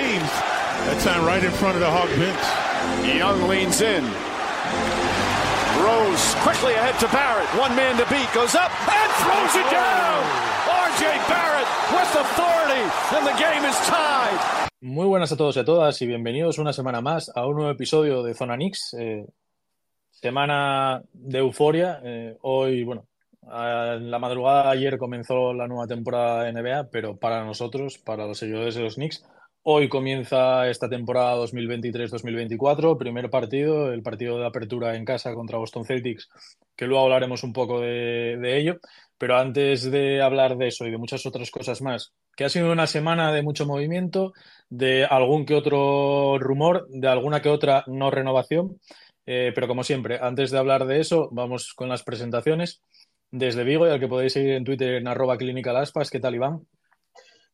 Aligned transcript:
games. 0.00 0.32
That 0.88 0.98
time 1.04 1.22
right 1.28 1.44
in 1.44 1.52
front 1.60 1.74
of 1.76 1.82
the 1.84 1.92
Hawk 1.92 2.10
bench. 2.16 2.44
Young 3.04 3.38
leans 3.52 3.80
in. 3.84 4.04
Rose 5.84 6.24
quickly 6.40 6.72
ahead 6.80 6.96
to 7.04 7.08
Barrett. 7.12 7.48
One 7.64 7.72
man 7.76 7.94
to 8.00 8.06
beat. 8.08 8.28
Goes 8.32 8.54
up 8.56 8.72
and 8.88 9.08
throws 9.20 9.54
it 9.60 9.68
down. 9.68 10.20
RJ 10.88 11.04
Barrett 11.28 11.68
with 11.96 12.10
authority. 12.24 12.84
And 13.16 13.22
the 13.28 13.36
game 13.36 13.64
is 13.68 13.76
tied. 13.84 14.40
Muy 14.82 15.06
buenas 15.06 15.30
a 15.32 15.36
todos 15.36 15.56
y 15.56 15.60
a 15.60 15.64
todas 15.64 16.00
y 16.00 16.06
bienvenidos 16.06 16.58
una 16.58 16.72
semana 16.72 17.02
más 17.02 17.30
a 17.34 17.46
un 17.46 17.56
nuevo 17.56 17.70
episodio 17.70 18.22
de 18.22 18.32
Zona 18.32 18.56
Nix. 18.56 18.94
Eh, 18.98 19.26
semana 20.10 21.02
de 21.12 21.38
euforia. 21.38 22.00
Eh, 22.02 22.38
hoy, 22.40 22.84
bueno, 22.84 23.06
en 23.42 24.10
la 24.10 24.18
madrugada 24.18 24.64
de 24.64 24.78
ayer 24.78 24.96
comenzó 24.96 25.52
la 25.52 25.66
nueva 25.66 25.86
temporada 25.86 26.44
de 26.44 26.52
NBA, 26.52 26.88
pero 26.90 27.18
para 27.18 27.44
nosotros, 27.44 27.98
para 27.98 28.26
los 28.26 28.38
seguidores 28.38 28.74
de 28.74 28.82
los 28.82 28.94
Knicks, 28.94 29.22
hoy 29.72 29.88
comienza 29.88 30.68
esta 30.68 30.88
temporada 30.88 31.36
2023-2024, 31.36 32.98
primer 32.98 33.30
partido, 33.30 33.92
el 33.92 34.02
partido 34.02 34.38
de 34.38 34.46
apertura 34.46 34.96
en 34.96 35.04
casa 35.04 35.32
contra 35.34 35.58
Boston 35.58 35.84
Celtics, 35.84 36.28
que 36.74 36.86
luego 36.86 37.04
hablaremos 37.04 37.44
un 37.44 37.52
poco 37.52 37.80
de, 37.80 38.58
ello. 38.58 38.80
Pero 39.16 39.36
antes 39.36 39.90
de 39.90 40.22
hablar 40.22 40.56
de 40.56 40.68
eso 40.68 40.86
y 40.86 40.90
de 40.90 40.98
muchas 40.98 41.24
otras 41.26 41.50
cosas 41.50 41.82
más, 41.82 42.12
que 42.34 42.44
ha 42.44 42.48
sido 42.48 42.72
una 42.72 42.86
semana 42.86 43.32
de 43.32 43.42
mucho 43.42 43.66
movimiento, 43.66 44.32
de 44.70 45.04
algún 45.04 45.44
que 45.44 45.54
otro 45.54 46.38
rumor, 46.38 46.88
de 46.88 47.08
alguna 47.08 47.40
que 47.40 47.50
otra 47.50 47.84
no 47.86 48.10
renovación. 48.10 48.80
Eh, 49.26 49.52
pero 49.54 49.68
como 49.68 49.84
siempre, 49.84 50.18
antes 50.20 50.50
de 50.50 50.58
hablar 50.58 50.86
de 50.86 51.00
eso, 51.00 51.28
vamos 51.32 51.74
con 51.74 51.88
las 51.88 52.02
presentaciones. 52.02 52.82
Desde 53.30 53.62
Vigo, 53.62 53.86
y 53.86 53.90
al 53.90 54.00
que 54.00 54.08
podéis 54.08 54.32
seguir 54.32 54.52
en 54.52 54.64
Twitter 54.64 54.94
en 54.94 55.06
arroba 55.06 55.36
clinicalaspas. 55.36 56.10
¿Qué 56.10 56.18
tal, 56.18 56.34
Iván? 56.34 56.66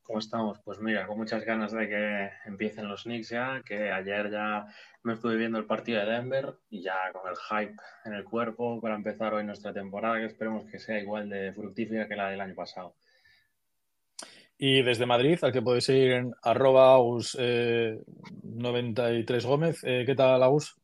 ¿Cómo 0.06 0.20
estamos? 0.20 0.60
Pues 0.60 0.78
mira, 0.78 1.04
con 1.04 1.18
muchas 1.18 1.44
ganas 1.44 1.72
de 1.72 1.88
que 1.88 2.30
empiecen 2.46 2.86
los 2.86 3.02
Knicks 3.02 3.30
ya, 3.30 3.60
que 3.66 3.90
ayer 3.90 4.30
ya 4.30 4.64
me 5.02 5.14
estuve 5.14 5.34
viendo 5.34 5.58
el 5.58 5.66
partido 5.66 5.98
de 5.98 6.06
Denver 6.06 6.54
y 6.70 6.80
ya 6.80 6.94
con 7.12 7.28
el 7.28 7.36
hype 7.36 7.74
en 8.04 8.12
el 8.12 8.22
cuerpo 8.22 8.80
para 8.80 8.94
empezar 8.94 9.34
hoy 9.34 9.42
nuestra 9.42 9.72
temporada, 9.72 10.18
que 10.18 10.26
esperemos 10.26 10.64
que 10.70 10.78
sea 10.78 11.00
igual 11.00 11.28
de 11.28 11.52
fructífera 11.52 12.06
que 12.06 12.14
la 12.14 12.30
del 12.30 12.40
año 12.40 12.54
pasado. 12.54 12.94
Y 14.56 14.82
desde 14.82 15.06
Madrid, 15.06 15.40
al 15.42 15.52
que 15.52 15.60
podéis 15.60 15.86
seguir 15.86 16.12
en 16.12 16.32
arroba 16.40 16.96
aus93 16.98 17.34
eh, 19.28 19.40
Gómez. 19.44 19.82
Eh, 19.82 20.04
¿Qué 20.06 20.14
tal, 20.14 20.40
Agus? 20.40 20.76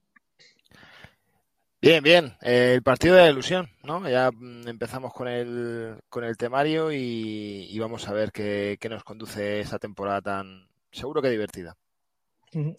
Bien, 1.82 2.00
bien. 2.00 2.32
El 2.40 2.80
partido 2.84 3.16
de 3.16 3.22
la 3.22 3.30
ilusión, 3.30 3.68
¿no? 3.82 4.08
Ya 4.08 4.30
empezamos 4.66 5.12
con 5.12 5.26
el, 5.26 5.96
con 6.08 6.22
el 6.22 6.36
temario 6.36 6.92
y, 6.92 7.76
vamos 7.80 8.06
a 8.06 8.12
ver 8.12 8.30
qué, 8.30 8.78
qué, 8.80 8.88
nos 8.88 9.02
conduce 9.02 9.58
esa 9.58 9.80
temporada 9.80 10.22
tan 10.22 10.68
seguro 10.92 11.20
que 11.20 11.30
divertida. 11.30 11.76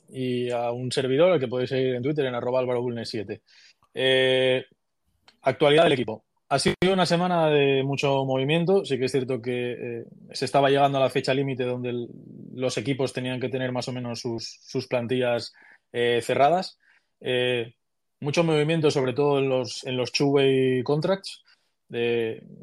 Y 0.07 0.49
a 0.51 0.71
un 0.71 0.89
servidor 0.89 1.33
al 1.33 1.39
que 1.41 1.49
podéis 1.49 1.71
seguir 1.71 1.95
en 1.95 2.01
Twitter 2.01 2.25
en 2.25 2.35
arroba 2.35 2.61
álvaro 2.61 2.81
7. 3.03 3.41
Eh, 3.93 4.63
actualidad 5.41 5.83
del 5.83 5.93
equipo. 5.93 6.23
Ha 6.47 6.59
sido 6.59 6.93
una 6.93 7.05
semana 7.05 7.49
de 7.49 7.83
mucho 7.83 8.23
movimiento. 8.23 8.85
Sí 8.85 8.97
que 8.97 9.05
es 9.05 9.11
cierto 9.11 9.41
que 9.41 9.73
eh, 9.73 10.05
se 10.31 10.45
estaba 10.45 10.69
llegando 10.69 10.99
a 10.99 11.01
la 11.01 11.09
fecha 11.09 11.33
límite 11.33 11.65
donde 11.65 12.07
los 12.53 12.77
equipos 12.77 13.11
tenían 13.11 13.41
que 13.41 13.49
tener 13.49 13.73
más 13.73 13.89
o 13.89 13.91
menos 13.91 14.21
sus, 14.21 14.59
sus 14.65 14.87
plantillas 14.87 15.51
eh, 15.91 16.21
cerradas. 16.21 16.79
Mucho 18.23 18.43
movimiento, 18.43 18.89
sobre 18.89 19.13
todo 19.13 19.39
en 19.39 19.49
los, 19.49 19.85
en 19.85 19.97
los 19.97 20.11
contracts. 20.83 21.43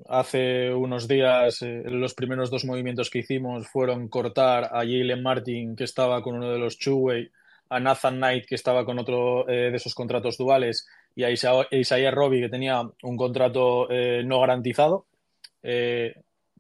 Hace 0.09 0.75
unos 0.75 1.07
días, 1.07 1.63
eh, 1.63 1.85
los 1.85 2.15
primeros 2.15 2.51
dos 2.51 2.65
movimientos 2.65 3.11
que 3.11 3.21
hicimos 3.21 3.69
fueron 3.69 4.09
cortar 4.09 4.65
a 4.65 4.79
Jalen 4.79 5.23
Martin, 5.23 5.77
que 5.77 5.85
estaba 5.85 6.21
con 6.21 6.35
uno 6.35 6.51
de 6.51 6.59
los 6.59 6.79
two-way, 6.79 7.31
a 7.69 7.79
Nathan 7.79 8.17
Knight, 8.17 8.47
que 8.47 8.57
estaba 8.57 8.85
con 8.85 8.99
otro 8.99 9.49
eh, 9.49 9.71
de 9.71 9.77
esos 9.77 9.95
contratos 9.95 10.37
duales, 10.37 10.89
y 11.15 11.23
a 11.23 11.31
Isa 11.31 11.53
Isaiah 11.71 12.11
Robbie, 12.11 12.41
que 12.41 12.49
tenía 12.49 12.83
un 13.03 13.17
contrato 13.17 13.89
eh, 13.89 14.23
no 14.25 14.41
garantizado, 14.41 15.07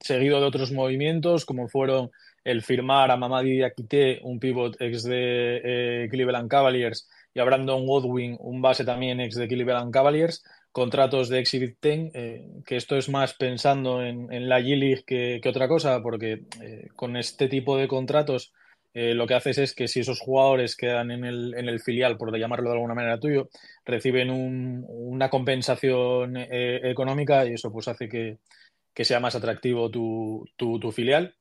seguido 0.00 0.41
de 0.41 0.46
otros 0.46 0.70
movimientos, 0.70 1.44
como 1.44 1.69
fueron 1.69 2.10
el 2.44 2.62
firmar 2.62 3.10
a 3.10 3.16
Mamadi 3.16 3.52
Diakité, 3.52 4.20
un 4.22 4.38
pivot 4.38 4.80
ex 4.80 5.02
de 5.02 6.08
Cleveland 6.10 6.48
Cavaliers, 6.48 7.08
y 7.34 7.41
a 7.41 7.44
Brandon 7.44 7.86
Godwin, 7.86 8.36
un 8.41 8.60
base 8.60 8.84
también 8.84 9.20
ex 9.20 9.36
de 9.36 9.48
Cleveland 9.48 9.92
Cavaliers, 9.92 10.42
contratos 10.72 11.28
de 11.28 11.41
Exhibit 11.41 11.76
10, 11.80 12.10
eh, 12.14 12.46
que 12.66 12.76
esto 12.76 12.96
es 12.96 13.08
más 13.08 13.34
pensando 13.34 14.02
en, 14.02 14.32
en 14.32 14.48
la 14.48 14.60
G-League 14.60 15.04
que, 15.06 15.40
que, 15.42 15.48
otra 15.48 15.69
cosa, 15.69 16.02
porque 16.02 16.44
eh, 16.62 16.88
con 16.96 17.16
este 17.16 17.48
tipo 17.48 17.76
de 17.76 17.88
contratos 17.88 18.52
eh, 18.94 19.14
lo 19.14 19.26
que 19.26 19.34
haces 19.34 19.58
es 19.58 19.74
que 19.74 19.88
si 19.88 20.00
esos 20.00 20.20
jugadores 20.20 20.76
quedan 20.76 21.10
en 21.10 21.24
el, 21.24 21.54
en 21.54 21.69
el 21.69 21.80
filial, 21.80 22.16
por 22.16 22.36
llamarlo 22.36 22.70
de 22.70 22.76
alguna 22.76 22.94
manera 22.94 23.20
tuyo, 23.20 23.48
reciben 23.84 24.30
un, 24.30 24.84
una 24.88 25.30
compensación 25.30 26.36
económica 26.36 27.46
y 27.46 27.54
eso 27.54 27.70
pues 27.70 27.86
hace 27.86 28.08
que, 28.08 28.38
que 28.94 29.04
sea 29.04 29.20
más 29.20 29.34
atractivo 29.36 29.90
tu, 29.90 30.44
tu, 30.56 30.80
tu 30.80 30.90
filial. 30.90 31.34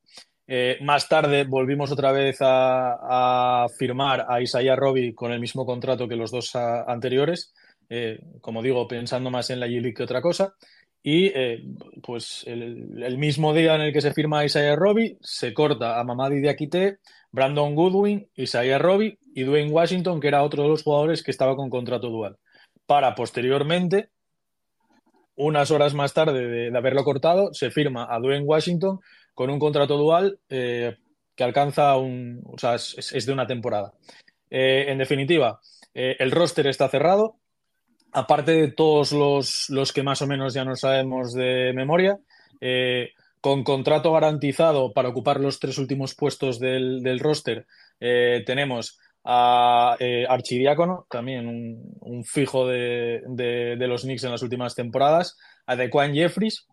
Eh, 0.52 0.80
más 0.82 1.08
tarde 1.08 1.44
volvimos 1.44 1.92
otra 1.92 2.12
vez 2.12 2.38
a, 2.42 3.68
firmar 3.78 4.26
a 4.28 4.42
Isaiah 4.42 4.76
Robbie 4.76 5.14
con 5.14 5.32
el 5.32 5.40
mismo 5.40 5.64
contrato 5.64 6.08
que 6.08 6.16
los 6.16 6.32
dos 6.32 6.56
a, 6.56 6.92
anteriores, 6.92 7.54
eh, 7.88 8.20
como 8.42 8.64
digo, 8.64 8.88
pensando 8.88 9.30
más 9.30 9.52
en 9.52 9.60
la 9.60 9.68
G-League 9.68 9.94
que 9.94 10.02
otra 10.02 10.24
cosa. 10.24 10.56
Y 11.04 11.28
eh, 11.28 11.64
pues 12.02 12.44
el, 12.48 13.16
mismo 13.20 13.54
día 13.54 13.76
en 13.76 13.82
el 13.82 13.94
que 13.94 14.02
se 14.02 14.12
firma 14.12 14.40
a 14.40 14.46
Isaiah 14.46 14.76
Robbie, 14.76 15.20
se 15.22 15.54
corta 15.54 16.00
a 16.00 16.04
Mamadi 16.04 16.42
Diakité, 16.42 16.98
Brandon 17.32 17.76
Goodwin, 17.76 18.28
Isaiah 18.34 18.80
Robbie 18.80 19.20
y 19.36 19.44
Dwayne 19.44 19.72
Washington, 19.72 20.20
que 20.20 20.30
era 20.30 20.42
otro 20.42 20.64
de 20.64 20.70
los 20.70 20.82
jugadores 20.82 21.22
que 21.22 21.30
estaba 21.30 21.56
con 21.56 21.70
contrato 21.70 22.10
dual. 22.10 22.38
Para 22.88 23.14
posteriormente, 23.14 24.10
unas 25.36 25.70
horas 25.70 25.94
más 25.94 26.16
tarde 26.16 26.48
de, 26.48 26.72
de 26.72 26.78
haberlo 26.78 27.04
cortado, 27.04 27.54
se 27.54 27.70
firma 27.70 28.08
a 28.10 28.18
Dwayne 28.18 28.46
Washington 28.46 29.00
con 29.40 29.50
un 29.50 29.58
contrato 29.58 29.96
dual 29.96 30.38
eh, 30.50 30.98
que 31.34 31.46
alcanza 31.46 31.96
un. 31.96 32.42
O 32.44 32.58
sea, 32.58 32.76
es, 32.76 33.26
de 33.26 33.32
una 33.32 33.48
temporada. 33.48 33.94
Eh, 34.50 34.88
en 34.90 34.98
definitiva, 34.98 35.62
eh, 35.94 36.18
el 36.20 36.32
roster 36.32 36.68
está 36.68 36.90
cerrado. 36.90 37.38
Aparte 38.12 38.52
de 38.52 38.72
todos 38.74 39.14
los, 39.14 39.70
los, 39.70 39.94
que 39.94 40.04
más 40.04 40.22
o 40.22 40.28
menos 40.28 40.54
ya 40.54 40.66
no 40.66 40.76
sabemos 40.76 41.32
de 41.32 41.72
memoria, 41.74 42.20
eh, 42.60 43.12
con 43.40 43.64
contrato 43.64 44.12
garantizado 44.12 44.92
para 44.92 45.08
ocupar 45.08 45.40
los 45.40 45.58
tres 45.58 45.78
últimos 45.78 46.16
puestos 46.16 46.60
del, 46.60 47.02
del 47.02 47.22
roster, 47.22 47.66
eh, 48.02 48.44
tenemos 48.46 49.00
a 49.24 49.96
Archidiácono, 50.28 51.08
también 51.10 51.48
un, 51.48 51.94
un 52.02 52.26
fijo 52.26 52.68
de, 52.68 53.22
de, 53.28 53.78
de, 53.78 53.88
los 53.88 54.02
Knicks 54.02 54.26
en 54.26 54.32
las 54.32 54.42
últimas 54.42 54.76
temporadas, 54.76 55.38
a 55.66 55.78
Dequan 55.78 56.14
Jeffries, 56.14 56.68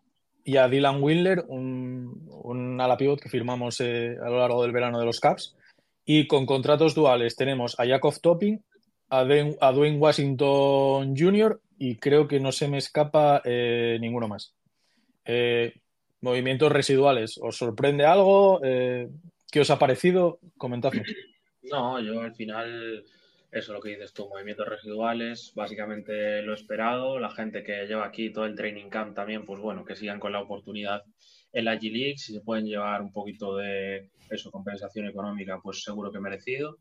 y 0.47 0.55
a 0.55 0.69
Dylan 0.69 1.03
Windler, 1.03 1.43
un, 1.49 2.25
un 2.29 2.79
ala 2.79 2.95
pivot 2.95 3.19
que 3.19 3.27
firmamos 3.27 3.81
eh, 3.81 4.15
a 4.17 4.29
lo 4.29 4.39
largo 4.39 4.61
del 4.61 4.71
verano 4.71 4.97
de 4.97 5.05
los 5.05 5.19
Caps. 5.19 5.57
Y 6.05 6.25
con 6.25 6.45
contratos 6.45 6.95
duales 6.95 7.35
tenemos 7.35 7.77
a 7.77 7.85
Jacob 7.85 8.13
Topping, 8.21 8.63
a, 9.09 9.25
Dwayne 9.25 9.97
Washington 9.97 11.13
Jr. 11.17 11.59
y 11.77 11.97
creo 11.97 12.29
que 12.29 12.39
no 12.39 12.53
se 12.53 12.69
me 12.69 12.77
escapa 12.77 13.41
eh, 13.43 13.97
ninguno 13.99 14.29
más. 14.29 14.55
Eh, 15.25 15.81
movimientos 16.21 16.71
residuales, 16.71 17.37
¿os 17.41 17.57
sorprende 17.57 18.05
algo? 18.05 18.61
¿Qué 18.61 19.59
os 19.59 19.69
ha 19.69 19.77
parecido? 19.77 20.39
Comentadme. 20.57 21.03
No, 21.63 21.99
yo 21.99 22.21
al 22.21 22.33
final 22.33 23.03
eso 23.51 23.73
lo 23.73 23.81
que 23.81 23.89
dices 23.89 24.13
tú, 24.13 24.27
movimientos 24.27 24.67
residuales, 24.67 25.53
básicamente 25.55 26.41
lo 26.41 26.53
esperado, 26.53 27.19
la 27.19 27.29
gente 27.29 27.63
que 27.63 27.85
lleva 27.87 28.05
aquí 28.05 28.31
todo 28.31 28.45
el 28.45 28.55
training 28.55 28.89
camp 28.89 29.15
también, 29.15 29.45
pues 29.45 29.61
bueno, 29.61 29.85
que 29.85 29.95
sigan 29.95 30.19
con 30.19 30.33
la 30.33 30.41
oportunidad 30.41 31.03
en 31.53 31.65
la 31.65 31.75
G-League, 31.75 32.17
si 32.17 32.33
se 32.33 32.41
pueden 32.41 32.65
llevar 32.65 33.01
un 33.01 33.11
poquito 33.11 33.55
de 33.55 34.11
eso, 34.29 34.51
compensación 34.51 35.07
económica, 35.07 35.59
pues 35.63 35.81
seguro 35.83 36.11
que 36.11 36.19
merecido. 36.19 36.77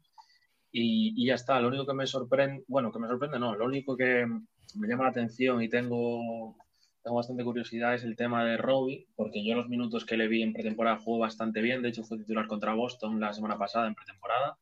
Y, 0.72 1.14
y, 1.16 1.26
ya 1.26 1.34
está, 1.34 1.60
lo 1.60 1.68
único 1.68 1.86
que 1.86 1.94
me 1.94 2.06
sorprende, 2.06 2.64
bueno, 2.66 2.92
que 2.92 2.98
me 2.98 3.08
sorprende 3.08 3.38
no, 3.38 3.54
lo 3.54 3.64
único 3.64 3.96
que 3.96 4.26
me 4.26 4.88
llama 4.88 5.04
la 5.04 5.10
atención 5.10 5.62
y 5.62 5.68
tengo, 5.68 6.56
tengo 7.02 7.16
bastante 7.16 7.44
curiosidad 7.44 7.94
es 7.94 8.02
el 8.02 8.16
tema 8.16 8.44
de 8.44 8.56
Robbie, 8.56 9.06
porque 9.14 9.44
yo 9.44 9.54
los 9.54 9.68
minutos 9.68 10.04
que 10.04 10.16
le 10.16 10.28
vi 10.28 10.42
en 10.42 10.52
pretemporada 10.52 10.98
jugó 10.98 11.20
bastante 11.20 11.62
bien, 11.62 11.80
de 11.80 11.90
hecho 11.90 12.02
fue 12.02 12.18
titular 12.18 12.48
contra 12.48 12.74
Boston 12.74 13.20
la 13.20 13.32
semana 13.32 13.56
pasada 13.56 13.86
en 13.86 13.94
pretemporada 13.94 14.58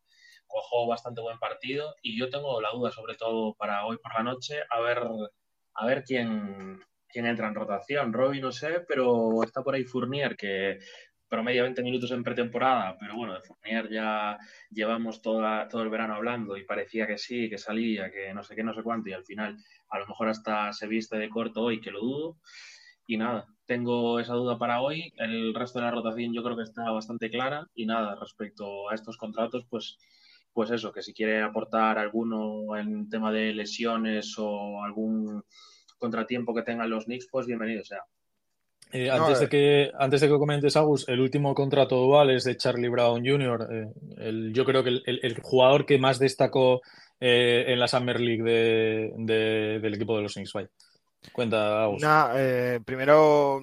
cojo 0.55 0.87
bastante 0.87 1.21
buen 1.21 1.39
partido 1.41 1.97
y 2.01 2.17
yo 2.17 2.31
tengo 2.31 2.61
la 2.61 2.71
duda 2.71 2.93
sobre 2.93 3.17
todo 3.17 3.55
para 3.55 3.85
hoy 3.87 3.99
por 3.99 4.15
la 4.15 4.23
noche 4.23 4.61
a 4.71 4.81
ver 4.81 5.03
a 5.75 5.87
ver 5.87 6.05
quién, 6.05 6.81
quién 7.09 7.27
entra 7.27 7.49
en 7.49 7.57
rotación. 7.57 8.13
Robbie 8.13 8.41
no 8.41 8.53
sé, 8.53 8.85
pero 8.87 9.43
está 9.43 9.63
por 9.63 9.75
ahí 9.75 9.83
Fournier 9.85 10.37
que 10.37 10.79
promedia 11.29 11.65
20 11.65 11.83
minutos 11.83 12.13
en 12.13 12.23
pretemporada, 12.23 12.97
pero 13.01 13.17
bueno, 13.17 13.35
de 13.35 13.41
Fournier 13.41 13.91
ya 13.91 14.39
llevamos 14.71 15.21
toda, 15.21 15.67
todo 15.67 15.83
el 15.83 15.91
verano 15.91 16.15
hablando 16.15 16.57
y 16.57 16.65
parecía 16.65 17.09
que 17.09 17.19
sí, 17.19 17.51
que 17.51 17.59
salía, 17.59 18.13
que 18.13 18.33
no 18.33 18.45
sé 18.45 18.55
qué, 18.55 18.63
no 18.63 18.75
sé 18.75 18.85
cuánto 18.85 19.09
y 19.11 19.13
al 19.13 19.25
final 19.25 19.57
a 19.89 19.99
lo 19.99 20.07
mejor 20.07 20.29
hasta 20.29 20.73
se 20.73 20.87
viste 20.87 21.17
de 21.19 21.29
corto 21.29 21.63
hoy, 21.63 21.81
que 21.81 21.91
lo 21.91 22.01
dudo. 22.01 22.37
y 23.07 23.17
nada, 23.19 23.47
tengo 23.67 24.21
esa 24.21 24.35
duda 24.35 24.59
para 24.59 24.81
hoy. 24.81 25.13
El 25.17 25.55
resto 25.55 25.79
de 25.79 25.87
la 25.87 25.91
rotación 25.91 26.33
yo 26.33 26.43
creo 26.43 26.57
que 26.57 26.63
está 26.63 26.91
bastante 26.91 27.31
clara 27.31 27.67
y 27.75 27.87
nada, 27.87 28.17
respecto 28.17 28.89
a 28.91 28.95
estos 28.95 29.17
contratos, 29.17 29.67
pues, 29.69 29.99
pues 30.55 30.71
eso, 30.71 30.93
que 30.93 31.03
si 31.03 31.13
quiere 31.13 31.43
aportar 31.43 31.99
alguno 31.99 32.77
en 32.79 33.09
tema 33.11 33.33
de 33.33 33.53
lesiones 33.53 34.35
o 34.39 34.83
algún 34.83 35.43
contratiempo 35.99 36.55
que 36.55 36.63
tengan 36.63 36.89
los 36.89 37.05
Knicks, 37.07 37.29
pues 37.31 37.47
bienvenido 37.47 37.85
sea. 37.85 38.05
Eh, 38.93 39.11
antes, 39.11 39.41
de 39.41 39.49
que, 39.49 39.91
antes 39.99 40.21
de 40.21 40.29
que 40.29 40.39
comentes, 40.39 40.77
Agus, 40.77 41.09
el 41.09 41.19
último 41.19 41.53
contrato 41.53 41.97
dual 41.97 42.31
es 42.31 42.45
de 42.45 42.57
Charlie 42.57 42.89
Brown 42.89 43.25
Jr. 43.27 43.69
Eh, 43.69 43.87
el, 44.19 44.53
yo 44.55 44.65
creo 44.65 44.85
que 44.85 44.91
el, 44.91 45.03
el, 45.05 45.41
jugador 45.43 45.85
que 45.85 45.99
más 45.99 46.21
destacó 46.21 46.81
eh, 47.19 47.65
en 47.67 47.81
la 47.81 47.89
Summer 47.89 48.21
League 48.21 48.45
de, 48.45 49.13
de, 49.17 49.81
del 49.81 49.95
equipo 49.95 50.17
de 50.17 50.23
los 50.23 50.35
Knicks. 50.35 50.53
Vaya. 50.53 50.69
Cuenta, 51.33 51.83
Agus. 51.83 52.03
Nah, 52.03 52.35
primero, 52.85 53.61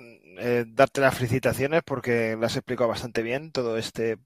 darte 0.67 0.99
las 0.99 1.15
felicitaciones 1.15 1.83
porque 1.85 2.35
lo 2.37 2.45
has 2.45 2.57
explicado 2.57 2.89
bastante 2.89 3.21
bien 3.21 3.51
todo 3.53 3.77
este 3.77 4.17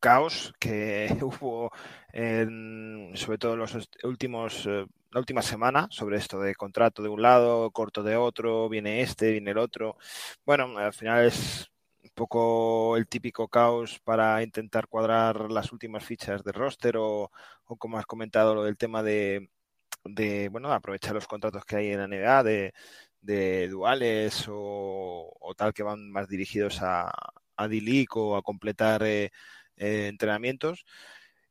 caos 0.00 0.54
que 0.58 1.08
hubo, 1.22 1.70
en, 2.12 3.12
sobre 3.14 3.38
todo 3.38 3.54
en 3.54 3.58
los 3.60 3.88
últimos 4.04 4.68
la 5.16 5.20
última 5.20 5.40
semana 5.40 5.88
sobre 5.90 6.18
esto 6.18 6.38
de 6.40 6.54
contrato 6.54 7.02
de 7.02 7.08
un 7.08 7.22
lado, 7.22 7.70
corto 7.70 8.02
de 8.02 8.16
otro, 8.16 8.68
viene 8.68 9.00
este, 9.00 9.30
viene 9.32 9.52
el 9.52 9.58
otro. 9.58 9.96
Bueno, 10.44 10.76
al 10.76 10.92
final 10.92 11.24
es 11.24 11.70
un 12.02 12.10
poco 12.14 12.98
el 12.98 13.06
típico 13.08 13.48
caos 13.48 13.98
para 14.00 14.42
intentar 14.42 14.88
cuadrar 14.88 15.50
las 15.50 15.72
últimas 15.72 16.04
fichas 16.04 16.44
de 16.44 16.52
roster 16.52 16.96
o, 16.98 17.30
como 17.64 17.98
has 17.98 18.04
comentado 18.04 18.54
lo 18.54 18.64
del 18.64 18.76
tema 18.76 19.02
de, 19.02 19.48
de, 20.04 20.50
bueno, 20.50 20.70
aprovechar 20.70 21.14
los 21.14 21.26
contratos 21.26 21.64
que 21.64 21.76
hay 21.76 21.92
en 21.92 21.98
la 22.00 22.06
NBA 22.08 22.42
de, 22.42 22.74
de 23.22 23.68
duales 23.68 24.44
o, 24.50 25.54
tal 25.56 25.72
que 25.72 25.82
van 25.82 26.10
más 26.10 26.28
dirigidos 26.28 26.82
a, 26.82 27.10
a 27.56 27.68
D-League 27.68 28.08
o 28.14 28.36
a 28.36 28.42
completar 28.42 29.02
eh, 29.02 29.30
eh, 29.76 30.08
entrenamientos. 30.08 30.84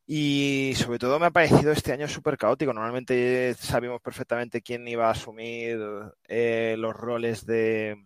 Y 0.06 0.74
sobre 0.76 1.00
todo 1.00 1.18
me 1.18 1.26
ha 1.26 1.30
parecido 1.30 1.72
este 1.72 1.92
año 1.92 2.08
súper 2.08 2.38
caótico. 2.38 2.72
Normalmente 2.72 3.54
sabíamos 3.54 4.00
perfectamente 4.00 4.62
quién 4.62 4.86
iba 4.86 5.08
a 5.08 5.12
asumir 5.12 5.80
eh, 6.28 6.76
los 6.78 6.94
roles 6.94 7.44
de, 7.44 7.96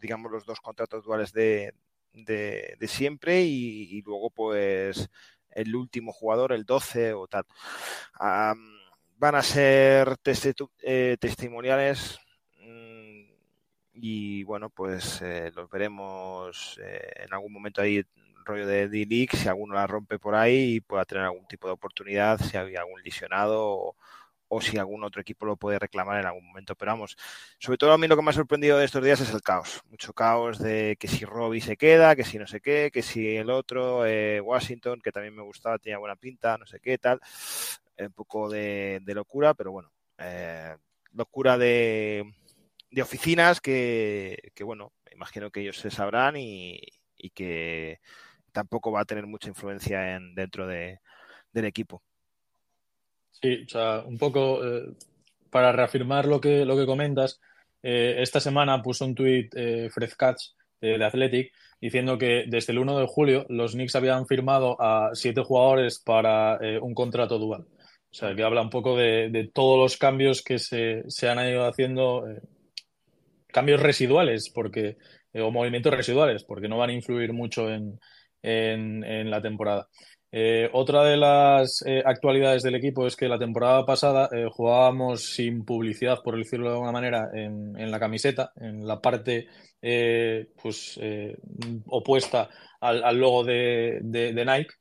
digamos, 0.00 0.30
los 0.30 0.44
dos 0.44 0.60
contratos 0.60 1.04
duales 1.04 1.32
de, 1.32 1.72
de, 2.12 2.76
siempre 2.86 3.42
y, 3.42 4.02
luego, 4.02 4.30
pues, 4.30 5.08
el 5.50 5.74
último 5.74 6.12
jugador, 6.12 6.52
el 6.52 6.64
12 6.64 7.14
o 7.14 7.26
tal. 7.26 7.44
van 9.16 9.34
a 9.34 9.42
ser 9.42 10.16
eh, 10.82 11.16
testimoniales 11.18 12.18
y, 14.00 14.44
bueno, 14.44 14.70
pues 14.70 15.20
eh, 15.22 15.50
los 15.54 15.70
veremos 15.70 16.78
en 16.78 17.32
algún 17.32 17.52
momento 17.52 17.82
ahí 17.82 18.04
rollo 18.48 18.66
de 18.66 18.88
D-League, 18.88 19.36
si 19.36 19.48
alguno 19.48 19.74
la 19.74 19.86
rompe 19.86 20.18
por 20.18 20.34
ahí 20.34 20.76
y 20.76 20.80
pueda 20.80 21.04
tener 21.04 21.24
algún 21.24 21.46
tipo 21.46 21.68
de 21.68 21.74
oportunidad, 21.74 22.40
si 22.40 22.56
había 22.56 22.80
algún 22.80 23.02
lesionado 23.02 23.94
o, 24.48 24.60
si 24.62 24.78
algún 24.78 25.04
otro 25.04 25.20
equipo 25.20 25.44
lo 25.44 25.56
puede 25.56 25.78
reclamar 25.78 26.20
en 26.20 26.26
algún 26.26 26.46
momento. 26.46 26.74
Pero 26.74 26.92
vamos, 26.92 27.16
sobre 27.58 27.76
todo 27.76 27.92
a 27.92 27.98
mí 27.98 28.08
lo 28.08 28.16
que 28.16 28.22
me 28.22 28.30
ha 28.30 28.32
sorprendido 28.32 28.78
de 28.78 28.86
estos 28.86 29.04
días 29.04 29.20
es 29.20 29.32
el 29.32 29.42
caos. 29.42 29.82
Mucho 29.90 30.14
caos 30.14 30.58
de 30.58 30.96
que 30.98 31.06
si 31.06 31.24
Robbie 31.26 31.60
se 31.60 31.76
queda, 31.76 32.16
que 32.16 32.24
si 32.24 32.38
no 32.38 32.46
sé 32.46 32.60
qué, 32.60 32.90
que 32.92 33.02
si 33.02 33.36
el 33.36 33.50
otro, 33.50 34.06
eh, 34.06 34.40
Washington, 34.40 35.00
que 35.02 35.12
también 35.12 35.36
me 35.36 35.42
gustaba, 35.42 35.78
tenía 35.78 35.98
buena 35.98 36.16
pinta, 36.16 36.56
no 36.56 36.66
sé 36.66 36.80
qué, 36.80 36.96
tal. 36.98 37.20
Un 37.98 38.12
poco 38.12 38.48
de, 38.48 39.02
locura, 39.06 39.54
pero 39.54 39.72
bueno, 39.72 39.90
eh, 40.18 40.76
locura 41.12 41.58
de, 41.58 42.32
de 42.90 43.02
oficinas 43.02 43.60
que, 43.60 44.52
que, 44.54 44.64
bueno, 44.64 44.92
imagino 45.12 45.50
que 45.50 45.60
ellos 45.60 45.78
se 45.78 45.90
sabrán 45.90 46.36
y, 46.36 46.80
y 47.16 47.30
que 47.30 48.00
tampoco 48.52 48.92
va 48.92 49.00
a 49.00 49.04
tener 49.04 49.26
mucha 49.26 49.48
influencia 49.48 50.16
en, 50.16 50.34
dentro 50.34 50.66
de, 50.66 51.00
del 51.52 51.64
equipo. 51.64 52.02
Sí, 53.30 53.64
o 53.66 53.68
sea, 53.68 54.02
un 54.06 54.18
poco 54.18 54.64
eh, 54.64 54.92
para 55.50 55.72
reafirmar 55.72 56.26
lo 56.26 56.40
que, 56.40 56.64
lo 56.64 56.76
que 56.76 56.86
comentas, 56.86 57.40
eh, 57.82 58.16
esta 58.18 58.40
semana 58.40 58.82
puso 58.82 59.04
un 59.04 59.14
tuit 59.14 59.52
eh, 59.54 59.88
Fred 59.90 60.12
Katz 60.16 60.54
de 60.80 61.04
Athletic 61.04 61.52
diciendo 61.80 62.16
que 62.16 62.44
desde 62.46 62.72
el 62.72 62.78
1 62.78 63.00
de 63.00 63.06
julio 63.08 63.46
los 63.48 63.72
Knicks 63.72 63.96
habían 63.96 64.26
firmado 64.26 64.80
a 64.80 65.10
siete 65.12 65.42
jugadores 65.42 65.98
para 65.98 66.58
un 66.80 66.94
contrato 66.94 67.36
dual. 67.36 67.66
O 68.10 68.14
sea, 68.14 68.32
que 68.34 68.44
habla 68.44 68.62
un 68.62 68.70
poco 68.70 68.96
de, 68.96 69.28
de 69.28 69.48
todos 69.48 69.76
los 69.76 69.96
cambios 69.96 70.40
que 70.42 70.60
se, 70.60 71.02
se 71.08 71.28
han 71.28 71.44
ido 71.48 71.66
haciendo, 71.66 72.26
cambios 73.58 73.82
residuales, 73.82 74.50
porque 74.54 74.98
o 75.34 75.50
movimientos 75.50 75.92
residuales, 75.92 76.44
porque 76.44 76.68
no 76.68 76.78
van 76.78 76.90
a 76.90 76.92
influir 76.92 77.32
mucho 77.32 77.68
en, 77.68 77.98
en, 78.40 79.30
la 79.30 79.42
temporada. 79.42 79.88
Eh, 80.30 80.70
otra 80.72 81.02
de 81.02 81.16
las 81.16 81.82
eh, 81.84 82.04
actualidades 82.04 82.62
del 82.62 82.76
equipo 82.76 83.04
es 83.04 83.16
que 83.16 83.28
la 83.28 83.38
temporada 83.38 83.84
pasada 83.84 84.28
eh, 84.30 84.46
jugábamos 84.48 85.24
sin 85.24 85.64
publicidad, 85.64 86.20
por 86.22 86.36
decirlo 86.36 86.66
de 86.66 86.74
alguna 86.74 86.92
manera, 86.92 87.30
en, 87.34 87.90
la 87.90 87.98
camiseta, 87.98 88.52
en 88.60 88.86
la 88.86 89.00
parte 89.00 89.48
pues, 90.62 91.00
opuesta 91.86 92.48
al, 92.80 93.18
logo 93.18 93.42
de, 93.42 94.00
Nike. 94.04 94.74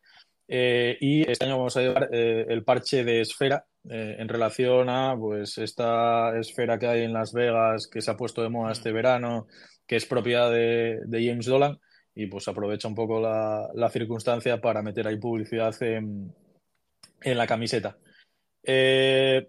y 1.02 1.32
este 1.32 1.46
año 1.46 1.58
vamos 1.58 1.78
a 1.78 1.82
llevar 1.82 2.10
el 2.12 2.64
parche 2.64 3.04
de 3.04 3.22
esfera 3.22 3.66
en 3.90 4.28
relación 4.28 4.90
a 4.90 5.16
pues, 5.18 5.58
esta 5.58 6.38
esfera 6.38 6.78
que 6.78 6.88
hay 6.88 7.04
en 7.04 7.14
Las 7.14 7.34
Vegas 7.34 7.88
que 7.88 8.02
se 8.02 8.12
ha 8.12 8.18
puesto 8.18 8.42
de 8.42 8.50
moda 8.50 8.72
este 8.72 8.92
verano, 8.92 9.48
que 9.86 9.96
es 9.96 10.06
propiedad 10.06 10.52
de, 10.52 11.00
de 11.06 11.26
James 11.26 11.46
Dolan 11.46 11.80
y 12.18 12.26
pues 12.26 12.48
aprovecha 12.48 12.88
un 12.88 12.96
poco 12.96 13.20
la, 13.20 13.90
circunstancia 13.92 14.60
para 14.60 14.82
meter 14.82 15.08
ahí 15.08 15.18
publicidad 15.18 15.76
en, 15.84 16.34
la 17.24 17.46
camiseta. 17.46 18.00
Eh, 18.64 19.48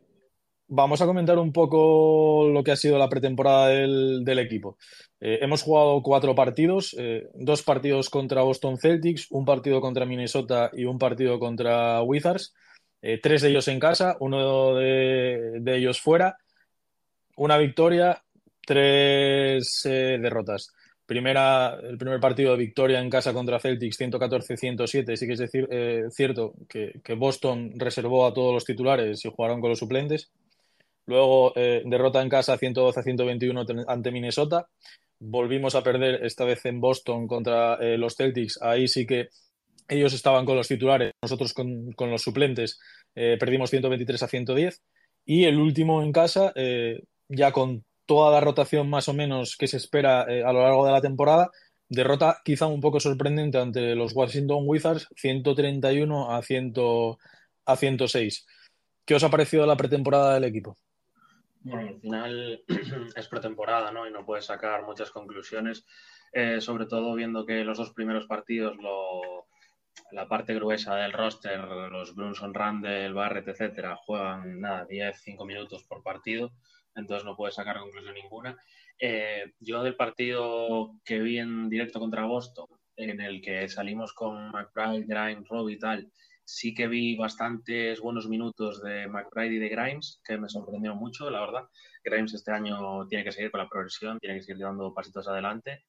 vamos 0.67 1.00
a 1.00 1.06
comentar 1.06 1.38
un 1.38 1.50
poco 1.50 2.46
lo 2.52 2.62
que 2.62 2.73
ha 2.73 2.76
sido 2.76 2.99
la 2.99 3.08
pretemporada 3.08 3.69
del, 3.69 4.38
equipo. 4.38 4.76
Eh, 5.19 5.38
hemos 5.40 5.62
jugado 5.62 6.02
cuatro 6.02 6.35
partidos, 6.35 6.94
eh, 6.99 7.31
dos 7.35 7.62
partidos 7.62 8.11
contra 8.11 8.43
Boston 8.43 8.76
Celtics, 8.76 9.29
un 9.31 9.46
partido 9.46 9.81
contra 9.81 10.05
Minnesota 10.05 10.70
y 10.75 10.85
un 10.85 10.99
partido 10.99 11.38
contra 11.38 12.02
Wizards. 12.02 12.55
Tres 13.23 13.43
de 13.43 13.50
ellos 13.50 13.69
en 13.69 13.79
casa, 13.79 14.17
uno 14.21 14.75
de, 14.75 15.62
ellos 15.67 16.00
fuera, 16.00 16.37
una 17.37 17.56
victoria, 17.56 18.23
tres 18.67 19.83
derrotas. 19.85 20.73
Primera, 21.09 21.79
el 21.83 21.97
primer 21.97 22.21
partido 22.21 22.50
de 22.50 22.59
victoria 22.59 23.00
en 23.00 23.09
casa 23.09 23.33
contra 23.33 23.59
Celtics, 23.59 23.99
114-107. 23.99 25.17
Sí 25.17 25.27
que 25.27 25.33
es 25.33 25.39
decir, 25.39 25.67
eh, 25.71 26.05
cierto 26.11 26.53
que, 26.69 27.15
Boston 27.15 27.73
reservó 27.77 28.27
a 28.27 28.35
todos 28.35 28.52
los 28.52 28.67
titulares 28.67 29.25
y 29.25 29.31
jugaron 29.31 29.62
con 29.62 29.71
los 29.71 29.78
suplentes. 29.78 30.31
Luego, 31.07 31.55
eh, 31.57 31.81
derrota 31.87 32.21
en 32.21 32.28
casa 32.28 32.59
112-121 32.59 33.87
ante 33.88 34.11
Minnesota. 34.11 34.69
Volvimos 35.19 35.75
a 35.76 35.83
perder 35.83 36.26
esta 36.26 36.45
vez 36.45 36.62
en 36.67 36.78
Boston 36.78 37.26
contra 37.26 37.76
eh, 37.76 37.97
los 37.97 38.14
Celtics. 38.14 38.61
Ahí 38.61 38.87
sí 38.87 39.07
que 39.07 39.31
ellos 39.88 40.12
estaban 40.12 40.45
con 40.45 40.57
los 40.57 40.68
titulares, 40.68 41.12
nosotros 41.23 41.54
con, 41.54 41.95
los 41.99 42.23
suplentes. 42.23 42.78
perdimos 43.14 43.71
123 43.71 44.23
a 44.23 44.28
110. 44.28 44.83
Y 45.25 45.45
el 45.45 45.59
último 45.59 46.02
en 46.02 46.12
casa, 46.12 46.52
ya 47.28 47.52
con 47.52 47.85
toda 48.09 48.33
la 48.33 48.40
rotación 48.40 48.88
más 48.88 49.07
o 49.09 49.12
menos 49.12 49.54
que 49.59 49.68
se 49.68 49.76
espera 49.76 50.25
eh, 50.26 50.42
a 50.42 50.50
lo 50.50 50.62
largo 50.62 50.87
de 50.87 50.92
la 50.92 51.02
temporada. 51.02 51.50
Derrota 51.90 52.40
quizá 52.42 52.66
un 52.66 52.80
poco 52.80 53.00
sorprendente 53.00 53.59
ante 53.59 53.95
los 53.95 54.14
Washington 54.14 54.62
Wizards, 54.64 55.09
131 55.14 56.35
a, 56.35 56.42
100, 56.42 56.73
a 57.66 57.76
106. 57.76 58.47
¿Qué 59.04 59.14
os 59.14 59.23
ha 59.25 59.30
parecido 59.30 59.66
la 59.66 59.76
pretemporada 59.76 60.35
del 60.35 60.45
equipo? 60.45 60.78
Bueno, 61.61 61.88
al 61.90 62.00
final 62.00 62.64
es 63.14 63.28
pretemporada, 63.28 63.92
¿no? 63.92 64.09
Y 64.09 64.11
no 64.11 64.25
puedes 64.25 64.47
sacar 64.47 64.85
muchas 64.85 65.11
conclusiones, 65.11 65.85
eh, 66.33 66.62
sobre 66.62 66.87
todo 66.87 67.14
viendo 67.14 67.45
que 67.45 67.62
los 67.62 67.76
dos 67.76 67.92
primeros 67.92 68.26
partidos, 68.26 68.75
lo, 68.78 69.49
la 70.12 70.26
parte 70.28 70.55
gruesa 70.55 70.97
del 70.97 71.12
roster, 71.12 71.61
los 71.61 72.14
Brunson, 72.14 72.55
Randall, 72.55 73.14
Barrett, 73.14 73.49
etcétera, 73.49 73.97
juegan 73.97 74.61
nada, 74.61 74.87
10, 74.87 75.21
5 75.21 75.45
minutos 75.45 75.85
por 75.85 76.02
partido 76.02 76.52
entonces 76.99 77.25
no 77.25 77.37
puedes 77.37 77.55
sacar 77.55 77.78
conclusión 77.78 78.14
ninguna. 78.14 78.57
Eh, 78.99 79.52
yo 79.61 79.83
del 79.83 79.97
partido 79.97 80.97
que 81.05 81.21
vi 81.21 81.38
en 81.38 81.69
directo 81.69 82.00
contra 82.00 82.26
Boston, 82.26 82.67
en 82.97 83.21
el 83.21 83.40
que 83.40 83.69
salimos 83.69 84.12
con 84.12 84.50
McBride, 84.50 85.07
Grimes, 85.07 85.49
Rob 85.49 85.69
y 85.69 85.78
tal, 85.78 86.11
sí 86.45 86.75
que 86.75 86.88
vi 86.88 87.17
bastantes 87.17 88.00
buenos 88.00 88.28
minutos 88.28 88.83
de 88.83 89.07
McBride 89.07 89.55
y 89.55 89.59
de 89.59 89.69
Grimes, 89.69 90.21
que 90.25 90.38
me 90.38 90.49
sorprendieron 90.49 90.99
mucho, 90.99 91.31
la 91.31 91.40
verdad. 91.40 91.69
Grimes 92.02 92.35
este 92.35 92.52
año 92.52 93.07
tiene 93.07 93.25
que 93.25 93.33
seguir 93.33 93.50
con 93.50 93.61
la 93.61 93.69
progresión, 93.69 94.19
tiene 94.19 94.37
que 94.37 94.43
seguir 94.43 94.62
dando 94.62 94.93
pasitos 94.93 95.28
adelante 95.28 95.85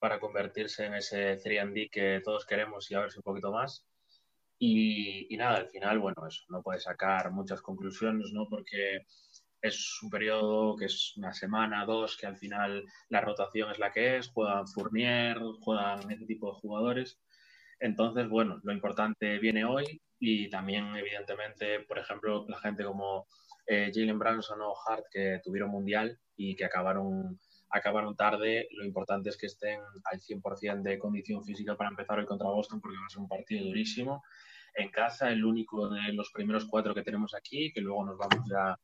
para 0.00 0.18
convertirse 0.18 0.86
en 0.86 0.94
ese 0.94 1.38
3D 1.38 1.90
que 1.90 2.20
todos 2.24 2.46
queremos 2.46 2.90
y 2.90 2.94
a 2.94 3.00
ver 3.00 3.12
si 3.12 3.18
un 3.18 3.22
poquito 3.22 3.52
más. 3.52 3.86
Y, 4.58 5.36
nada, 5.38 5.56
al 5.58 5.68
final, 5.68 5.98
bueno, 6.00 6.26
eso, 6.26 6.44
no 6.48 6.62
puedes 6.62 6.82
sacar 6.82 7.30
muchas 7.30 7.62
conclusiones, 7.62 8.32
¿no? 8.32 8.46
Porque 8.48 9.06
es 9.62 10.02
un 10.02 10.10
periodo 10.10 10.76
que 10.76 10.86
es 10.86 11.16
una 11.16 11.32
semana, 11.32 11.84
dos, 11.86 12.16
que 12.16 12.26
al 12.26 12.36
final 12.36 12.84
la 13.08 13.20
rotación 13.20 13.70
es 13.70 13.78
la 13.78 13.92
que 13.92 14.18
es, 14.18 14.28
juegan 14.28 14.66
Fournier, 14.68 15.38
juegan 15.60 16.10
ese 16.10 16.26
tipo 16.26 16.52
de 16.52 16.60
jugadores. 16.60 17.18
Entonces, 17.78 18.28
bueno, 18.28 18.60
lo 18.62 18.72
importante 18.72 19.38
viene 19.38 19.64
hoy 19.64 20.02
y 20.18 20.50
también, 20.50 20.94
evidentemente, 20.96 21.80
por 21.80 21.98
ejemplo, 21.98 22.44
la 22.48 22.58
gente 22.58 22.84
como 22.84 23.26
eh, 23.66 23.90
Jalen 23.94 24.18
Branson 24.18 24.60
o 24.60 24.74
Hart 24.86 25.04
que 25.10 25.40
tuvieron 25.42 25.70
mundial 25.70 26.18
y 26.36 26.54
que 26.54 26.66
acabaron, 26.66 27.40
acabaron 27.70 28.16
tarde, 28.16 28.68
lo 28.72 28.84
importante 28.84 29.28
es 29.28 29.36
que 29.36 29.46
estén 29.46 29.80
al 30.04 30.20
100% 30.20 30.82
de 30.82 30.98
condición 30.98 31.44
física 31.44 31.76
para 31.76 31.90
empezar 31.90 32.18
hoy 32.18 32.26
contra 32.26 32.48
Boston 32.48 32.80
porque 32.80 32.98
va 32.98 33.06
a 33.06 33.10
ser 33.10 33.20
un 33.20 33.28
partido 33.28 33.64
durísimo. 33.64 34.22
En 34.74 34.90
casa, 34.90 35.30
el 35.30 35.44
único 35.44 35.88
de 35.88 36.12
los 36.12 36.30
primeros 36.32 36.66
cuatro 36.66 36.94
que 36.94 37.02
tenemos 37.02 37.34
aquí, 37.34 37.72
que 37.72 37.80
luego 37.80 38.04
nos 38.04 38.18
vamos 38.18 38.46
ya 38.48 38.76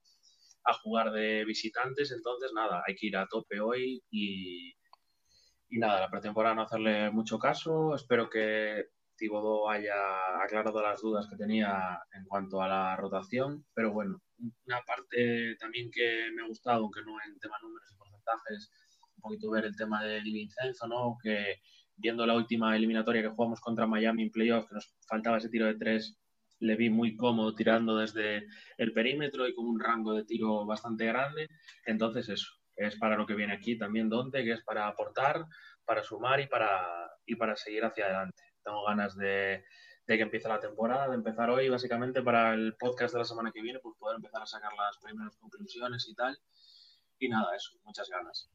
a 0.65 0.73
jugar 0.83 1.13
de 1.13 1.45
visitantes. 1.45 2.13
Entonces, 2.13 2.53
nada, 2.55 2.83
hay 2.87 2.95
que 2.95 3.07
ir 3.07 3.17
a 3.17 3.27
tope 3.27 3.61
hoy 3.61 4.03
y, 4.11 4.73
y 5.69 5.79
nada, 5.79 6.01
la 6.01 6.11
pretemporada 6.11 6.55
no 6.55 6.63
hacerle 6.63 7.11
mucho 7.11 7.39
caso. 7.39 7.95
Espero 7.95 8.29
que 8.29 8.87
Tibodó 9.17 9.71
haya 9.71 9.95
aclarado 10.43 10.83
las 10.83 11.01
dudas 11.01 11.27
que 11.29 11.37
tenía 11.37 12.01
en 12.13 12.25
cuanto 12.27 12.61
a 12.61 12.69
la 12.69 12.97
rotación. 12.97 13.65
Pero 13.75 13.93
bueno, 13.93 14.21
una 14.67 14.83
parte 14.83 15.57
también 15.59 15.91
que 15.91 16.31
me 16.35 16.43
ha 16.43 16.49
gustado, 16.49 16.83
aunque 16.83 17.03
no 17.03 17.13
en 17.27 17.39
tema 17.39 17.57
números 17.63 17.91
y 17.93 17.97
un 19.17 19.21
poquito 19.21 19.51
ver 19.51 19.65
el 19.65 19.77
tema 19.77 20.03
de 20.05 20.21
Di 20.21 20.33
Vincenzo, 20.33 20.87
¿no? 20.87 21.17
Que 21.23 21.61
viendo 21.97 22.27
la 22.27 22.35
última 22.35 22.77
eliminatoria 22.77 23.23
que 23.23 23.29
jugamos 23.29 23.61
contra 23.61 23.87
Miami 23.87 24.25
en 24.25 24.31
playoffs, 24.31 24.69
que 24.69 24.75
nos 24.75 24.95
faltaba 25.09 25.39
ese 25.39 25.49
tiro 25.49 25.67
de 25.67 25.77
tres 25.77 26.19
le 26.61 26.77
vi 26.77 26.91
muy 26.91 27.17
cómodo 27.17 27.55
tirando 27.55 27.97
desde 27.97 28.47
el 28.79 28.93
perímetro 28.93 29.47
y 29.47 29.55
con 29.55 29.67
un 29.67 29.81
rango 29.81 30.15
de 30.15 30.25
tiro 30.25 30.65
bastante 30.65 31.05
grande. 31.07 31.49
Entonces 31.85 32.29
eso, 32.29 32.49
es 32.77 32.97
para 32.97 33.17
lo 33.17 33.27
que 33.27 33.35
viene 33.35 33.53
aquí 33.53 33.79
también 33.79 34.09
Donte, 34.09 34.45
que 34.45 34.53
es 34.53 34.63
para 34.63 34.89
aportar, 34.89 35.45
para 35.85 36.03
sumar 36.03 36.41
y 36.41 36.47
para, 36.47 37.11
y 37.25 37.37
para 37.37 37.57
seguir 37.57 37.85
hacia 37.85 38.07
adelante. 38.07 38.43
Tengo 38.63 38.85
ganas 38.85 39.17
de, 39.17 39.65
que 40.07 40.21
empiece 40.21 40.49
la 40.49 40.61
temporada, 40.61 41.09
de 41.09 41.15
empezar 41.15 41.51
hoy, 41.51 41.69
básicamente 41.69 42.23
para 42.23 42.55
el 42.55 42.75
podcast 42.77 43.15
de 43.15 43.21
la 43.21 43.25
semana 43.25 43.53
que 43.53 43.63
viene, 43.63 43.81
pues 43.81 43.97
poder 43.99 44.17
empezar 44.17 44.43
a 44.43 44.47
sacar 44.47 44.73
las 44.73 44.99
primeras 45.03 45.37
conclusiones 45.37 46.07
y 46.09 46.15
tal. 46.15 46.39
Y 47.19 47.29
nada, 47.29 47.55
eso, 47.57 47.73
muchas 47.85 48.09
ganas. 48.09 48.49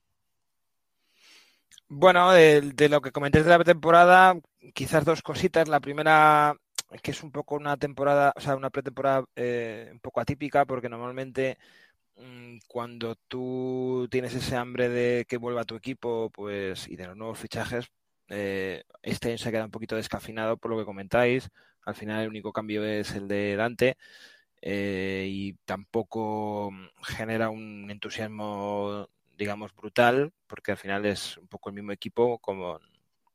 Bueno, 1.88 2.32
de, 2.32 2.62
de 2.62 2.90
lo 2.90 3.02
que 3.02 3.12
comenté 3.12 3.44
de 3.44 3.50
la 3.50 3.64
temporada, 3.64 4.36
quizás 4.74 5.04
dos 5.04 5.22
cositas. 5.22 5.68
La 5.68 5.82
primera, 5.82 6.56
que 7.04 7.12
es 7.12 7.22
un 7.24 7.32
poco 7.32 7.56
una 7.56 7.78
temporada, 7.78 8.34
o 8.36 8.40
sea, 8.40 8.56
una 8.56 8.70
pretemporada 8.70 9.26
eh, 9.36 9.90
un 9.92 10.00
poco 10.00 10.22
atípica, 10.22 10.66
porque 10.66 10.90
normalmente 10.90 11.58
mm, 12.18 12.60
cuando 12.68 13.16
tú 13.28 14.08
tienes 14.10 14.34
ese 14.36 14.56
hambre 14.56 14.90
de 14.90 15.26
que 15.28 15.38
vuelva 15.38 15.66
tu 15.66 15.76
equipo, 15.76 16.30
pues, 16.32 16.88
y 16.88 16.96
de 16.96 17.08
los 17.08 17.18
nuevos 17.18 17.40
fichajes, 17.40 17.88
eh, 18.30 18.84
este 19.02 19.30
año 19.30 19.38
se 19.38 19.52
queda 19.52 19.66
un 19.66 19.72
poquito 19.72 19.96
descafinado 19.98 20.58
por 20.58 20.72
lo 20.72 20.78
que 20.78 20.86
comentáis. 20.86 21.50
Al 21.86 21.96
final 21.96 22.22
el 22.24 22.30
único 22.30 22.54
cambio 22.54 22.86
es 22.86 23.12
el 23.16 23.28
de 23.28 23.56
Dante. 23.58 23.98
Eh, 24.62 25.28
y 25.30 25.54
tampoco 25.66 26.72
genera 27.04 27.50
un 27.50 27.90
entusiasmo, 27.90 29.10
digamos, 29.38 29.76
brutal, 29.76 30.34
porque 30.48 30.72
al 30.72 30.78
final 30.78 31.06
es 31.06 31.38
un 31.38 31.48
poco 31.48 31.70
el 31.70 31.76
mismo 31.76 31.92
equipo 31.92 32.40
como 32.40 32.80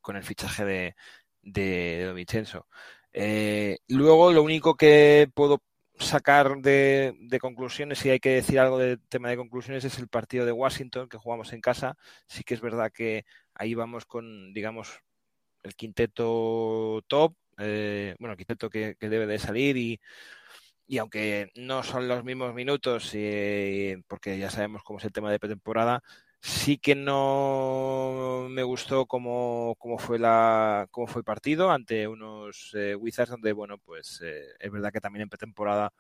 con 0.01 0.17
el 0.17 0.23
fichaje 0.23 0.65
de, 0.65 0.97
de, 1.43 2.07
de 2.07 2.13
Vincenzo. 2.13 2.67
Eh, 3.13 3.79
luego, 3.89 4.33
lo 4.33 4.43
único 4.43 4.77
que 4.77 5.29
puedo 5.35 5.63
sacar 5.99 6.59
de, 6.59 7.39
conclusiones, 7.41 7.99
si 7.99 8.11
hay 8.11 8.21
que 8.21 8.31
decir 8.35 8.59
algo 8.61 8.79
del 8.79 9.01
tema 9.09 9.31
de 9.31 9.37
conclusiones, 9.37 9.85
es 9.85 9.99
el 9.99 10.09
partido 10.09 10.45
de 10.45 10.53
Washington 10.53 11.09
que 11.09 11.17
jugamos 11.17 11.53
en 11.53 11.61
casa. 11.61 11.97
Sí 12.27 12.45
que 12.45 12.55
es 12.55 12.61
verdad 12.61 12.93
que 12.93 13.25
ahí 13.55 13.75
vamos 13.75 14.05
con, 14.07 14.53
digamos, 14.53 15.01
el 15.63 15.75
quinteto 15.75 17.03
top, 17.09 17.35
eh, 17.59 18.15
bueno, 18.19 18.33
el 18.33 18.37
quinteto 18.37 18.69
que, 18.71 18.97
debe 19.01 19.27
de 19.27 19.39
salir 19.39 19.77
y, 19.77 20.01
y, 20.87 20.99
aunque 20.99 21.51
no 21.57 21.83
son 21.83 22.09
los 22.09 22.25
mismos 22.25 22.55
minutos, 22.55 23.11
eh, 23.15 24.03
porque 24.09 24.39
ya 24.39 24.51
sabemos 24.51 24.83
cómo 24.83 24.99
es 24.99 25.05
el 25.05 25.13
tema 25.13 25.31
de 25.31 25.39
pretemporada, 25.39 26.03
Sí 26.41 26.79
que 26.79 26.95
no 26.95 28.47
me 28.49 28.63
gustó 28.63 29.07
cómo, 29.07 29.75
cómo, 29.79 29.99
fue, 29.99 30.19
la, 30.19 30.87
cómo 30.93 31.07
fue 31.09 31.21
el 31.21 31.25
partido 31.25 31.73
ante 31.73 32.07
unos 32.07 32.71
eh, 32.75 32.95
Wizards 32.95 33.31
donde, 33.31 33.53
bueno, 33.53 33.79
pues 33.79 34.21
eh, 34.25 34.45
es 34.61 34.71
verdad 34.71 34.93
que 34.93 35.01
también 35.01 35.23
en 35.23 35.29
pretemporada 35.29 35.93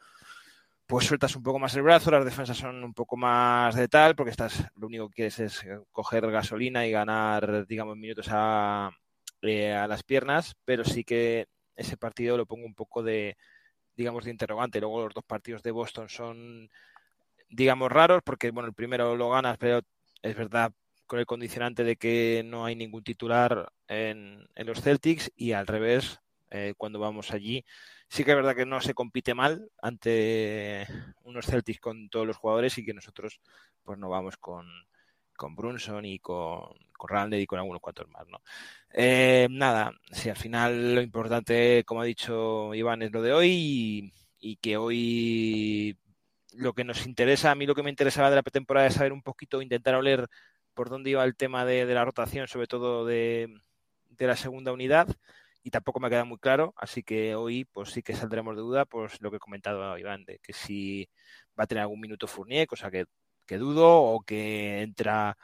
pues 0.86 1.06
sueltas 1.06 1.34
un 1.34 1.42
poco 1.42 1.58
más 1.58 1.74
el 1.74 1.82
brazo, 1.82 2.12
las 2.12 2.24
defensas 2.24 2.56
son 2.58 2.84
un 2.84 2.94
poco 2.94 3.16
más 3.16 3.74
de 3.74 3.88
tal, 3.88 4.14
porque 4.14 4.30
estás, 4.30 4.64
lo 4.76 4.86
único 4.86 5.08
que 5.08 5.14
quieres 5.16 5.40
es 5.40 5.64
eh, 5.64 5.80
coger 5.90 6.30
gasolina 6.30 6.86
y 6.86 6.92
ganar, 6.92 7.66
digamos, 7.66 7.96
minutos 7.96 8.28
a, 8.30 8.86
a 8.86 9.86
las 9.88 10.02
piernas, 10.04 10.54
pero 10.64 10.84
sí 10.84 11.02
que 11.02 11.48
ese 11.74 11.96
partido 11.96 12.36
lo 12.36 12.46
pongo 12.46 12.66
un 12.66 12.74
poco 12.74 13.02
de, 13.02 13.36
digamos, 13.96 14.24
de 14.24 14.30
interrogante. 14.30 14.80
Luego 14.80 15.04
los 15.04 15.14
dos 15.14 15.24
partidos 15.24 15.62
de 15.62 15.70
Boston 15.70 16.08
son, 16.08 16.70
digamos, 17.48 17.90
raros, 17.90 18.22
porque, 18.24 18.50
bueno, 18.50 18.68
el 18.68 18.74
primero 18.74 19.16
lo 19.16 19.30
ganas, 19.30 19.58
pero 19.58 19.80
es 20.22 20.36
verdad 20.36 20.72
con 21.06 21.18
el 21.18 21.26
condicionante 21.26 21.84
de 21.84 21.96
que 21.96 22.42
no 22.44 22.64
hay 22.64 22.76
ningún 22.76 23.04
titular 23.04 23.72
en, 23.88 24.48
los 24.56 24.80
Celtics 24.80 25.30
y 25.36 25.52
al 25.52 25.66
revés, 25.66 26.20
eh, 26.50 26.74
cuando 26.76 26.98
vamos 26.98 27.32
allí, 27.32 27.64
sí 28.08 28.24
que 28.24 28.32
es 28.32 28.36
verdad 28.36 28.56
que 28.56 28.66
no 28.66 28.80
se 28.80 28.94
compite 28.94 29.34
mal 29.34 29.70
ante 29.80 30.86
unos 31.22 31.46
Celtics 31.46 31.80
con 31.80 32.08
todos 32.08 32.26
los 32.26 32.36
jugadores 32.36 32.76
y 32.78 32.84
que 32.84 32.94
nosotros 32.94 33.40
pues 33.84 33.98
no 33.98 34.08
vamos 34.08 34.36
con, 34.36 34.66
con 35.36 35.54
Brunson 35.54 36.04
y 36.04 36.18
con, 36.18 36.68
con 36.96 37.34
y 37.34 37.46
con 37.46 37.58
algunos 37.58 37.80
cuantos 37.80 38.08
más, 38.08 38.26
¿no? 38.28 38.40
Eh, 38.92 39.48
nada, 39.50 39.92
si 40.10 40.30
al 40.30 40.36
final 40.36 40.94
lo 40.94 41.02
importante, 41.02 41.84
como 41.84 42.00
ha 42.00 42.04
dicho 42.04 42.74
Iván, 42.74 43.02
es 43.02 43.12
lo 43.12 43.22
de 43.22 43.32
hoy 43.32 44.12
y, 44.40 44.56
que 44.56 44.76
hoy 44.76 45.98
lo 46.52 46.72
que 46.74 46.84
nos 46.84 47.06
interesa, 47.06 47.50
a 47.50 47.54
mí 47.54 47.66
lo 47.66 47.74
que 47.74 47.82
me 47.82 47.90
interesaba 47.90 48.30
de 48.30 48.36
la 48.36 48.42
pretemporada 48.42 48.86
es 48.86 48.94
saber 48.94 49.12
un 49.12 49.22
poquito, 49.22 49.60
intentar 49.62 49.94
oler 49.94 50.28
por 50.74 50.88
dónde 50.88 51.10
iba 51.10 51.24
el 51.24 51.36
tema 51.36 51.64
de, 51.64 51.84
la 51.86 52.04
rotación, 52.04 52.48
sobre 52.48 52.66
todo 52.66 53.04
de, 53.04 53.54
la 54.18 54.36
segunda 54.36 54.72
unidad, 54.72 55.08
y 55.62 55.70
tampoco 55.70 56.00
me 56.00 56.06
ha 56.06 56.10
quedado 56.10 56.26
muy 56.26 56.38
claro, 56.38 56.74
así 56.76 57.02
que 57.02 57.34
hoy 57.34 57.64
pues 57.64 57.90
sí 57.90 58.02
que 58.02 58.14
saldremos 58.14 58.56
de 58.56 58.62
duda, 58.62 58.84
pues 58.86 59.20
lo 59.20 59.30
que 59.30 59.36
he 59.38 59.40
comentado 59.40 59.98
Iván, 59.98 60.24
de 60.24 60.38
que 60.38 60.52
si 60.52 61.08
va 61.58 61.64
a 61.64 61.66
tener 61.66 61.82
algún 61.82 62.00
minuto 62.00 62.26
Fournier, 62.26 62.66
cosa 62.66 62.90
que, 62.90 63.06
dudo, 63.58 64.02
o 64.02 64.20
que 64.20 64.82
entra 64.82 65.36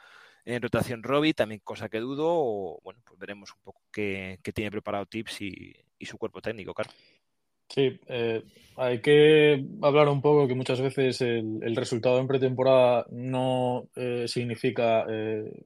en 0.45 0.61
rotación 0.61 1.03
Robbie, 1.03 1.33
también 1.33 1.61
cosa 1.63 1.89
que 1.89 1.99
dudo, 1.99 2.27
o 2.27 2.79
bueno, 2.83 3.01
pues 3.05 3.17
veremos 3.19 3.51
un 3.51 3.61
poco 3.63 3.81
qué, 3.91 4.39
tiene 4.53 4.71
preparado 4.71 5.05
Tips 5.05 5.41
y, 5.41 5.73
su 6.01 6.17
cuerpo 6.17 6.41
técnico, 6.41 6.73
claro. 6.73 6.91
Sí, 7.69 7.97
eh, 8.07 8.43
hay 8.75 8.99
que 8.99 9.65
hablar 9.81 10.09
un 10.09 10.21
poco 10.21 10.49
que 10.49 10.53
muchas 10.53 10.81
veces 10.81 11.21
el, 11.21 11.75
resultado 11.77 12.19
en 12.19 12.27
pretemporada 12.27 13.05
no 13.09 13.87
eh, 13.95 14.25
significa 14.27 15.05
eh, 15.09 15.63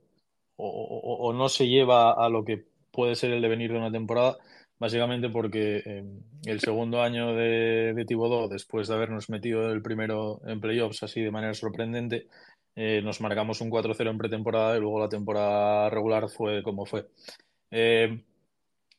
o, 0.57 1.33
no 1.33 1.49
se 1.49 1.67
lleva 1.67 2.13
a 2.13 2.29
lo 2.29 2.45
que 2.45 2.65
puede 2.91 3.15
ser 3.15 3.31
el 3.31 3.41
devenir 3.41 3.71
de 3.71 3.79
una 3.79 3.91
temporada, 3.91 4.37
básicamente 4.79 5.29
porque 5.29 6.03
el 6.45 6.59
segundo 6.59 7.01
año 7.01 7.33
de, 7.35 7.93
de 7.95 8.05
Tibodó, 8.05 8.47
después 8.47 8.87
de 8.87 8.95
habernos 8.95 9.29
metido 9.29 9.71
el 9.71 9.81
primero 9.81 10.41
en 10.45 10.59
playoffs 10.59 11.03
así 11.03 11.21
de 11.21 11.31
manera 11.31 11.53
sorprendente, 11.53 12.27
nos 12.75 13.21
marcamos 13.21 13.59
un 13.61 13.71
4-0 13.71 14.11
en 14.11 14.17
pretemporada 14.19 14.77
y 14.77 14.79
luego 14.79 14.99
la 14.99 15.09
temporada 15.09 15.89
regular 15.89 16.29
fue 16.29 16.61
como 16.61 16.85
fue. 16.85 17.07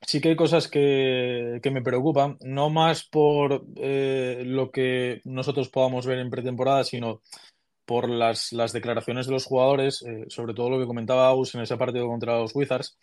Sí 0.07 0.21
que 0.21 0.31
hay 0.31 0.37
cosas 0.37 0.69
que, 0.69 1.61
me 1.73 1.83
preocupan, 1.83 2.39
no 2.41 2.71
más 2.71 3.05
por 3.05 3.65
eh, 3.77 4.43
lo 4.47 4.71
que 4.71 5.21
nosotros 5.25 5.69
podamos 5.69 6.07
ver 6.07 6.19
en 6.21 6.31
pretemporada, 6.31 6.85
sino 6.85 7.21
por 7.85 8.09
las, 8.09 8.51
declaraciones 8.73 9.27
de 9.27 9.33
los 9.33 9.45
jugadores, 9.45 10.03
eh, 10.03 10.27
sobre 10.29 10.55
todo 10.55 10.71
lo 10.71 10.79
que 10.79 10.87
comentaba 10.87 11.29
Aus 11.29 11.55
en 11.55 11.63
ese 11.63 11.77
partido 11.77 12.07
contra 12.07 12.39
los 12.39 12.55
Wizards, 12.55 12.97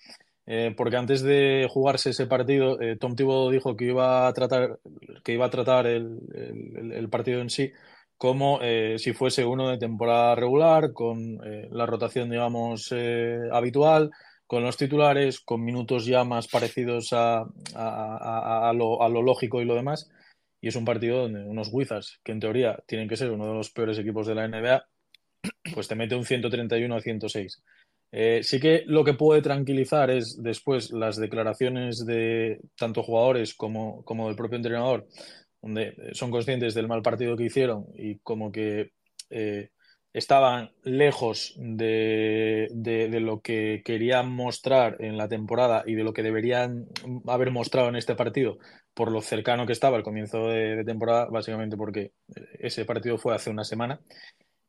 eh, 0.45 0.73
porque 0.75 0.97
antes 0.97 1.21
de 1.21 1.67
jugarse 1.69 2.11
ese 2.11 2.27
partido, 2.27 2.77
Tom 2.99 3.15
Thibodeau 3.15 3.51
dijo 3.51 3.75
que 3.75 3.85
iba 3.85 4.27
a 4.27 4.33
tratar, 4.33 4.79
que 5.23 5.33
iba 5.33 5.45
a 5.45 5.49
tratar 5.49 5.87
el, 5.87 6.19
el 6.93 7.09
partido 7.09 7.41
en 7.41 7.49
sí 7.49 7.71
como 8.17 8.61
si 8.97 9.11
fuese 9.11 9.43
uno 9.43 9.69
de 9.69 9.77
temporada 9.77 10.35
regular, 10.35 10.93
con 10.93 11.37
la 11.69 11.85
rotación, 11.85 12.29
digamos, 12.29 12.93
habitual, 13.51 14.09
con 14.47 14.63
los 14.63 14.77
titulares, 14.77 15.39
con 15.39 15.63
minutos 15.63 16.05
ya 16.05 16.23
más 16.23 16.47
parecidos 16.47 17.13
a, 17.13 17.45
a, 17.73 18.73
lo, 18.73 19.21
lógico 19.21 19.61
y 19.61 19.65
lo 19.65 19.75
demás. 19.75 20.09
Y 20.61 20.67
es 20.67 20.75
un 20.75 20.85
partido 20.85 21.23
donde 21.23 21.43
unos 21.43 21.69
Wizards, 21.71 22.19
que 22.23 22.31
en 22.31 22.39
teoría 22.39 22.77
tienen 22.87 23.07
que 23.07 23.17
ser 23.17 23.31
uno 23.31 23.47
de 23.47 23.53
los 23.53 23.71
peores 23.71 23.97
equipos 23.97 24.27
de 24.27 24.35
la 24.35 24.47
NBA, 24.47 24.85
pues 25.73 25.87
te 25.87 25.95
mete 25.95 26.15
un 26.15 26.25
131 26.25 26.95
a 26.95 27.01
106. 27.01 27.63
Eh, 28.17 28.43
sí 28.43 28.62
que 28.62 28.84
lo 28.88 29.03
que 29.03 29.13
puede 29.13 29.41
tranquilizar 29.41 30.10
es 30.10 30.41
después 30.41 30.91
las 30.91 31.17
declaraciones 31.17 32.05
de 32.05 32.62
tanto 32.77 33.03
jugadores 33.03 33.53
como, 33.53 34.05
como 34.05 34.27
del 34.27 34.38
propio 34.38 34.55
entrenador, 34.55 35.05
donde 35.62 35.98
son 36.13 36.31
conscientes 36.31 36.74
del 36.74 36.88
mal 36.88 37.01
partido 37.01 37.36
que 37.36 37.43
hicieron 37.43 37.88
y 37.93 38.19
como 38.19 38.53
que 38.53 38.91
eh, 39.29 39.67
estaban 40.13 40.72
lejos 40.84 41.55
de, 41.57 42.69
lo 43.19 43.41
que 43.41 43.81
querían 43.84 44.31
mostrar 44.31 44.95
en 45.01 45.17
la 45.17 45.27
temporada 45.27 45.84
y 45.86 45.95
de 45.95 46.05
lo 46.05 46.13
que 46.13 46.24
deberían 46.24 46.88
haber 47.27 47.51
mostrado 47.51 47.89
en 47.89 47.98
este 47.98 48.15
partido 48.15 48.60
por 48.93 49.12
lo 49.12 49.22
cercano 49.22 49.65
que 49.65 49.74
estaba 49.74 49.98
el 49.98 50.03
comienzo 50.03 50.48
de, 50.48 50.86
temporada, 50.86 51.25
básicamente 51.25 51.75
porque 51.75 52.13
ese 52.60 52.86
partido 52.86 53.17
fue 53.17 53.36
hace 53.36 53.50
una 53.50 53.65
semana. 53.65 54.00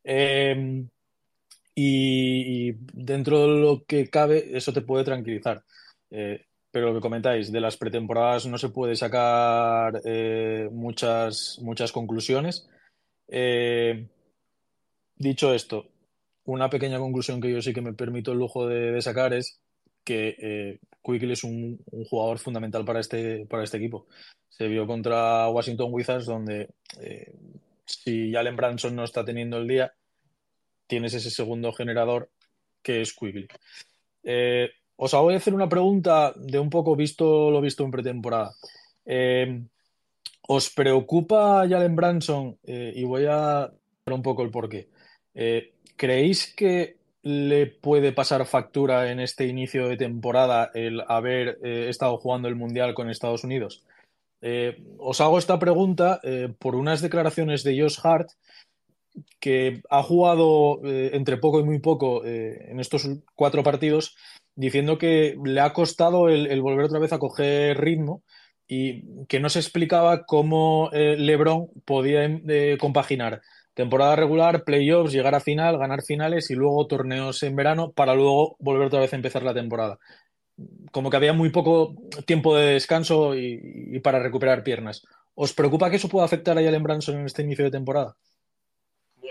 Em, 0.02 0.88
y, 1.78 2.72
dentro 2.94 3.42
de 3.42 3.60
lo 3.60 3.84
que 3.84 4.08
cabe, 4.08 4.56
eso 4.56 4.72
te 4.72 4.80
puede 4.80 5.04
tranquilizar. 5.04 5.62
Eh, 6.10 6.46
pero 6.70 6.88
lo 6.88 6.94
que 6.94 7.00
comentáis, 7.00 7.52
de 7.52 7.60
las 7.60 7.76
pretemporadas 7.76 8.46
no 8.46 8.58
se 8.58 8.70
puede 8.70 8.96
sacar 8.96 10.00
eh, 10.04 10.68
muchas, 10.72 11.58
muchas 11.62 11.92
conclusiones. 11.92 12.66
Eh, 13.28 14.06
dicho 15.16 15.52
esto, 15.52 15.86
una 16.44 16.70
pequeña 16.70 16.98
conclusión 16.98 17.40
que 17.40 17.52
yo 17.52 17.60
sí 17.60 17.74
que 17.74 17.82
me 17.82 17.92
permito 17.92 18.32
el 18.32 18.38
lujo 18.38 18.66
de, 18.66 19.00
sacar 19.02 19.34
es 19.34 19.60
que 20.04 20.36
eh, 20.38 20.80
Quickly 21.02 21.32
es 21.32 21.44
un, 21.44 21.78
jugador 22.08 22.38
fundamental 22.38 22.84
para 22.84 23.00
este, 23.00 23.46
para 23.46 23.64
este 23.64 23.76
equipo. 23.76 24.06
Se 24.48 24.66
vio 24.66 24.86
contra 24.86 25.48
Washington 25.48 25.92
Wizards, 25.92 26.26
donde 26.26 26.70
si 27.84 28.32
Jalen 28.32 28.56
Branson 28.56 28.96
no 28.96 29.04
está 29.04 29.24
teniendo 29.24 29.58
el 29.58 29.68
día, 29.68 29.94
tienes 30.86 31.14
ese 31.14 31.30
segundo 31.30 31.72
generador 31.72 32.30
que 32.82 33.00
es 33.00 33.12
Quickly. 33.12 33.48
Eh, 34.22 34.70
os 34.96 35.12
voy 35.12 35.34
a 35.34 35.36
hacer 35.36 35.54
una 35.54 35.68
pregunta 35.68 36.32
de 36.36 36.58
un 36.58 36.70
poco 36.70 36.96
visto 36.96 37.50
lo 37.50 37.60
visto 37.60 37.84
en 37.84 37.90
pretemporada. 37.90 38.54
¿Os 40.48 40.70
preocupa 40.70 41.66
Jalen 41.68 41.96
Branson? 41.96 42.58
y 42.64 43.04
voy 43.04 43.26
a 43.26 43.70
dar 44.06 44.14
un 44.14 44.22
poco 44.22 44.42
el 44.42 44.50
porqué. 44.50 44.88
Eh, 45.34 45.74
¿Creéis 45.96 46.54
que 46.54 46.96
le 47.22 47.66
puede 47.66 48.12
pasar 48.12 48.46
factura 48.46 49.10
en 49.10 49.20
este 49.20 49.46
inicio 49.46 49.88
de 49.88 49.96
temporada 49.96 50.70
el 50.74 51.02
haber 51.06 51.58
eh, 51.62 51.88
estado 51.88 52.16
jugando 52.18 52.48
el 52.48 52.56
Mundial 52.56 52.94
con 52.94 53.10
Estados 53.10 53.44
Unidos? 53.44 53.84
Eh, 54.40 54.82
os 54.98 55.20
hago 55.20 55.38
esta 55.38 55.58
pregunta 55.58 56.20
por 56.58 56.74
unas 56.74 57.00
declaraciones 57.00 57.64
de 57.64 57.80
Josh 57.80 57.98
Hart, 58.02 58.30
que 59.40 59.82
ha 59.90 60.02
jugado 60.02 60.80
entre 60.84 61.36
poco 61.36 61.60
y 61.60 61.64
muy 61.64 61.78
poco 61.78 62.24
en 62.24 62.80
estos 62.80 63.08
cuatro 63.34 63.62
partidos, 63.62 64.16
diciendo 64.54 64.98
que 64.98 65.36
le 65.44 65.60
ha 65.60 65.72
costado 65.72 66.28
el, 66.28 66.60
volver 66.60 66.86
otra 66.86 66.98
vez 66.98 67.12
a 67.12 67.18
coger 67.18 67.78
ritmo 67.78 68.22
y 68.66 69.24
que 69.26 69.40
no 69.40 69.48
se 69.48 69.60
explicaba 69.60 70.24
cómo 70.24 70.90
LeBron 70.92 71.68
podía 71.84 72.28
compaginar 72.78 73.40
temporada 73.76 74.16
regular, 74.16 74.64
playoffs, 74.64 75.12
llegar 75.12 75.34
a 75.34 75.40
final, 75.40 75.76
ganar 75.76 76.02
finales 76.02 76.50
y 76.50 76.54
luego 76.54 76.86
torneos 76.86 77.42
en 77.42 77.54
verano 77.54 77.92
para 77.92 78.14
luego 78.14 78.56
volver 78.58 78.86
otra 78.86 79.00
vez 79.00 79.12
a 79.12 79.16
empezar 79.16 79.42
la 79.42 79.52
temporada. 79.52 79.98
Como 80.90 81.10
que 81.10 81.18
había 81.18 81.34
muy 81.34 81.50
poco 81.50 81.94
tiempo 82.24 82.56
de 82.56 82.72
descanso 82.72 83.36
y, 83.36 84.00
para 84.00 84.18
recuperar 84.18 84.64
piernas. 84.64 85.02
¿Os 85.34 85.52
preocupa 85.52 85.90
que 85.90 85.96
eso 85.96 86.08
pueda 86.08 86.24
afectar 86.24 86.56
a 86.56 86.62
Jalen 86.62 86.82
Branson 86.82 87.18
en 87.18 87.26
este 87.26 87.42
inicio 87.42 87.66
de 87.66 87.70
temporada? 87.70 88.16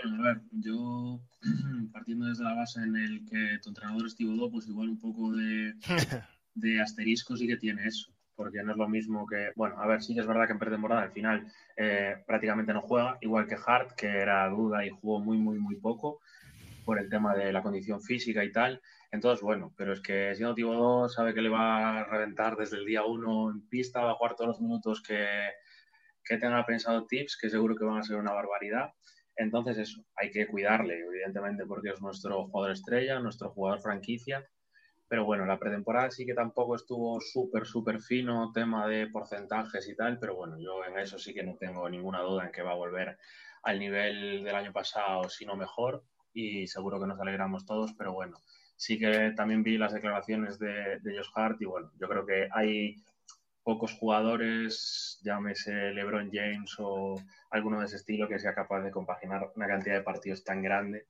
Bueno, 0.08 0.22
a 0.22 0.28
ver, 0.28 0.42
yo 0.52 1.20
partiendo 1.92 2.26
desde 2.26 2.44
la 2.44 2.54
base 2.54 2.80
en 2.80 2.94
el 2.94 3.24
que 3.24 3.58
tu 3.60 3.70
entrenador 3.70 4.06
es 4.06 4.14
Thibodeau, 4.14 4.52
pues 4.52 4.68
igual 4.68 4.90
un 4.90 5.00
poco 5.00 5.32
de, 5.32 5.74
de 6.54 6.80
asterisco 6.80 7.36
sí 7.36 7.48
que 7.48 7.56
tiene 7.56 7.86
eso 7.86 8.12
porque 8.36 8.62
no 8.62 8.72
es 8.72 8.78
lo 8.78 8.86
mismo 8.86 9.26
que, 9.26 9.50
bueno, 9.56 9.80
a 9.80 9.86
ver, 9.86 10.02
sí 10.02 10.14
que 10.14 10.20
es 10.20 10.26
verdad 10.26 10.46
que 10.46 10.52
en 10.52 10.58
pretemporada 10.58 11.02
al 11.02 11.10
final 11.10 11.50
eh, 11.76 12.22
prácticamente 12.26 12.72
no 12.72 12.82
juega, 12.82 13.16
igual 13.22 13.48
que 13.48 13.56
Hart, 13.56 13.92
que 13.96 14.06
era 14.06 14.46
duda 14.48 14.84
y 14.84 14.90
jugó 14.90 15.20
muy, 15.20 15.38
muy, 15.38 15.58
muy 15.58 15.76
poco 15.76 16.20
por 16.84 17.00
el 17.00 17.08
tema 17.08 17.34
de 17.34 17.50
la 17.50 17.62
condición 17.62 18.02
física 18.02 18.44
y 18.44 18.52
tal. 18.52 18.80
Entonces, 19.10 19.42
bueno, 19.42 19.72
pero 19.76 19.94
es 19.94 20.00
que 20.02 20.34
siendo 20.34 20.54
tipo 20.54 20.74
2 20.74 21.14
sabe 21.14 21.32
que 21.32 21.40
le 21.40 21.48
va 21.48 22.00
a 22.00 22.04
reventar 22.04 22.56
desde 22.56 22.76
el 22.76 22.84
día 22.84 23.04
1 23.04 23.50
en 23.50 23.68
pista, 23.68 24.04
va 24.04 24.12
a 24.12 24.14
jugar 24.16 24.36
todos 24.36 24.48
los 24.48 24.60
minutos 24.60 25.02
que, 25.02 25.26
que 26.22 26.36
tenga 26.36 26.64
pensado 26.66 27.06
tips, 27.06 27.38
que 27.40 27.48
seguro 27.48 27.74
que 27.74 27.84
van 27.84 27.98
a 27.98 28.02
ser 28.02 28.16
una 28.16 28.32
barbaridad. 28.32 28.90
Entonces, 29.36 29.78
eso, 29.78 30.02
hay 30.16 30.30
que 30.30 30.46
cuidarle, 30.46 31.00
evidentemente, 31.00 31.66
porque 31.66 31.90
es 31.90 32.00
nuestro 32.00 32.46
jugador 32.48 32.72
estrella, 32.72 33.20
nuestro 33.20 33.50
jugador 33.50 33.80
franquicia. 33.80 34.44
Pero 35.08 35.24
bueno, 35.24 35.46
la 35.46 35.58
pretemporada 35.58 36.10
sí 36.10 36.26
que 36.26 36.34
tampoco 36.34 36.74
estuvo 36.74 37.20
súper, 37.20 37.64
súper 37.64 38.00
fino, 38.00 38.50
tema 38.52 38.88
de 38.88 39.06
porcentajes 39.06 39.88
y 39.88 39.94
tal, 39.94 40.18
pero 40.18 40.34
bueno, 40.34 40.58
yo 40.58 40.84
en 40.84 40.98
eso 40.98 41.18
sí 41.18 41.32
que 41.32 41.44
no 41.44 41.56
tengo 41.56 41.88
ninguna 41.88 42.22
duda 42.22 42.46
en 42.46 42.52
que 42.52 42.62
va 42.62 42.72
a 42.72 42.76
volver 42.76 43.16
al 43.62 43.78
nivel 43.78 44.42
del 44.42 44.54
año 44.54 44.72
pasado, 44.72 45.28
si 45.28 45.46
no 45.46 45.54
mejor, 45.54 46.02
y 46.32 46.66
seguro 46.66 47.00
que 47.00 47.06
nos 47.06 47.20
alegramos 47.20 47.64
todos, 47.64 47.92
pero 47.96 48.12
bueno, 48.12 48.36
sí 48.76 48.98
que 48.98 49.32
también 49.36 49.62
vi 49.62 49.78
las 49.78 49.92
declaraciones 49.92 50.58
de, 50.58 50.98
de 51.00 51.16
Josh 51.16 51.30
Hart 51.34 51.62
y 51.62 51.66
bueno, 51.66 51.92
yo 52.00 52.08
creo 52.08 52.26
que 52.26 52.48
hay 52.52 52.96
pocos 53.66 53.94
jugadores, 53.94 55.18
llámese 55.24 55.72
LeBron 55.90 56.30
James 56.32 56.72
o 56.78 57.20
alguno 57.50 57.80
de 57.80 57.86
ese 57.86 57.96
estilo, 57.96 58.28
que 58.28 58.38
sea 58.38 58.54
capaz 58.54 58.80
de 58.82 58.92
compaginar 58.92 59.50
una 59.56 59.66
cantidad 59.66 59.96
de 59.96 60.02
partidos 60.02 60.44
tan 60.44 60.62
grande 60.62 61.08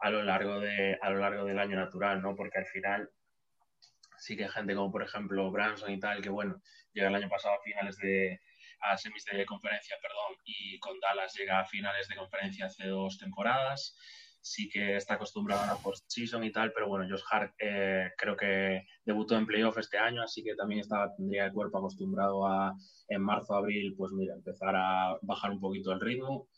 a 0.00 0.08
lo 0.08 0.22
largo 0.22 0.58
de 0.58 0.98
a 1.02 1.10
lo 1.10 1.18
largo 1.18 1.44
del 1.44 1.58
año 1.58 1.76
natural, 1.76 2.22
¿no? 2.22 2.34
Porque 2.34 2.56
al 2.60 2.64
final 2.64 3.10
sí 4.16 4.38
que 4.38 4.44
hay 4.44 4.50
gente 4.50 4.74
como 4.74 4.90
por 4.90 5.02
ejemplo 5.02 5.50
Branson 5.50 5.90
y 5.92 6.00
tal, 6.00 6.22
que 6.22 6.30
bueno, 6.30 6.62
llega 6.94 7.08
el 7.08 7.14
año 7.14 7.28
pasado 7.28 7.56
a 7.56 7.62
finales 7.62 7.98
de, 7.98 8.40
a 8.80 8.96
semis 8.96 9.26
de 9.26 9.44
conferencia, 9.44 9.94
perdón, 10.00 10.40
y 10.46 10.78
con 10.78 10.98
Dallas 10.98 11.34
llega 11.34 11.60
a 11.60 11.66
finales 11.66 12.08
de 12.08 12.16
conferencia 12.16 12.66
hace 12.66 12.86
dos 12.86 13.18
temporadas. 13.18 13.98
Sí 14.44 14.68
que 14.68 14.96
está 14.96 15.14
acostumbrado 15.14 15.62
a 15.62 15.66
la 15.66 15.76
post-season 15.76 16.42
y 16.44 16.50
tal, 16.50 16.72
pero 16.72 16.88
bueno, 16.88 17.06
Josh 17.08 17.22
Hart 17.30 17.54
eh, 17.60 18.10
creo 18.18 18.36
que 18.36 18.82
debutó 19.04 19.36
en 19.36 19.46
playoff 19.46 19.78
este 19.78 19.98
año, 19.98 20.20
así 20.20 20.42
que 20.42 20.56
también 20.56 20.80
estaba, 20.80 21.14
tendría 21.14 21.46
el 21.46 21.52
cuerpo 21.52 21.78
acostumbrado 21.78 22.46
a 22.46 22.74
en 23.08 23.22
marzo, 23.22 23.54
abril, 23.54 23.94
pues 23.96 24.12
mira, 24.12 24.34
empezar 24.34 24.74
a 24.76 25.16
bajar 25.22 25.52
un 25.52 25.60
poquito 25.60 25.92
el 25.92 26.00
ritmo. 26.00 26.48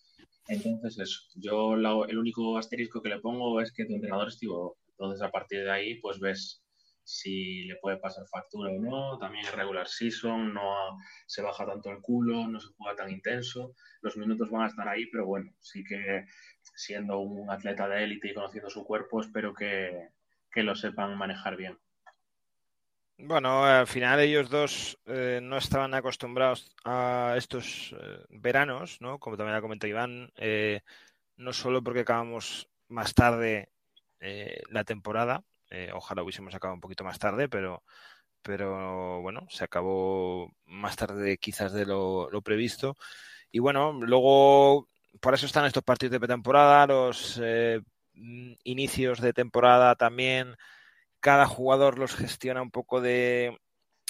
Entonces, 0.49 0.99
eso. 0.99 1.20
Yo 1.35 1.75
el 1.75 2.18
único 2.18 2.59
asterisco 2.59 3.03
que 3.03 3.09
le 3.09 3.20
pongo 3.20 3.61
es 3.61 3.73
que 3.73 3.85
tu 3.85 3.94
entrenador 3.94 4.29
es 4.29 4.38
Entonces, 4.42 5.23
a 5.23 5.31
partir 5.31 5.62
de 5.64 5.70
ahí, 5.70 6.01
pues 6.01 6.18
ves 6.20 6.63
si 7.05 7.64
le 7.64 7.77
puede 7.77 7.99
pasar 7.99 8.27
factura 8.27 8.73
o 8.73 8.81
no. 8.81 9.19
También 9.19 9.45
es 9.45 9.55
regular 9.55 9.87
season, 9.87 10.55
no 10.55 10.99
se 11.27 11.43
baja 11.43 11.67
tanto 11.67 11.90
el 11.90 12.01
culo, 12.01 12.49
no 12.49 12.59
se 12.59 12.69
juega 12.77 12.97
tan 12.97 13.11
intenso. 13.11 13.75
Los 14.01 14.17
minutos 14.17 14.51
van 14.51 14.62
a 14.62 14.69
estar 14.69 14.88
ahí, 14.88 15.07
pero 15.07 15.27
bueno, 15.27 15.53
sí 15.61 15.85
que 15.85 16.25
siendo 16.75 17.19
un 17.19 17.51
atleta 17.51 17.87
de 17.88 18.05
élite 18.05 18.29
y 18.29 18.35
conociendo 18.35 18.71
su 18.71 18.85
cuerpo, 18.85 19.21
espero 19.21 19.55
que, 19.55 20.09
lo 20.57 20.75
sepan 20.75 21.17
manejar 21.19 21.57
bien. 21.57 21.79
Bueno, 23.17 23.64
al 23.64 23.87
final 23.87 24.21
ellos 24.21 24.51
dos 24.51 24.99
eh, 25.07 25.40
no 25.43 25.57
estaban 25.57 25.95
acostumbrados 25.95 26.75
a 26.85 27.35
estos 27.37 27.95
eh, 27.99 28.25
veranos, 28.31 29.01
¿no? 29.01 29.19
Como 29.19 29.37
también 29.37 29.57
ha 29.57 29.61
comentado 29.61 29.88
Iván, 29.88 30.33
eh, 30.37 30.81
no 31.37 31.53
solo 31.53 31.83
porque 31.83 32.01
acabamos 32.01 32.69
más 32.88 33.14
tarde 33.14 33.71
la 34.71 34.85
temporada, 34.85 35.45
eh, 35.75 35.91
ojalá 35.93 36.23
hubiésemos 36.23 36.55
acabado 36.55 36.77
un 36.77 36.81
poquito 36.81 37.03
más 37.03 37.19
tarde, 37.19 37.49
pero, 37.49 37.83
pero 38.43 39.21
bueno, 39.23 39.47
se 39.51 39.65
acabó 39.65 40.53
más 40.67 40.97
tarde 40.97 41.39
quizás 41.39 41.73
de 41.73 41.85
lo, 41.87 42.29
previsto. 42.45 42.97
Y 43.51 43.59
bueno, 43.59 43.93
luego 43.93 44.89
por 45.21 45.35
eso 45.35 45.47
están 45.47 45.67
estos 45.67 45.83
partidos 45.83 46.13
de 46.13 46.21
pretemporada, 46.21 46.87
los 46.87 47.41
eh, 47.43 47.81
inicios 48.65 49.21
de 49.21 49.33
temporada 49.33 49.97
también. 49.97 50.57
Cada 51.21 51.47
jugador 51.47 51.99
los 51.99 52.15
gestiona 52.15 52.63
un 52.63 52.71
poco 52.71 53.01
de, 53.01 53.59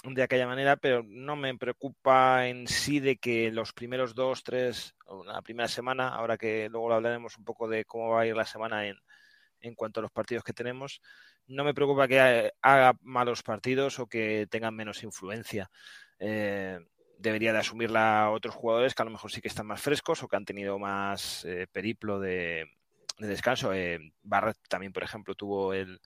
de 0.05 0.23
aquella 0.23 0.47
manera, 0.47 0.77
pero 0.77 1.03
no 1.07 1.37
me 1.37 1.57
preocupa 1.57 2.47
en 2.49 2.69
sí 2.69 3.01
de 3.01 3.17
que 3.17 3.51
los 3.53 3.73
primeros 3.73 4.15
dos, 4.15 4.43
tres, 4.45 4.95
la 5.27 5.41
primera 5.43 5.69
semana, 5.69 6.09
ahora 6.09 6.37
que 6.37 6.69
luego 6.69 6.93
hablaremos 6.93 7.39
un 7.39 7.45
poco 7.45 7.69
de 7.69 7.87
cómo 7.87 8.11
va 8.11 8.23
a 8.23 8.27
ir 8.27 8.37
la 8.37 8.45
semana 8.45 8.87
en, 8.87 8.99
en 9.61 9.75
cuanto 9.75 10.01
a 10.01 10.03
los 10.03 10.13
partidos 10.13 10.45
que 10.45 10.53
tenemos, 10.53 11.01
no 11.47 11.65
me 11.65 11.75
preocupa 11.75 12.09
que 12.09 12.53
haga 12.63 12.97
malos 13.03 13.43
partidos 13.43 13.99
o 13.99 14.07
que 14.07 14.47
tengan 14.51 14.75
menos 14.75 15.03
influencia. 15.03 15.71
Eh, 16.19 16.79
debería 17.19 17.53
de 17.53 17.59
asumirla 17.59 18.31
otros 18.31 18.55
jugadores 18.55 18.95
que 18.95 19.03
a 19.03 19.05
lo 19.05 19.11
mejor 19.11 19.31
sí 19.31 19.41
que 19.41 19.49
están 19.49 19.67
más 19.67 19.81
frescos 19.81 20.23
o 20.23 20.29
que 20.29 20.37
han 20.37 20.45
tenido 20.45 20.79
más 20.79 21.45
eh, 21.45 21.67
periplo 21.71 22.21
de, 22.21 22.67
descanso. 23.19 23.73
Eh, 23.73 24.13
Barrett 24.23 24.59
también, 24.69 24.93
por 24.93 25.03
ejemplo, 25.03 25.35
tuvo 25.35 25.73
el 25.73 26.01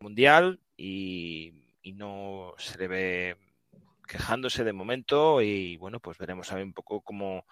mundial 0.00 0.60
y, 0.76 1.62
no 1.94 2.52
se 2.58 2.76
le 2.78 2.88
ve 2.88 3.36
quejándose 4.08 4.64
de 4.64 4.72
momento 4.72 5.40
y 5.40 5.76
bueno, 5.76 6.00
pues 6.00 6.18
veremos 6.18 6.50
a 6.50 6.56
ver 6.56 6.64
un 6.64 6.72
poco 6.72 7.00
cómo, 7.00 7.46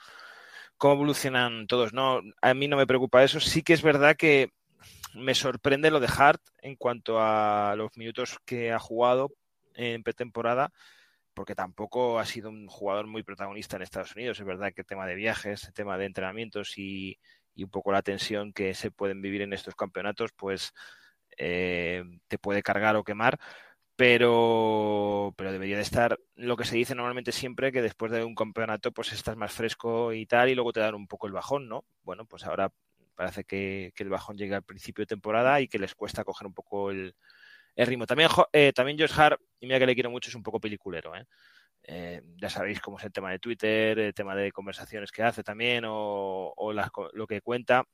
cómo 0.77 0.95
evolucionan 0.95 1.69
todos. 1.69 1.93
No, 1.93 2.21
a 2.43 2.53
mí 2.53 2.67
no 2.67 2.77
me 2.77 2.87
preocupa 2.87 3.23
eso. 3.23 3.39
Sí 3.39 3.63
que 3.63 3.75
es 3.75 3.83
verdad 3.83 4.17
que 4.17 4.51
me 5.15 5.35
sorprende 5.35 5.91
lo 5.91 6.01
de 6.01 6.09
Hart 6.09 6.43
en 6.63 6.77
cuanto 6.77 7.21
a 7.21 7.75
los 7.77 7.97
minutos 7.97 8.39
que 8.45 8.73
ha 8.73 8.79
jugado 8.79 9.31
en 9.75 10.03
pretemporada, 10.03 10.73
porque 11.35 11.55
tampoco 11.55 12.19
ha 12.19 12.27
sido 12.27 12.51
un 12.51 12.69
jugador 12.69 13.07
muy 13.07 13.23
protagonista 13.23 13.77
en 13.77 13.83
Estados 13.83 14.15
Unidos. 14.15 14.39
Es 14.39 14.47
verdad 14.47 14.73
que 14.73 14.83
el 14.83 14.87
tema 14.87 15.07
de 15.07 15.15
viajes, 15.15 15.65
el 15.65 15.75
tema 15.75 15.99
de 15.99 16.07
entrenamientos 16.07 16.79
y, 16.79 17.19
un 17.57 17.71
poco 17.71 17.93
la 17.93 18.03
tensión 18.03 18.53
que 18.53 18.75
se 18.75 18.91
pueden 18.91 19.23
vivir 19.23 19.43
en 19.43 19.53
estos 19.53 19.75
campeonatos, 19.77 20.33
pues 20.37 20.73
eh, 21.37 22.05
te 22.29 22.39
puede 22.39 22.63
cargar 22.63 22.97
o 22.97 23.05
quemar. 23.05 23.39
Pero, 23.97 25.33
pero 25.37 25.53
debería 25.53 25.77
de 25.77 25.83
estar 25.83 26.19
lo 26.35 26.57
que 26.57 26.65
se 26.65 26.77
dice 26.77 26.97
normalmente 26.97 27.31
siempre, 27.31 27.71
que 27.71 27.83
después 27.83 28.11
de 28.11 28.25
un 28.25 28.35
campeonato 28.35 28.91
pues 28.91 29.13
estás 29.13 29.37
más 29.37 29.53
fresco 29.53 30.13
y 30.13 30.27
tal, 30.27 30.49
y 30.49 30.57
luego 30.57 30.73
te 30.73 30.81
dan 30.81 30.97
un 30.97 31.07
poco 31.07 31.29
el 31.29 31.33
bajón, 31.33 31.69
¿no? 31.69 31.85
Bueno, 32.03 32.25
pues 32.27 32.45
ahora 32.45 32.73
parece 33.15 33.45
que, 33.45 33.93
el 33.97 34.09
bajón 34.09 34.37
llega 34.37 34.57
al 34.57 34.63
principio 34.63 35.03
de 35.03 35.07
temporada 35.07 35.61
y 35.61 35.69
que 35.69 35.79
les 35.79 35.95
cuesta 35.95 36.25
coger 36.25 36.47
un 36.47 36.55
poco 36.55 36.91
el, 36.91 37.15
ritmo. 37.77 38.07
También, 38.07 38.29
eh, 38.53 38.73
también 38.73 38.99
Josh 38.99 39.19
Hart, 39.19 39.41
y 39.61 39.67
mira 39.67 39.79
que 39.79 39.87
le 39.87 39.95
quiero 39.95 40.11
mucho, 40.11 40.31
es 40.31 40.35
un 40.37 40.43
poco 40.43 40.61
peliculero, 40.61 41.15
¿eh? 41.17 41.27
Eh, 41.87 42.23
ya 42.37 42.49
sabéis 42.49 42.81
cómo 42.81 42.99
es 42.99 43.05
el 43.05 43.13
tema 43.13 43.31
de 43.31 43.39
Twitter, 43.39 43.99
el 43.99 44.15
tema 44.15 44.35
de 44.35 44.53
conversaciones 44.53 45.13
que 45.13 45.23
hace 45.23 45.43
también 45.43 45.85
o, 45.87 46.55
lo 47.13 47.27
que 47.27 47.43
cuenta. 47.43 47.85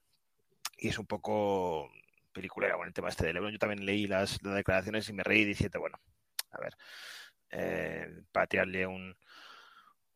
Y 0.78 0.88
es 0.88 0.98
un 0.98 1.06
poco 1.06 1.90
peliculera 2.32 2.76
con 2.76 2.86
el 2.86 2.94
tema 2.94 3.08
este 3.08 3.26
de 3.26 3.32
Lebron. 3.32 3.52
Yo 3.52 3.58
también 3.58 3.84
leí 3.84 4.06
las, 4.06 4.38
declaraciones 4.38 5.08
y 5.08 5.12
me 5.12 5.24
reí 5.24 5.44
diciendo, 5.44 5.80
bueno, 5.80 5.98
a 6.52 6.60
ver, 6.60 6.76
eh, 7.50 8.22
patearle 8.32 8.86
un, 8.86 9.16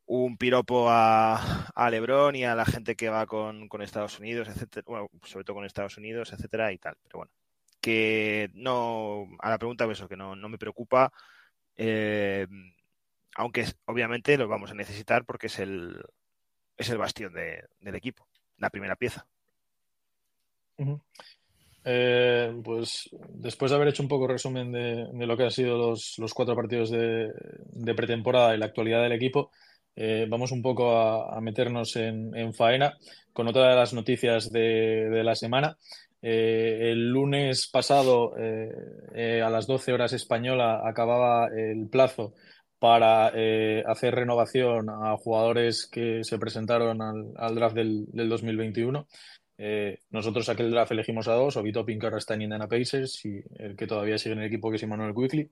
un 0.07 0.37
piropo 0.37 0.89
a, 0.89 1.67
a, 1.67 1.89
Lebron 1.89 2.35
y 2.35 2.43
a 2.43 2.55
la 2.55 2.65
gente 2.65 2.95
que 2.95 3.09
va 3.09 3.25
con, 3.25 3.67
Estados 3.81 4.19
Unidos, 4.19 4.47
etcétera, 4.47 4.85
bueno, 4.87 5.09
sobre 5.23 5.45
todo 5.45 5.55
con 5.55 5.65
Estados 5.65 5.97
Unidos, 5.97 6.31
etcétera, 6.33 6.71
y 6.71 6.77
tal. 6.77 6.95
Pero 7.03 7.19
bueno, 7.19 7.31
que 7.81 8.51
no, 8.53 9.27
a 9.39 9.49
la 9.49 9.57
pregunta, 9.57 9.85
pues 9.85 9.99
eso, 9.99 10.07
que 10.07 10.17
no, 10.17 10.35
no 10.35 10.49
me 10.49 10.57
preocupa. 10.57 11.11
Eh, 11.77 12.47
aunque 13.35 13.65
obviamente 13.85 14.37
lo 14.37 14.47
vamos 14.47 14.71
a 14.71 14.75
necesitar 14.75 15.25
porque 15.25 15.47
es 15.47 15.59
el, 15.59 16.01
es 16.77 16.89
el 16.89 16.97
bastión 16.97 17.33
del 17.33 17.95
equipo, 17.95 18.27
la 18.57 18.69
primera 18.69 18.95
pieza. 18.95 19.27
Eh, 21.83 22.53
pues 22.63 23.09
después 23.29 23.69
de 23.69 23.75
haber 23.75 23.89
hecho 23.89 24.03
un 24.03 24.09
poco 24.09 24.27
resumen 24.27 24.71
de, 24.71 25.25
lo 25.25 25.37
que 25.37 25.43
han 25.43 25.51
sido 25.51 25.77
los, 25.77 26.33
cuatro 26.33 26.55
partidos 26.55 26.89
de, 26.89 27.31
pretemporada 27.95 28.55
y 28.55 28.57
la 28.57 28.65
actualidad 28.65 29.03
del 29.03 29.11
equipo, 29.11 29.51
eh, 29.95 30.27
vamos 30.29 30.51
un 30.51 30.61
poco 30.61 30.97
a, 30.97 31.39
meternos 31.41 31.95
en, 31.95 32.53
faena 32.53 32.97
con 33.33 33.47
otra 33.47 33.69
de 33.69 33.75
las 33.75 33.93
noticias 33.93 34.51
de, 34.51 35.21
la 35.23 35.35
semana. 35.35 35.77
Eh, 36.21 36.91
el 36.91 37.09
lunes 37.09 37.67
pasado, 37.67 38.33
a 38.35 39.49
las 39.49 39.67
12 39.67 39.93
horas 39.93 40.13
española, 40.13 40.81
acababa 40.85 41.47
el 41.47 41.87
plazo 41.89 42.33
para 42.79 43.31
eh, 43.33 43.83
hacer 43.87 44.13
renovación 44.13 44.89
a 44.89 45.17
jugadores 45.17 45.87
que 45.87 46.23
se 46.23 46.37
presentaron 46.37 47.01
al, 47.01 47.55
draft 47.55 47.75
del, 47.75 48.05
2021. 48.13 49.07
Eh, 49.57 49.99
nosotros 50.09 50.49
aquel 50.49 50.71
draft 50.71 50.91
elegimos 50.91 51.27
a 51.27 51.33
dos, 51.33 51.55
Obito 51.55 51.85
ahora 52.03 52.17
está 52.17 52.33
en 52.33 52.43
Indiana 52.43 52.67
Pacers 52.67 53.23
y 53.25 53.41
el 53.57 53.75
que 53.75 53.87
todavía 53.87 54.17
sigue 54.17 54.33
en 54.33 54.39
el 54.39 54.47
equipo 54.47 54.69
que 54.69 54.75
es 54.75 54.83
Emmanuel 54.83 55.13
Quickly. 55.15 55.49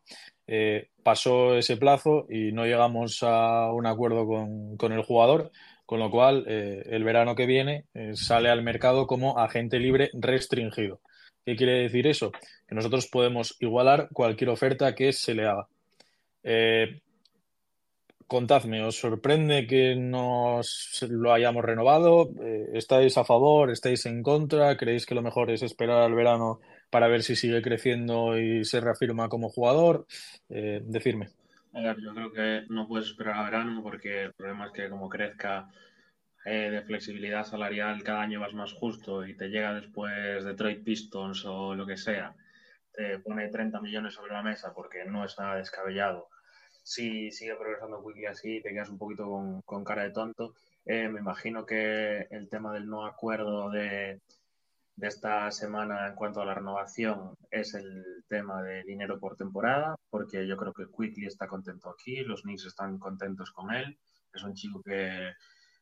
Eh, 0.47 0.89
pasó 1.03 1.55
ese 1.55 1.77
plazo 1.77 2.25
y 2.29 2.51
no 2.51 2.65
llegamos 2.65 3.23
a 3.23 3.71
un 3.71 3.85
acuerdo 3.85 4.27
con, 4.27 4.91
el 4.91 5.03
jugador, 5.03 5.51
con 5.85 5.99
lo 5.99 6.11
cual 6.11 6.45
el 6.47 7.03
verano 7.03 7.35
que 7.35 7.45
viene 7.45 7.85
sale 8.13 8.49
al 8.49 8.63
mercado 8.63 9.07
como 9.07 9.39
agente 9.39 9.79
libre 9.79 10.09
restringido. 10.13 10.99
¿Qué 11.45 11.55
quiere 11.55 11.79
decir 11.79 12.07
eso? 12.07 12.31
Que 12.67 12.75
nosotros 12.75 13.07
podemos 13.07 13.57
igualar 13.59 14.09
cualquier 14.11 14.49
oferta 14.49 14.95
que 14.95 15.11
se 15.13 15.33
le 15.35 15.45
haga 15.45 15.67
contadme, 18.33 18.81
¿os 18.81 18.97
sorprende 18.97 19.67
que 19.67 19.95
nos 19.95 21.05
lo 21.07 21.31
hayamos 21.31 21.63
renovado? 21.63 22.31
Eh, 22.41 22.71
¿Estáis 22.73 23.15
a 23.19 23.23
favor? 23.23 23.69
¿Estáis 23.69 24.07
en 24.07 24.23
contra? 24.23 24.75
¿Creéis 24.75 25.05
que 25.05 25.13
lo 25.13 25.21
mejor 25.21 25.51
es 25.51 25.61
esperar 25.61 26.01
al 26.01 26.15
verano 26.15 26.59
para 26.89 27.07
ver 27.07 27.21
si 27.21 27.35
sigue 27.35 27.61
creciendo 27.61 28.35
y 28.39 28.65
se 28.65 28.81
reafirma 28.81 29.29
como 29.29 29.49
jugador? 29.49 30.07
Eh, 30.49 30.81
yo 30.83 32.13
creo 32.15 32.31
que 32.31 32.65
no 32.69 32.87
puedes 32.87 33.05
esperar 33.05 33.37
a 33.37 33.43
verano 33.43 33.83
porque 33.83 34.23
el 34.23 34.33
problema 34.33 34.65
es 34.65 34.71
que 34.71 34.89
como 34.89 35.09
crezca 35.09 35.69
eh, 36.43 36.71
de 36.71 36.81
flexibilidad 36.81 37.43
salarial 37.43 38.01
cada 38.01 38.21
año 38.21 38.39
vas 38.39 38.55
más 38.55 38.73
justo 38.73 39.27
y 39.27 39.37
te 39.37 39.49
llega 39.49 39.75
después 39.75 40.43
Detroit 40.43 40.83
Pistons 40.83 41.45
o 41.45 41.75
lo 41.75 41.85
que 41.85 41.97
sea, 41.97 42.33
te 42.91 43.19
pone 43.19 43.49
30 43.49 43.79
millones 43.79 44.15
sobre 44.15 44.33
la 44.33 44.41
mesa 44.41 44.73
porque 44.73 45.05
no 45.05 45.23
es 45.23 45.37
nada 45.37 45.57
descabellado 45.57 46.32
si 46.83 47.31
sigue 47.31 47.55
progresando 47.55 48.03
Quickly 48.03 48.25
así, 48.25 48.61
te 48.61 48.69
quedas 48.73 48.89
un 48.89 48.97
poquito 48.97 49.61
con, 49.65 49.83
cara 49.83 50.03
de 50.03 50.11
tonto. 50.11 50.53
Eh, 50.85 51.07
me 51.07 51.21
imagino 51.21 51.65
que 51.65 52.27
el 52.29 52.49
tema 52.49 52.73
del 52.73 52.87
no 52.87 53.05
acuerdo 53.05 53.69
de, 53.69 54.21
esta 55.01 55.49
semana 55.51 56.07
en 56.07 56.15
cuanto 56.15 56.41
a 56.41 56.45
la 56.45 56.53
renovación 56.53 57.35
es 57.49 57.73
el 57.73 58.23
tema 58.27 58.61
de 58.61 58.83
dinero 58.83 59.19
por 59.19 59.37
temporada, 59.37 59.95
porque 60.09 60.45
yo 60.45 60.57
creo 60.57 60.73
que 60.73 60.85
Quickly 60.85 61.25
está 61.25 61.47
contento 61.47 61.89
aquí, 61.89 62.17
los 62.17 62.43
Knicks 62.43 62.65
están 62.65 62.99
contentos 62.99 63.51
con 63.51 63.73
él, 63.73 63.97
es 64.33 64.43
un 64.43 64.53
chico 64.53 64.81
que 64.83 65.33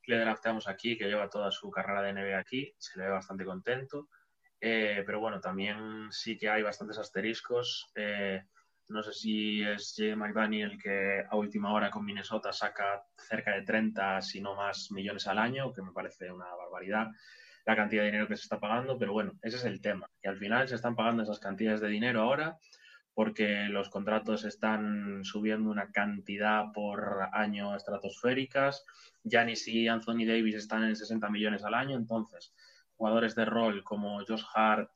le 0.05 0.17
drafteamos 0.17 0.67
aquí, 0.67 0.97
que 0.97 1.07
lleva 1.07 1.29
toda 1.29 1.51
su 1.51 1.69
carrera 1.71 2.01
de 2.01 2.13
NBA 2.13 2.37
aquí, 2.37 2.73
se 2.77 2.97
le 2.99 3.05
ve 3.05 3.11
bastante 3.11 3.43
contento. 3.43 4.07
Eh, 4.59 5.01
pero 5.05 5.19
bueno, 5.19 5.41
también 5.41 6.11
sí 6.11 6.37
que 6.37 6.49
hay 6.49 6.61
bastantes 6.61 6.99
asteriscos. 6.99 7.91
Eh, 7.95 8.43
no 8.89 9.03
sé 9.03 9.13
si 9.13 9.63
es 9.63 9.93
Jay 9.95 10.15
McDaniel 10.15 10.77
que 10.81 11.23
a 11.29 11.35
última 11.35 11.73
hora 11.73 11.89
con 11.89 12.05
Minnesota 12.05 12.51
saca 12.51 13.03
cerca 13.17 13.51
de 13.51 13.61
30, 13.61 14.21
si 14.21 14.41
no 14.41 14.55
más, 14.55 14.91
millones 14.91 15.27
al 15.27 15.37
año, 15.37 15.71
que 15.73 15.81
me 15.81 15.91
parece 15.91 16.31
una 16.31 16.45
barbaridad 16.55 17.07
la 17.65 17.75
cantidad 17.75 18.01
de 18.01 18.07
dinero 18.07 18.27
que 18.27 18.35
se 18.35 18.43
está 18.43 18.59
pagando, 18.59 18.97
pero 18.97 19.13
bueno, 19.13 19.33
ese 19.41 19.57
es 19.57 19.65
el 19.65 19.81
tema, 19.81 20.09
que 20.21 20.29
al 20.29 20.37
final 20.37 20.67
se 20.67 20.75
están 20.75 20.95
pagando 20.95 21.23
esas 21.23 21.39
cantidades 21.39 21.79
de 21.79 21.89
dinero 21.89 22.21
ahora 22.21 22.57
porque 23.13 23.65
los 23.69 23.89
contratos 23.89 24.45
están 24.45 25.23
subiendo 25.25 25.69
una 25.69 25.91
cantidad 25.91 26.71
por 26.73 27.27
año 27.33 27.75
estratosféricas. 27.75 28.85
Giannis 29.23 29.67
y 29.67 29.87
Anthony 29.87 30.25
Davis 30.25 30.55
están 30.55 30.85
en 30.85 30.95
60 30.95 31.29
millones 31.29 31.63
al 31.63 31.73
año, 31.73 31.97
entonces 31.97 32.53
jugadores 32.95 33.35
de 33.35 33.45
rol 33.45 33.83
como 33.83 34.23
Josh 34.25 34.45
Hart, 34.53 34.89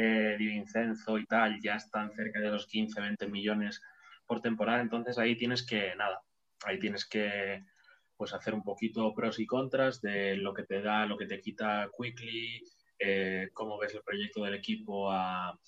eh, 0.00 0.36
Di 0.38 0.46
Vincenzo 0.46 1.18
y 1.18 1.26
tal 1.26 1.60
ya 1.60 1.74
están 1.74 2.12
cerca 2.12 2.38
de 2.38 2.50
los 2.50 2.68
15, 2.68 3.00
20 3.00 3.26
millones 3.26 3.82
por 4.26 4.40
temporada, 4.40 4.80
entonces 4.80 5.18
ahí 5.18 5.36
tienes 5.36 5.66
que, 5.66 5.92
nada, 5.96 6.22
ahí 6.64 6.78
tienes 6.78 7.04
que 7.04 7.64
pues 8.16 8.32
hacer 8.32 8.54
un 8.54 8.62
poquito 8.62 9.12
pros 9.12 9.40
y 9.40 9.46
contras 9.46 10.00
de 10.00 10.36
lo 10.36 10.54
que 10.54 10.62
te 10.62 10.82
da, 10.82 11.04
lo 11.06 11.16
que 11.16 11.26
te 11.26 11.40
quita 11.40 11.90
Quickly, 11.96 12.62
eh, 13.00 13.50
cómo 13.52 13.76
ves 13.76 13.92
el 13.94 14.02
proyecto 14.02 14.44
del 14.44 14.54
equipo 14.54 15.10
a, 15.10 15.58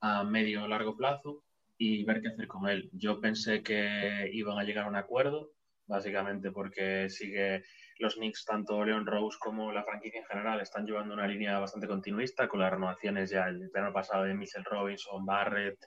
a 0.00 0.24
medio 0.24 0.64
o 0.64 0.68
largo 0.68 0.96
plazo 0.96 1.42
y 1.76 2.04
ver 2.04 2.22
qué 2.22 2.28
hacer 2.28 2.46
con 2.46 2.66
él. 2.66 2.88
Yo 2.92 3.20
pensé 3.20 3.62
que 3.62 4.30
iban 4.32 4.58
a 4.58 4.64
llegar 4.64 4.86
a 4.86 4.88
un 4.88 4.96
acuerdo, 4.96 5.52
básicamente 5.86 6.50
porque 6.50 7.10
sigue 7.10 7.62
los 7.98 8.14
Knicks, 8.14 8.44
tanto 8.44 8.84
Leon 8.84 9.06
Rose 9.06 9.38
como 9.40 9.72
la 9.72 9.84
franquicia 9.84 10.20
en 10.20 10.26
general, 10.26 10.60
están 10.60 10.86
llevando 10.86 11.14
una 11.14 11.26
línea 11.26 11.58
bastante 11.58 11.86
continuista 11.86 12.48
con 12.48 12.60
las 12.60 12.70
renovaciones 12.70 13.30
ya 13.30 13.48
el 13.48 13.68
verano 13.70 13.92
pasado 13.92 14.24
de 14.24 14.34
Mitchell 14.34 14.64
Robinson, 14.64 15.24
Barrett, 15.24 15.78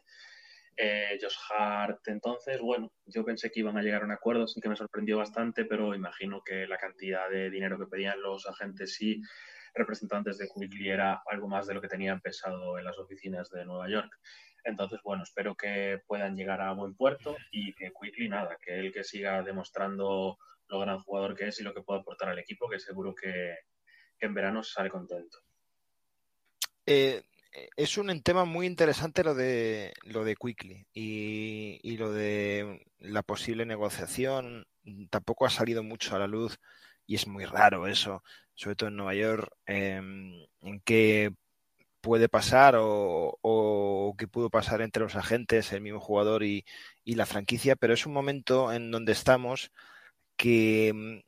eh, 0.77 1.17
Josh 1.21 1.37
Hart. 1.49 2.07
Entonces, 2.07 2.59
bueno, 2.59 2.91
yo 3.05 3.23
pensé 3.23 3.49
que 3.49 3.61
iban 3.61 3.77
a 3.77 3.81
llegar 3.81 4.01
a 4.01 4.05
un 4.05 4.11
acuerdo, 4.11 4.47
sin 4.47 4.61
que 4.61 4.69
me 4.69 4.75
sorprendió 4.75 5.17
bastante, 5.17 5.65
pero 5.65 5.95
imagino 5.95 6.41
que 6.43 6.67
la 6.67 6.77
cantidad 6.77 7.29
de 7.29 7.49
dinero 7.49 7.77
que 7.79 7.87
pedían 7.87 8.21
los 8.21 8.45
agentes 8.47 9.01
y 9.01 9.21
representantes 9.73 10.37
de 10.37 10.47
Quickly 10.47 10.89
era 10.89 11.21
algo 11.25 11.47
más 11.47 11.67
de 11.67 11.73
lo 11.73 11.81
que 11.81 11.87
tenían 11.87 12.21
pesado 12.21 12.77
en 12.79 12.85
las 12.85 12.97
oficinas 12.97 13.49
de 13.49 13.65
Nueva 13.65 13.89
York. 13.89 14.11
Entonces, 14.63 14.99
bueno, 15.03 15.23
espero 15.23 15.55
que 15.55 16.01
puedan 16.07 16.35
llegar 16.35 16.61
a 16.61 16.73
buen 16.73 16.95
puerto 16.95 17.35
y 17.51 17.73
que 17.75 17.91
Quickly, 17.91 18.29
nada, 18.29 18.57
que 18.61 18.79
él 18.79 18.91
que 18.91 19.03
siga 19.03 19.43
demostrando 19.43 20.37
lo 20.67 20.79
gran 20.79 20.99
jugador 20.99 21.35
que 21.35 21.47
es 21.47 21.59
y 21.59 21.63
lo 21.63 21.73
que 21.73 21.81
puede 21.81 22.01
aportar 22.01 22.29
al 22.29 22.39
equipo, 22.39 22.69
que 22.69 22.79
seguro 22.79 23.13
que, 23.13 23.55
en 24.19 24.33
verano 24.33 24.63
sale 24.63 24.89
contento. 24.89 25.37
Eh, 26.85 27.23
es 27.75 27.97
un 27.97 28.21
tema 28.21 28.45
muy 28.45 28.65
interesante 28.65 29.23
lo 29.23 29.33
de 29.33 29.93
lo 30.03 30.23
de 30.23 30.35
Quickly 30.35 30.87
y, 30.93 31.97
lo 31.97 32.11
de 32.11 32.85
la 32.99 33.23
posible 33.23 33.65
negociación. 33.65 34.67
Tampoco 35.09 35.45
ha 35.45 35.49
salido 35.49 35.83
mucho 35.83 36.15
a 36.15 36.19
la 36.19 36.27
luz 36.27 36.59
y 37.05 37.15
es 37.15 37.27
muy 37.27 37.45
raro 37.45 37.87
eso, 37.87 38.23
sobre 38.55 38.75
todo 38.75 38.89
en 38.89 38.97
Nueva 38.97 39.15
York, 39.15 39.51
em, 39.65 40.45
en 40.61 40.81
qué 40.81 41.31
puede 42.01 42.29
pasar 42.29 42.75
o, 42.77 43.37
o 43.41 44.15
qué 44.17 44.27
pudo 44.27 44.49
pasar 44.49 44.81
entre 44.81 45.03
los 45.03 45.15
agentes, 45.15 45.71
el 45.73 45.81
mismo 45.81 45.99
jugador 45.99 46.43
y, 46.43 46.65
y 47.03 47.15
la 47.15 47.25
franquicia, 47.25 47.75
pero 47.75 47.93
es 47.93 48.05
un 48.05 48.13
momento 48.13 48.71
en 48.73 48.91
donde 48.91 49.11
estamos 49.11 49.71
que 50.37 50.91
mm, 50.93 51.19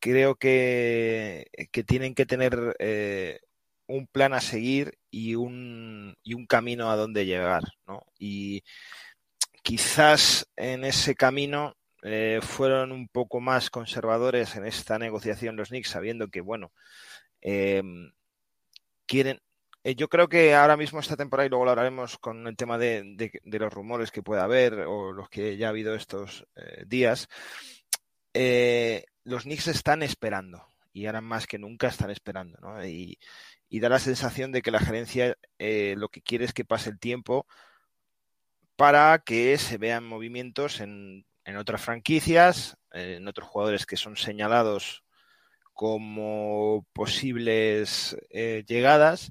creo 0.00 0.36
que, 0.36 1.46
tienen 1.86 2.14
que 2.14 2.26
tener 2.26 2.76
eh, 2.78 3.40
un 3.86 4.06
plan 4.06 4.34
a 4.34 4.40
seguir 4.40 4.98
y 5.10 5.34
un, 5.34 6.16
y 6.22 6.34
un 6.34 6.46
camino 6.46 6.90
a 6.90 6.96
donde 6.96 7.26
llegar, 7.26 7.62
¿no? 7.86 8.02
Y 8.18 8.62
quizás 9.62 10.48
en 10.56 10.84
ese 10.84 11.14
camino 11.14 11.76
eh, 12.02 12.40
fueron 12.42 12.92
un 12.92 13.08
poco 13.08 13.40
más 13.40 13.70
conservadores 13.70 14.56
en 14.56 14.66
esta 14.66 14.98
negociación 14.98 15.56
los 15.56 15.68
Knicks, 15.70 15.90
sabiendo 15.90 16.28
que, 16.28 16.40
bueno, 16.40 16.72
eh, 17.40 17.82
quieren. 19.06 19.40
Yo 19.96 20.08
creo 20.08 20.28
que 20.28 20.54
ahora 20.54 20.76
mismo 20.76 21.00
esta 21.00 21.16
temporada, 21.16 21.46
y 21.46 21.50
luego 21.50 21.64
lo 21.64 21.70
hablaremos 21.70 22.18
con 22.18 22.46
el 22.46 22.56
tema 22.56 22.76
de, 22.76 23.16
de, 23.42 23.58
los 23.58 23.72
rumores 23.72 24.10
que 24.10 24.22
pueda 24.22 24.44
haber 24.44 24.80
o 24.80 25.12
los 25.12 25.30
que 25.30 25.56
ya 25.56 25.68
ha 25.68 25.70
habido 25.70 25.94
estos 25.94 26.44
días, 26.86 27.28
los 29.24 29.42
Knicks 29.42 29.68
están 29.68 30.02
esperando 30.02 30.66
y 30.92 31.06
ahora 31.06 31.20
más 31.20 31.46
que 31.46 31.58
nunca 31.58 31.88
están 31.88 32.10
esperando, 32.10 32.58
¿no? 32.60 32.84
Y, 32.84 33.18
da 33.70 33.88
la 33.88 33.98
sensación 33.98 34.52
de 34.52 34.62
que 34.62 34.70
la 34.70 34.80
gerencia 34.80 35.36
lo 35.58 36.08
que 36.08 36.22
quiere 36.22 36.44
es 36.44 36.52
que 36.52 36.64
pase 36.64 36.90
el 36.90 36.98
tiempo 36.98 37.46
para 38.76 39.18
que 39.18 39.58
se 39.58 39.76
vean 39.76 40.04
movimientos 40.04 40.80
en, 40.80 41.26
otras 41.58 41.82
franquicias, 41.82 42.76
en 42.92 43.26
otros 43.26 43.48
jugadores 43.48 43.86
que 43.86 43.96
son 43.96 44.16
señalados 44.16 45.02
como 45.72 46.86
posibles 46.92 48.16
eh, 48.30 48.64
llegadas 48.66 49.30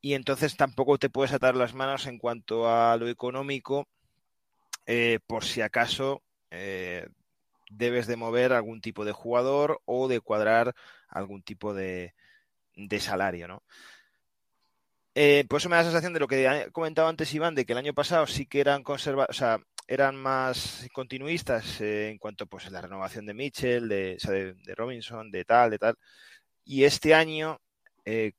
y 0.00 0.14
entonces 0.14 0.56
tampoco 0.56 0.98
te 0.98 1.10
puedes 1.10 1.32
atar 1.32 1.56
las 1.56 1.74
manos 1.74 2.06
en 2.06 2.18
cuanto 2.18 2.68
a 2.68 2.96
lo 2.96 3.08
económico 3.08 3.88
eh, 4.84 5.18
por 5.26 5.44
si 5.44 5.60
acaso 5.60 6.22
eh, 6.50 7.08
debes 7.76 8.06
de 8.06 8.16
mover 8.16 8.52
algún 8.52 8.80
tipo 8.80 9.04
de 9.04 9.12
jugador 9.12 9.80
o 9.84 10.08
de 10.08 10.20
cuadrar 10.20 10.74
algún 11.08 11.42
tipo 11.42 11.74
de, 11.74 12.14
de 12.76 13.00
salario, 13.00 13.48
¿no? 13.48 13.62
Eh, 15.16 15.44
por 15.48 15.58
eso 15.58 15.68
me 15.68 15.76
da 15.76 15.82
la 15.82 15.84
sensación 15.84 16.12
de 16.12 16.20
lo 16.20 16.26
que 16.26 16.48
ha 16.48 16.70
comentado 16.70 17.06
antes 17.08 17.32
Iván, 17.34 17.54
de 17.54 17.64
que 17.64 17.72
el 17.72 17.78
año 17.78 17.94
pasado 17.94 18.26
sí 18.26 18.46
que 18.46 18.60
eran 18.60 18.82
conserva 18.82 19.26
o 19.28 19.32
sea, 19.32 19.60
eran 19.86 20.16
más 20.16 20.88
continuistas 20.92 21.80
eh, 21.80 22.08
en 22.10 22.18
cuanto 22.18 22.46
pues 22.46 22.68
la 22.70 22.80
renovación 22.80 23.24
de 23.26 23.34
Mitchell, 23.34 23.88
de, 23.88 24.16
de, 24.64 24.74
Robinson, 24.74 25.30
de 25.30 25.44
tal, 25.44 25.70
de 25.70 25.78
tal. 25.78 25.96
Y 26.64 26.84
este 26.84 27.14
año, 27.14 27.60
eh, 28.04 28.32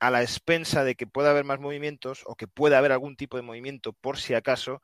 a 0.00 0.10
la 0.10 0.22
expensa 0.22 0.84
de 0.84 0.96
que 0.96 1.06
pueda 1.06 1.30
haber 1.30 1.44
más 1.44 1.60
movimientos 1.60 2.22
o 2.26 2.34
que 2.34 2.48
pueda 2.48 2.78
haber 2.78 2.92
algún 2.92 3.16
tipo 3.16 3.36
de 3.36 3.42
movimiento 3.42 3.92
por 3.92 4.18
si 4.18 4.34
acaso, 4.34 4.82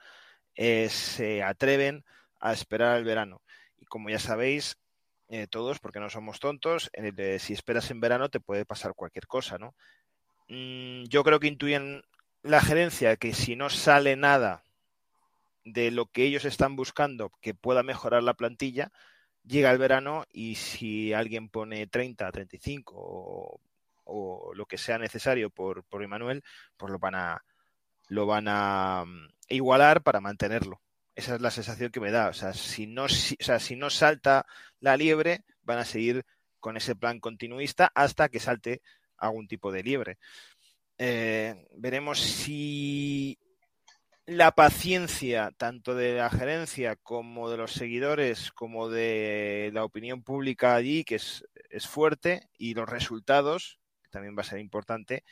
se 0.57 1.43
atreven 1.43 2.05
a 2.41 2.53
esperar 2.53 2.99
el 2.99 3.05
verano. 3.05 3.41
Como 3.95 4.11
ya 4.11 4.19
sabéis, 4.19 4.77
todos, 5.51 5.79
porque 5.79 6.01
no 6.01 6.11
somos 6.11 6.41
tontos, 6.41 6.91
si 7.39 7.53
esperas 7.53 7.93
en 7.93 8.01
verano 8.01 8.29
te 8.29 8.41
puede 8.41 8.65
pasar 8.65 8.95
cualquier 8.95 9.29
cosa, 9.29 9.57
¿no? 9.57 9.77
Mm, 10.49 11.05
yo 11.05 11.23
creo 11.23 11.39
que 11.39 11.47
intuyen 11.47 12.03
la 12.43 12.61
gerencia 12.61 13.17
que 13.17 13.33
si 13.33 13.55
no 13.55 13.71
sale 13.71 14.17
nada 14.17 14.65
de 15.65 15.93
lo 15.93 16.07
que 16.07 16.25
ellos 16.25 16.45
están 16.45 16.75
buscando 16.75 17.31
que 17.41 17.55
pueda 17.55 17.85
mejorar 17.85 18.25
la 18.25 18.35
plantilla, 18.35 18.91
llega 19.47 19.71
el 19.71 19.79
verano 19.79 20.25
y 20.33 20.57
si 20.57 21.13
alguien 21.13 21.49
pone 21.49 21.87
30, 21.87 22.33
35 22.33 22.95
o, 22.97 23.61
o 24.07 24.55
lo 24.55 24.67
que 24.67 24.77
sea 24.77 24.99
necesario 24.99 25.51
por, 25.51 25.85
por 25.85 26.03
Emanuel, 26.03 26.43
pues 26.77 26.91
lo 26.91 26.99
van 26.99 27.15
a 27.15 27.45
lo 28.09 28.27
van 28.27 28.49
a 28.49 29.05
mm, 29.07 29.29
igualar 29.51 30.03
para 30.03 30.21
mantenerlo. 30.21 30.81
Esa 31.15 31.37
es 31.37 31.41
la 31.41 31.51
sensación 31.51 31.91
que 31.91 32.01
me 32.01 32.11
da. 32.11 32.29
O 32.29 32.33
sea, 32.33 32.53
si 32.53 32.87
no, 32.87 33.09
si, 33.09 33.37
o 33.41 33.45
sea, 33.45 33.61
si 33.61 33.77
no 33.77 33.91
salta 33.91 34.47
la 34.81 34.97
liebre, 34.97 35.45
van 35.63 35.79
a 35.79 35.85
seguir 35.85 36.25
con 36.61 36.77
ese 36.77 36.97
plan 36.97 37.21
continuista 37.21 37.91
hasta 37.95 38.29
que 38.29 38.41
salte 38.41 38.83
algún 39.17 39.47
tipo 39.47 39.71
de 39.71 39.83
liebre. 39.83 40.19
Eh, 40.99 41.67
veremos 41.77 42.21
si 42.21 43.39
la 44.27 44.53
paciencia 44.53 45.53
tanto 45.57 45.95
de 45.95 46.15
la 46.15 46.31
gerencia 46.31 46.97
como 46.97 47.51
de 47.51 47.59
los 47.59 47.73
seguidores 47.73 48.53
como 48.53 48.89
de 48.89 49.71
la 49.75 49.85
opinión 49.85 50.23
pública 50.23 50.75
allí, 50.75 51.05
que 51.05 51.17
es, 51.17 51.45
es 51.71 51.87
fuerte, 51.87 52.49
y 52.57 52.75
los 52.75 52.89
resultados, 52.89 53.79
que 54.03 54.11
también 54.11 54.37
va 54.37 54.41
a 54.41 54.45
ser 54.45 54.61
importante, 54.61 55.25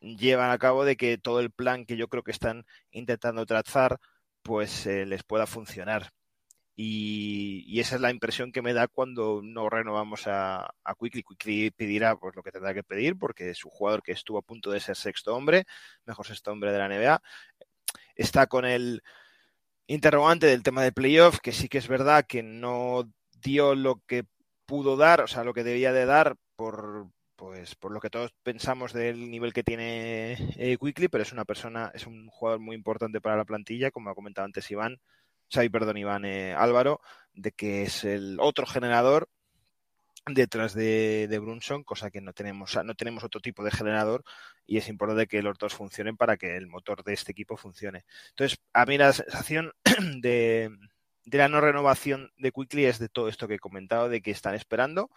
llevan 0.00 0.50
a 0.50 0.58
cabo 0.58 0.84
de 0.84 0.96
que 0.96 1.18
todo 1.18 1.40
el 1.40 1.50
plan 1.50 1.84
que 1.84 1.96
yo 1.96 2.08
creo 2.08 2.22
que 2.22 2.30
están 2.30 2.64
intentando 2.90 3.44
trazar 3.46 3.98
pues 4.42 4.86
eh, 4.86 5.06
les 5.06 5.22
pueda 5.22 5.46
funcionar. 5.46 6.12
Y, 6.76 7.78
esa 7.78 7.96
es 7.96 8.00
la 8.00 8.10
impresión 8.10 8.52
que 8.52 8.62
me 8.62 8.72
da 8.72 8.88
cuando 8.88 9.42
no 9.44 9.68
renovamos 9.68 10.26
a, 10.26 10.64
a 10.84 10.94
Quickly. 10.98 11.22
Quickly 11.22 11.70
pedirá 11.70 12.16
pues, 12.16 12.34
lo 12.34 12.42
que 12.42 12.52
tendrá 12.52 12.72
que 12.72 12.82
pedir, 12.82 13.18
porque 13.18 13.50
es 13.50 13.64
un 13.64 13.70
jugador 13.70 14.02
que 14.02 14.12
estuvo 14.12 14.38
a 14.38 14.42
punto 14.42 14.70
de 14.70 14.80
ser 14.80 14.96
sexto 14.96 15.34
hombre, 15.36 15.64
mejor 16.06 16.26
sexto 16.26 16.52
hombre 16.52 16.72
de 16.72 16.78
la 16.78 16.88
NBA. 16.88 17.22
Está 18.14 18.46
con 18.46 18.64
el 18.64 19.02
interrogante 19.86 20.46
del 20.46 20.62
tema 20.62 20.82
de 20.82 20.92
playoff, 20.92 21.40
que 21.40 21.52
sí 21.52 21.68
que 21.68 21.78
es 21.78 21.88
verdad 21.88 22.24
que 22.26 22.42
no 22.42 23.12
dio 23.42 23.74
lo 23.74 24.02
que 24.06 24.24
pudo 24.64 24.96
dar, 24.96 25.20
o 25.20 25.26
sea, 25.26 25.44
lo 25.44 25.52
que 25.52 25.64
debía 25.64 25.92
de 25.92 26.06
dar 26.06 26.36
por, 26.56 27.08
pues 27.40 27.74
por 27.74 27.90
lo 27.90 28.00
que 28.00 28.10
todos 28.10 28.34
pensamos 28.42 28.92
del 28.92 29.30
nivel 29.30 29.54
que 29.54 29.62
tiene 29.62 30.32
eh, 30.58 30.76
Quickly, 30.78 31.08
pero 31.08 31.22
es 31.22 31.32
una 31.32 31.46
persona, 31.46 31.90
es 31.94 32.06
un 32.06 32.28
jugador 32.28 32.60
muy 32.60 32.76
importante 32.76 33.22
para 33.22 33.38
la 33.38 33.46
plantilla, 33.46 33.90
como 33.90 34.10
ha 34.10 34.14
comentado 34.14 34.44
antes 34.44 34.70
Iván, 34.70 35.00
Xavi, 35.50 35.70
perdón, 35.70 35.96
Iván 35.96 36.26
eh, 36.26 36.52
Álvaro, 36.52 37.00
de 37.32 37.52
que 37.52 37.84
es 37.84 38.04
el 38.04 38.36
otro 38.40 38.66
generador 38.66 39.30
detrás 40.26 40.74
de, 40.74 41.38
Brunson, 41.40 41.82
cosa 41.82 42.10
que 42.10 42.20
no 42.20 42.34
tenemos, 42.34 42.78
no 42.84 42.94
tenemos 42.94 43.24
otro 43.24 43.40
tipo 43.40 43.64
de 43.64 43.70
generador 43.70 44.22
y 44.66 44.76
es 44.76 44.90
importante 44.90 45.26
que 45.26 45.42
los 45.42 45.56
dos 45.56 45.72
funcionen 45.72 46.18
para 46.18 46.36
que 46.36 46.58
el 46.58 46.66
motor 46.66 47.02
de 47.04 47.14
este 47.14 47.32
equipo 47.32 47.56
funcione. 47.56 48.04
Entonces, 48.32 48.58
a 48.74 48.84
mí 48.84 48.98
la 48.98 49.14
sensación 49.14 49.72
de, 50.20 50.76
de 51.24 51.38
la 51.38 51.48
no 51.48 51.62
renovación 51.62 52.32
de 52.36 52.52
Quickly 52.52 52.84
es 52.84 52.98
de 52.98 53.08
todo 53.08 53.28
esto 53.28 53.48
que 53.48 53.54
he 53.54 53.58
comentado, 53.58 54.10
de 54.10 54.20
que 54.20 54.30
están 54.30 54.54
esperando 54.54 55.10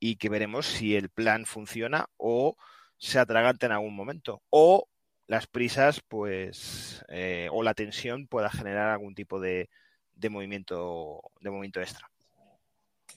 y 0.00 0.16
que 0.16 0.28
veremos 0.28 0.66
si 0.66 0.96
el 0.96 1.08
plan 1.08 1.46
funciona 1.46 2.08
o 2.16 2.56
se 2.98 3.18
atraganta 3.18 3.66
en 3.66 3.72
algún 3.72 3.94
momento 3.94 4.42
o 4.50 4.88
las 5.26 5.46
prisas, 5.46 6.00
pues, 6.08 7.04
eh, 7.08 7.48
o 7.52 7.62
la 7.62 7.74
tensión 7.74 8.26
pueda 8.26 8.50
generar 8.50 8.88
algún 8.88 9.14
tipo 9.14 9.38
de, 9.38 9.68
de, 10.14 10.30
movimiento, 10.30 11.20
de 11.40 11.50
movimiento 11.50 11.80
extra. 11.80 12.08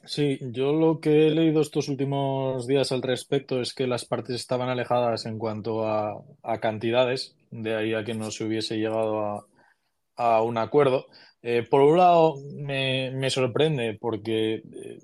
Sí, 0.03 0.39
yo 0.41 0.73
lo 0.73 0.99
que 0.99 1.27
he 1.27 1.31
leído 1.31 1.61
estos 1.61 1.87
últimos 1.87 2.67
días 2.67 2.91
al 2.91 3.01
respecto 3.01 3.61
es 3.61 3.73
que 3.73 3.87
las 3.87 4.03
partes 4.03 4.35
estaban 4.35 4.67
alejadas 4.67 5.25
en 5.25 5.37
cuanto 5.37 5.87
a, 5.87 6.21
cantidades, 6.59 7.35
de 7.49 7.75
ahí 7.75 7.93
a 7.93 8.03
que 8.03 8.13
no 8.13 8.31
se 8.31 8.43
hubiese 8.43 8.77
llegado 8.77 9.21
a, 9.21 9.45
a 10.15 10.41
un 10.41 10.57
acuerdo. 10.57 11.05
Eh, 11.43 11.65
por 11.67 11.81
un 11.81 11.97
lado, 11.97 12.35
me, 12.55 13.11
me 13.11 13.29
sorprende 13.29 13.97
porque 13.99 14.55
eh, 14.55 14.99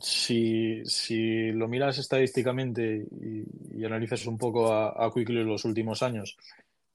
si, 0.00 0.82
si, 0.84 1.52
lo 1.52 1.68
miras 1.68 1.98
estadísticamente 1.98 3.06
y, 3.10 3.84
analizas 3.84 4.26
un 4.26 4.38
poco 4.38 4.72
a, 4.72 5.04
a 5.04 5.12
Quickly 5.12 5.44
los 5.44 5.64
últimos 5.64 6.02
años, 6.02 6.36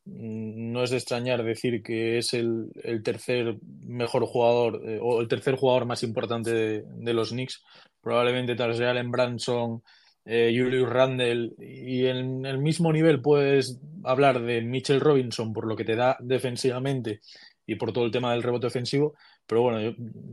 mm, 0.06 0.72
no 0.72 0.84
es 0.84 0.90
de 0.90 0.98
extrañar 0.98 1.44
decir 1.44 1.84
que 1.84 2.18
es 2.18 2.34
el, 2.34 2.72
el 2.84 3.04
tercer 3.04 3.58
mejor 3.86 4.26
jugador 4.26 4.82
eh, 4.86 5.00
o 5.02 5.22
el 5.22 5.28
tercer 5.28 5.56
jugador 5.56 5.86
más 5.86 6.04
importante 6.04 6.52
de, 6.52 7.14
los 7.14 7.30
Knicks, 7.30 7.64
probablemente 8.02 8.56
tras 8.56 8.80
Allen 8.80 9.12
Branson, 9.12 9.84
eh, 10.26 10.54
Julius 10.56 10.90
Randle 10.90 11.52
y 11.60 12.06
en 12.06 12.46
el 12.46 12.60
mismo 12.60 12.92
nivel 12.92 13.22
puedes 13.22 13.80
hablar 14.04 14.42
de 14.42 14.62
Mitchell 14.62 15.00
Robinson 15.00 15.54
por 15.54 15.66
lo 15.68 15.76
que 15.76 15.86
te 15.86 15.96
da 15.96 16.18
defensivamente 16.20 17.22
y 17.66 17.76
por 17.76 17.94
todo 17.94 18.06
el 18.06 18.12
tema 18.12 18.32
del 18.32 18.44
rebote 18.44 18.68
ofensivo, 18.68 19.16
pero 19.46 19.62
bueno, 19.62 19.82
yo, 19.82 19.92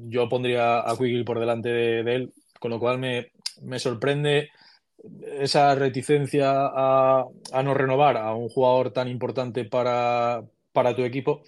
yo 0.09 0.29
pondría 0.29 0.81
a 0.81 0.97
Quickly 0.97 1.25
por 1.25 1.39
delante 1.39 1.69
de, 1.69 2.03
de 2.03 2.15
él 2.15 2.33
con 2.59 2.71
lo 2.71 2.79
cual 2.79 2.99
me, 2.99 3.33
me 3.63 3.79
sorprende 3.79 4.51
esa 5.41 5.75
reticencia 5.75 6.53
a, 6.53 7.25
a, 7.53 7.63
no 7.63 7.75
renovar 7.75 8.17
a 8.17 8.35
un 8.35 8.49
jugador 8.49 8.93
tan 8.93 9.09
importante 9.09 9.65
para, 9.65 10.43
para 10.73 10.95
tu 10.97 11.03
equipo, 11.03 11.43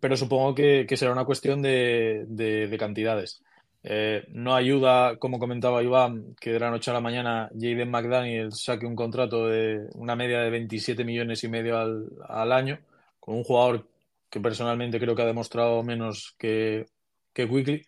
pero 0.00 0.16
supongo 0.16 0.54
que, 0.54 0.86
que 0.88 0.96
será 0.96 1.12
una 1.12 1.24
cuestión 1.24 1.62
de, 1.62 2.24
de, 2.28 2.68
de 2.68 2.78
cantidades. 2.78 3.42
Eh, 3.88 4.24
no 4.30 4.54
ayuda, 4.54 5.16
como 5.18 5.38
comentaba 5.38 5.82
Iván, 5.82 6.34
que 6.40 6.52
de 6.52 6.58
la 6.58 6.70
noche 6.70 6.90
a 6.90 6.94
la 6.94 7.00
mañana 7.00 7.48
Jaden 7.54 7.90
McDaniel 7.90 8.52
saque 8.52 8.84
un 8.84 8.96
contrato 8.96 9.46
de 9.46 9.86
una 9.94 10.16
media 10.16 10.40
de 10.40 10.50
27 10.50 11.04
millones 11.04 11.44
y 11.44 11.48
medio 11.48 11.78
al, 11.78 12.08
al 12.28 12.52
año, 12.52 12.80
con 13.20 13.36
un 13.36 13.44
jugador 13.44 13.86
que 14.28 14.40
personalmente 14.40 14.98
creo 14.98 15.14
que 15.14 15.22
ha 15.22 15.26
demostrado 15.26 15.82
menos 15.84 16.34
que, 16.38 16.86
que 17.32 17.48
Quickly. 17.48 17.86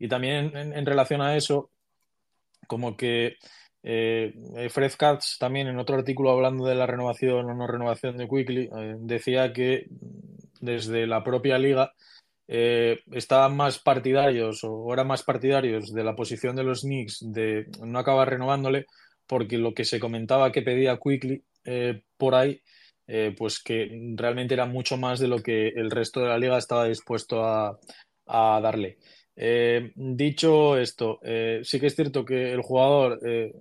Y 0.00 0.08
también 0.08 0.56
en, 0.56 0.86
relación 0.86 1.20
a 1.20 1.36
eso, 1.36 1.70
como 2.66 2.96
que 2.96 3.36
eh, 3.82 4.32
Fred 4.70 4.92
Katz 4.98 5.36
también 5.38 5.68
en 5.68 5.78
otro 5.78 5.96
artículo 5.96 6.30
hablando 6.30 6.64
de 6.64 6.74
la 6.74 6.86
renovación 6.86 7.50
o 7.50 7.54
no 7.54 7.66
renovación 7.66 8.16
de 8.16 8.26
Quickly 8.26 8.70
eh, 8.74 8.96
decía 8.98 9.52
que 9.52 9.88
desde 10.60 11.06
la 11.06 11.22
propia 11.22 11.58
liga 11.58 11.92
eh, 12.48 13.00
estaban 13.12 13.56
más 13.56 13.78
partidarios 13.78 14.64
o 14.64 14.92
eran 14.92 15.06
más 15.06 15.22
partidarios 15.22 15.92
de 15.92 16.02
la 16.02 16.16
posición 16.16 16.56
de 16.56 16.64
los 16.64 16.80
Knicks 16.80 17.18
de 17.30 17.66
no 17.82 17.98
acabar 17.98 18.30
renovándole 18.30 18.86
porque 19.26 19.58
lo 19.58 19.74
que 19.74 19.84
se 19.84 20.00
comentaba 20.00 20.50
que 20.50 20.62
pedía 20.62 20.98
Quickly 20.98 21.44
eh, 21.64 22.02
por 22.16 22.34
ahí 22.34 22.60
pues 23.36 23.60
que 23.60 23.90
realmente 24.14 24.54
era 24.54 24.66
mucho 24.66 24.96
más 24.96 25.18
de 25.18 25.26
lo 25.26 25.42
que 25.42 25.66
el 25.70 25.90
resto 25.90 26.20
de 26.20 26.28
la 26.28 26.38
liga 26.38 26.56
estaba 26.56 26.84
dispuesto 26.84 27.44
a, 27.44 27.76
a 28.30 28.60
darle. 28.60 28.98
Eh, 29.42 29.92
dicho 29.94 30.76
esto, 30.76 31.18
eh, 31.22 31.62
sí 31.64 31.80
que 31.80 31.86
es 31.86 31.96
cierto 31.96 32.26
que 32.26 32.52
el 32.52 32.60
jugador, 32.60 33.20
eh, 33.26 33.54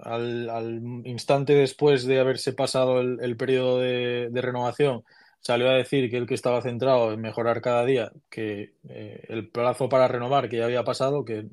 al, 0.00 0.80
instante 1.04 1.54
después 1.54 2.06
de 2.06 2.20
haberse 2.20 2.52
pasado 2.52 3.00
el, 3.00 3.36
periodo 3.36 3.80
de, 3.80 4.30
renovación, 4.32 5.02
salió 5.40 5.68
a 5.68 5.74
decir 5.74 6.08
que 6.08 6.18
el 6.18 6.28
que 6.28 6.34
estaba 6.34 6.62
centrado 6.62 7.12
en 7.12 7.20
mejorar 7.20 7.60
cada 7.62 7.84
día, 7.84 8.12
que 8.30 8.74
el 8.84 9.48
plazo 9.48 9.88
para 9.88 10.06
renovar 10.06 10.48
que 10.48 10.58
ya 10.58 10.66
había 10.66 10.84
pasado, 10.84 11.24
que 11.24 11.46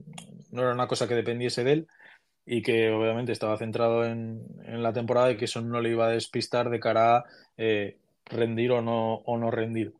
no 0.51 0.61
era 0.61 0.73
una 0.73 0.87
cosa 0.87 1.07
que 1.07 1.15
dependiese 1.15 1.63
de 1.63 1.71
él 1.71 1.87
y 2.45 2.61
que 2.61 2.91
obviamente 2.91 3.31
estaba 3.31 3.57
centrado 3.57 4.05
en, 4.05 4.45
en 4.63 4.83
la 4.83 4.93
temporada 4.93 5.31
y 5.31 5.37
que 5.37 5.45
eso 5.45 5.59
no 5.61 5.81
le 5.81 5.89
iba 5.89 6.05
a 6.05 6.11
despistar 6.11 6.69
de 6.69 6.79
cara 6.79 7.17
a 7.17 7.23
rendir 8.25 8.71
o 8.73 8.81
no, 8.83 9.15
o 9.25 9.37
no 9.39 9.49
rendir. 9.49 9.93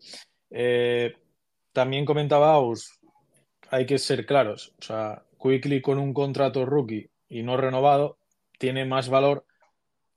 también 1.74 2.06
comentaba 2.06 2.54
Aus, 2.54 3.01
hay 3.72 3.86
que 3.86 3.98
ser 3.98 4.26
claros. 4.26 4.74
O 4.80 4.84
sea, 4.84 5.24
Quickly 5.42 5.82
con 5.82 5.98
un 5.98 6.14
contrato 6.14 6.66
rookie 6.66 7.10
y 7.30 7.42
no 7.42 7.58
renovado 7.58 8.18
tiene 8.60 8.86
más 8.86 9.10
valor 9.10 9.46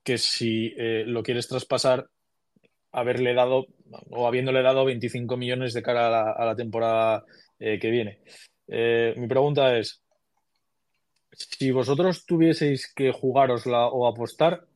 que 0.03 0.19
si 0.19 0.75
eh, 0.77 1.05
lo 1.07 1.23
quieres 1.23 1.49
traspasar 1.49 2.11
haberle 2.93 3.33
dado 3.33 3.67
o 4.11 4.27
habiéndole 4.27 4.63
dado 4.63 4.85
25 4.85 5.37
millones 5.37 5.73
de 5.73 5.83
cara 5.83 6.33
a 6.33 6.45
la, 6.45 6.57
temporada 6.57 7.25
eh, 7.59 7.79
que 7.79 7.91
viene. 7.91 8.19
Eh, 8.67 9.15
mi 9.17 9.27
pregunta 9.29 9.79
es, 9.79 10.03
si 11.33 11.71
vosotros 11.71 12.27
tuvieseis 12.27 12.93
que 12.93 13.13
jugárosla 13.13 13.87
o 13.87 14.07
apostar, 14.07 14.67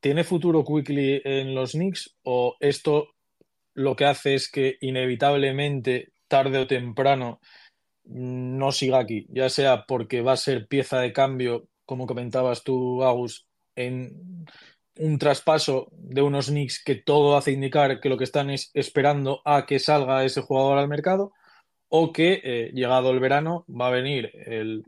¿tiene 0.00 0.24
futuro 0.24 0.64
Quickly 0.64 1.22
en 1.24 1.54
los 1.54 1.72
Knicks 1.72 2.14
o 2.22 2.56
esto 2.60 3.08
lo 3.74 3.96
que 3.96 4.04
hace 4.04 4.34
es 4.34 4.50
que 4.50 4.76
inevitablemente 4.80 6.13
tarde 6.28 6.58
o 6.58 6.66
temprano 6.66 7.40
no 8.04 8.72
siga 8.72 8.98
aquí, 8.98 9.26
ya 9.30 9.48
sea 9.48 9.84
porque 9.86 10.20
va 10.20 10.32
a 10.32 10.36
ser 10.36 10.66
pieza 10.66 11.00
de 11.00 11.12
cambio, 11.12 11.68
como 11.86 12.06
comentabas 12.06 12.62
tú, 12.62 13.02
Agus, 13.02 13.46
en 13.76 14.46
un 14.98 15.18
traspaso 15.18 15.88
de 15.92 16.22
unos 16.22 16.46
Knicks 16.48 16.82
que 16.84 16.94
todo 16.96 17.36
hace 17.36 17.52
indicar 17.52 18.00
que 18.00 18.08
lo 18.08 18.18
que 18.18 18.24
están 18.24 18.50
es 18.50 18.70
esperando 18.74 19.40
a 19.44 19.66
que 19.66 19.78
salga 19.78 20.24
ese 20.24 20.42
jugador 20.42 20.78
al 20.78 20.88
mercado, 20.88 21.32
o 21.88 22.12
que 22.12 22.40
eh, 22.44 22.70
llegado 22.74 23.10
el 23.10 23.20
verano 23.20 23.64
va 23.68 23.88
a 23.88 23.90
venir 23.90 24.30
el 24.46 24.84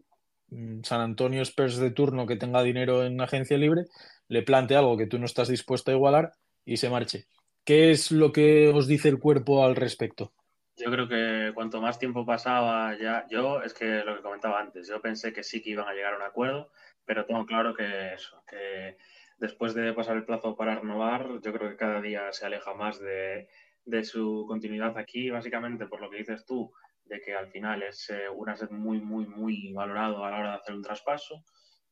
mm, 0.49 0.83
San 0.83 1.01
Antonio 1.01 1.42
Spurs 1.42 1.77
de 1.77 1.90
turno 1.90 2.27
que 2.27 2.37
tenga 2.37 2.62
dinero 2.62 3.05
en 3.05 3.20
agencia 3.20 3.57
libre, 3.57 3.87
le 4.29 4.42
plante 4.42 4.77
algo 4.77 4.96
que 4.96 5.07
tú 5.07 5.18
no 5.18 5.27
estás 5.27 5.49
dispuesto 5.49 5.90
a 5.90 5.94
igualar 5.94 6.33
y 6.64 6.77
se 6.79 6.90
marche. 6.90 7.27
¿Qué 7.64 7.90
es 7.90 8.11
lo 8.12 8.33
que 8.33 8.68
os 8.68 8.87
dice 8.87 9.09
el 9.09 9.18
cuerpo 9.18 9.64
al 9.64 9.77
respecto? 9.77 10.33
Yo 10.77 10.91
creo 10.91 11.09
que 11.09 11.53
cuanto 11.55 11.81
más 11.81 11.99
tiempo 11.99 12.27
pasaba, 12.27 12.97
ya 12.99 13.27
yo 13.31 13.62
es 13.62 13.73
que 13.73 14.05
lo 14.05 14.17
que 14.17 14.23
comentaba 14.23 14.61
antes, 14.61 14.87
yo 14.87 15.01
pensé 15.01 15.33
que 15.33 15.43
sí 15.43 15.62
que 15.62 15.71
iban 15.71 15.89
a 15.89 15.95
llegar 15.95 16.12
a 16.12 16.17
un 16.19 16.23
acuerdo, 16.23 16.71
pero 17.07 17.25
tengo 17.25 17.47
claro 17.47 17.75
que 17.75 18.12
eso, 18.12 18.43
que 18.47 18.99
después 19.39 19.73
de 19.75 19.95
pasar 19.95 20.17
el 20.17 20.27
plazo 20.27 20.55
para 20.55 20.79
renovar, 20.79 21.41
yo 21.41 21.53
creo 21.53 21.71
que 21.71 21.77
cada 21.77 22.03
día 22.03 22.31
se 22.33 22.45
aleja 22.45 22.75
más 22.75 23.01
de, 23.01 23.49
de 23.87 24.05
su 24.05 24.45
continuidad 24.47 24.99
aquí, 24.99 25.31
básicamente 25.31 25.87
por 25.87 26.03
lo 26.03 26.11
que 26.11 26.19
dices 26.19 26.45
tú, 26.45 26.71
de 27.05 27.21
que 27.23 27.35
al 27.35 27.49
final 27.49 27.83
es 27.83 28.11
eh, 28.11 28.29
un 28.29 28.49
asset 28.51 28.71
muy, 28.71 29.01
muy, 29.01 29.27
muy 29.27 29.73
valorado 29.73 30.25
a 30.25 30.31
la 30.31 30.39
hora 30.39 30.51
de 30.51 30.57
hacer 30.57 30.75
un 30.75 30.83
traspaso, 30.83 31.43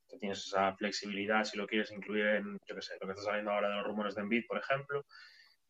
que 0.09 0.18
tienes 0.18 0.47
esa 0.47 0.75
flexibilidad 0.77 1.44
si 1.44 1.57
lo 1.57 1.66
quieres 1.66 1.90
incluir 1.90 2.27
en, 2.27 2.59
yo 2.66 2.75
qué 2.75 2.83
sé, 2.83 2.94
lo 3.01 3.07
que 3.07 3.12
está 3.12 3.25
saliendo 3.25 3.51
ahora 3.53 3.70
de 3.70 3.77
los 3.77 3.87
rumores 3.87 4.14
de 4.14 4.23
Envid, 4.23 4.44
por 4.47 4.59
ejemplo, 4.59 5.07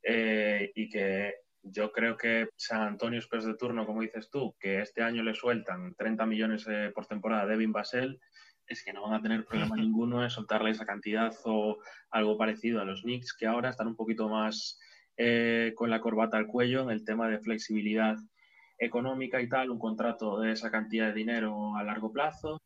eh, 0.02 0.72
y 0.74 0.88
que 0.88 1.43
yo 1.64 1.92
creo 1.92 2.16
que 2.16 2.48
San 2.56 2.82
Antonio 2.82 3.18
Spurs 3.18 3.44
de 3.44 3.54
turno, 3.54 3.86
como 3.86 4.02
dices 4.02 4.30
tú, 4.30 4.54
que 4.60 4.80
este 4.80 5.02
año 5.02 5.22
le 5.22 5.34
sueltan 5.34 5.94
30 5.94 6.26
millones 6.26 6.66
eh, 6.68 6.92
por 6.94 7.06
temporada 7.06 7.42
a 7.42 7.46
Devin 7.46 7.72
Basel, 7.72 8.20
es 8.66 8.82
que 8.84 8.92
no 8.92 9.02
van 9.02 9.14
a 9.14 9.22
tener 9.22 9.44
problema 9.44 9.76
ninguno 9.76 10.22
en 10.22 10.30
soltarle 10.30 10.70
esa 10.70 10.86
cantidad 10.86 11.32
o 11.44 11.78
algo 12.10 12.36
parecido 12.36 12.80
a 12.80 12.84
los 12.84 13.02
Knicks, 13.02 13.34
que 13.34 13.46
ahora 13.46 13.70
están 13.70 13.88
un 13.88 13.96
poquito 13.96 14.28
más 14.28 14.78
eh, 15.16 15.72
con 15.76 15.90
la 15.90 16.00
corbata 16.00 16.36
al 16.36 16.46
cuello 16.46 16.82
en 16.82 16.90
el 16.90 17.04
tema 17.04 17.28
de 17.28 17.38
flexibilidad 17.38 18.16
económica 18.78 19.40
y 19.40 19.48
tal, 19.48 19.70
un 19.70 19.78
contrato 19.78 20.40
de 20.40 20.52
esa 20.52 20.70
cantidad 20.70 21.06
de 21.06 21.14
dinero 21.14 21.76
a 21.76 21.84
largo 21.84 22.12
plazo. 22.12 22.60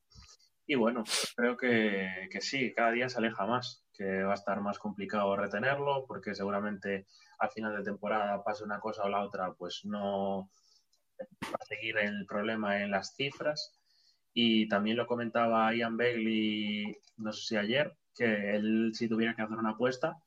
Y 0.71 0.75
bueno, 0.75 1.03
creo 1.35 1.57
que, 1.57 2.29
que 2.31 2.43
sí, 2.43 2.75
cada 2.75 2.93
día 2.93 3.09
se 3.09 3.17
aleja 3.17 3.47
más, 3.47 3.87
que 3.95 4.23
va 4.23 4.33
a 4.33 4.35
estar 4.35 4.61
más 4.61 4.79
complicado 4.79 5.35
retenerlo, 5.35 6.05
porque 6.07 6.35
seguramente 6.35 7.07
al 7.39 7.51
final 7.51 7.75
de 7.75 7.83
temporada 7.83 8.45
pase 8.45 8.65
una 8.65 8.79
cosa 8.79 9.05
o 9.05 9.09
la 9.09 9.23
otra, 9.23 9.55
pues 9.55 9.87
no 9.87 10.51
va 11.19 11.59
a 11.59 11.65
seguir 11.65 11.97
el 11.97 12.27
problema 12.27 12.83
en 12.83 12.91
las 12.91 13.15
cifras. 13.15 13.75
Y 14.35 14.69
también 14.69 14.99
lo 14.99 15.07
comentaba 15.07 15.75
Ian 15.75 15.97
Bailey, 15.97 16.95
no 17.17 17.33
sé 17.33 17.47
si 17.47 17.57
ayer, 17.57 17.97
que 18.15 18.55
él 18.55 18.93
si 18.95 19.09
tuviera 19.09 19.35
que 19.35 19.41
hacer 19.41 19.57
una 19.57 19.71
apuesta, 19.71 20.19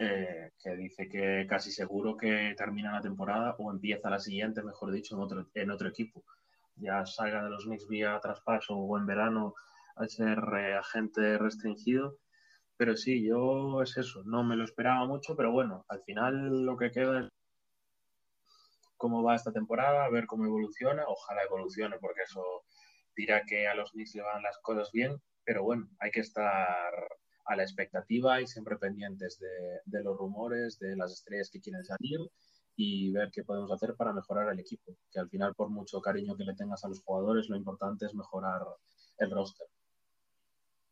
eh, 0.00 0.50
que 0.60 0.74
dice 0.74 1.08
que 1.08 1.46
casi 1.48 1.70
seguro 1.70 2.16
que 2.16 2.56
termina 2.58 2.90
la 2.90 3.00
temporada 3.00 3.54
o 3.58 3.70
empieza 3.70 4.10
la 4.10 4.18
siguiente, 4.18 4.64
mejor 4.64 4.90
dicho, 4.90 5.14
en 5.14 5.22
otro, 5.22 5.46
en 5.54 5.70
otro 5.70 5.88
equipo. 5.88 6.24
Ya 6.74 7.06
salga 7.06 7.44
de 7.44 7.50
los 7.50 7.64
Knicks 7.64 7.88
vía 7.88 8.18
traspaso 8.20 8.76
o 8.76 8.98
en 8.98 9.06
verano 9.06 9.54
al 9.96 10.10
ser 10.10 10.38
eh, 10.58 10.74
agente 10.74 11.38
restringido, 11.38 12.18
pero 12.76 12.96
sí, 12.96 13.26
yo 13.26 13.82
es 13.82 13.96
eso, 13.96 14.22
no 14.24 14.44
me 14.44 14.56
lo 14.56 14.64
esperaba 14.64 15.06
mucho, 15.06 15.34
pero 15.36 15.52
bueno, 15.52 15.84
al 15.88 16.02
final 16.02 16.64
lo 16.64 16.76
que 16.76 16.90
queda 16.90 17.20
es 17.20 17.28
cómo 18.96 19.22
va 19.22 19.34
esta 19.34 19.52
temporada, 19.52 20.04
a 20.04 20.10
ver 20.10 20.26
cómo 20.26 20.44
evoluciona, 20.46 21.04
ojalá 21.06 21.42
evolucione 21.44 21.98
porque 21.98 22.22
eso 22.22 22.64
dirá 23.16 23.44
que 23.46 23.66
a 23.66 23.74
los 23.74 23.92
Knicks 23.92 24.14
le 24.14 24.22
van 24.22 24.42
las 24.42 24.58
cosas 24.58 24.90
bien, 24.92 25.16
pero 25.44 25.62
bueno, 25.64 25.88
hay 26.00 26.10
que 26.10 26.20
estar 26.20 27.08
a 27.46 27.56
la 27.56 27.62
expectativa 27.62 28.40
y 28.40 28.46
siempre 28.46 28.76
pendientes 28.76 29.38
de, 29.38 29.80
de 29.84 30.02
los 30.02 30.16
rumores, 30.16 30.78
de 30.78 30.96
las 30.96 31.12
estrellas 31.12 31.50
que 31.50 31.60
quieren 31.60 31.84
salir 31.84 32.18
y 32.76 33.10
ver 33.12 33.30
qué 33.32 33.42
podemos 33.44 33.72
hacer 33.72 33.94
para 33.96 34.12
mejorar 34.12 34.52
el 34.52 34.60
equipo, 34.60 34.96
que 35.10 35.20
al 35.20 35.30
final 35.30 35.54
por 35.54 35.70
mucho 35.70 36.00
cariño 36.00 36.36
que 36.36 36.44
le 36.44 36.54
tengas 36.54 36.84
a 36.84 36.88
los 36.88 37.02
jugadores, 37.02 37.48
lo 37.48 37.56
importante 37.56 38.06
es 38.06 38.14
mejorar 38.14 38.62
el 39.18 39.30
roster. 39.30 39.66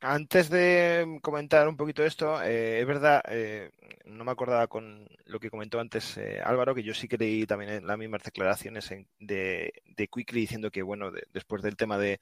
Antes 0.07 0.51
de 0.51 1.19
comentar 1.23 1.67
un 1.67 1.79
poquito 1.79 2.05
esto, 2.05 2.43
eh, 2.43 2.79
es 2.79 2.87
verdad, 2.87 3.23
eh, 3.27 3.71
no 4.05 4.23
me 4.25 4.33
acordaba 4.33 4.67
con 4.67 5.09
lo 5.25 5.41
que 5.41 5.49
comentó 5.49 5.81
antes 5.81 6.19
eh, 6.19 6.43
Álvaro, 6.45 6.75
que 6.75 6.83
yo 6.83 6.93
sí 6.93 7.09
que 7.09 7.17
leí 7.17 7.47
también 7.47 7.87
las 7.87 7.97
mismas 7.97 8.23
declaraciones 8.23 8.91
en, 8.91 9.09
de, 9.19 9.73
de, 9.97 10.09
Quickly 10.09 10.43
diciendo 10.43 10.71
que, 10.71 10.83
bueno, 10.83 11.11
de, 11.11 11.27
después 11.33 11.63
del 11.63 11.77
tema 11.77 11.97
de, 11.97 12.21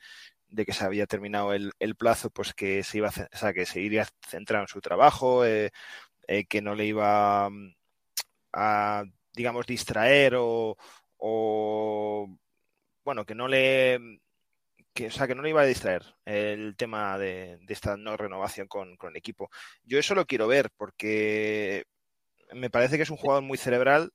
que 0.64 0.73
se 0.73 0.85
había 0.85 1.07
terminado 1.07 1.53
el, 1.55 1.73
plazo, 1.97 2.31
pues 2.31 2.55
que 2.55 2.85
se 2.85 2.99
iba 2.99 3.09
a, 3.09 3.29
o 3.33 3.37
sea, 3.37 3.53
que 3.53 3.66
se 3.66 3.81
iría 3.81 4.07
centrado 4.29 4.62
en 4.62 4.68
su 4.68 4.81
trabajo, 4.81 5.45
eh, 5.45 5.73
eh, 6.29 6.45
que 6.47 6.62
no 6.62 6.77
le 6.77 6.87
iba 6.87 7.51
a, 8.53 9.05
digamos, 9.35 9.66
distraer 9.66 10.35
o, 10.37 10.77
o 11.16 12.29
bueno, 13.05 13.25
que 13.27 13.35
no 13.35 13.49
le 13.49 14.21
que, 14.92 15.07
o 15.07 15.11
sea, 15.11 15.26
que 15.26 15.35
no 15.35 15.42
le 15.42 15.50
iba 15.50 15.62
a 15.62 15.66
distraer 15.66 16.02
el 16.24 16.76
tema 16.76 17.18
de, 17.18 17.59
esta 17.68 17.96
no 17.96 18.16
renovación 18.16 18.68
con, 18.68 18.96
con, 18.96 19.11
el 19.11 19.16
equipo. 19.16 19.50
Yo 19.85 19.98
eso 19.98 20.14
lo 20.14 20.26
quiero 20.26 20.48
ver 20.48 20.70
porque 20.76 21.85
me 22.52 22.70
parece 22.70 22.96
que 22.96 23.02
es 23.05 23.11
un 23.11 23.16
jugador 23.16 23.42
muy 23.42 23.59
cerebral 23.59 24.12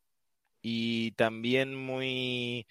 y 0.61 1.11
también 1.11 1.75
muy 1.75 2.67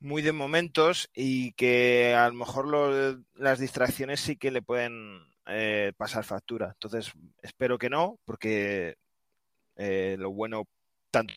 muy 0.00 0.22
de 0.22 0.32
momentos 0.32 1.10
y 1.14 1.52
que 1.52 2.14
a 2.14 2.28
lo 2.28 2.34
mejor 2.34 3.22
las 3.34 3.58
distracciones 3.58 4.20
sí 4.20 4.36
que 4.36 4.50
le 4.50 4.62
pueden 4.62 5.22
eh, 5.46 5.92
pasar 5.96 6.24
factura. 6.24 6.70
Entonces 6.72 7.12
espero 7.42 7.78
que 7.78 7.90
no 7.90 8.18
porque 8.24 8.96
eh, 9.76 10.16
lo 10.18 10.30
bueno 10.32 10.66
tanto 11.10 11.34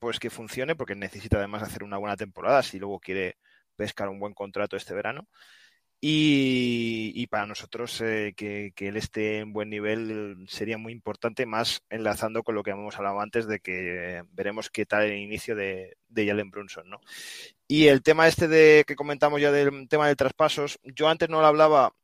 pues 0.00 0.18
que 0.18 0.30
funcione 0.30 0.74
porque 0.74 0.96
necesita 0.96 1.38
además 1.38 1.62
hacer 1.62 1.84
una 1.84 1.98
buena 1.98 2.16
temporada 2.16 2.62
si 2.62 2.78
luego 2.78 2.98
quiere 2.98 3.36
pescar 3.76 4.08
un 4.08 4.20
buen 4.20 4.34
contrato 4.34 4.76
este 4.76 4.94
verano. 4.94 5.28
Y, 6.06 7.26
para 7.28 7.46
nosotros 7.46 7.98
eh, 8.02 8.34
que, 8.36 8.74
él 8.76 8.96
esté 8.98 9.38
en 9.38 9.54
buen 9.54 9.70
nivel 9.70 10.44
sería 10.48 10.76
muy 10.76 10.92
importante, 10.92 11.46
más 11.46 11.82
enlazando 11.88 12.42
con 12.42 12.54
lo 12.54 12.62
que 12.62 12.72
hemos 12.72 12.96
hablado 12.98 13.20
antes 13.20 13.46
de 13.46 13.60
que 13.60 14.22
veremos 14.32 14.68
qué 14.68 14.84
tal 14.84 15.04
el 15.04 15.16
inicio 15.16 15.56
de, 15.56 15.96
de 16.08 16.26
Jalen 16.26 16.50
Brunson. 16.50 16.90
¿no? 16.90 17.00
Y 17.66 17.86
el 17.86 18.02
tema 18.02 18.28
este 18.28 18.48
de 18.48 18.84
que 18.86 18.96
comentamos 18.96 19.40
ya 19.40 19.50
del 19.50 19.88
tema 19.88 20.06
de 20.06 20.16
traspasos, 20.16 20.78
yo 20.82 21.08
antes 21.08 21.30
no 21.30 21.40
lo 21.40 21.46
hablaba 21.46 21.94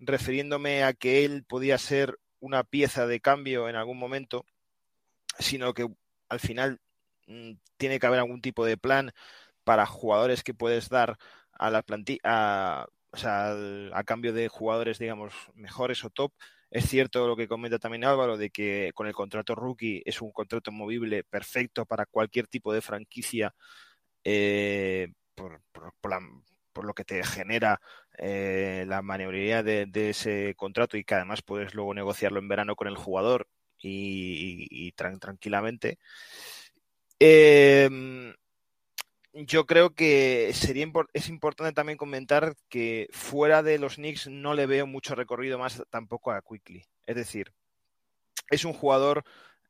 refiriéndome 0.00 0.84
a 0.84 0.92
que 0.92 1.24
él 1.24 1.44
podía 1.44 1.78
ser 1.78 2.18
una 2.40 2.62
pieza 2.62 3.06
de 3.06 3.20
cambio 3.20 3.70
en 3.70 3.76
algún 3.76 3.98
momento, 3.98 4.44
sino 5.38 5.72
que 5.72 5.88
al 6.28 6.40
final 6.40 6.78
mmm, 7.26 7.52
tiene 7.78 7.98
que 7.98 8.06
haber 8.06 8.20
algún 8.20 8.42
tipo 8.42 8.66
de 8.66 8.76
plan 8.76 9.12
para 9.70 9.86
jugadores 9.86 10.42
que 10.42 10.52
puedes 10.52 10.88
dar 10.88 11.16
a 11.52 11.70
la 11.70 11.82
plantilla, 11.82 12.18
a, 12.24 12.86
cambio 14.04 14.32
de 14.32 14.48
jugadores, 14.48 14.98
digamos, 14.98 15.32
mejores 15.54 16.04
o 16.04 16.10
top, 16.10 16.32
Es 16.72 16.86
cierto 16.88 17.28
lo 17.28 17.36
que 17.36 17.46
comenta 17.46 17.78
también 17.78 18.02
Álvaro, 18.04 18.36
de 18.36 18.50
que 18.50 18.90
con 18.96 19.06
el 19.06 19.14
contrato 19.14 19.54
rookie 19.54 20.02
es 20.04 20.20
un 20.22 20.32
contrato 20.32 20.72
movible 20.72 21.22
perfecto 21.22 21.86
para 21.86 22.04
cualquier 22.04 22.48
tipo 22.48 22.72
de 22.72 22.80
franquicia 22.80 23.54
eh, 24.24 25.12
por, 25.36 25.62
lo 26.84 26.92
que 26.92 27.04
te 27.04 27.22
genera 27.22 27.80
eh, 28.18 28.84
la 28.88 29.02
maniobrabilidad 29.02 29.62
de, 29.62 30.10
ese 30.10 30.54
contrato 30.56 30.96
y 30.96 31.04
que 31.04 31.14
además 31.14 31.42
puedes 31.42 31.74
luego 31.74 31.94
negociarlo 31.94 32.40
en 32.40 32.48
verano 32.48 32.74
con 32.74 32.88
el 32.88 32.96
jugador 32.96 33.46
y, 33.78 34.90
tranquilamente. 34.96 36.00
Eh, 37.20 37.88
yo 39.32 39.66
creo 39.66 39.94
que 39.94 40.50
sería 40.54 40.90
es 41.12 41.28
importante 41.28 41.72
también 41.72 41.98
comentar 41.98 42.56
que 42.68 43.08
fuera 43.12 43.62
de 43.62 43.78
los 43.78 43.96
Knicks 43.96 44.28
no 44.28 44.54
le 44.54 44.66
veo 44.66 44.86
mucho 44.86 45.14
recorrido 45.14 45.58
más 45.58 45.82
tampoco 45.90 46.32
a 46.32 46.42
Quickly. 46.42 46.84
Es 47.06 47.16
decir, 47.16 47.52
es 48.50 48.64
un 48.64 48.72
jugador 48.72 49.24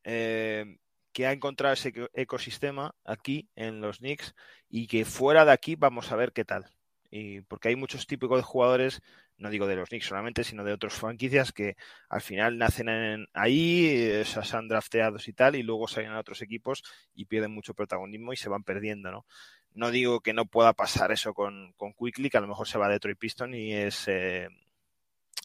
eh, 0.05 0.79
que 1.13 1.27
ha 1.27 1.33
encontrado 1.33 1.75
ese 1.75 1.93
ecosistema 2.15 2.95
aquí 3.05 3.49
en 3.55 3.81
los 3.81 3.99
Knicks 3.99 4.35
y 4.69 4.87
que 4.87 5.05
fuera 5.05 5.45
de 5.45 5.53
aquí 5.53 5.77
vamos 5.77 6.11
a 6.13 6.17
ver 6.17 6.33
qué 6.33 6.45
tal. 6.45 6.67
Y 7.11 7.43
porque 7.43 7.69
hay 7.69 7.77
muchos 7.77 8.07
típicos 8.07 8.39
de 8.39 8.45
jugadores, 8.45 9.03
no 9.41 9.49
digo 9.49 9.67
de 9.67 9.75
los 9.75 9.89
Knicks 9.89 10.07
solamente, 10.07 10.45
sino 10.45 10.65
de 10.65 10.75
otras 10.75 10.93
franquicias 10.93 11.53
que 11.53 11.77
al 12.11 12.21
final 12.21 12.59
nacen 12.59 13.27
ahí, 13.33 13.87
eh, 13.89 14.25
se 14.25 14.57
han 14.57 14.69
drafteados 14.69 15.29
y 15.29 15.33
tal, 15.33 15.57
y 15.57 15.63
luego 15.63 15.89
salen 15.89 16.13
a 16.13 16.21
otros 16.21 16.43
equipos 16.43 16.85
y 17.15 17.25
pierden 17.25 17.53
mucho 17.53 17.75
protagonismo 17.75 18.35
y 18.35 18.37
se 18.37 18.51
van 18.51 18.65
perdiendo, 18.65 19.11
¿no? 19.11 19.27
No 19.73 19.91
digo 19.91 20.21
que 20.21 20.35
no 20.35 20.45
pueda 20.45 20.75
pasar 20.75 21.11
eso 21.11 21.33
con, 21.33 21.73
con 21.79 21.95
Quickly, 21.95 22.29
que 22.29 22.37
a 22.37 22.43
lo 22.43 22.49
mejor 22.49 22.69
se 22.69 22.79
va 22.79 22.87
a 22.87 22.91
Detroit 22.91 23.19
Piston 23.19 23.55
y 23.55 23.73
es, 23.73 24.09
eh, 24.09 24.49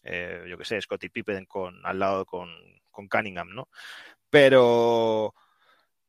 eh, 0.04 0.44
yo 0.50 0.58
qué 0.58 0.66
sé, 0.66 0.82
Scottie 0.82 1.10
Pippen 1.10 1.46
con, 1.46 1.86
al 1.86 1.98
lado 1.98 2.26
con, 2.26 2.50
con 2.92 3.08
Cunningham, 3.08 3.56
¿no? 3.56 3.70
Pero, 4.30 5.34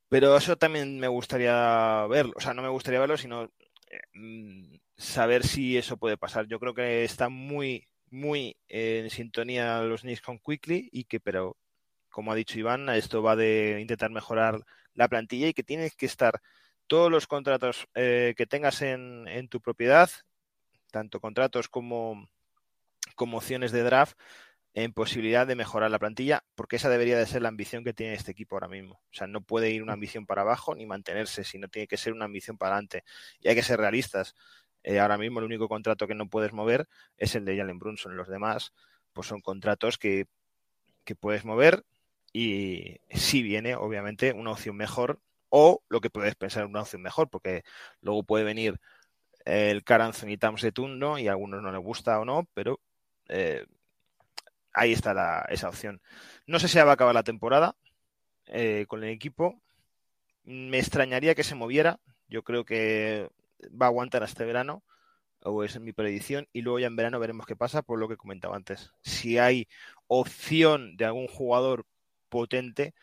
pero 0.08 0.36
eso 0.36 0.56
también 0.56 0.98
me 0.98 1.08
gustaría 1.08 2.04
verlo, 2.08 2.32
o 2.36 2.40
sea, 2.40 2.52
no 2.52 2.62
me 2.62 2.68
gustaría 2.68 2.98
verlo, 3.00 3.16
sino 3.16 3.48
mm, 4.14 4.74
saber 4.96 5.46
si 5.46 5.76
eso 5.76 5.96
puede 5.96 6.16
pasar. 6.16 6.46
Yo 6.46 6.58
creo 6.58 6.74
que 6.74 7.04
está 7.04 7.28
muy, 7.28 7.88
muy 8.10 8.56
en 8.68 9.10
sintonía 9.10 9.80
los 9.82 10.02
Knicks 10.02 10.22
con 10.22 10.38
Quickly 10.38 10.88
y 10.92 11.04
que, 11.04 11.20
pero 11.20 11.56
como 12.08 12.32
ha 12.32 12.34
dicho 12.34 12.58
Iván, 12.58 12.88
esto 12.90 13.22
va 13.22 13.36
de 13.36 13.78
intentar 13.80 14.10
mejorar 14.10 14.64
la 14.94 15.08
plantilla 15.08 15.48
y 15.48 15.54
que 15.54 15.62
tienes 15.62 15.94
que 15.94 16.06
estar 16.06 16.40
todos 16.86 17.10
los 17.10 17.26
contratos 17.26 17.88
eh, 17.94 18.34
que 18.36 18.46
tengas 18.46 18.80
en, 18.82 19.26
en, 19.28 19.48
tu 19.48 19.60
propiedad, 19.60 20.08
tanto 20.90 21.20
contratos 21.20 21.68
como, 21.68 22.28
como 23.16 23.38
opciones 23.38 23.72
de 23.72 23.82
draft, 23.82 24.16
en 24.76 24.92
posibilidad 24.92 25.46
de 25.46 25.56
mejorar 25.56 25.90
la 25.90 25.98
plantilla, 25.98 26.44
porque 26.54 26.76
esa 26.76 26.90
debería 26.90 27.16
de 27.16 27.24
ser 27.24 27.40
la 27.40 27.48
ambición 27.48 27.82
que 27.82 27.94
tiene 27.94 28.12
este 28.12 28.32
equipo 28.32 28.56
ahora 28.56 28.68
mismo. 28.68 28.96
O 28.96 29.14
sea, 29.14 29.26
no 29.26 29.40
puede 29.40 29.70
ir 29.70 29.82
una 29.82 29.94
ambición 29.94 30.26
para 30.26 30.42
abajo 30.42 30.74
ni 30.74 30.84
mantenerse, 30.84 31.44
sino 31.44 31.68
tiene 31.68 31.88
que 31.88 31.96
ser 31.96 32.12
una 32.12 32.26
ambición 32.26 32.58
para 32.58 32.74
adelante. 32.74 33.02
Y 33.40 33.48
hay 33.48 33.54
que 33.54 33.62
ser 33.62 33.80
realistas. 33.80 34.34
Eh, 34.86 35.00
ahora 35.00 35.18
mismo 35.18 35.40
el 35.40 35.46
único 35.46 35.68
contrato 35.68 36.06
que 36.06 36.14
no 36.14 36.28
puedes 36.28 36.52
mover 36.52 36.88
es 37.18 37.34
el 37.34 37.44
de 37.44 37.56
Jalen 37.56 37.80
Brunson. 37.80 38.16
Los 38.16 38.28
demás, 38.28 38.72
pues 39.12 39.26
son 39.26 39.40
contratos 39.40 39.98
que, 39.98 40.28
puedes 41.20 41.44
mover 41.44 41.84
y 42.32 42.98
si 43.10 43.42
viene, 43.42 43.74
obviamente, 43.74 44.32
una 44.32 44.52
opción 44.52 44.76
mejor 44.76 45.20
o 45.48 45.82
lo 45.88 46.00
que 46.00 46.10
puedes 46.10 46.36
pensar 46.36 46.66
una 46.66 46.82
opción 46.82 47.02
mejor, 47.02 47.28
porque 47.28 47.64
luego 48.00 48.22
puede 48.22 48.44
venir 48.44 48.80
el 49.44 49.82
Car 49.82 50.12
y 50.26 50.36
Tams 50.36 50.62
de 50.62 50.72
turno 50.72 51.18
y 51.18 51.26
a 51.26 51.32
algunos 51.32 51.62
no 51.62 51.72
les 51.72 51.80
gusta 51.82 52.20
o 52.20 52.24
no, 52.24 52.48
pero 52.54 52.80
eh, 53.28 53.66
ahí 54.72 54.92
está 54.92 55.46
esa 55.48 55.68
opción. 55.68 56.00
No 56.46 56.60
sé 56.60 56.68
si 56.68 56.78
va 56.78 56.90
a 56.90 56.94
acabar 56.94 57.14
la 57.14 57.24
temporada 57.24 57.74
eh, 58.46 58.84
con 58.86 59.02
el 59.02 59.10
equipo. 59.10 59.60
Me 60.44 60.78
extrañaría 60.78 61.34
que 61.34 61.44
se 61.44 61.56
moviera. 61.56 61.98
Yo 62.28 62.42
creo 62.42 62.64
que 62.64 63.30
va 63.70 63.86
a 63.86 63.88
aguantar 63.88 64.22
hasta 64.22 64.44
verano, 64.44 64.82
o 65.42 65.64
es 65.64 65.78
mi 65.80 65.92
predicción, 65.92 66.48
y 66.52 66.62
luego 66.62 66.78
ya 66.78 66.86
en 66.86 66.96
verano 66.96 67.20
veremos 67.20 67.46
qué 67.46 67.56
pasa, 67.56 67.82
por 67.82 67.98
lo 67.98 68.08
que 68.08 68.16
comentaba 68.16 68.56
antes. 68.56 68.92
Si 69.02 69.38
hay 69.38 69.68
opción 70.08 70.96
de 70.96 71.04
algún 71.04 71.28
jugador 71.28 71.86
potente, 72.28 72.94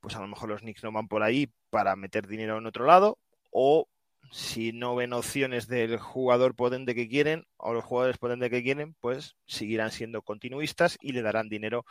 pues 0.00 0.14
a 0.16 0.20
lo 0.20 0.28
mejor 0.28 0.48
los 0.48 0.60
Knicks 0.60 0.84
no 0.84 0.92
van 0.92 1.08
por 1.08 1.22
ahí 1.22 1.50
para 1.70 1.96
meter 1.96 2.26
dinero 2.26 2.58
en 2.58 2.66
otro 2.66 2.86
lado, 2.86 3.18
o 3.50 3.88
si 4.30 4.72
no 4.72 4.94
ven 4.94 5.12
opciones 5.12 5.68
del 5.68 5.98
jugador 5.98 6.54
potente 6.54 6.94
que 6.94 7.08
quieren 7.08 7.46
o 7.56 7.72
los 7.72 7.84
jugadores 7.84 8.18
potentes 8.18 8.50
que 8.50 8.62
quieren, 8.62 8.94
pues 9.00 9.36
seguirán 9.46 9.90
siendo 9.90 10.22
continuistas 10.22 10.98
y 11.00 11.12
le 11.12 11.22
darán 11.22 11.48
dinero 11.48 11.86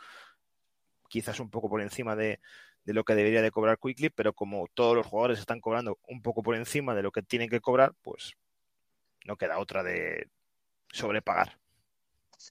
quizás 1.08 1.40
un 1.40 1.50
poco 1.50 1.68
por 1.68 1.80
encima 1.80 2.14
de, 2.14 2.40
de 2.88 2.94
lo 2.94 3.04
que 3.04 3.14
debería 3.14 3.42
de 3.42 3.50
cobrar 3.50 3.78
Quickly, 3.78 4.08
pero 4.08 4.32
como 4.32 4.66
todos 4.72 4.96
los 4.96 5.06
jugadores 5.06 5.38
están 5.38 5.60
cobrando 5.60 5.98
un 6.08 6.22
poco 6.22 6.42
por 6.42 6.56
encima 6.56 6.94
de 6.94 7.02
lo 7.02 7.12
que 7.12 7.20
tienen 7.20 7.50
que 7.50 7.60
cobrar, 7.60 7.92
pues 8.00 8.32
no 9.26 9.36
queda 9.36 9.58
otra 9.58 9.82
de 9.82 10.28
sobrepagar. 10.90 11.58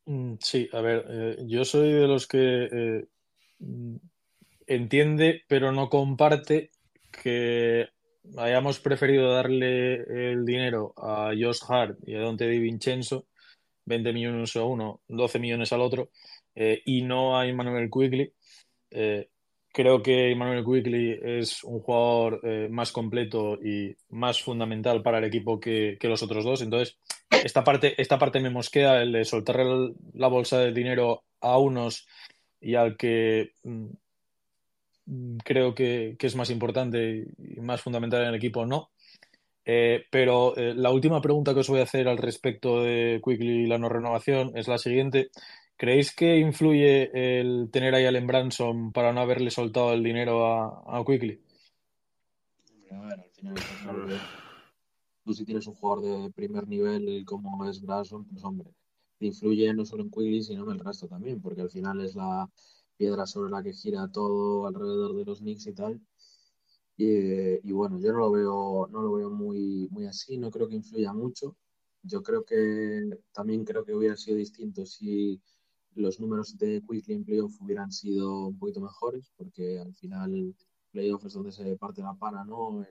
Mm, 0.06 0.36
sí, 0.40 0.70
a 0.74 0.82
ver, 0.82 1.06
eh, 1.10 1.38
yo 1.48 1.66
soy 1.66 1.92
de 1.92 2.08
los 2.08 2.28
que 2.28 2.70
eh, 2.72 3.08
entiende, 4.68 5.42
pero 5.48 5.72
no 5.72 5.90
comparte 5.90 6.70
que 7.12 7.90
hayamos 8.38 8.80
preferido 8.80 9.34
darle 9.34 10.34
el 10.34 10.46
dinero 10.46 10.94
a 10.98 11.32
Josh 11.36 11.62
Hart 11.68 11.98
y 12.06 12.14
a 12.14 12.20
Dante 12.20 12.48
Di 12.48 12.60
Vincenzo, 12.60 13.26
20 13.86 14.14
millones 14.14 14.56
a 14.56 14.64
uno, 14.64 15.02
12 15.08 15.40
millones 15.40 15.74
al 15.74 15.82
otro, 15.82 16.12
eh, 16.54 16.84
y 16.86 17.02
no 17.02 17.40
a 17.40 17.48
Emmanuel 17.48 17.90
Quigley. 17.90 18.32
Creo 19.78 20.02
que 20.02 20.32
Emmanuel 20.32 20.66
Quickly 20.66 21.20
es 21.22 21.64
un 21.64 21.82
jugador 21.82 22.40
eh, 22.42 22.68
más 22.68 22.92
completo 22.92 23.60
y 23.64 23.96
más 24.10 24.42
fundamental 24.42 25.04
para 25.04 25.20
el 25.20 25.26
equipo 25.26 25.60
que, 25.60 26.00
los 26.02 26.24
otros 26.24 26.44
dos. 26.44 26.64
Entonces, 26.64 26.98
esta 27.30 27.64
parte, 27.64 27.94
esta 28.02 28.18
parte 28.18 28.40
me 28.40 28.50
mosquea, 28.50 29.04
el 29.04 29.12
de 29.12 29.24
soltar 29.24 29.64
la 30.16 30.28
bolsa 30.30 30.58
de 30.58 30.72
dinero 30.72 31.26
a 31.42 31.60
unos 31.60 32.08
y 32.60 32.74
al 32.74 32.98
que 32.98 33.52
mm, 33.66 35.38
creo 35.44 35.76
que, 35.76 36.18
es 36.20 36.36
más 36.36 36.50
importante 36.50 37.28
y 37.38 37.62
más 37.62 37.80
fundamental 37.80 38.24
en 38.24 38.30
el 38.30 38.36
equipo, 38.36 38.66
no. 38.66 38.90
Eh, 39.64 40.06
pero 40.10 40.58
eh, 40.58 40.74
la 40.74 40.90
última 40.90 41.22
pregunta 41.22 41.54
que 41.54 41.60
os 41.60 41.70
voy 41.70 41.82
a 41.82 41.84
hacer 41.84 42.08
al 42.08 42.18
respecto 42.18 42.82
de 42.82 43.22
Quickly 43.24 43.66
y 43.66 43.68
la 43.68 43.78
no 43.78 43.90
renovación 43.90 44.54
es 44.56 44.68
la 44.68 44.80
siguiente. 44.80 45.30
¿Creéis 45.78 46.14
que 46.14 46.38
influye 46.38 47.40
el 47.40 47.70
tener 47.72 47.94
ahí 47.94 48.06
a 48.06 48.10
Allen 48.10 48.26
Branson 48.26 48.92
para 48.92 49.14
no 49.14 49.22
haberle 49.22 49.52
soltado 49.52 49.94
el 49.94 50.04
dinero 50.04 50.46
a, 50.46 51.00
a 51.00 51.06
Quickly? 51.06 51.40
A 52.92 53.00
ver, 53.02 53.20
al 53.20 53.30
final 53.30 53.64
tú 55.24 55.34
si 55.34 55.46
tienes 55.46 55.68
un 55.68 55.76
jugador 55.76 56.04
de 56.04 56.32
primer 56.32 56.68
nivel 56.68 57.24
como 57.26 57.70
es 57.70 57.82
Branson, 57.82 58.26
pues 58.26 58.44
hombre, 58.44 58.72
influye 59.20 59.72
no 59.74 59.86
solo 59.86 60.04
en 60.04 60.10
Quickly, 60.10 60.42
sino 60.42 60.64
en 60.64 60.72
el 60.72 60.80
resto 60.80 61.08
también, 61.08 61.42
porque 61.42 61.62
al 61.62 61.70
final 61.70 62.02
es 62.02 62.16
la 62.16 62.50
piedra 62.98 63.28
sobre 63.28 63.52
la 63.52 63.62
que 63.62 63.74
gira 63.74 64.08
todo 64.08 64.66
alrededor 64.66 65.16
de 65.16 65.26
los 65.26 65.40
Knicks 65.40 65.68
y 65.68 65.74
tal. 65.74 66.02
Y, 67.00 67.72
bueno, 67.72 68.00
yo 68.00 68.12
no 68.12 68.18
lo 68.18 68.32
veo, 68.32 68.88
no 68.90 69.02
lo 69.04 69.14
veo 69.14 69.30
muy, 69.30 69.88
muy 69.92 70.08
así, 70.08 70.38
no 70.38 70.50
creo 70.50 70.68
que 70.68 70.78
influya 70.78 71.14
mucho. 71.14 71.56
Yo 72.02 72.24
creo 72.24 72.44
que 72.44 73.08
también 73.32 73.64
creo 73.64 73.86
que 73.86 73.94
hubiera 73.94 74.18
sido 74.18 74.38
distinto 74.38 74.84
si 74.84 75.40
los 75.98 76.20
números 76.20 76.58
de 76.58 76.82
Quickly 76.88 77.16
en 77.16 77.26
playoff 77.26 77.60
hubieran 77.62 77.92
sido 77.92 78.48
un 78.48 78.58
poquito 78.58 78.80
mejores, 78.82 79.32
porque 79.36 79.80
al 79.80 79.94
final 79.96 80.56
playoff 80.92 81.26
es 81.26 81.34
donde 81.34 81.52
se 81.52 81.76
parte 81.78 82.02
la 82.02 82.14
pana, 82.14 82.46
¿no? 82.46 82.86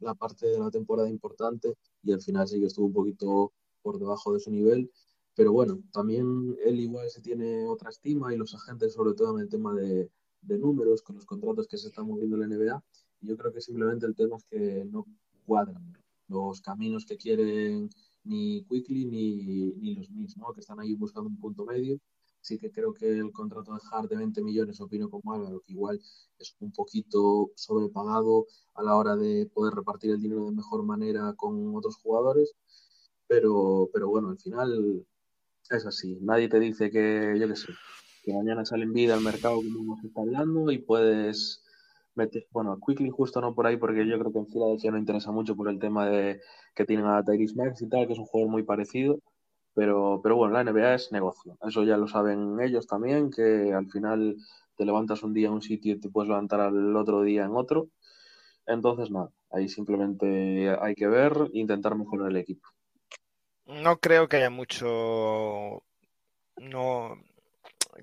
la 0.00 0.14
parte 0.14 0.46
de 0.46 0.58
la 0.58 0.70
temporada 0.70 1.08
importante 1.08 1.74
y 2.02 2.12
al 2.12 2.20
final 2.20 2.46
sí 2.48 2.60
que 2.60 2.66
estuvo 2.66 2.86
un 2.86 2.92
poquito 2.92 3.52
por 3.82 3.98
debajo 3.98 4.32
de 4.32 4.40
su 4.40 4.50
nivel. 4.50 4.90
Pero 5.34 5.52
bueno, 5.52 5.82
también 5.92 6.56
él 6.64 6.80
igual 6.80 7.08
se 7.10 7.22
tiene 7.22 7.66
otra 7.66 7.90
estima 7.90 8.34
y 8.34 8.36
los 8.36 8.54
agentes, 8.54 8.92
sobre 8.92 9.14
todo 9.14 9.36
en 9.36 9.42
el 9.44 9.48
tema 9.48 9.74
de, 9.74 10.10
de 10.42 10.58
números, 10.58 11.02
con 11.02 11.16
los 11.16 11.24
contratos 11.24 11.66
que 11.66 11.78
se 11.78 11.88
están 11.88 12.06
moviendo 12.06 12.36
en 12.36 12.50
la 12.50 12.56
NBA. 12.56 12.84
Y 13.22 13.28
yo 13.28 13.36
creo 13.36 13.52
que 13.52 13.60
simplemente 13.60 14.04
el 14.04 14.14
tema 14.14 14.36
es 14.36 14.44
que 14.44 14.84
no 14.84 15.06
cuadran 15.46 15.96
los 16.28 16.60
caminos 16.60 17.06
que 17.06 17.16
quieren 17.16 17.88
ni 18.24 18.62
Quickly 18.64 19.06
ni, 19.06 19.72
ni 19.72 19.94
los 19.94 20.08
Knicks, 20.08 20.36
¿no? 20.36 20.52
que 20.52 20.60
están 20.60 20.80
ahí 20.80 20.94
buscando 20.94 21.28
un 21.28 21.38
punto 21.38 21.64
medio 21.64 21.98
sí 22.42 22.58
que 22.58 22.70
creo 22.70 22.92
que 22.92 23.08
el 23.08 23.32
contrato 23.32 23.72
de 23.72 23.80
Hart 23.90 24.10
de 24.10 24.16
20 24.16 24.42
millones, 24.42 24.80
opino 24.80 25.08
como 25.08 25.32
Álvaro, 25.32 25.62
que 25.64 25.72
igual 25.72 26.00
es 26.38 26.56
un 26.60 26.72
poquito 26.72 27.50
sobrepagado 27.54 28.46
a 28.74 28.82
la 28.82 28.96
hora 28.96 29.16
de 29.16 29.48
poder 29.54 29.74
repartir 29.74 30.10
el 30.10 30.20
dinero 30.20 30.46
de 30.46 30.52
mejor 30.52 30.84
manera 30.84 31.32
con 31.36 31.74
otros 31.74 31.96
jugadores, 31.96 32.54
pero, 33.26 33.88
pero 33.92 34.08
bueno, 34.08 34.30
al 34.30 34.38
final 34.38 35.06
es 35.70 35.86
así. 35.86 36.18
Nadie 36.20 36.48
te 36.48 36.60
dice 36.60 36.90
que, 36.90 37.34
yo 37.38 37.48
qué 37.48 37.56
sé, 37.56 37.68
que 38.24 38.34
mañana 38.34 38.64
sale 38.64 38.84
en 38.84 38.92
vida 38.92 39.14
al 39.14 39.22
mercado 39.22 39.56
como 39.56 39.94
nos 39.94 40.04
está 40.04 40.20
hablando 40.22 40.70
y 40.70 40.78
puedes 40.78 41.62
meter, 42.14 42.46
bueno, 42.50 42.78
Quickly 42.84 43.10
justo 43.10 43.40
no 43.40 43.54
por 43.54 43.66
ahí 43.66 43.76
porque 43.76 44.06
yo 44.06 44.18
creo 44.18 44.32
que 44.32 44.38
en 44.38 44.78
ya 44.78 44.90
no 44.90 44.98
interesa 44.98 45.32
mucho 45.32 45.56
por 45.56 45.68
el 45.70 45.78
tema 45.78 46.08
de 46.08 46.40
que 46.74 46.84
tienen 46.84 47.06
a 47.06 47.24
Tyrese 47.24 47.54
Max 47.56 47.82
y 47.82 47.88
tal, 47.88 48.06
que 48.06 48.12
es 48.12 48.18
un 48.18 48.26
jugador 48.26 48.50
muy 48.50 48.64
parecido, 48.64 49.18
Pero, 49.74 50.20
pero 50.22 50.36
bueno, 50.36 50.54
la 50.54 50.64
NBA 50.64 50.94
es 50.94 51.12
negocio. 51.12 51.56
Eso 51.66 51.82
ya 51.84 51.96
lo 51.96 52.06
saben 52.06 52.60
ellos 52.60 52.86
también, 52.86 53.30
que 53.30 53.72
al 53.72 53.90
final 53.90 54.36
te 54.76 54.84
levantas 54.84 55.22
un 55.22 55.32
día 55.32 55.48
en 55.48 55.54
un 55.54 55.62
sitio 55.62 55.94
y 55.94 56.00
te 56.00 56.10
puedes 56.10 56.28
levantar 56.28 56.60
al 56.60 56.96
otro 56.96 57.22
día 57.22 57.44
en 57.44 57.56
otro. 57.56 57.88
Entonces, 58.66 59.10
nada, 59.10 59.30
ahí 59.50 59.68
simplemente 59.68 60.70
hay 60.80 60.94
que 60.94 61.08
ver 61.08 61.32
e 61.52 61.58
intentar 61.58 61.94
mejorar 61.94 62.30
el 62.30 62.36
equipo. 62.36 62.68
No 63.66 63.98
creo 63.98 64.28
que 64.28 64.36
haya 64.36 64.50
mucho. 64.50 65.82
No. 66.56 67.16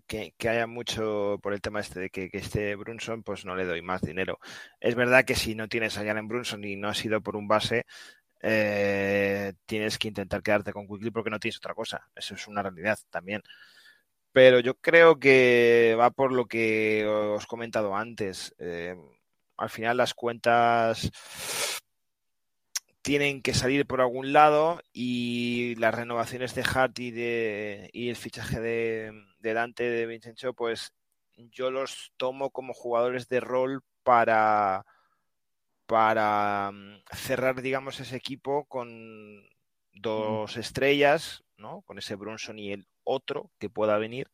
Que, 0.08 0.34
haya 0.48 0.68
mucho 0.68 1.40
por 1.42 1.54
el 1.54 1.62
tema 1.62 1.80
este 1.80 2.00
de 2.00 2.10
que, 2.10 2.30
que 2.30 2.38
este 2.38 2.76
Brunson, 2.76 3.24
pues 3.24 3.46
no 3.46 3.56
le 3.56 3.66
doy 3.66 3.82
más 3.82 4.02
dinero. 4.02 4.40
Es 4.80 4.96
verdad 4.96 5.26
que 5.26 5.36
si 5.36 5.56
no 5.56 5.68
tienes 5.68 5.98
a 5.98 6.04
en 6.04 6.28
Brunson 6.28 6.64
y 6.64 6.76
no 6.76 6.90
ha 6.90 6.94
sido 6.94 7.22
por 7.22 7.36
un 7.36 7.48
base, 7.48 7.86
eh, 8.42 9.54
tienes 9.66 9.98
que 9.98 10.08
intentar 10.10 10.42
quedarte 10.42 10.74
con 10.74 10.88
Quickly 10.88 11.12
porque 11.12 11.30
no 11.30 11.40
tienes 11.40 11.58
otra 11.58 11.74
cosa. 11.74 12.10
Eso 12.16 12.36
es 12.36 12.48
una 12.48 12.64
realidad 12.64 12.98
también. 13.10 13.44
Pero 14.32 14.60
yo 14.60 14.76
creo 14.76 15.20
que 15.20 15.96
va 16.00 16.12
por 16.12 16.32
lo 16.32 16.46
que 16.46 17.06
os 17.08 17.44
he 17.44 17.48
comentado 17.48 17.96
antes. 17.96 18.56
Eh, 18.60 18.96
al 19.58 19.70
final 19.70 19.98
las 19.98 20.14
cuentas 20.14 21.12
tienen 23.02 23.42
que 23.42 23.54
salir 23.54 23.86
por 23.88 24.02
algún 24.02 24.34
lado 24.34 24.82
y 24.94 25.76
las 25.76 25.96
renovaciones 25.96 26.54
de 26.56 26.64
Hart 26.64 27.00
y, 27.00 27.12
de, 27.12 27.90
y 27.94 28.10
el 28.10 28.16
fichaje 28.16 28.60
de, 28.60 29.14
Dante 29.54 29.90
de 29.90 30.06
Vincenzo, 30.06 30.54
pues 30.54 30.94
yo 31.36 31.72
los 31.72 32.14
tomo 32.18 32.52
como 32.52 32.74
jugadores 32.74 33.28
de 33.28 33.40
rol 33.40 33.82
para, 34.04 34.86
para 35.90 36.70
mm, 36.72 37.02
cerrar, 37.16 37.64
digamos, 37.64 38.00
ese 38.00 38.16
equipo 38.16 38.66
con 38.66 39.50
dos 39.92 40.56
estrellas, 40.56 41.44
¿no? 41.58 41.82
Con 41.82 41.98
ese 41.98 42.14
Bronson 42.14 42.60
y 42.60 42.72
el 42.72 42.88
otro 43.04 43.50
que 43.58 43.72
pueda 43.72 43.98
venir. 43.98 44.30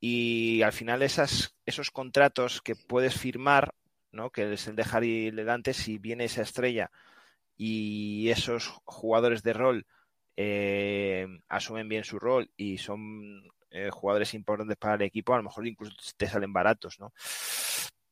Y 0.00 0.62
al 0.62 0.72
final 0.72 1.02
esas, 1.02 1.56
esos 1.64 1.92
contratos 1.92 2.60
que 2.60 2.74
puedes 2.74 3.16
firmar, 3.16 3.72
¿no? 4.10 4.30
Que 4.30 4.52
es 4.52 4.66
el 4.66 4.74
de 4.74 4.84
Harry 4.90 5.30
Ledante, 5.30 5.74
si 5.74 5.98
viene 5.98 6.24
esa 6.24 6.42
estrella 6.42 6.90
y 7.56 8.28
esos 8.30 8.66
jugadores 8.84 9.44
de 9.44 9.52
rol 9.52 9.86
eh, 10.36 11.28
asumen 11.48 11.88
bien 11.88 12.02
su 12.02 12.18
rol 12.18 12.50
y 12.56 12.78
son 12.78 13.44
eh, 13.70 13.90
jugadores 13.92 14.34
importantes 14.34 14.76
para 14.76 14.96
el 14.96 15.02
equipo, 15.02 15.34
a 15.34 15.36
lo 15.36 15.44
mejor 15.44 15.68
incluso 15.68 15.94
te 16.16 16.26
salen 16.26 16.52
baratos, 16.52 16.98
¿no? 16.98 17.12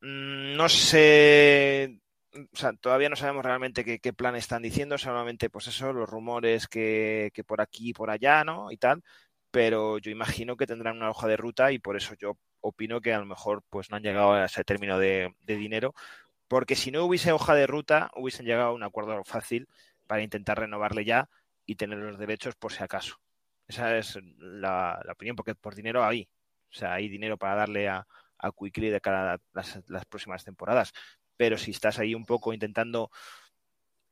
Mm, 0.00 0.56
no 0.56 0.68
sé, 0.68 1.98
o 2.34 2.56
sea, 2.56 2.72
todavía 2.74 3.08
no 3.08 3.16
sabemos 3.16 3.44
realmente 3.44 3.84
qué, 4.00 4.12
plan 4.12 4.36
están 4.36 4.62
diciendo, 4.62 4.98
solamente 4.98 5.50
pues 5.50 5.66
eso, 5.68 5.92
los 5.92 6.08
rumores 6.08 6.66
que, 6.68 7.30
por 7.46 7.60
aquí 7.60 7.90
y 7.90 7.92
por 7.92 8.10
allá, 8.10 8.44
¿no? 8.44 8.70
Y 8.70 8.76
tal, 8.76 9.02
pero 9.50 9.98
yo 9.98 10.10
imagino 10.10 10.56
que 10.56 10.66
tendrán 10.66 10.96
una 10.96 11.10
hoja 11.10 11.28
de 11.28 11.36
ruta 11.36 11.72
y 11.72 11.78
por 11.78 11.96
eso 11.96 12.14
yo 12.14 12.38
opino 12.60 13.00
que 13.00 13.12
a 13.12 13.18
lo 13.18 13.26
mejor 13.26 13.62
pues 13.68 13.90
no 13.90 13.96
han 13.96 14.02
llegado 14.02 14.32
a 14.32 14.46
ese 14.46 14.64
término 14.64 14.98
de, 14.98 15.34
de 15.46 15.56
dinero, 15.56 15.94
porque 16.48 16.76
si 16.76 16.90
no 16.90 17.04
hubiese 17.04 17.32
hoja 17.32 17.54
de 17.54 17.66
ruta, 17.66 18.10
hubiesen 18.16 18.46
llegado 18.46 18.70
a 18.70 18.74
un 18.74 18.82
acuerdo 18.82 19.22
fácil 19.24 19.68
para 20.06 20.22
intentar 20.22 20.58
renovarle 20.58 21.04
ya 21.04 21.28
y 21.66 21.76
tener 21.76 21.98
los 21.98 22.18
derechos 22.18 22.54
por 22.56 22.72
si 22.72 22.82
acaso. 22.82 23.18
Esa 23.68 23.96
es 23.96 24.18
la, 24.38 25.02
opinión, 25.10 25.36
porque 25.36 25.54
por 25.54 25.74
dinero 25.74 26.04
hay. 26.04 26.28
O 26.70 26.74
sea, 26.74 26.94
hay 26.94 27.08
dinero 27.08 27.38
para 27.38 27.54
darle 27.54 27.88
a, 27.88 28.06
a 28.38 28.52
Quickly 28.52 28.90
de 28.90 29.00
cara 29.00 29.34
a 29.34 29.38
las, 29.54 30.04
próximas 30.06 30.44
temporadas. 30.44 30.92
Pero 31.42 31.58
si 31.58 31.72
estás 31.72 31.98
ahí 31.98 32.14
un 32.14 32.24
poco 32.24 32.52
intentando 32.52 33.10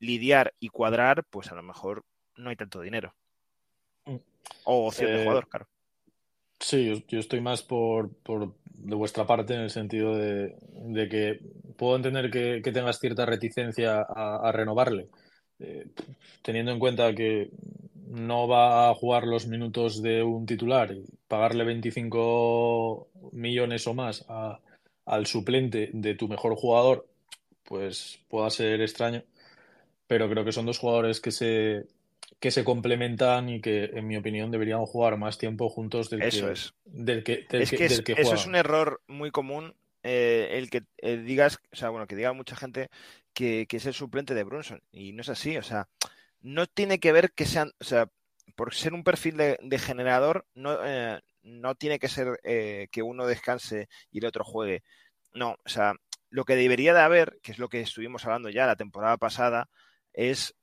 lidiar 0.01 0.53
y 0.59 0.67
cuadrar, 0.67 1.23
pues 1.31 1.53
a 1.53 1.55
lo 1.55 1.63
mejor 1.63 2.05
no 2.35 2.51
hay 2.51 2.57
tanto 2.57 2.81
dinero. 2.81 3.15
Mm. 4.05 4.17
O 4.65 4.89
opción 4.89 5.13
de 5.13 5.21
eh, 5.21 5.23
jugador, 5.23 5.49
claro. 5.49 5.69
Sí, 6.59 7.05
yo, 7.07 7.19
estoy 7.21 7.41
más 7.41 7.63
por, 7.63 8.13
por, 8.25 8.57
de 8.65 8.97
vuestra 8.97 9.29
parte 9.29 9.55
en 9.55 9.61
el 9.61 9.71
sentido 9.71 10.17
de, 10.17 10.57
que 11.09 11.39
puedo 11.77 11.95
entender 11.95 12.33
que, 12.33 12.69
tengas 12.73 12.99
cierta 12.99 13.25
reticencia 13.27 14.01
a, 14.01 14.51
renovarle, 14.51 15.07
eh, 15.61 15.87
teniendo 16.43 16.73
en 16.73 16.81
cuenta 16.81 17.15
que 17.15 17.53
no 18.09 18.49
va 18.49 18.91
a 18.91 18.95
jugar 18.97 19.23
los 19.23 19.47
minutos 19.47 20.03
de 20.03 20.25
un 20.25 20.47
titular 20.47 20.91
y 20.91 21.05
pagarle 21.29 21.63
25 21.63 23.09
millones 23.31 23.87
o 23.87 23.95
más 23.95 24.27
al 25.07 25.27
suplente 25.27 25.91
de 25.93 26.17
tu 26.17 26.27
mejor 26.27 26.57
jugador, 26.57 27.07
pues 27.71 28.19
pueda 28.27 28.51
ser 28.51 28.81
extraño. 28.81 29.23
Pero 30.09 30.29
creo 30.29 30.45
que 30.45 30.51
son 30.51 30.67
dos 30.67 30.79
jugadores 30.79 31.21
que 31.21 31.31
se, 31.31 31.87
que 32.41 32.51
se 32.51 32.65
complementan 32.65 33.49
y 33.49 33.61
que, 33.61 33.85
en 33.95 34.09
mi 34.09 34.17
opinión, 34.17 34.51
deberían 34.51 34.85
jugar 34.87 35.17
más 35.17 35.39
tiempo 35.39 35.69
juntos 35.69 36.11
del 36.11 36.23
eso 36.23 36.47
que, 36.47 36.53
es. 36.53 36.75
Del 36.85 37.23
que, 37.23 37.47
es 37.49 37.71
que, 37.71 38.15
Eso 38.19 38.35
es 38.35 38.45
un 38.45 38.57
error 38.57 39.01
muy 39.07 39.31
común. 39.31 39.77
Eh, 40.03 40.49
el 40.59 40.69
que 40.69 40.83
eh, 40.99 41.19
digas, 41.19 41.61
o 41.73 41.77
sea, 41.77 41.91
bueno, 41.91 42.09
que 42.09 42.17
diga 42.17 42.33
mucha 42.33 42.57
gente 42.57 42.89
que, 43.35 43.69
es 43.71 43.87
el 43.87 43.95
suplente 43.95 44.35
de 44.35 44.43
Brunson. 44.43 44.83
Y 44.91 45.13
no 45.13 45.23
es 45.23 45.29
así, 45.29 45.57
o 45.57 45.63
sea, 45.63 45.87
no 46.41 46.67
tiene 46.67 46.99
que 46.99 47.13
ver 47.13 47.31
que 47.31 47.47
sean, 47.47 47.71
o 47.79 47.85
sea, 47.85 48.09
por 48.57 48.75
ser 48.75 48.95
un 48.95 49.05
perfil 49.05 49.37
de, 49.37 49.79
generador, 49.79 50.45
no, 50.55 50.77
eh, 50.85 51.21
no 51.45 51.77
tiene 51.77 52.01
que 52.01 52.09
ser 52.09 52.41
que 52.43 53.03
uno 53.03 53.29
descanse 53.29 53.89
y 54.11 54.19
el 54.19 54.27
otro 54.27 54.43
juegue. 54.43 54.83
No, 55.35 55.53
o 55.65 55.69
sea, 55.69 55.95
lo 56.31 56.45
que 56.45 56.57
debería 56.57 56.95
de 56.95 57.01
haber, 57.01 57.39
que 57.43 57.53
es 57.53 57.59
lo 57.59 57.69
que 57.69 57.81
estuvimos 57.81 58.25
hablando 58.25 58.49
ya 58.49 58.67
la 58.67 58.77
temporada 58.77 59.17
pasada, 59.17 59.69
es 60.13 60.55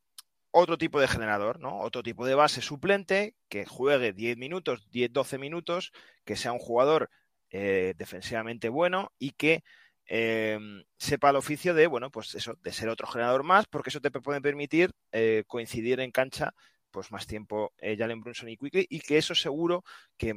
otro 0.51 0.78
tipo 0.78 0.99
de 0.99 1.07
generador, 1.07 1.59
¿no? 1.59 1.80
Otro 1.80 2.01
tipo 2.03 2.26
de 2.26 2.36
base 2.36 2.61
suplente 2.61 3.36
que 3.49 3.65
juegue 3.65 4.13
10 4.13 4.38
minutos, 4.38 4.89
10, 4.89 5.11
12 5.13 5.38
minutos, 5.38 5.91
que 6.26 6.36
sea 6.36 6.53
un 6.53 6.59
jugador 6.59 7.09
eh, 7.51 7.93
defensivamente 7.97 8.70
bueno 8.70 9.11
y 9.20 9.32
que 9.32 9.63
em, 10.05 10.84
sepa 10.97 11.30
el 11.30 11.36
oficio 11.36 11.74
de, 11.74 11.88
bueno, 11.88 12.09
pues 12.11 12.34
eso, 12.36 12.57
de 12.61 12.72
ser 12.72 12.89
otro 12.89 13.07
generador 13.07 13.43
más, 13.43 13.68
porque 13.68 13.89
eso 13.89 14.01
te 14.01 14.11
puede 14.11 14.41
permitir 14.41 14.91
eh, 15.11 15.43
coincidir 15.47 15.99
en 15.99 16.11
cancha 16.11 16.53
pues 16.98 17.12
más 17.12 17.28
tiempo 17.28 17.74
eh, 17.78 17.95
Jalen 17.95 18.22
Brunson 18.22 18.50
y 18.50 18.58
Quickly 18.58 18.88
y 18.89 19.02
que 19.02 19.20
eso 19.20 19.36
seguro 19.36 19.84
que 20.18 20.34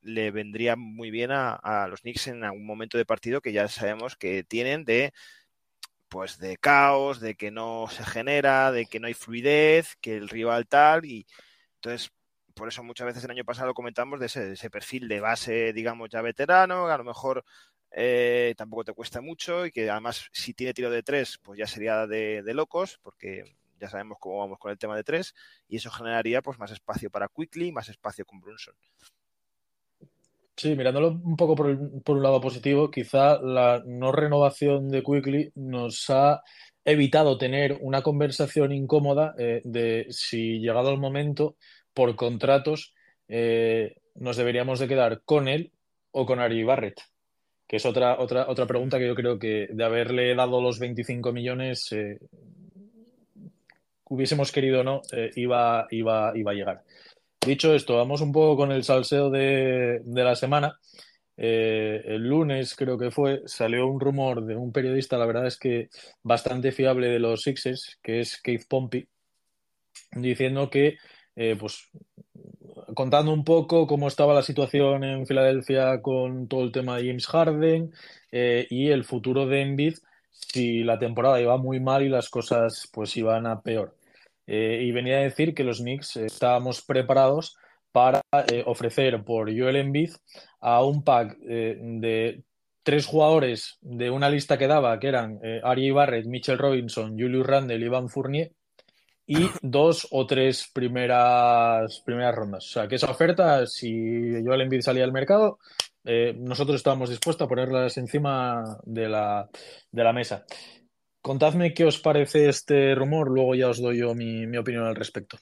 le 0.00 0.30
vendría 0.32 0.74
muy 0.74 1.12
bien 1.12 1.30
a, 1.30 1.86
los 1.88 2.00
Knicks 2.00 2.26
en 2.26 2.42
algún 2.42 2.66
momento 2.66 2.98
de 2.98 3.04
partido 3.04 3.40
que 3.40 3.52
ya 3.52 3.68
sabemos 3.68 4.16
que 4.16 4.42
tienen 4.42 4.84
de 4.84 5.12
pues 6.08 6.38
de 6.38 6.56
caos, 6.56 7.20
de 7.20 7.36
que 7.36 7.52
no 7.52 7.86
se 7.88 8.04
genera, 8.04 8.72
de 8.72 8.86
que 8.86 8.98
no 8.98 9.06
hay 9.06 9.14
fluidez, 9.14 9.94
que 10.00 10.16
el 10.16 10.28
rival 10.28 10.66
tal 10.66 11.04
y 11.04 11.24
entonces 11.76 12.10
por 12.52 12.66
eso 12.66 12.82
muchas 12.82 13.06
veces 13.06 13.22
el 13.22 13.30
año 13.30 13.44
pasado 13.44 13.72
comentamos 13.72 14.18
de 14.18 14.26
ese, 14.26 14.70
perfil 14.70 15.06
de 15.06 15.20
base, 15.20 15.72
digamos, 15.72 16.10
ya 16.10 16.22
veterano, 16.22 16.88
a 16.88 16.98
lo 16.98 17.04
mejor 17.04 17.44
eh, 17.92 18.52
tampoco 18.56 18.82
te 18.82 18.94
cuesta 18.94 19.20
mucho 19.20 19.64
y 19.64 19.70
que 19.70 19.88
además 19.88 20.28
si 20.32 20.54
tiene 20.54 20.74
tiro 20.74 20.90
de 20.90 21.04
tres, 21.04 21.38
pues 21.38 21.56
ya 21.56 21.68
sería 21.68 22.08
de, 22.08 22.42
locos, 22.52 22.98
porque 23.00 23.44
ya 23.78 23.88
sabemos 23.88 24.18
cómo 24.20 24.38
vamos 24.38 24.58
con 24.58 24.70
el 24.70 24.78
tema 24.78 24.96
de 24.96 25.04
tres, 25.04 25.34
y 25.68 25.76
eso 25.76 25.90
generaría 25.90 26.42
pues 26.42 26.58
más 26.58 26.70
espacio 26.70 27.10
para 27.10 27.28
Quickly, 27.28 27.72
más 27.72 27.88
espacio 27.88 28.24
con 28.24 28.40
Brunson. 28.40 28.74
Sí, 30.56 30.74
mirándolo 30.74 31.08
un 31.22 31.36
poco 31.36 31.54
por, 31.54 31.66
un 31.66 32.22
lado 32.22 32.40
positivo, 32.40 32.90
quizá 32.90 33.38
la 33.42 33.82
no 33.84 34.10
renovación 34.10 34.88
de 34.88 35.02
Quickly 35.02 35.52
nos 35.54 36.08
ha 36.08 36.42
evitado 36.82 37.36
tener 37.36 37.78
una 37.82 38.00
conversación 38.00 38.72
incómoda 38.72 39.34
eh, 39.38 39.60
de 39.64 40.06
si 40.08 40.58
llegado 40.60 40.90
el 40.90 40.98
momento, 40.98 41.56
por 41.92 42.16
contratos, 42.16 42.94
eh, 43.28 43.96
nos 44.14 44.38
deberíamos 44.38 44.78
de 44.78 44.88
quedar 44.88 45.20
con 45.24 45.48
él 45.48 45.72
o 46.10 46.24
con 46.24 46.40
Ari 46.40 46.64
Barrett, 46.64 47.02
que 47.66 47.76
es 47.76 47.84
otra, 47.84 48.18
otra, 48.18 48.48
otra 48.48 48.66
pregunta 48.66 48.98
que 48.98 49.08
yo 49.08 49.14
creo 49.14 49.38
que 49.38 49.68
de 49.70 49.84
haberle 49.84 50.34
dado 50.34 50.62
los 50.62 50.78
25 50.78 51.32
millones, 51.32 51.92
eh, 51.92 52.18
hubiésemos 54.08 54.52
querido 54.52 54.80
o 54.80 54.84
no, 54.84 55.02
iba, 55.34 55.86
iba, 55.90 56.32
iba 56.34 56.50
a 56.50 56.54
llegar. 56.54 56.84
Dicho 57.46 57.72
esto, 57.72 57.96
vamos 57.96 58.22
un 58.22 58.32
poco 58.32 58.56
con 58.56 58.72
el 58.72 58.82
salseo 58.82 59.30
de, 59.30 60.02
la 60.04 60.34
semana. 60.34 60.80
Eh, 61.36 62.02
el 62.06 62.26
lunes, 62.26 62.74
creo 62.74 62.98
que 62.98 63.12
fue, 63.12 63.42
salió 63.46 63.86
un 63.86 64.00
rumor 64.00 64.44
de 64.44 64.56
un 64.56 64.72
periodista, 64.72 65.16
la 65.16 65.26
verdad 65.26 65.46
es 65.46 65.56
que 65.56 65.88
bastante 66.24 66.72
fiable 66.72 67.06
de 67.08 67.20
los 67.20 67.42
Sixers, 67.42 68.00
que 68.02 68.18
es 68.18 68.42
Keith 68.42 68.66
Pompey, 68.68 69.06
diciendo 70.10 70.68
que, 70.70 70.96
eh, 71.36 71.54
pues, 71.56 71.88
contando 72.96 73.32
un 73.32 73.44
poco 73.44 73.86
cómo 73.86 74.08
estaba 74.08 74.34
la 74.34 74.42
situación 74.42 75.04
en 75.04 75.24
Filadelfia 75.24 76.02
con 76.02 76.48
todo 76.48 76.64
el 76.64 76.72
tema 76.72 76.96
de 76.96 77.06
James 77.06 77.28
Harden 77.28 77.92
eh, 78.32 78.66
y 78.70 78.88
el 78.88 79.04
futuro 79.04 79.46
de 79.46 79.62
Embiid 79.62 79.98
si 80.38 80.82
la 80.82 80.98
temporada 80.98 81.40
iba 81.40 81.56
muy 81.56 81.80
mal 81.80 82.02
y 82.02 82.08
las 82.08 82.28
cosas 82.28 82.88
pues 82.92 83.16
iban 83.16 83.46
a 83.46 83.60
peor. 83.60 83.96
Eh, 84.46 84.80
y 84.82 84.92
venía 84.92 85.16
a 85.16 85.22
decir 85.22 85.54
que 85.54 85.64
los 85.64 85.78
Knicks 85.78 86.16
estábamos 86.16 86.82
preparados 86.82 87.56
para 87.90 88.22
eh, 88.48 88.62
ofrecer 88.66 89.24
por 89.24 89.50
Joel 89.56 89.76
Embiid 89.76 90.12
a 90.60 90.84
un 90.84 91.02
pack 91.02 91.36
eh, 91.48 91.76
de 91.80 92.42
tres 92.82 93.06
jugadores 93.06 93.78
de 93.80 94.10
una 94.10 94.30
lista 94.30 94.56
que 94.56 94.68
daba, 94.68 94.98
que 95.00 95.08
eran 95.08 95.40
Ari 95.64 95.90
Barrett, 95.90 96.26
Mitchell 96.26 96.58
Robinson, 96.58 97.18
Julius 97.18 97.46
Randle 97.46 97.84
y 97.84 97.88
Van 97.88 98.08
Fournier, 98.08 98.52
y 99.26 99.34
dos 99.62 100.06
o 100.12 100.24
tres 100.24 100.70
primeras, 100.72 102.00
primeras 102.04 102.34
rondas. 102.34 102.64
O 102.64 102.68
sea, 102.68 102.86
que 102.86 102.94
esa 102.94 103.10
oferta, 103.10 103.66
si 103.66 104.44
Joel 104.44 104.60
Embiid 104.60 104.82
salía 104.82 105.02
al 105.02 105.12
mercado, 105.12 105.58
eh, 106.06 106.32
nosotros 106.38 106.76
estábamos 106.76 107.10
dispuestos 107.10 107.44
a 107.44 107.48
ponerlas 107.48 107.96
encima 107.98 108.78
de 108.84 109.08
la, 109.08 109.48
de 109.90 110.04
la 110.04 110.12
mesa. 110.12 110.46
Contadme 111.20 111.74
qué 111.74 111.84
os 111.84 111.98
parece 111.98 112.48
este 112.48 112.94
rumor, 112.94 113.30
luego 113.30 113.54
ya 113.54 113.68
os 113.68 113.82
doy 113.82 113.98
yo 113.98 114.14
mi, 114.14 114.46
mi 114.46 114.56
opinión 114.56 114.84
al 114.84 114.94
respecto. 114.94 115.36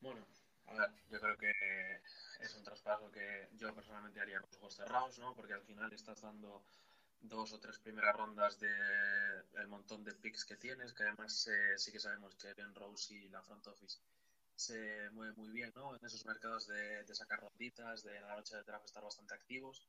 Bueno, 0.00 0.24
a 0.68 0.74
ver, 0.74 0.90
yo 1.10 1.20
creo 1.20 1.36
que 1.36 1.52
es 2.40 2.54
un 2.56 2.62
traspaso 2.62 3.10
que 3.10 3.48
yo 3.58 3.74
personalmente 3.74 4.20
haría 4.20 4.40
con 4.40 4.48
los 4.50 4.58
ojos 4.58 4.76
cerrados, 4.76 5.18
¿no? 5.18 5.34
Porque 5.34 5.54
al 5.54 5.62
final 5.62 5.92
estás 5.92 6.20
dando 6.22 6.62
dos 7.20 7.52
o 7.52 7.58
tres 7.58 7.80
primeras 7.80 8.14
rondas 8.16 8.60
de 8.60 8.70
el 9.60 9.66
montón 9.66 10.04
de 10.04 10.12
picks 10.12 10.44
que 10.44 10.56
tienes, 10.56 10.92
que 10.92 11.02
además 11.02 11.48
eh, 11.48 11.76
sí 11.76 11.90
que 11.90 11.98
sabemos 11.98 12.36
que 12.36 12.54
Ben 12.54 12.72
Rose 12.74 13.12
y 13.12 13.28
la 13.28 13.42
front 13.42 13.66
office 13.66 13.98
se 14.58 15.08
mueve 15.12 15.34
muy 15.36 15.50
bien, 15.52 15.72
¿no? 15.76 15.96
En 15.96 16.04
esos 16.04 16.26
mercados 16.26 16.66
de, 16.66 17.14
sacar 17.14 17.40
ronditas, 17.40 18.02
de 18.02 18.20
la 18.20 18.34
noche 18.34 18.56
de 18.56 18.64
draft 18.64 18.86
estar 18.86 19.04
bastante 19.04 19.34
activos 19.34 19.86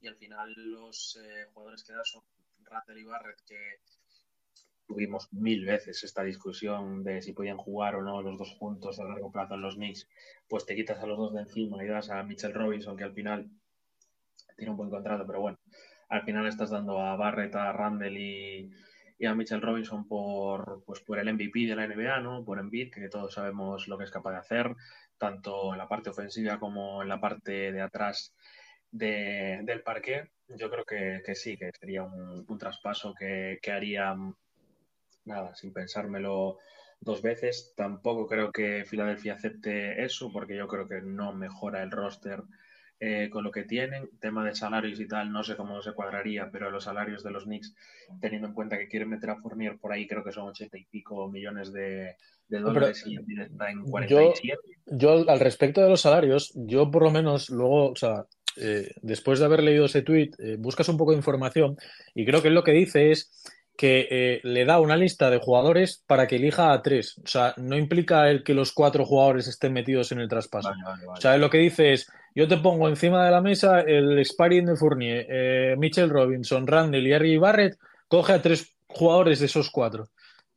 y 0.00 0.08
al 0.08 0.16
final 0.16 0.52
los 0.56 1.16
eh, 1.22 1.46
jugadores 1.54 1.84
que 1.84 1.92
dan 1.92 2.04
son 2.04 2.22
Randall 2.64 2.98
y 2.98 3.04
Barrett, 3.04 3.40
que 3.46 3.80
tuvimos 4.88 5.32
mil 5.32 5.64
veces 5.64 6.02
esta 6.02 6.24
discusión 6.24 7.04
de 7.04 7.22
si 7.22 7.32
podían 7.32 7.58
jugar 7.58 7.94
o 7.94 8.02
no 8.02 8.20
los 8.20 8.36
dos 8.36 8.56
juntos 8.58 8.98
a 8.98 9.04
largo 9.04 9.30
plazo 9.30 9.54
en 9.54 9.62
los 9.62 9.76
Knicks, 9.76 10.08
pues 10.48 10.66
te 10.66 10.74
quitas 10.74 10.98
a 10.98 11.06
los 11.06 11.16
dos 11.16 11.34
de 11.34 11.42
encima 11.42 11.84
y 11.84 11.86
das 11.86 12.10
a 12.10 12.22
Mitchell 12.24 12.54
Robinson, 12.54 12.96
que 12.96 13.04
al 13.04 13.14
final 13.14 13.48
tiene 14.56 14.72
un 14.72 14.76
buen 14.76 14.90
contrato, 14.90 15.24
pero 15.26 15.40
bueno, 15.40 15.58
al 16.08 16.24
final 16.24 16.46
estás 16.48 16.70
dando 16.70 17.00
a 17.00 17.14
Barrett, 17.14 17.54
a 17.54 17.72
Randall 17.72 18.16
y, 18.16 18.72
y 19.18 19.26
a 19.26 19.34
Mitchell 19.34 19.60
Robinson 19.60 20.06
por, 20.06 20.84
pues 20.84 21.00
por 21.00 21.18
el 21.18 21.32
MVP 21.32 21.66
de 21.66 21.74
la 21.74 21.86
NBA, 21.86 22.20
¿no? 22.20 22.44
Por 22.44 22.58
Embiid, 22.58 22.92
que 22.92 23.08
todos 23.08 23.34
sabemos 23.34 23.88
lo 23.88 23.98
que 23.98 24.04
es 24.04 24.10
capaz 24.10 24.30
de 24.32 24.38
hacer, 24.38 24.76
tanto 25.18 25.72
en 25.72 25.78
la 25.78 25.88
parte 25.88 26.10
ofensiva 26.10 26.60
como 26.60 27.02
en 27.02 27.08
la 27.08 27.20
parte 27.20 27.72
de 27.72 27.80
atrás 27.80 28.32
de, 28.92 29.60
del 29.64 29.82
parque. 29.82 30.30
Yo 30.48 30.70
creo 30.70 30.84
que, 30.84 31.22
que 31.26 31.34
sí, 31.34 31.56
que 31.56 31.72
sería 31.78 32.04
un, 32.04 32.44
un 32.48 32.58
traspaso 32.58 33.12
que, 33.12 33.58
que 33.60 33.72
haría 33.72 34.16
nada, 35.24 35.54
sin 35.56 35.72
pensármelo 35.72 36.58
dos 37.00 37.20
veces. 37.20 37.74
Tampoco 37.76 38.26
creo 38.26 38.52
que 38.52 38.84
Filadelfia 38.84 39.34
acepte 39.34 40.04
eso, 40.04 40.30
porque 40.32 40.56
yo 40.56 40.68
creo 40.68 40.88
que 40.88 41.02
no 41.02 41.32
mejora 41.32 41.82
el 41.82 41.90
roster 41.90 42.42
eh, 43.00 43.28
con 43.30 43.44
lo 43.44 43.50
que 43.50 43.64
tienen. 43.64 44.08
Tema 44.20 44.44
de 44.44 44.54
salarios 44.54 45.00
y 45.00 45.06
tal, 45.06 45.30
no 45.30 45.42
sé 45.42 45.56
cómo 45.56 45.80
se 45.82 45.92
cuadraría, 45.92 46.48
pero 46.50 46.70
los 46.70 46.84
salarios 46.84 47.22
de 47.22 47.30
los 47.30 47.44
Knicks, 47.44 47.74
teniendo 48.20 48.48
en 48.48 48.54
cuenta 48.54 48.78
que 48.78 48.88
quieren 48.88 49.08
meter 49.08 49.30
a 49.30 49.36
Fournier 49.36 49.78
por 49.78 49.92
ahí, 49.92 50.06
creo 50.06 50.24
que 50.24 50.32
son 50.32 50.48
ochenta 50.48 50.78
y 50.78 50.84
pico 50.84 51.28
millones 51.28 51.72
de, 51.72 52.16
de 52.48 52.58
dólares 52.60 53.04
y 53.06 53.16
está 53.16 53.70
en 53.70 53.84
47. 53.84 54.58
Yo, 54.86 54.96
yo, 54.96 55.30
al 55.30 55.40
respecto 55.40 55.82
de 55.82 55.90
los 55.90 56.00
salarios, 56.00 56.52
yo 56.54 56.90
por 56.90 57.02
lo 57.02 57.10
menos 57.10 57.50
luego, 57.50 57.90
o 57.90 57.96
sea, 57.96 58.24
eh, 58.60 58.90
después 59.02 59.38
de 59.38 59.44
haber 59.44 59.62
leído 59.62 59.84
ese 59.84 60.02
tweet, 60.02 60.30
eh, 60.38 60.56
buscas 60.58 60.88
un 60.88 60.96
poco 60.96 61.12
de 61.12 61.18
información 61.18 61.76
y 62.14 62.24
creo 62.24 62.42
que 62.42 62.50
lo 62.50 62.64
que 62.64 62.72
dice 62.72 63.12
es 63.12 63.30
que 63.76 64.08
eh, 64.10 64.40
le 64.42 64.64
da 64.64 64.80
una 64.80 64.96
lista 64.96 65.30
de 65.30 65.38
jugadores 65.38 66.02
para 66.06 66.26
que 66.26 66.36
elija 66.36 66.72
a 66.72 66.82
tres. 66.82 67.18
O 67.22 67.28
sea, 67.28 67.54
no 67.58 67.76
implica 67.76 68.28
el 68.28 68.42
que 68.42 68.54
los 68.54 68.72
cuatro 68.72 69.04
jugadores 69.04 69.46
estén 69.46 69.72
metidos 69.72 70.10
en 70.10 70.18
el 70.18 70.28
traspaso. 70.28 70.70
Vale, 70.70 70.82
vale, 70.82 71.06
vale. 71.06 71.18
O 71.18 71.20
sea, 71.20 71.36
lo 71.38 71.48
que 71.48 71.58
dice 71.58 71.92
es, 71.92 72.10
yo 72.38 72.46
te 72.46 72.58
pongo 72.58 72.88
encima 72.88 73.24
de 73.24 73.32
la 73.32 73.40
mesa 73.40 73.80
el 73.80 74.24
sparring 74.24 74.66
de 74.66 74.76
Fournier, 74.76 75.26
eh, 75.28 75.74
Mitchell 75.76 76.08
Robinson, 76.08 76.68
Randall 76.68 77.04
y 77.04 77.12
Harry 77.12 77.36
Barrett, 77.36 77.76
coge 78.06 78.32
a 78.32 78.40
tres 78.40 78.76
jugadores 78.86 79.40
de 79.40 79.46
esos 79.46 79.70
cuatro. 79.70 80.10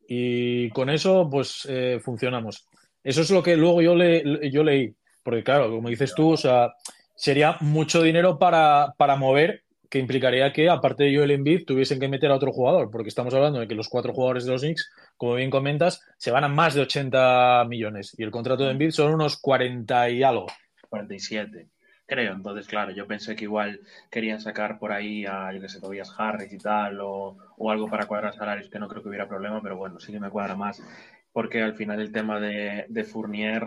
Y 0.07 0.69
con 0.69 0.91
eso, 0.91 1.27
pues, 1.27 1.65
eh, 1.67 1.99
funcionamos. 1.99 2.67
Eso 3.03 3.21
es 3.21 3.31
lo 3.31 3.41
que 3.41 3.57
luego 3.57 3.81
yo, 3.81 3.95
le, 3.95 4.51
yo 4.51 4.63
leí. 4.63 4.93
Porque 5.23 5.43
claro, 5.43 5.71
como 5.71 5.89
dices 5.89 6.13
tú, 6.13 6.33
o 6.33 6.37
sea, 6.37 6.71
sería 7.15 7.57
mucho 7.61 8.03
dinero 8.03 8.37
para, 8.37 8.93
para 8.95 9.15
mover 9.15 9.63
que 9.89 9.97
implicaría 9.97 10.53
que, 10.53 10.69
aparte 10.69 11.05
de 11.05 11.15
Joel 11.15 11.31
Embiid, 11.31 11.65
tuviesen 11.65 11.99
que 11.99 12.07
meter 12.07 12.29
a 12.29 12.35
otro 12.35 12.51
jugador, 12.51 12.91
porque 12.91 13.09
estamos 13.09 13.33
hablando 13.33 13.59
de 13.59 13.67
que 13.67 13.73
los 13.73 13.89
cuatro 13.89 14.13
jugadores 14.13 14.45
de 14.45 14.51
los 14.51 14.61
Knicks, 14.61 14.91
como 15.17 15.33
bien 15.33 15.49
comentas, 15.49 15.99
se 16.19 16.29
van 16.29 16.43
a 16.43 16.47
más 16.47 16.75
de 16.75 16.81
80 16.81 17.65
millones 17.67 18.13
y 18.19 18.21
el 18.21 18.29
contrato 18.29 18.65
de 18.65 18.71
Embiid 18.71 18.91
son 18.91 19.15
unos 19.15 19.37
40 19.37 20.11
y 20.11 20.21
algo. 20.21 20.45
47, 20.91 21.70
creo. 22.11 22.33
Entonces, 22.33 22.67
claro, 22.67 22.91
yo 22.91 23.07
pensé 23.07 23.35
que 23.35 23.45
igual 23.45 23.79
querían 24.09 24.41
sacar 24.41 24.79
por 24.79 24.91
ahí 24.91 25.25
a, 25.25 25.53
yo 25.53 25.61
que 25.61 25.69
sé, 25.69 25.79
Tobias 25.79 26.13
Harris 26.17 26.51
y 26.51 26.57
tal, 26.57 26.99
o, 26.99 27.37
o 27.57 27.71
algo 27.71 27.87
para 27.89 28.05
cuadrar 28.05 28.33
salarios, 28.33 28.69
que 28.69 28.79
no 28.79 28.89
creo 28.89 29.01
que 29.01 29.09
hubiera 29.09 29.27
problema, 29.29 29.61
pero 29.61 29.77
bueno, 29.77 29.99
sí 29.99 30.11
que 30.11 30.19
me 30.19 30.29
cuadra 30.29 30.55
más, 30.55 30.83
porque 31.31 31.61
al 31.61 31.75
final 31.75 32.01
el 32.01 32.11
tema 32.11 32.39
de, 32.39 32.85
de 32.89 33.03
Fournier, 33.05 33.63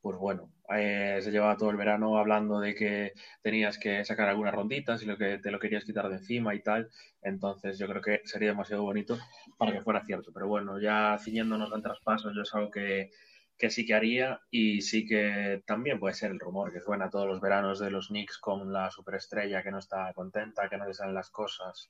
pues 0.00 0.16
bueno, 0.18 0.50
eh, 0.74 1.18
se 1.20 1.30
llevaba 1.30 1.56
todo 1.58 1.70
el 1.70 1.76
verano 1.76 2.16
hablando 2.16 2.58
de 2.58 2.74
que 2.74 3.12
tenías 3.42 3.78
que 3.78 4.02
sacar 4.04 4.28
algunas 4.30 4.54
ronditas 4.54 5.02
y 5.02 5.06
lo 5.06 5.18
que 5.18 5.38
te 5.38 5.50
lo 5.50 5.58
querías 5.58 5.84
quitar 5.84 6.08
de 6.08 6.16
encima 6.16 6.54
y 6.54 6.62
tal. 6.62 6.88
Entonces 7.22 7.78
yo 7.78 7.86
creo 7.86 8.00
que 8.02 8.20
sería 8.24 8.50
demasiado 8.50 8.82
bonito 8.82 9.18
para 9.58 9.72
que 9.72 9.82
fuera 9.82 10.04
cierto. 10.04 10.30
Pero 10.32 10.48
bueno, 10.48 10.80
ya 10.80 11.18
ciñéndonos 11.22 11.72
al 11.72 11.82
traspaso, 11.82 12.32
yo 12.32 12.42
es 12.42 12.54
algo 12.54 12.70
que, 12.70 13.10
que 13.56 13.70
sí 13.70 13.86
que 13.86 13.94
haría 13.94 14.40
y 14.50 14.82
sí 14.82 15.06
que 15.06 15.62
también 15.66 16.00
puede 16.00 16.14
ser 16.14 16.30
el 16.32 16.40
rumor 16.40 16.72
que 16.72 16.80
suena 16.80 17.10
todos 17.10 17.26
los 17.26 17.40
veranos 17.40 17.78
de 17.78 17.90
los 17.90 18.08
Knicks 18.08 18.38
con 18.38 18.72
la 18.72 18.90
superestrella 18.90 19.62
que 19.62 19.70
no 19.70 19.78
está 19.78 20.12
contenta, 20.12 20.68
que 20.68 20.76
no 20.76 20.86
le 20.86 20.94
salen 20.94 21.14
las 21.14 21.30
cosas. 21.30 21.88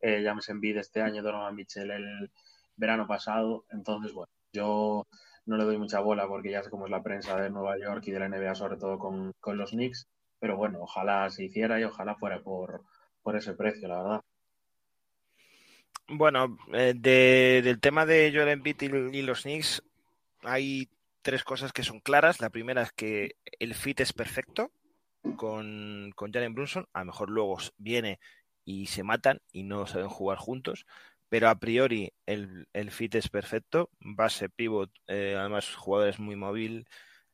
Eh, 0.00 0.22
me 0.22 0.40
envié 0.48 0.78
este 0.78 1.02
año 1.02 1.22
Donovan 1.22 1.54
Mitchell 1.54 1.90
el 1.90 2.30
verano 2.76 3.06
pasado. 3.06 3.64
Entonces, 3.70 4.12
bueno, 4.12 4.30
yo 4.52 5.06
no 5.46 5.56
le 5.56 5.64
doy 5.64 5.78
mucha 5.78 6.00
bola 6.00 6.26
porque 6.26 6.50
ya 6.50 6.62
sé 6.62 6.70
cómo 6.70 6.86
es 6.86 6.90
la 6.90 7.02
prensa 7.02 7.40
de 7.40 7.50
Nueva 7.50 7.78
York 7.78 8.04
y 8.06 8.12
de 8.12 8.20
la 8.20 8.28
NBA, 8.28 8.54
sobre 8.54 8.76
todo 8.76 8.98
con, 8.98 9.32
con 9.40 9.58
los 9.58 9.70
Knicks. 9.70 10.08
Pero 10.38 10.56
bueno, 10.56 10.78
ojalá 10.80 11.28
se 11.30 11.44
hiciera 11.44 11.78
y 11.80 11.84
ojalá 11.84 12.14
fuera 12.14 12.40
por, 12.40 12.82
por 13.22 13.36
ese 13.36 13.54
precio, 13.54 13.88
la 13.88 14.02
verdad. 14.02 14.20
Bueno, 16.08 16.58
eh, 16.72 16.94
de, 16.96 17.60
del 17.62 17.78
tema 17.78 18.04
de 18.04 18.32
Joel 18.34 18.48
Embiid 18.48 18.82
y, 18.82 19.22
los 19.22 19.42
Knicks 19.42 19.82
hay 20.42 20.88
tres 21.22 21.44
cosas 21.44 21.72
que 21.72 21.82
son 21.82 22.00
claras. 22.00 22.40
La 22.40 22.50
primera 22.50 22.82
es 22.82 22.92
que 22.92 23.36
el 23.58 23.74
fit 23.74 24.00
es 24.00 24.12
perfecto 24.12 24.72
con, 25.36 26.12
con 26.14 26.32
Jalen 26.32 26.54
Brunson. 26.54 26.86
A 26.92 27.00
lo 27.00 27.06
mejor 27.06 27.30
luego 27.30 27.58
viene 27.78 28.20
y 28.64 28.86
se 28.86 29.02
matan 29.02 29.40
y 29.52 29.62
no 29.62 29.86
saben 29.86 30.08
jugar 30.08 30.38
juntos 30.38 30.86
pero 31.30 31.48
a 31.48 31.54
priori 31.54 32.12
el, 32.26 32.68
el 32.74 32.90
fit 32.90 33.14
es 33.14 33.28
perfecto. 33.28 33.88
Base, 34.00 34.50
pivot, 34.50 34.90
eh, 35.06 35.36
además 35.38 35.74
jugadores 35.74 36.18
muy 36.18 36.36
móvil, 36.36 36.86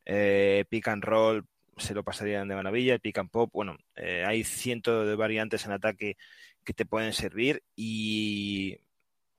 eh, 0.05 0.65
pick 0.69 0.87
and 0.87 1.03
roll, 1.03 1.45
se 1.77 1.95
lo 1.95 2.03
pasarían 2.03 2.47
de 2.47 2.55
maravilla, 2.55 2.99
pick 2.99 3.17
and 3.17 3.31
pop, 3.31 3.49
bueno, 3.51 3.77
eh, 3.95 4.23
hay 4.25 4.43
cientos 4.43 5.07
de 5.07 5.15
variantes 5.15 5.65
en 5.65 5.71
ataque 5.71 6.15
que 6.63 6.73
te 6.73 6.85
pueden 6.85 7.11
servir 7.13 7.63
y, 7.75 8.77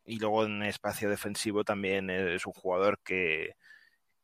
y 0.05 0.19
luego 0.19 0.45
en 0.45 0.63
espacio 0.65 1.09
defensivo 1.09 1.65
también 1.65 2.11
es 2.11 2.45
un 2.47 2.53
jugador 2.53 2.99
que, 3.05 3.55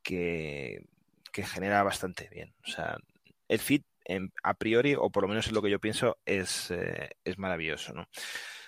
que, 0.04 0.84
que 1.32 1.44
genera 1.44 1.82
bastante 1.82 2.28
bien. 2.30 2.54
O 2.64 2.68
sea, 2.68 2.96
el 3.48 3.58
fit 3.58 3.84
en, 4.04 4.32
a 4.44 4.54
priori, 4.54 4.94
o 4.94 5.10
por 5.10 5.24
lo 5.24 5.28
menos 5.28 5.46
es 5.46 5.52
lo 5.52 5.62
que 5.62 5.70
yo 5.70 5.80
pienso, 5.80 6.18
es, 6.24 6.70
eh, 6.70 7.10
es 7.24 7.38
maravilloso, 7.38 7.92
¿no? 7.94 8.06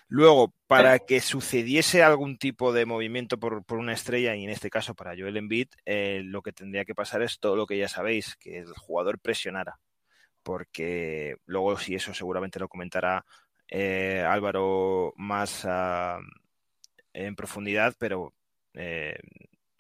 Luego, 0.09 0.55
para 0.69 1.01
que 1.01 1.21
sucediese 1.21 2.03
algún 2.03 2.39
tipo 2.39 2.73
de 2.73 2.87
movimiento 2.87 3.39
por, 3.39 3.65
por 3.65 3.79
una 3.79 3.93
estrella, 3.93 4.37
y 4.37 4.45
en 4.45 4.51
este 4.51 4.71
caso 4.71 4.95
para 4.95 5.17
Joel 5.17 5.37
Embiid, 5.37 5.69
eh, 5.85 6.23
lo 6.25 6.43
que 6.43 6.53
tendría 6.53 6.85
que 6.85 6.95
pasar 6.95 7.23
es 7.23 7.41
todo 7.41 7.57
lo 7.57 7.67
que 7.67 7.77
ya 7.77 7.89
sabéis, 7.89 8.37
que 8.37 8.59
el 8.59 8.73
jugador 8.75 9.19
presionara. 9.19 9.81
Porque 10.45 11.37
luego, 11.47 11.77
si 11.77 11.97
eso 11.97 12.15
seguramente 12.15 12.61
lo 12.61 12.69
comentará 12.69 13.25
eh, 13.69 14.25
Álvaro 14.25 15.13
más 15.17 15.65
uh, 15.65 16.23
en 17.13 17.35
profundidad, 17.35 17.97
pero 17.99 18.33
eh, 18.75 19.19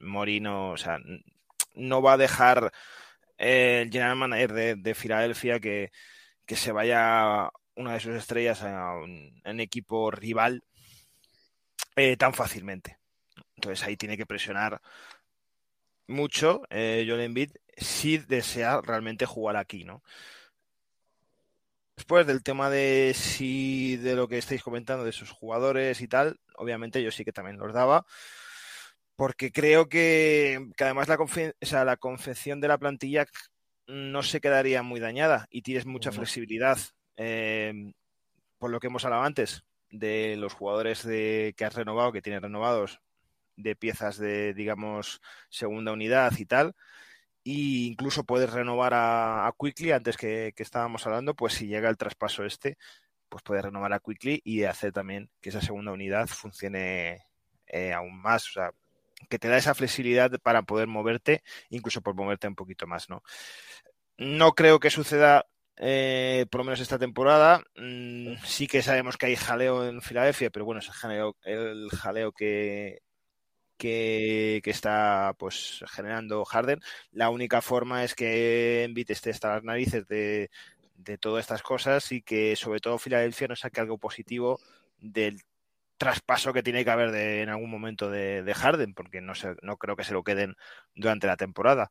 Morino, 0.00 0.70
o 0.70 0.76
sea, 0.76 0.98
no 1.76 2.02
va 2.02 2.14
a 2.14 2.18
dejar 2.18 2.72
eh, 3.38 3.82
el 3.82 3.90
general 3.90 4.16
manager 4.16 4.52
de, 4.52 4.74
de 4.76 4.94
Filadelfia 4.94 5.60
que, 5.60 5.92
que 6.46 6.56
se 6.56 6.72
vaya 6.72 7.50
una 7.76 7.92
de 7.92 8.00
sus 8.00 8.16
estrellas 8.16 8.62
a 8.62 8.94
un, 8.94 9.60
equipo 9.60 10.10
rival 10.10 10.64
eh, 11.94 12.16
tan 12.16 12.34
fácilmente. 12.34 12.98
Entonces 13.56 13.86
ahí 13.86 13.96
tiene 13.96 14.16
que 14.16 14.26
presionar 14.26 14.80
mucho 16.06 16.62
eh, 16.70 17.04
Joel 17.06 17.22
Embiid 17.22 17.52
si 17.76 18.18
desea 18.18 18.80
realmente 18.80 19.26
jugar 19.26 19.56
aquí, 19.56 19.84
¿no? 19.84 20.02
Después 21.96 22.26
del 22.26 22.42
tema 22.42 22.68
de 22.70 23.12
si 23.14 23.96
de 23.96 24.14
lo 24.16 24.28
que 24.28 24.38
estáis 24.38 24.62
comentando 24.62 25.04
de 25.04 25.12
sus 25.12 25.30
jugadores 25.30 26.00
y 26.02 26.08
tal, 26.08 26.38
obviamente 26.56 27.02
yo 27.02 27.10
sí 27.10 27.24
que 27.24 27.32
también 27.32 27.58
los 27.58 27.72
daba, 27.72 28.06
porque 29.16 29.50
creo 29.52 29.88
que, 29.88 30.70
que 30.76 30.84
además 30.84 31.08
la, 31.08 31.16
confe 31.16 31.54
o 31.60 31.66
sea, 31.66 31.84
la 31.84 31.96
confección 31.96 32.60
de 32.60 32.68
la 32.68 32.78
plantilla 32.78 33.26
no 33.86 34.22
se 34.22 34.40
quedaría 34.40 34.82
muy 34.82 35.00
dañada 35.00 35.46
y 35.50 35.62
tienes 35.62 35.86
mucha 35.86 36.12
flexibilidad 36.12 36.78
eh, 37.16 37.92
por 38.58 38.70
lo 38.70 38.80
que 38.80 38.88
hemos 38.88 39.04
hablado 39.04 39.22
antes, 39.24 39.64
de 39.90 40.36
los 40.36 40.52
jugadores 40.52 41.04
de, 41.04 41.54
que 41.56 41.64
has 41.64 41.74
renovado, 41.74 42.12
que 42.12 42.22
tienes 42.22 42.42
renovados, 42.42 43.00
de 43.56 43.76
piezas 43.76 44.18
de, 44.18 44.54
digamos, 44.54 45.20
segunda 45.48 45.92
unidad 45.92 46.32
y 46.38 46.46
tal. 46.46 46.74
Y 47.44 47.86
incluso 47.86 48.24
puedes 48.24 48.52
renovar 48.52 48.94
a, 48.94 49.46
a 49.46 49.52
Quickly 49.58 49.92
antes 49.92 50.16
que, 50.16 50.52
que, 50.56 50.62
estábamos 50.62 51.06
hablando, 51.06 51.34
pues 51.34 51.54
si 51.54 51.68
llega 51.68 51.88
el 51.88 51.96
traspaso 51.96 52.44
este, 52.44 52.76
pues 53.28 53.42
puedes 53.44 53.64
renovar 53.64 53.92
a 53.92 54.00
Quickly 54.00 54.40
y 54.44 54.64
hacer 54.64 54.92
también 54.92 55.30
que 55.40 55.50
esa 55.50 55.60
segunda 55.60 55.92
unidad 55.92 56.26
funcione 56.28 57.26
eh, 57.68 57.92
aún 57.92 58.20
más. 58.20 58.48
O 58.48 58.52
sea, 58.52 58.72
que 59.28 59.38
te 59.38 59.48
da 59.48 59.56
esa 59.56 59.74
flexibilidad 59.74 60.30
para 60.42 60.62
poder 60.62 60.88
moverte, 60.88 61.42
incluso 61.70 62.02
por 62.02 62.14
moverte 62.14 62.48
un 62.48 62.54
poquito 62.54 62.86
más, 62.86 63.08
¿no? 63.08 63.22
No 64.18 64.52
creo 64.52 64.80
que 64.80 64.90
suceda 64.90 65.46
eh, 65.76 66.46
por 66.50 66.60
lo 66.60 66.64
menos 66.64 66.80
esta 66.80 66.98
temporada. 66.98 67.62
Mm, 67.76 68.34
sí 68.44 68.66
que 68.66 68.82
sabemos 68.82 69.16
que 69.16 69.26
hay 69.26 69.36
jaleo 69.36 69.86
en 69.86 70.00
Filadelfia, 70.00 70.50
pero 70.50 70.64
bueno, 70.64 70.80
es 70.80 70.86
el 70.88 70.92
jaleo, 70.94 71.36
el 71.42 71.88
jaleo 71.90 72.32
que, 72.32 73.02
que, 73.76 74.60
que, 74.64 74.70
está 74.70 75.34
pues 75.38 75.84
generando 75.88 76.44
Harden. 76.44 76.80
La 77.12 77.30
única 77.30 77.60
forma 77.62 78.04
es 78.04 78.14
que 78.14 78.84
Embiid 78.84 79.10
esté 79.10 79.30
hasta 79.30 79.54
las 79.54 79.64
narices 79.64 80.06
de, 80.08 80.50
de 80.96 81.18
todas 81.18 81.42
estas 81.42 81.62
cosas 81.62 82.10
y 82.12 82.22
que 82.22 82.56
sobre 82.56 82.80
todo 82.80 82.98
Filadelfia 82.98 83.48
no 83.48 83.56
saque 83.56 83.80
algo 83.80 83.98
positivo 83.98 84.60
del 84.98 85.42
traspaso 85.99 86.53
que 86.53 86.62
tiene 86.62 86.84
que 86.84 86.90
haber 86.90 87.11
de, 87.11 87.42
en 87.42 87.49
algún 87.49 87.70
momento 87.70 88.11
de, 88.11 88.42
de 88.42 88.55
Harden, 88.55 88.94
porque 88.94 89.20
no, 89.20 89.34
se, 89.34 89.57
no 89.62 89.76
creo 89.76 89.97
que 89.97 90.05
se 90.05 90.12
lo 90.12 90.24
queden 90.24 90.57
durante 90.94 91.26
la 91.26 91.36
temporada. 91.36 91.90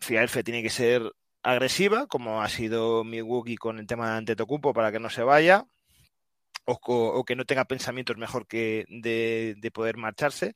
Filadelfia 0.00 0.42
tiene 0.42 0.62
que 0.62 0.70
ser 0.70 1.12
agresiva, 1.42 2.06
como 2.06 2.42
ha 2.42 2.48
sido 2.48 3.04
Milwaukee 3.04 3.56
con 3.56 3.78
el 3.78 3.86
tema 3.86 4.10
de 4.10 4.18
Antetokounmpo 4.18 4.72
para 4.72 4.92
que 4.92 5.00
no 5.00 5.10
se 5.10 5.22
vaya, 5.22 5.66
o, 6.64 7.24
que 7.24 7.36
no 7.36 7.44
tenga 7.44 7.64
pensamientos 7.64 8.16
mejor 8.16 8.46
que 8.46 8.84
de, 8.88 9.56
de, 9.58 9.70
poder 9.70 9.96
marcharse, 9.96 10.54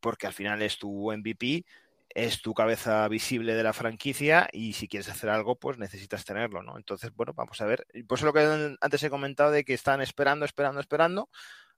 porque 0.00 0.26
al 0.26 0.34
final 0.34 0.60
es 0.62 0.78
tu 0.78 1.10
MVP, 1.12 1.64
es 2.10 2.42
tu 2.42 2.54
cabeza 2.54 3.08
visible 3.08 3.54
de 3.54 3.62
la 3.62 3.72
franquicia 3.72 4.48
y 4.52 4.74
si 4.74 4.88
quieres 4.88 5.08
hacer 5.08 5.30
algo, 5.30 5.56
pues 5.56 5.78
necesitas 5.78 6.24
tenerlo, 6.24 6.62
¿no? 6.62 6.76
Entonces, 6.76 7.12
bueno, 7.14 7.32
vamos 7.34 7.60
a 7.60 7.66
ver. 7.66 7.86
Por 8.06 8.18
eso 8.18 8.26
lo 8.26 8.32
que 8.32 8.76
antes 8.80 9.02
he 9.02 9.10
comentado 9.10 9.50
de 9.50 9.64
que 9.64 9.74
están 9.74 10.00
esperando, 10.00 10.44
esperando, 10.44 10.80
esperando 10.80 11.28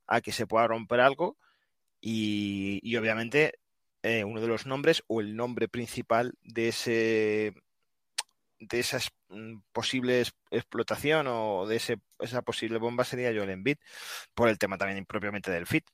a 0.08 0.20
que 0.20 0.32
se 0.32 0.46
pueda 0.46 0.66
romper 0.66 1.00
algo 1.00 1.36
y, 2.00 2.80
y 2.82 2.96
obviamente 2.96 3.60
eh, 4.02 4.24
uno 4.24 4.40
de 4.40 4.48
los 4.48 4.66
nombres 4.66 5.02
o 5.06 5.20
el 5.20 5.36
nombre 5.36 5.68
principal 5.68 6.34
de 6.42 6.68
ese 6.68 7.54
de 8.60 8.80
esa 8.80 8.98
posible 9.72 10.24
explotación 10.50 11.26
o 11.28 11.66
de 11.66 11.76
ese, 11.76 12.00
esa 12.18 12.42
posible 12.42 12.78
bomba 12.78 13.04
sería 13.04 13.32
Joel 13.32 13.50
Embiid 13.50 13.76
por 14.34 14.48
el 14.48 14.58
tema 14.58 14.78
también 14.78 15.04
propiamente 15.06 15.50
del 15.50 15.66
fit. 15.66 15.84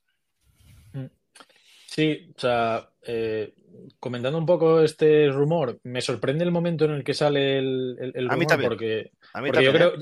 Sí, 1.95 2.29
o 2.35 2.39
sea, 2.39 2.89
eh, 3.03 3.53
comentando 4.01 4.37
un 4.37 4.45
poco 4.45 4.81
este 4.81 5.29
rumor, 5.29 5.79
me 5.83 6.01
sorprende 6.01 6.43
el 6.43 6.51
momento 6.51 6.83
en 6.83 6.91
el 6.91 7.05
que 7.05 7.13
sale 7.13 7.57
el, 7.57 7.95
el, 8.01 8.11
el 8.15 8.29
rumor 8.29 8.33
a 8.33 8.35
mí 8.35 8.45
también. 8.45 8.69
porque, 8.69 9.11
a 9.31 9.41
mí 9.41 9.47
porque 9.47 9.63
yo, 9.63 9.71
creo, 9.71 9.93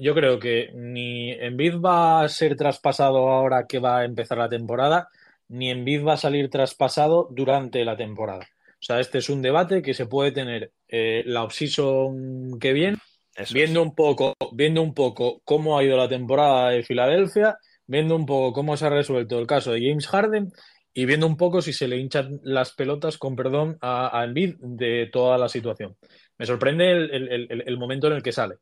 yo 0.00 0.14
creo 0.14 0.40
que 0.40 0.72
ni 0.74 1.30
Embiid 1.30 1.76
va 1.78 2.22
a 2.22 2.28
ser 2.28 2.56
traspasado 2.56 3.28
ahora 3.28 3.64
que 3.68 3.78
va 3.78 3.98
a 3.98 4.04
empezar 4.04 4.38
la 4.38 4.48
temporada, 4.48 5.08
ni 5.46 5.70
Embiid 5.70 6.04
va 6.04 6.14
a 6.14 6.16
salir 6.16 6.50
traspasado 6.50 7.28
durante 7.30 7.84
la 7.84 7.96
temporada. 7.96 8.48
O 8.80 8.82
sea, 8.82 8.98
este 8.98 9.18
es 9.18 9.30
un 9.30 9.40
debate 9.40 9.82
que 9.82 9.94
se 9.94 10.06
puede 10.06 10.32
tener 10.32 10.72
eh, 10.88 11.22
la 11.26 11.44
offseason 11.44 12.58
que 12.58 12.72
viene, 12.72 12.98
Eso 13.36 13.54
viendo 13.54 13.82
es. 13.82 13.86
un 13.86 13.94
poco, 13.94 14.34
viendo 14.52 14.82
un 14.82 14.94
poco 14.94 15.42
cómo 15.44 15.78
ha 15.78 15.84
ido 15.84 15.96
la 15.96 16.08
temporada 16.08 16.70
de 16.70 16.82
Filadelfia, 16.82 17.56
viendo 17.86 18.16
un 18.16 18.26
poco 18.26 18.52
cómo 18.52 18.76
se 18.76 18.86
ha 18.86 18.90
resuelto 18.90 19.38
el 19.38 19.46
caso 19.46 19.70
de 19.70 19.88
James 19.88 20.08
Harden 20.08 20.50
y 20.96 21.04
viendo 21.04 21.26
un 21.26 21.36
poco 21.36 21.60
si 21.60 21.74
se 21.74 21.88
le 21.88 21.98
hinchan 21.98 22.40
las 22.42 22.72
pelotas, 22.72 23.18
con 23.18 23.36
perdón, 23.36 23.76
a, 23.82 24.18
a 24.18 24.24
Embiid 24.24 24.54
de 24.60 25.10
toda 25.12 25.36
la 25.36 25.50
situación. 25.50 25.94
Me 26.38 26.46
sorprende 26.46 26.90
el, 26.90 27.10
el, 27.10 27.28
el, 27.50 27.64
el, 27.66 27.76
momento 27.78 28.06
en 28.06 28.14
el 28.14 28.22
que 28.22 28.32
sale. 28.32 28.54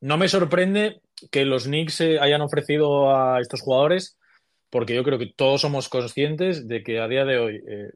No 0.00 0.16
me 0.16 0.26
sorprende 0.26 1.00
que 1.30 1.44
los 1.44 1.66
Knicks 1.66 2.00
eh, 2.00 2.18
hayan 2.18 2.40
ofrecido 2.40 3.16
a 3.16 3.40
estos 3.40 3.60
jugadores, 3.60 4.18
porque 4.70 4.92
yo 4.96 5.04
creo 5.04 5.20
que 5.20 5.32
todos 5.36 5.60
somos 5.60 5.88
conscientes 5.88 6.66
de 6.66 6.82
que 6.82 6.98
a 6.98 7.06
día 7.06 7.24
de 7.24 7.38
hoy 7.38 7.62
eh, 7.68 7.92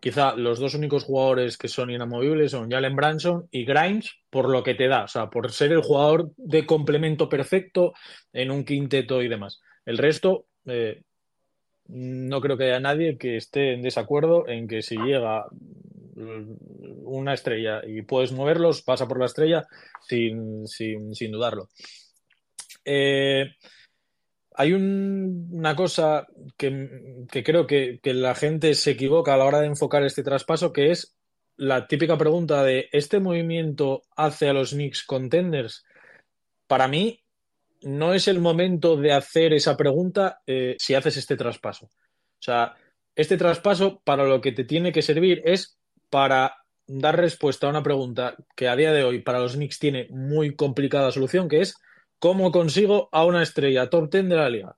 quizá 0.00 0.34
los 0.34 0.58
dos 0.58 0.74
únicos 0.74 1.04
jugadores 1.04 1.58
que 1.58 1.68
son 1.68 1.90
inamovibles 1.90 2.52
son 2.52 2.70
Jalen 2.70 2.96
Branson 2.96 3.46
y 3.50 3.66
Grimes, 3.66 4.10
por 4.30 4.48
lo 4.48 4.62
que 4.62 4.74
te 4.74 4.88
da, 4.88 5.04
o 5.04 5.08
sea, 5.08 5.28
por 5.28 5.52
ser 5.52 5.72
el 5.72 5.82
jugador 5.82 6.30
de 6.38 6.64
complemento 6.64 7.28
perfecto 7.28 7.92
en 8.32 8.50
un 8.50 8.64
quinteto 8.64 9.20
y 9.20 9.28
demás. 9.28 9.60
El 9.84 9.98
resto, 9.98 10.46
eh, 10.64 11.02
no 11.88 12.40
creo 12.40 12.56
que 12.56 12.64
haya 12.64 12.80
nadie 12.80 13.18
que 13.18 13.36
esté 13.36 13.72
en 13.74 13.82
desacuerdo 13.82 14.46
en 14.48 14.68
que 14.68 14.82
si 14.82 14.96
llega 14.96 15.46
una 17.04 17.34
estrella 17.34 17.80
y 17.86 18.02
puedes 18.02 18.32
moverlos, 18.32 18.82
pasa 18.82 19.06
por 19.06 19.18
la 19.18 19.26
estrella 19.26 19.66
sin, 20.06 20.66
sin, 20.66 21.14
sin 21.14 21.32
dudarlo. 21.32 21.68
Eh, 22.84 23.54
hay 24.54 24.72
un, 24.72 25.48
una 25.52 25.76
cosa 25.76 26.26
que, 26.56 27.24
que 27.30 27.44
creo 27.44 27.66
que, 27.66 28.00
que, 28.02 28.14
la 28.14 28.34
gente 28.34 28.74
se 28.74 28.92
equivoca 28.92 29.34
a 29.34 29.36
la 29.36 29.44
hora 29.44 29.60
de 29.60 29.68
enfocar 29.68 30.02
este 30.02 30.22
traspaso, 30.22 30.72
que 30.72 30.90
es 30.90 31.16
la 31.56 31.86
típica 31.86 32.18
pregunta 32.18 32.62
de 32.64 32.88
¿este 32.92 33.20
movimiento 33.20 34.02
hace 34.16 34.48
a 34.48 34.52
los 34.52 34.70
Knicks 34.70 35.04
contenders? 35.04 35.84
Para 36.66 36.88
mí, 36.88 37.22
no 37.82 38.14
es 38.14 38.28
el 38.28 38.40
momento 38.40 38.96
de 38.96 39.12
hacer 39.12 39.52
esa 39.52 39.76
pregunta 39.76 40.40
eh, 40.46 40.76
si 40.78 40.94
haces 40.94 41.16
este 41.16 41.36
traspaso. 41.36 41.86
O 41.86 42.42
sea, 42.42 42.76
este 43.14 43.36
traspaso 43.36 44.00
para 44.04 44.24
lo 44.24 44.40
que 44.40 44.52
te 44.52 44.64
tiene 44.64 44.92
que 44.92 45.02
servir 45.02 45.42
es 45.44 45.78
para 46.10 46.56
dar 46.86 47.16
respuesta 47.16 47.66
a 47.66 47.70
una 47.70 47.82
pregunta 47.82 48.36
que 48.56 48.68
a 48.68 48.76
día 48.76 48.92
de 48.92 49.04
hoy 49.04 49.20
para 49.20 49.40
los 49.40 49.54
Knicks 49.54 49.78
tiene 49.78 50.06
muy 50.10 50.56
complicada 50.56 51.12
solución, 51.12 51.48
que 51.48 51.60
es 51.60 51.76
¿cómo 52.18 52.50
consigo 52.50 53.08
a 53.12 53.24
una 53.24 53.42
estrella 53.42 53.90
top 53.90 54.10
10 54.10 54.28
de 54.28 54.36
la 54.36 54.48
liga? 54.48 54.76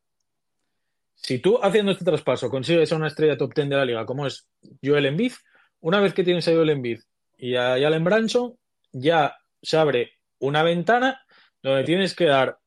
Si 1.15 1.39
tú 1.39 1.59
haciendo 1.63 1.93
este 1.93 2.05
traspaso 2.05 2.51
consigues 2.51 2.93
a 2.93 2.97
una 2.97 3.09
estrella 3.09 3.37
top 3.37 3.55
10 3.55 3.69
de 3.69 3.77
la 3.77 3.85
liga, 3.85 4.07
como 4.07 4.27
es 4.27 4.49
Joel 4.83 5.07
Embiid, 5.07 5.33
una 5.81 6.01
vez 6.01 6.15
que 6.15 6.25
tienes 6.25 6.49
a 6.49 6.53
Joel 6.53 6.71
Embiid 6.71 7.01
y 7.39 7.57
a 7.57 7.79
Jalen 7.79 8.05
Branson, 8.05 8.57
ya 8.93 9.37
se 9.63 9.77
abre 9.77 10.13
una 10.39 10.63
ventana 10.63 11.23
donde 11.63 11.85
tienes 11.85 12.15
que 12.15 12.25
dar 12.25 12.59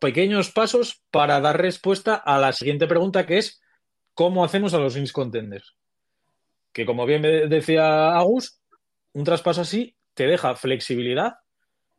pequeños 0.00 0.50
pasos 0.50 1.02
para 1.10 1.40
dar 1.40 1.60
respuesta 1.60 2.14
a 2.14 2.38
la 2.38 2.52
siguiente 2.52 2.86
pregunta, 2.86 3.26
que 3.26 3.38
es 3.38 3.60
¿cómo 4.14 4.44
hacemos 4.44 4.74
a 4.74 4.78
los 4.78 4.94
Knicks 4.94 5.12
contenders? 5.12 5.74
Que 6.72 6.86
como 6.86 7.06
bien 7.06 7.22
me 7.22 7.28
decía 7.46 8.16
Agus, 8.16 8.60
un 9.12 9.24
traspaso 9.24 9.60
así 9.60 9.96
te 10.14 10.26
deja 10.26 10.54
flexibilidad, 10.54 11.34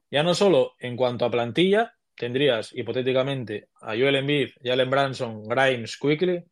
ya 0.10 0.24
no 0.24 0.34
solo 0.34 0.74
en 0.80 0.96
cuanto 0.96 1.26
a 1.26 1.32
plantilla, 1.32 1.94
tendrías 2.16 2.72
hipotéticamente 2.74 3.70
a 3.82 3.90
Joel 3.90 4.16
Embiid, 4.16 4.52
Jalen 4.64 4.90
Branson, 4.90 5.44
Grimes, 5.44 5.98
Quickly, 5.98 6.44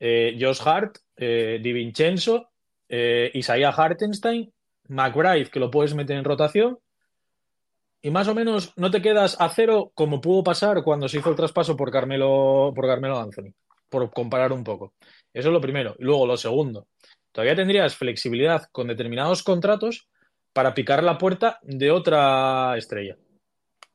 eh, 0.00 0.36
Josh 0.38 0.60
Hart, 0.64 0.98
eh, 1.16 1.60
Di 1.62 1.72
Vincenzo, 1.72 2.50
eh, 2.88 3.30
Isaiah 3.34 3.70
Hartenstein, 3.70 4.52
McBride, 4.88 5.50
que 5.50 5.60
lo 5.60 5.70
puedes 5.70 5.94
meter 5.94 6.16
en 6.16 6.24
rotación, 6.24 6.78
y 8.04 8.10
más 8.10 8.28
o 8.28 8.34
menos 8.34 8.74
no 8.76 8.90
te 8.90 9.00
quedas 9.00 9.34
a 9.40 9.48
cero 9.48 9.90
como 9.94 10.20
pudo 10.20 10.44
pasar 10.44 10.82
cuando 10.84 11.08
se 11.08 11.18
hizo 11.18 11.30
el 11.30 11.36
traspaso 11.36 11.74
por 11.74 11.90
Carmelo, 11.90 12.70
por 12.76 12.86
Carmelo 12.86 13.18
Anthony, 13.18 13.54
por 13.88 14.10
comparar 14.12 14.52
un 14.52 14.62
poco. 14.62 14.92
Eso 15.32 15.48
es 15.48 15.52
lo 15.54 15.60
primero. 15.60 15.96
Y 15.98 16.04
luego 16.04 16.26
lo 16.26 16.36
segundo, 16.36 16.86
todavía 17.32 17.56
tendrías 17.56 17.96
flexibilidad 17.96 18.64
con 18.72 18.88
determinados 18.88 19.42
contratos 19.42 20.06
para 20.52 20.74
picar 20.74 21.02
la 21.02 21.16
puerta 21.16 21.58
de 21.62 21.90
otra 21.90 22.76
estrella. 22.76 23.16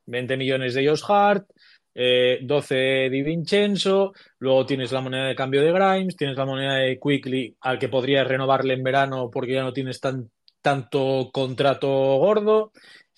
20 0.08 0.38
millones 0.38 0.74
de 0.74 0.88
Josh 0.88 1.04
Hart, 1.08 1.48
eh, 1.94 2.40
12 2.42 3.12
Di 3.12 3.22
Vincenzo, 3.22 4.14
luego 4.40 4.66
tienes 4.66 4.92
la 4.92 5.02
moneda 5.02 5.28
de 5.28 5.36
cambio 5.36 5.62
de 5.62 5.72
Grimes, 5.72 6.18
tienes 6.18 6.36
la 6.36 6.48
moneda 6.48 6.78
de 6.78 7.00
Quickly 7.00 7.56
al 7.62 7.78
que 7.78 7.90
podrías 7.90 8.28
renovarle 8.28 8.74
en 8.74 8.82
verano 8.82 9.30
porque 9.32 9.54
ya 9.54 9.62
no 9.62 9.72
tienes 9.72 10.00
tan, 10.00 10.32
tanto 10.64 11.30
contrato 11.32 11.88
gordo. 11.88 12.72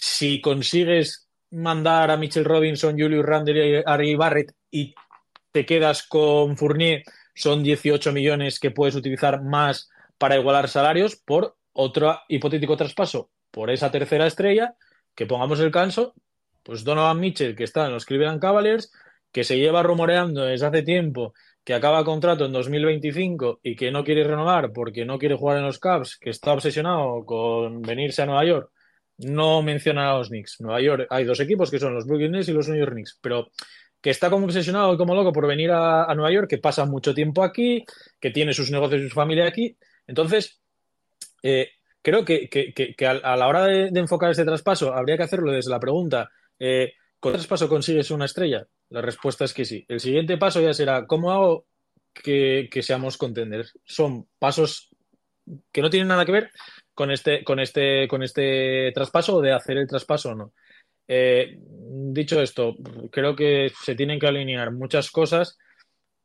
Si 0.03 0.41
consigues 0.41 1.29
mandar 1.51 2.09
a 2.09 2.17
Mitchell 2.17 2.43
Robinson, 2.43 2.97
Julius 2.97 3.23
Randle 3.23 3.69
y 3.69 3.83
Ari 3.85 4.15
Barrett 4.15 4.51
y 4.71 4.95
te 5.51 5.63
quedas 5.63 6.07
con 6.07 6.57
Fournier, 6.57 7.03
son 7.35 7.61
18 7.61 8.11
millones 8.11 8.59
que 8.59 8.71
puedes 8.71 8.95
utilizar 8.95 9.43
más 9.43 9.91
para 10.17 10.37
igualar 10.37 10.69
salarios 10.69 11.17
por 11.17 11.55
otro 11.73 12.19
hipotético 12.29 12.75
traspaso 12.75 13.29
por 13.51 13.69
esa 13.69 13.91
tercera 13.91 14.25
estrella, 14.25 14.73
que 15.13 15.27
pongamos 15.27 15.59
el 15.59 15.69
caso, 15.69 16.15
pues 16.63 16.83
Donovan 16.83 17.19
Mitchell, 17.19 17.55
que 17.55 17.65
está 17.65 17.85
en 17.85 17.91
los 17.91 18.05
Cleveland 18.05 18.41
Cavaliers, 18.41 18.91
que 19.31 19.43
se 19.43 19.59
lleva 19.59 19.83
rumoreando 19.83 20.45
desde 20.45 20.65
hace 20.65 20.81
tiempo 20.81 21.35
que 21.63 21.75
acaba 21.75 22.03
contrato 22.03 22.45
en 22.45 22.53
2025 22.53 23.59
y 23.61 23.75
que 23.75 23.91
no 23.91 24.03
quiere 24.03 24.23
renovar 24.23 24.73
porque 24.73 25.05
no 25.05 25.19
quiere 25.19 25.35
jugar 25.35 25.57
en 25.57 25.65
los 25.65 25.77
Cavs, 25.77 26.17
que 26.17 26.31
está 26.31 26.53
obsesionado 26.53 27.23
con 27.23 27.83
venirse 27.83 28.23
a 28.23 28.25
Nueva 28.25 28.45
York, 28.45 28.71
no 29.25 29.61
menciona 29.61 30.11
a 30.11 30.17
los 30.17 30.29
Knicks. 30.29 30.61
Nueva 30.61 30.81
York 30.81 31.07
hay 31.09 31.25
dos 31.25 31.39
equipos 31.39 31.69
que 31.69 31.79
son 31.79 31.93
los 31.93 32.05
Brooklyn 32.05 32.31
Nets 32.31 32.49
y 32.49 32.53
los 32.53 32.67
New 32.67 32.79
York 32.79 32.93
Knicks, 32.93 33.19
pero 33.21 33.51
que 34.01 34.09
está 34.09 34.29
como 34.29 34.45
obsesionado, 34.45 34.97
como 34.97 35.13
loco 35.13 35.31
por 35.31 35.47
venir 35.47 35.71
a, 35.71 36.13
Nueva 36.15 36.31
York, 36.31 36.49
que 36.49 36.57
pasa 36.57 36.85
mucho 36.85 37.13
tiempo 37.13 37.43
aquí, 37.43 37.85
que 38.19 38.31
tiene 38.31 38.53
sus 38.53 38.71
negocios 38.71 39.01
y 39.01 39.09
su 39.09 39.15
familia 39.15 39.45
aquí. 39.45 39.77
Entonces, 40.07 40.59
eh, 41.43 41.69
creo 42.01 42.25
que, 42.25 42.49
que, 42.49 42.73
que, 42.73 42.95
que, 42.95 43.05
a, 43.05 43.35
la 43.35 43.47
hora 43.47 43.65
de, 43.65 43.87
enfocar 43.99 44.31
este 44.31 44.45
traspaso 44.45 44.93
habría 44.93 45.17
que 45.17 45.23
hacerlo 45.23 45.51
desde 45.51 45.69
la 45.69 45.79
pregunta, 45.79 46.31
eh, 46.57 46.93
¿con 47.19 47.33
traspaso 47.33 47.69
consigues 47.69 48.09
una 48.09 48.25
estrella? 48.25 48.65
La 48.89 49.01
respuesta 49.01 49.45
es 49.45 49.53
que 49.53 49.65
sí. 49.65 49.85
El 49.87 49.99
siguiente 49.99 50.37
paso 50.37 50.61
ya 50.61 50.73
será, 50.73 51.05
¿cómo 51.05 51.31
hago 51.31 51.65
que, 52.13 52.69
seamos 52.81 53.17
contenders? 53.17 53.77
Son 53.85 54.27
pasos 54.39 54.89
que 55.71 55.81
no 55.81 55.89
tienen 55.89 56.07
nada 56.07 56.25
que 56.25 56.31
ver 56.31 56.51
con 56.93 57.11
este, 57.11 57.43
con 57.43 57.59
este, 57.59 58.07
con 58.07 58.23
este 58.23 58.91
traspaso 58.93 59.37
o 59.37 59.41
de 59.41 59.53
hacer 59.53 59.77
el 59.77 59.87
traspaso 59.87 60.31
o 60.31 60.35
no. 60.35 60.53
Eh, 61.07 61.57
dicho 61.59 62.41
esto, 62.41 62.75
creo 63.11 63.35
que 63.35 63.71
se 63.83 63.95
tienen 63.95 64.19
que 64.19 64.27
alinear 64.27 64.71
muchas 64.71 65.11
cosas 65.11 65.57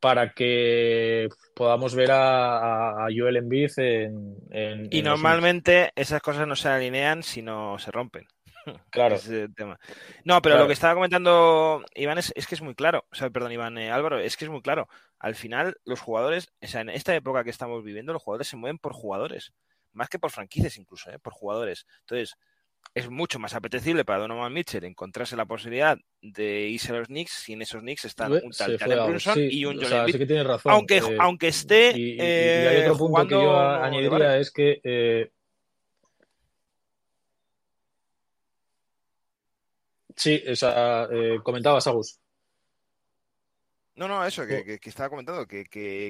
para 0.01 0.33
que 0.33 1.29
podamos 1.55 1.95
ver 1.95 2.11
a, 2.12 3.07
a 3.07 3.09
Joel 3.17 3.39
Embiid 3.39 3.71
en, 3.79 4.37
en 4.51 4.89
y 4.91 4.99
en 4.99 5.05
normalmente 5.05 5.91
esas 5.97 6.21
cosas 6.21 6.47
no 6.47 6.55
se 6.55 6.69
alinean 6.69 7.23
si 7.23 7.43
no 7.43 7.79
se 7.79 7.91
rompen. 7.91 8.27
Claro. 8.91 9.14
Es 9.14 9.29
el 9.29 9.55
tema. 9.55 9.79
No, 10.25 10.43
pero 10.43 10.55
Claro. 10.55 10.64
lo 10.64 10.67
que 10.67 10.73
estaba 10.73 10.95
comentando 10.95 11.85
Iván 11.95 12.19
es, 12.19 12.33
es 12.37 12.47
que 12.47 12.57
es 12.57 12.62
muy 12.62 12.75
claro. 12.75 13.07
O 13.12 13.14
sea, 13.14 13.31
perdón, 13.31 13.53
Iván, 13.53 13.79
eh, 13.79 13.91
Álvaro, 13.91 14.19
es 14.19 14.37
que 14.37 14.45
es 14.45 14.51
muy 14.51 14.61
claro. 14.61 14.89
Al 15.19 15.35
final, 15.37 15.77
los 15.85 16.01
jugadores, 16.01 16.53
o 16.61 16.67
sea, 16.67 16.81
en 16.81 16.91
esta 16.91 17.14
época 17.14 17.45
que 17.45 17.51
estamos 17.51 17.85
viviendo, 17.85 18.12
los 18.12 18.23
jugadores 18.23 18.49
se 18.49 18.57
mueven 18.57 18.79
por 18.79 18.93
jugadores. 18.93 19.53
Más 19.97 20.09
que 20.11 20.18
por 20.18 20.30
franquicias 20.30 20.76
incluso, 20.76 21.11
¿eh? 21.11 21.18
por 21.18 21.32
jugadores. 21.32 21.86
Entonces, 22.01 22.36
es 22.94 23.09
mucho 23.11 23.38
más 23.38 23.55
apetecible 23.55 24.05
para 24.05 24.20
Donovan 24.20 24.53
Mitchell 24.53 24.84
encontrarse 24.84 25.36
la 25.36 25.47
posibilidad 25.47 25.99
de 26.20 26.68
irse 26.68 26.92
a 26.92 26.97
los 26.99 27.09
Knicks 27.09 27.32
si 27.32 27.55
en 27.55 27.62
esos 27.62 27.80
Knicks 27.80 28.05
están 28.05 28.32
un 28.32 28.53
tal 28.53 28.76
Brunson 29.07 29.34
sí, 29.34 29.49
y 29.51 29.64
un 29.64 29.82
o 29.82 29.88
sea, 29.88 30.07
sí 30.07 30.12
que 30.18 30.42
razón. 30.44 30.72
aunque, 30.72 30.99
eh, 30.99 31.16
aunque 31.18 31.49
esté 31.49 31.92
y, 31.97 32.03
y- 32.03 32.14
y 32.14 32.20
eh, 32.20 32.68
hay 32.68 32.76
otro 32.82 32.99
punto 32.99 33.07
jugando 33.09 33.38
que 33.38 33.44
yo 33.44 33.59
añadiría 33.59 34.38
es 34.38 34.51
que 34.53 34.80
eh, 34.84 35.30
sí, 40.14 40.42
o 40.49 40.57
sea, 40.57 41.09
comentabas, 41.42 41.86
Agus. 41.86 42.20
No, 43.97 44.07
no, 44.09 44.24
eso, 44.26 44.42
Oh. 44.42 44.47
que, 44.47 44.62
que- 44.64 44.78
que 44.78 44.90
estaba 44.90 45.09
comentando, 45.09 45.47
que- 45.64 45.64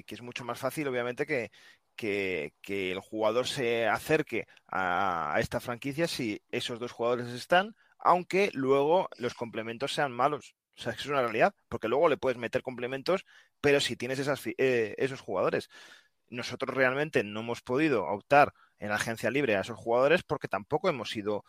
que 0.04 0.14
es 0.14 0.20
mucho 0.22 0.44
más 0.44 0.58
fácil, 0.58 0.88
obviamente, 0.88 1.24
que, 1.24 1.50
que- 1.96 2.52
el 2.92 3.00
jugador 3.00 3.46
se 3.46 3.86
acerque 3.88 4.46
a, 4.68 5.36
esta 5.40 5.60
franquicia 5.60 6.06
si 6.08 6.42
esos 6.50 6.78
dos 6.78 6.92
jugadores 6.92 7.28
están, 7.28 7.74
aunque 7.98 8.50
luego 8.54 9.08
los 9.18 9.34
complementos 9.34 9.92
sean 9.94 10.12
malos. 10.12 10.54
O 10.78 10.82
sea, 10.82 10.92
es 10.92 11.06
una 11.06 11.22
realidad, 11.22 11.54
porque 11.68 11.88
luego 11.88 12.08
le 12.08 12.18
puedes 12.18 12.38
meter 12.38 12.62
complementos, 12.62 13.24
pero 13.60 13.80
si 13.80 13.96
tienes 13.96 14.18
esas, 14.18 14.42
eh, 14.58 14.94
esos 14.98 15.20
jugadores. 15.20 15.68
Nosotros 16.28 16.74
realmente 16.74 17.24
no 17.24 17.40
hemos 17.40 17.62
podido 17.62 18.04
optar 18.06 18.52
en 18.78 18.90
la 18.90 18.96
agencia 18.96 19.30
libre 19.30 19.56
a 19.56 19.60
esos 19.60 19.78
jugadores 19.78 20.22
porque 20.22 20.48
tampoco 20.48 20.88
hemos 20.88 21.10
sido 21.10 21.44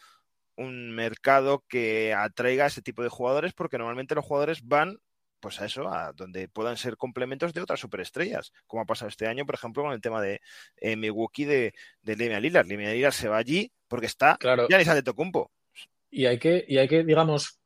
un 0.55 0.91
mercado 0.91 1.63
que 1.67 2.13
atraiga 2.13 2.65
a 2.65 2.67
ese 2.67 2.81
tipo 2.81 3.03
de 3.03 3.09
jugadores, 3.09 3.53
porque 3.53 3.77
normalmente 3.77 4.15
los 4.15 4.25
jugadores 4.25 4.67
van 4.67 4.99
pues 5.39 5.61
a 5.61 5.65
eso, 5.65 5.87
a 5.87 6.13
donde 6.13 6.47
puedan 6.47 6.77
ser 6.77 6.97
complementos 6.97 7.53
de 7.53 7.61
otras 7.61 7.79
superestrellas, 7.79 8.51
como 8.65 8.81
ha 8.81 8.85
pasado 8.85 9.09
este 9.09 9.27
año, 9.27 9.45
por 9.45 9.55
ejemplo, 9.55 9.83
con 9.83 9.93
el 9.93 10.01
tema 10.01 10.21
de 10.21 10.41
eh, 10.77 10.95
Milwaukee 10.95 11.45
de, 11.45 11.73
de 12.01 12.15
Damian 12.15 12.41
Lillard. 12.41 12.67
Damian 12.67 12.93
Lillard 12.93 13.13
se 13.13 13.29
va 13.29 13.37
allí 13.37 13.71
porque 13.87 14.07
está 14.07 14.37
Claro. 14.37 14.67
Giannis 14.67 14.87
Antetokounmpo. 14.89 15.51
Y 16.09 16.25
hay 16.25 16.39
que, 16.39 16.63
y 16.65 16.77
hay 16.77 16.87
que 16.87 17.03
digamos, 17.03 17.59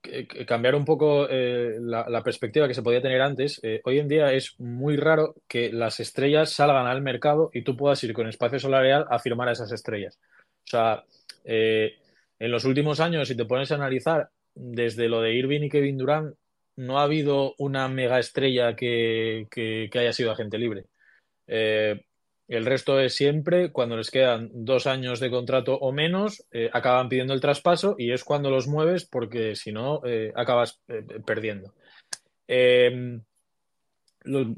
cambiar 0.48 0.74
un 0.74 0.84
poco 0.84 1.28
eh, 1.30 1.76
la, 1.80 2.10
la 2.10 2.24
perspectiva 2.24 2.68
que 2.68 2.74
se 2.74 2.82
podía 2.82 3.02
tener 3.02 3.22
antes. 3.22 3.60
Eh, 3.64 3.82
hoy 3.84 4.00
en 4.00 4.08
día 4.08 4.34
es 4.34 4.60
muy 4.60 4.98
raro 4.98 5.36
que 5.48 5.72
las 5.72 6.00
estrellas 6.00 6.52
salgan 6.52 6.88
al 6.88 7.02
mercado 7.04 7.52
y 7.54 7.62
tú 7.64 7.78
puedas 7.78 8.04
ir 8.04 8.14
con 8.14 8.28
espacio 8.28 8.60
salarial 8.60 9.06
a 9.12 9.20
firmar 9.20 9.48
a 9.48 9.52
esas 9.52 9.72
estrellas. 9.72 10.20
O 10.66 10.70
sea, 10.72 11.04
eh, 11.46 11.94
en 12.40 12.52
los 12.52 12.66
últimos 12.66 13.00
años, 13.00 13.28
si 13.28 13.38
te 13.38 13.46
pones 13.46 13.72
a 13.72 13.76
analizar, 13.76 14.30
desde 14.56 15.08
lo 15.08 15.22
de 15.22 15.34
Irving 15.36 15.62
y 15.62 15.70
Kevin 15.70 15.98
Durant, 16.00 16.36
no 16.76 17.00
ha 17.00 17.04
habido 17.04 17.56
una 17.58 17.88
mega 17.88 18.20
estrella 18.20 18.76
que, 18.76 19.48
haya 19.94 20.14
sido 20.14 20.32
agente 20.32 20.58
libre. 20.58 20.86
Eh, 21.48 22.06
el 22.48 22.66
resto 22.66 23.00
es 23.00 23.16
siempre, 23.16 23.72
cuando 23.72 23.96
les 23.96 24.12
quedan 24.12 24.50
dos 24.54 24.88
años 24.88 25.20
de 25.20 25.30
contrato 25.30 25.76
o 25.76 25.92
menos, 25.92 26.46
eh, 26.52 26.70
acaban 26.74 27.08
pidiendo 27.08 27.34
el 27.34 27.42
traspaso 27.42 27.96
y 27.98 28.12
es 28.12 28.24
cuando 28.24 28.50
los 28.50 28.68
mueves 28.68 29.06
porque 29.06 29.56
si 29.56 29.72
no, 29.72 30.02
eh, 30.06 30.32
acabas 30.36 30.82
perdiendo. 31.26 31.74
Lo- 34.24 34.56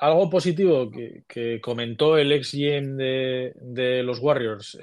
algo 0.00 0.30
positivo 0.30 0.90
que, 0.90 1.60
comentó 1.60 2.16
el 2.16 2.32
ex 2.32 2.52
GM 2.52 2.96
de, 2.96 4.02
los 4.02 4.20
Warriors, 4.20 4.78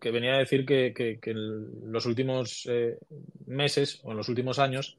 que 0.00 0.10
venía 0.10 0.34
a 0.34 0.38
decir 0.38 0.64
que, 0.66 0.92
que- 0.94 1.18
que 1.20 1.30
en 1.30 1.92
los 1.92 2.06
últimos 2.06 2.66
eh, 2.70 2.98
meses 3.46 4.00
o 4.02 4.10
en 4.10 4.16
los 4.18 4.28
últimos 4.28 4.58
años 4.58 4.98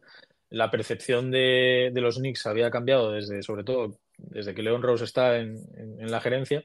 la 0.49 0.71
percepción 0.71 1.29
de, 1.31 1.91
de 1.93 2.01
los 2.01 2.17
Knicks 2.17 2.45
había 2.47 2.71
cambiado 2.71 3.11
desde, 3.11 3.43
sobre 3.43 3.63
todo, 3.63 3.99
desde 4.17 4.55
que 4.55 4.63
Leon 4.63 4.81
Rose 4.81 5.05
está 5.05 5.37
en, 5.37 5.57
en- 5.77 6.01
en 6.01 6.11
la 6.11 6.21
gerencia 6.21 6.63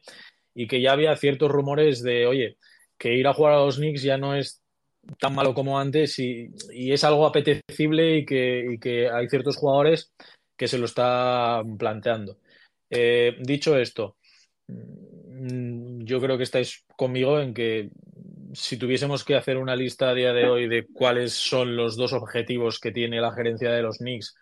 y 0.55 0.67
que 0.67 0.81
ya 0.81 0.93
había 0.93 1.17
ciertos 1.17 1.51
rumores 1.51 2.03
de, 2.03 2.27
oye, 2.27 2.57
que 2.99 3.15
ir 3.15 3.27
a 3.27 3.35
jugar 3.35 3.55
a 3.55 3.65
los 3.65 3.77
Knicks 3.77 4.03
ya 4.03 4.17
no 4.19 4.35
es 4.35 4.63
tan 5.19 5.35
malo 5.35 5.53
como 5.55 5.79
antes 5.79 6.19
y, 6.19 6.49
y 6.73 6.93
es 6.93 7.05
algo 7.05 7.27
apetecible 7.27 8.19
y 8.19 8.25
que, 8.25 8.65
y 8.75 8.79
que 8.79 9.11
hay 9.11 9.29
ciertos 9.29 9.57
jugadores 9.57 10.13
que 10.57 10.69
se 10.69 10.79
lo 10.79 10.87
están 10.87 11.77
planteando. 11.77 12.39
Eh, 12.91 13.37
dicho 13.41 13.77
esto, 13.77 14.17
yo 16.05 16.21
creo 16.21 16.37
que 16.37 16.45
estáis 16.45 16.85
conmigo 16.97 17.41
en 17.41 17.55
que 17.55 17.91
si 18.53 18.77
tuviésemos 18.77 19.25
que 19.25 19.35
hacer 19.37 19.57
una 19.59 19.77
lista 19.77 20.11
a 20.11 20.15
día 20.15 20.33
de 20.33 20.49
hoy 20.49 20.69
de 20.69 20.87
cuáles 20.93 21.33
son 21.33 21.77
los 21.77 21.97
dos 21.97 22.13
objetivos 22.13 22.79
que 22.79 22.93
tiene 22.93 23.21
la 23.21 23.33
gerencia 23.33 23.71
de 23.73 23.83
los 23.83 23.99
Knicks 23.99 24.37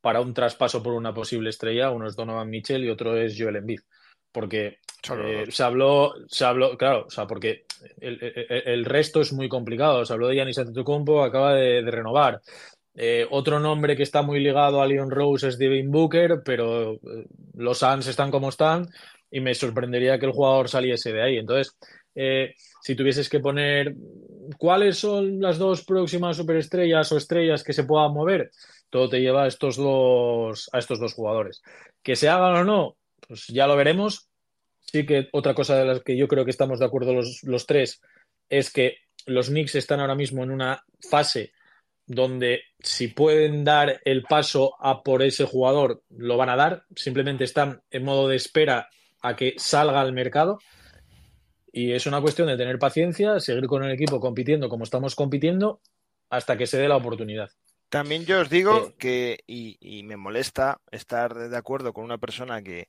para 0.00 0.20
un 0.20 0.32
traspaso 0.32 0.82
por 0.82 0.94
una 0.94 1.12
posible 1.12 1.50
estrella, 1.50 1.90
uno 1.90 2.06
es 2.06 2.16
Donovan 2.16 2.48
Mitchell 2.48 2.84
y 2.84 2.88
otro 2.90 3.16
es 3.16 3.36
Joel 3.38 3.56
Embiid. 3.56 3.80
Porque 4.32 4.78
eh, 5.24 5.44
se 5.50 5.62
habló, 5.62 6.14
se 6.28 6.44
habló, 6.44 6.78
claro, 6.78 7.04
o 7.06 7.10
sea, 7.10 7.26
porque 7.26 7.64
el, 8.00 8.18
el- 8.22 8.62
el 8.66 8.84
resto 8.84 9.20
es 9.20 9.32
muy 9.32 9.48
complicado. 9.48 10.04
Se 10.04 10.12
habló 10.12 10.28
de 10.28 10.36
Giannis 10.36 10.58
Antetokounmpo, 10.58 11.22
acaba 11.22 11.54
de, 11.54 11.82
de 11.82 11.90
renovar. 11.90 12.40
Eh, 12.94 13.26
otro 13.30 13.58
nombre 13.60 13.96
que 13.96 14.02
está 14.04 14.22
muy 14.22 14.40
ligado 14.40 14.80
a 14.80 14.86
Leon 14.86 15.10
Rose 15.10 15.48
es 15.48 15.58
Devin 15.58 15.90
Booker, 15.90 16.42
pero 16.44 16.94
eh, 16.94 17.26
los 17.54 17.78
Suns 17.78 18.06
están 18.06 18.30
como 18.30 18.48
están 18.48 18.88
y 19.30 19.40
me 19.40 19.54
sorprendería 19.54 20.18
que 20.18 20.26
el 20.26 20.32
jugador 20.32 20.68
saliese 20.68 21.12
de 21.12 21.22
ahí. 21.22 21.36
Entonces, 21.38 21.76
eh, 22.14 22.54
si 22.82 22.94
tuvieses 22.94 23.28
que 23.28 23.40
poner 23.40 23.94
cuáles 24.58 24.98
son 24.98 25.40
las 25.40 25.58
dos 25.58 25.84
próximas 25.84 26.36
superestrellas 26.36 27.10
o 27.12 27.16
estrellas 27.16 27.62
que 27.62 27.72
se 27.72 27.84
puedan 27.84 28.12
mover, 28.12 28.50
todo 28.90 29.08
te 29.08 29.20
lleva 29.20 29.44
a 29.44 29.46
estos 29.46 29.76
dos, 29.76 30.68
a 30.72 30.78
estos 30.78 30.98
dos 30.98 31.14
jugadores. 31.14 31.62
Que 32.02 32.16
se 32.16 32.28
hagan 32.28 32.56
o 32.56 32.64
no, 32.64 32.96
pues 33.26 33.46
ya 33.48 33.66
lo 33.66 33.76
veremos. 33.76 34.28
Sí 34.80 35.06
que 35.06 35.28
otra 35.32 35.54
cosa 35.54 35.76
de 35.76 35.84
las 35.84 36.02
que 36.02 36.16
yo 36.16 36.26
creo 36.26 36.44
que 36.44 36.50
estamos 36.50 36.80
de 36.80 36.86
acuerdo 36.86 37.14
los, 37.14 37.42
los 37.44 37.66
tres 37.66 38.00
es 38.48 38.72
que 38.72 38.96
los 39.26 39.48
Knicks 39.48 39.76
están 39.76 40.00
ahora 40.00 40.14
mismo 40.16 40.42
en 40.42 40.50
una 40.50 40.84
fase 41.08 41.52
donde 42.06 42.62
si 42.80 43.06
pueden 43.06 43.62
dar 43.62 44.00
el 44.04 44.24
paso 44.24 44.74
a 44.80 45.04
por 45.04 45.22
ese 45.22 45.44
jugador, 45.44 46.02
lo 46.10 46.36
van 46.36 46.48
a 46.48 46.56
dar. 46.56 46.84
Simplemente 46.96 47.44
están 47.44 47.82
en 47.90 48.04
modo 48.04 48.26
de 48.26 48.34
espera 48.34 48.88
a 49.20 49.36
que 49.36 49.54
salga 49.58 50.00
al 50.00 50.12
mercado. 50.12 50.58
Y 51.72 51.92
es 51.92 52.06
una 52.06 52.20
cuestión 52.20 52.48
de 52.48 52.56
tener 52.56 52.78
paciencia, 52.78 53.38
seguir 53.38 53.66
con 53.66 53.84
el 53.84 53.92
equipo 53.92 54.20
compitiendo 54.20 54.68
como 54.68 54.84
estamos 54.84 55.14
compitiendo 55.14 55.80
hasta 56.28 56.56
que 56.56 56.66
se 56.66 56.78
dé 56.78 56.88
la 56.88 56.96
oportunidad. 56.96 57.50
También 57.88 58.24
yo 58.24 58.40
os 58.40 58.48
digo 58.50 58.88
Eh. 58.88 58.94
que, 58.98 59.44
y, 59.46 59.76
y 59.80 60.02
me 60.02 60.16
molesta 60.16 60.80
estar 60.90 61.34
de 61.34 61.56
acuerdo 61.56 61.92
con 61.92 62.04
una 62.04 62.18
persona 62.18 62.62
que, 62.62 62.88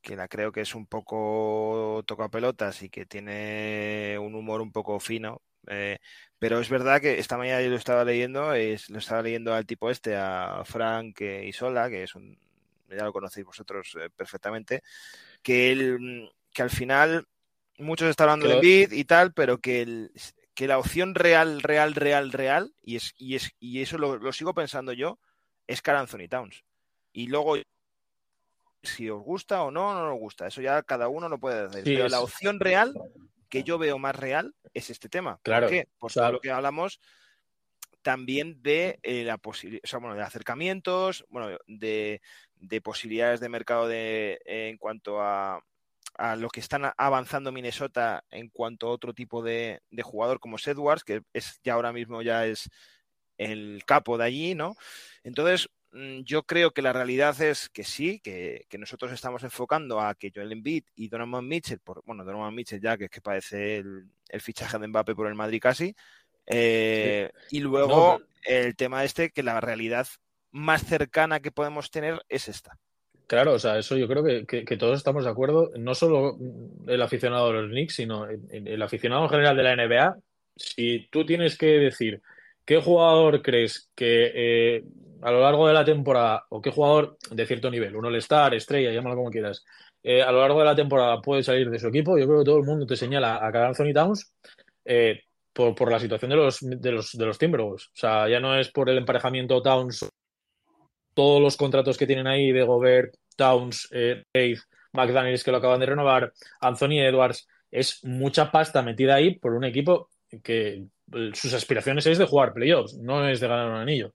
que 0.00 0.16
la 0.16 0.28
creo 0.28 0.52
que 0.52 0.62
es 0.62 0.74
un 0.74 0.86
poco 0.86 2.02
tocapelotas 2.06 2.82
y 2.82 2.88
que 2.88 3.04
tiene 3.06 4.16
un 4.18 4.34
humor 4.34 4.60
un 4.60 4.72
poco 4.72 5.00
fino, 5.00 5.42
eh, 5.66 5.98
pero 6.38 6.60
es 6.60 6.70
verdad 6.70 7.00
que 7.00 7.18
esta 7.18 7.36
mañana 7.36 7.60
yo 7.62 7.68
lo 7.68 7.76
estaba 7.76 8.04
leyendo, 8.04 8.54
es, 8.54 8.88
lo 8.88 8.98
estaba 8.98 9.22
leyendo 9.22 9.52
al 9.52 9.66
tipo 9.66 9.90
este, 9.90 10.16
a 10.16 10.62
Frank 10.64 11.20
eh, 11.20 11.46
Isola, 11.46 11.90
que 11.90 12.04
es 12.04 12.14
un, 12.14 12.38
ya 12.88 13.04
lo 13.04 13.12
conocéis 13.12 13.44
vosotros 13.44 13.96
eh, 14.00 14.08
perfectamente, 14.14 14.82
que 15.42 15.72
él, 15.72 15.98
mm, 16.00 16.28
que 16.52 16.62
al 16.62 16.70
final 16.70 17.26
muchos 17.78 18.08
están 18.08 18.28
hablando 18.28 18.48
de 18.48 18.60
Bid 18.60 18.92
y 18.92 19.04
tal, 19.04 19.32
pero 19.32 19.58
que, 19.58 19.82
el- 19.82 20.12
que 20.54 20.66
la 20.66 20.78
opción 20.78 21.14
real, 21.14 21.62
real, 21.62 21.94
real, 21.94 22.32
real, 22.32 22.74
y, 22.82 22.96
es, 22.96 23.14
y, 23.16 23.36
es, 23.36 23.52
y 23.60 23.80
eso 23.80 23.98
lo, 23.98 24.16
lo 24.18 24.32
sigo 24.32 24.52
pensando 24.54 24.92
yo, 24.92 25.18
es 25.66 25.80
Carl 25.82 25.98
Anthony 25.98 26.28
Towns. 26.28 26.64
Y 27.12 27.28
luego, 27.28 27.56
si 28.82 29.08
os 29.10 29.22
gusta 29.22 29.62
o 29.62 29.70
no, 29.70 29.94
no 29.94 30.12
os 30.14 30.18
gusta, 30.20 30.46
eso 30.46 30.60
ya 30.60 30.82
cada 30.82 31.08
uno 31.08 31.28
lo 31.28 31.38
puede 31.38 31.68
decir. 31.68 31.84
Sí, 31.84 31.92
pero 31.94 32.06
es- 32.06 32.12
la 32.12 32.20
opción 32.20 32.60
real, 32.60 32.94
que 33.48 33.62
yo 33.62 33.78
veo 33.78 33.98
más 33.98 34.14
real, 34.16 34.54
es 34.74 34.90
este 34.90 35.08
tema. 35.08 35.38
Claro, 35.42 35.66
¿Por 35.68 35.76
qué? 35.76 35.88
Por 35.98 36.12
lo 36.32 36.40
que 36.40 36.50
hablamos, 36.50 37.00
también 38.02 38.62
de 38.62 38.98
eh, 39.02 39.24
la 39.24 39.38
posibilidad, 39.38 39.82
o 39.84 39.86
sea, 39.88 39.98
bueno, 39.98 40.14
de 40.16 40.22
acercamientos, 40.22 41.24
bueno, 41.28 41.58
de, 41.66 42.20
de 42.60 42.80
posibilidades 42.80 43.40
de 43.40 43.48
mercado 43.48 43.88
de, 43.88 44.40
en 44.44 44.76
cuanto 44.78 45.20
a, 45.20 45.62
a 46.18 46.36
lo 46.36 46.48
que 46.48 46.60
están 46.60 46.82
avanzando 46.96 47.52
Minnesota 47.52 48.24
en 48.30 48.48
cuanto 48.48 48.88
a 48.88 48.90
otro 48.90 49.14
tipo 49.14 49.42
de, 49.42 49.80
de 49.90 50.02
jugador 50.02 50.40
como 50.40 50.56
Edwards, 50.58 51.04
que 51.04 51.22
es 51.32 51.60
ya 51.62 51.74
ahora 51.74 51.92
mismo 51.92 52.22
ya 52.22 52.44
es 52.46 52.68
el 53.38 53.82
capo 53.86 54.18
de 54.18 54.24
allí, 54.24 54.54
¿no? 54.56 54.76
Entonces, 55.22 55.68
mm, 55.92 56.22
yo 56.22 56.42
creo 56.42 56.72
que 56.72 56.82
la 56.82 56.92
realidad 56.92 57.40
es 57.40 57.68
que 57.68 57.84
sí, 57.84 58.18
que, 58.18 58.66
que, 58.68 58.78
nosotros 58.78 59.12
estamos 59.12 59.44
enfocando 59.44 60.00
a 60.00 60.16
que 60.16 60.32
Joel 60.34 60.52
Embiid 60.52 60.84
y 60.96 61.08
Donovan 61.08 61.46
Mitchell, 61.46 61.78
por, 61.78 62.02
bueno, 62.04 62.24
Donovan 62.24 62.54
Mitchell 62.54 62.80
ya 62.80 62.98
que 62.98 63.04
es 63.04 63.10
que 63.10 63.20
parece 63.20 63.76
el, 63.76 64.08
el 64.28 64.40
fichaje 64.40 64.76
de 64.76 64.88
Mbappé 64.88 65.14
por 65.14 65.28
el 65.28 65.36
Madrid 65.36 65.60
casi, 65.62 65.94
eh, 66.46 67.30
sí. 67.46 67.58
y 67.58 67.60
luego 67.60 68.18
no, 68.18 68.26
el 68.42 68.74
tema 68.74 69.04
este, 69.04 69.30
que 69.30 69.44
la 69.44 69.60
realidad 69.60 70.08
más 70.50 70.84
cercana 70.84 71.40
que 71.40 71.50
podemos 71.50 71.90
tener 71.90 72.20
es 72.28 72.48
esta. 72.48 72.78
Claro, 73.28 73.52
o 73.52 73.58
sea, 73.58 73.78
eso 73.78 73.96
yo 73.96 74.08
creo 74.08 74.24
que, 74.24 74.64
que, 74.64 74.76
todos 74.78 74.96
estamos 74.96 75.24
de 75.24 75.30
acuerdo, 75.30 75.70
no 75.76 75.94
solo 75.94 76.38
el 76.86 77.02
aficionado 77.02 77.48
de 77.48 77.60
los 77.60 77.70
Knicks, 77.70 77.96
sino 77.96 78.24
el, 78.24 78.66
el, 78.66 78.80
aficionado 78.80 79.24
en 79.24 79.28
general 79.28 79.54
de 79.54 79.62
la 79.62 79.76
NBA. 79.76 80.16
Si 80.56 81.08
tú 81.10 81.26
tienes 81.26 81.58
que 81.58 81.66
decir 81.66 82.22
qué 82.64 82.80
jugador 82.80 83.42
crees 83.42 83.90
que 83.94 84.32
eh, 84.34 84.84
a 85.20 85.30
lo 85.30 85.42
largo 85.42 85.68
de 85.68 85.74
la 85.74 85.84
temporada, 85.84 86.46
o 86.48 86.62
qué 86.62 86.70
jugador 86.70 87.18
de 87.30 87.46
cierto 87.46 87.70
nivel, 87.70 87.96
un 87.96 88.06
All-Star, 88.06 88.54
estrella, 88.54 88.92
llámalo 88.92 89.16
como 89.16 89.30
quieras, 89.30 89.62
eh, 90.02 90.22
a 90.22 90.32
lo 90.32 90.40
largo 90.40 90.60
de 90.60 90.64
la 90.64 90.76
temporada 90.76 91.20
puede 91.20 91.42
salir 91.42 91.68
de 91.68 91.78
su 91.78 91.88
equipo, 91.88 92.16
yo 92.16 92.26
creo 92.26 92.38
que 92.38 92.44
todo 92.46 92.58
el 92.58 92.64
mundo 92.64 92.86
te 92.86 92.96
señala 92.96 93.46
a 93.46 93.52
Carl 93.52 93.66
Anthony 93.66 93.92
Towns 93.92 94.32
eh, 94.86 95.20
por, 95.52 95.74
por, 95.74 95.90
la 95.92 96.00
situación 96.00 96.30
de 96.30 96.36
los, 96.36 96.58
de, 96.60 96.92
los, 96.92 97.12
de 97.12 97.26
los 97.26 97.36
Timberwolves. 97.36 97.88
O 97.88 97.96
sea, 97.96 98.28
ya 98.28 98.40
no 98.40 98.58
es 98.58 98.70
por 98.70 98.88
el 98.88 98.98
emparejamiento 98.98 99.60
Towns 99.60 100.08
todos 101.18 101.42
los 101.42 101.56
contratos 101.56 101.98
que 101.98 102.06
tienen 102.06 102.28
ahí 102.28 102.52
de 102.52 102.62
Gobert, 102.62 103.16
Towns, 103.34 103.88
eh, 103.90 104.22
McDaniels 104.92 105.42
que 105.42 105.50
lo 105.50 105.56
acaban 105.56 105.80
de 105.80 105.86
renovar, 105.86 106.32
Anthony 106.60 107.00
Edwards, 107.00 107.48
es 107.72 108.04
mucha 108.04 108.52
pasta 108.52 108.82
metida 108.82 109.16
ahí 109.16 109.34
por 109.34 109.54
un 109.54 109.64
equipo 109.64 110.10
que 110.44 110.86
sus 111.34 111.52
aspiraciones 111.54 112.06
es 112.06 112.18
de 112.18 112.24
jugar 112.24 112.52
playoffs, 112.52 112.94
no 112.98 113.28
es 113.28 113.40
de 113.40 113.48
ganar 113.48 113.68
un 113.68 113.78
anillo. 113.78 114.12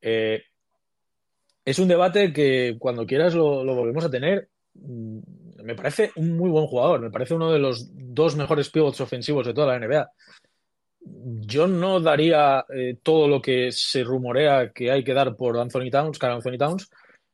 Eh, 0.00 0.40
es 1.64 1.80
un 1.80 1.88
debate 1.88 2.32
que 2.32 2.76
cuando 2.78 3.04
quieras 3.04 3.34
lo, 3.34 3.64
lo, 3.64 3.74
volvemos 3.74 4.04
a 4.04 4.10
tener. 4.10 4.48
Me 4.74 5.74
parece 5.74 6.12
un 6.14 6.36
muy 6.36 6.48
buen 6.48 6.68
jugador, 6.68 7.00
me 7.00 7.10
parece 7.10 7.34
uno 7.34 7.50
de 7.50 7.58
los 7.58 7.90
dos 7.92 8.36
mejores 8.36 8.70
pivots 8.70 9.00
ofensivos 9.00 9.48
de 9.48 9.54
toda 9.54 9.76
la 9.76 9.84
NBA 9.84 10.08
yo 11.04 11.66
no 11.66 12.00
daría 12.00 12.64
eh, 12.74 12.96
todo 13.02 13.28
lo 13.28 13.40
que 13.42 13.70
se 13.72 14.04
rumorea 14.04 14.70
que 14.72 14.90
hay 14.90 15.04
que 15.04 15.14
dar 15.14 15.36
por 15.36 15.58
Anthony 15.58 15.90
Towns, 15.90 16.18
cara 16.18 16.34
Anthony 16.34 16.58
Towns, 16.58 16.90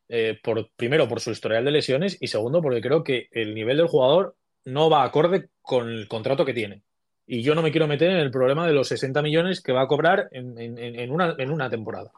eh, 0.08 0.38
por, 0.42 0.70
primero 0.76 1.08
por 1.08 1.20
su 1.20 1.30
historial 1.30 1.64
de 1.64 1.70
lesiones 1.70 2.16
y 2.20 2.26
segundo 2.26 2.60
porque 2.60 2.80
creo 2.80 3.04
que 3.04 3.28
el 3.30 3.54
nivel 3.54 3.76
del 3.76 3.86
jugador 3.86 4.34
no 4.64 4.90
va 4.90 5.04
acorde 5.04 5.48
con 5.62 5.88
el 5.88 6.08
contrato 6.08 6.44
que 6.44 6.54
tiene. 6.54 6.82
Y 7.26 7.42
yo 7.42 7.54
no 7.54 7.62
me 7.62 7.70
quiero 7.70 7.86
meter 7.86 8.10
en 8.10 8.16
el 8.16 8.32
problema 8.32 8.66
de 8.66 8.72
los 8.72 8.88
60 8.88 9.22
millones 9.22 9.60
que 9.60 9.72
va 9.72 9.82
a 9.82 9.86
cobrar 9.86 10.28
en, 10.32 10.58
en, 10.58 10.78
en 10.78 11.10
una, 11.12 11.36
en 11.38 11.50
una 11.50 11.70
temporada. 11.70 12.10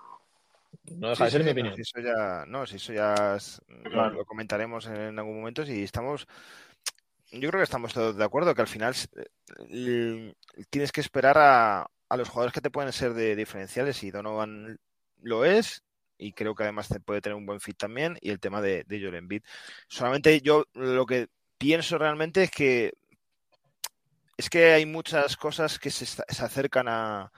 No 0.91 1.11
deja 1.11 1.17
sí, 1.17 1.25
de 1.25 1.31
ser 1.31 1.41
sí, 1.43 1.45
mi 1.45 1.51
opinión. 1.51 1.75
No, 1.75 1.77
si 1.77 1.83
eso 1.83 2.01
ya, 2.01 2.45
no, 2.47 2.67
si 2.67 2.77
eso 2.77 2.93
ya 2.93 3.37
es, 3.37 3.61
lo, 3.85 4.11
lo, 4.11 4.25
comentaremos 4.25 4.87
en 4.87 5.19
algún 5.19 5.37
momento. 5.37 5.67
Si 5.67 5.83
estamos 5.83 6.27
yo 7.33 7.49
creo 7.49 7.61
que 7.61 7.65
estamos 7.65 7.95
todos 7.95 8.17
de 8.17 8.25
acuerdo 8.25 8.55
que 8.55 8.61
al 8.61 8.69
final 8.69 8.95
eh, 9.69 10.35
tienes 10.71 10.93
que 10.93 11.01
esperar 11.01 11.39
a, 11.39 11.87
a, 12.09 12.17
los 12.17 12.29
jugadores 12.29 12.53
que 12.53 12.61
te 12.61 12.71
pueden 12.71 12.93
ser 12.93 13.15
de 13.15 13.35
diferenciales 13.35 14.03
y 14.03 14.11
Donovan 14.11 14.79
lo 15.23 15.45
es 15.45 15.83
y 16.19 16.33
creo 16.33 16.55
que 16.55 16.63
además 16.63 16.89
te 16.89 17.01
puede 17.01 17.21
tener 17.21 17.37
un 17.37 17.47
buen 17.47 17.61
fit 17.61 17.77
también 17.77 18.19
y 18.21 18.31
el 18.31 18.41
tema 18.41 18.61
de, 18.61 18.85
de 18.85 19.01
Joel 19.01 19.17
Embiid. 19.17 19.43
Solamente 19.89 20.41
yo 20.41 20.65
lo 20.75 21.07
que 21.07 21.29
pienso 21.59 21.99
realmente 21.99 22.45
es 22.45 22.51
que 22.51 22.93
es 24.37 24.49
que 24.49 24.73
hay 24.73 24.87
muchas 24.87 25.37
cosas 25.37 25.79
que 25.79 25.91
se, 25.91 26.07
se 26.07 26.23
acercan 26.45 26.89
a, 26.89 27.33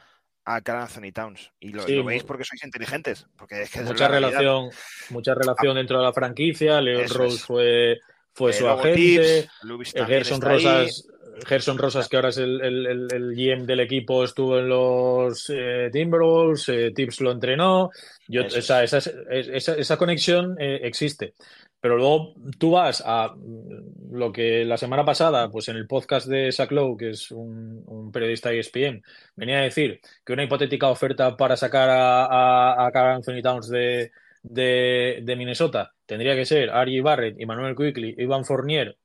a 0.45 0.61
Carl 0.61 0.83
Anthony 0.83 1.13
Towns 1.13 1.53
y 1.59 1.71
lo, 1.71 1.83
sí, 1.83 1.95
lo, 1.95 2.05
veis 2.05 2.25
porque 2.25 2.45
sois 2.45 2.63
inteligentes 2.65 3.27
porque 3.37 3.63
es 3.63 3.71
que 3.71 3.81
mucha 3.81 4.09
relación 4.09 4.71
mucha 5.11 5.35
relación 5.35 5.77
dentro 5.77 5.99
de 5.99 6.05
la 6.05 6.13
franquicia 6.13 6.81
Leon 6.81 7.09
Rose 7.09 7.37
es. 7.37 7.45
fue 7.45 8.01
fue 8.35 8.53
su 8.53 8.69
agente, 8.69 9.49
Gerson 10.07 10.41
Rosas, 10.41 11.07
Gerson 11.47 11.79
Rosas, 11.79 12.09
que 12.09 12.17
ahora 12.17 12.31
es 12.31 12.39
el, 12.39 12.61
el, 12.61 12.87
el, 12.87 13.09
el, 13.13 13.35
GM 13.35 13.67
del 13.67 13.81
equipo, 13.81 14.25
estuvo 14.25 14.59
en 14.59 14.69
los 14.69 15.51
eh, 15.51 15.89
Timberwolves, 15.93 16.69
eh, 16.69 16.93
Tips 16.95 17.21
lo 17.21 17.33
entrenó, 17.33 17.91
Yo, 18.29 18.43
esa, 18.43 18.83
esa, 18.83 18.99
esa, 18.99 19.75
esa, 19.75 19.97
conexión 19.97 20.57
eh, 20.61 20.81
existe. 20.83 21.35
Pero 21.81 21.99
luego 21.99 22.35
tú 22.59 22.71
vas 22.71 23.03
a 23.05 23.35
lo 24.11 24.33
que 24.33 24.65
la 24.65 24.79
semana 24.79 25.05
pasada, 25.05 25.51
pues 25.51 25.69
en 25.69 25.77
el 25.77 25.87
podcast 25.87 26.27
de 26.27 26.51
Zach 26.51 26.71
Lowe, 26.73 26.97
que 26.97 27.11
es 27.11 27.31
un, 27.31 27.83
un, 27.87 28.11
periodista 28.11 28.49
de 28.49 28.61
ESPN, 28.61 29.03
venía 29.37 29.59
a 29.59 29.65
decir 29.65 30.01
que 30.25 30.33
una 30.33 30.45
hipotética 30.45 30.89
oferta 30.89 31.37
para 31.37 31.59
sacar 31.59 31.91
a, 31.91 32.25
a, 32.25 32.89
a 32.89 33.15
Anthony 33.15 33.43
Towns 33.43 33.69
de, 33.69 34.13
de, 34.45 35.21
de, 35.23 35.37
Minnesota 35.37 35.93
tendría 36.07 36.37
que 36.37 36.45
ser 36.45 36.71
Ari 36.71 37.01
Barrett, 37.01 37.41
Emmanuel 37.41 37.75
Quickly, 37.75 38.15
Ivan 38.19 38.45
Fournier 38.45 38.97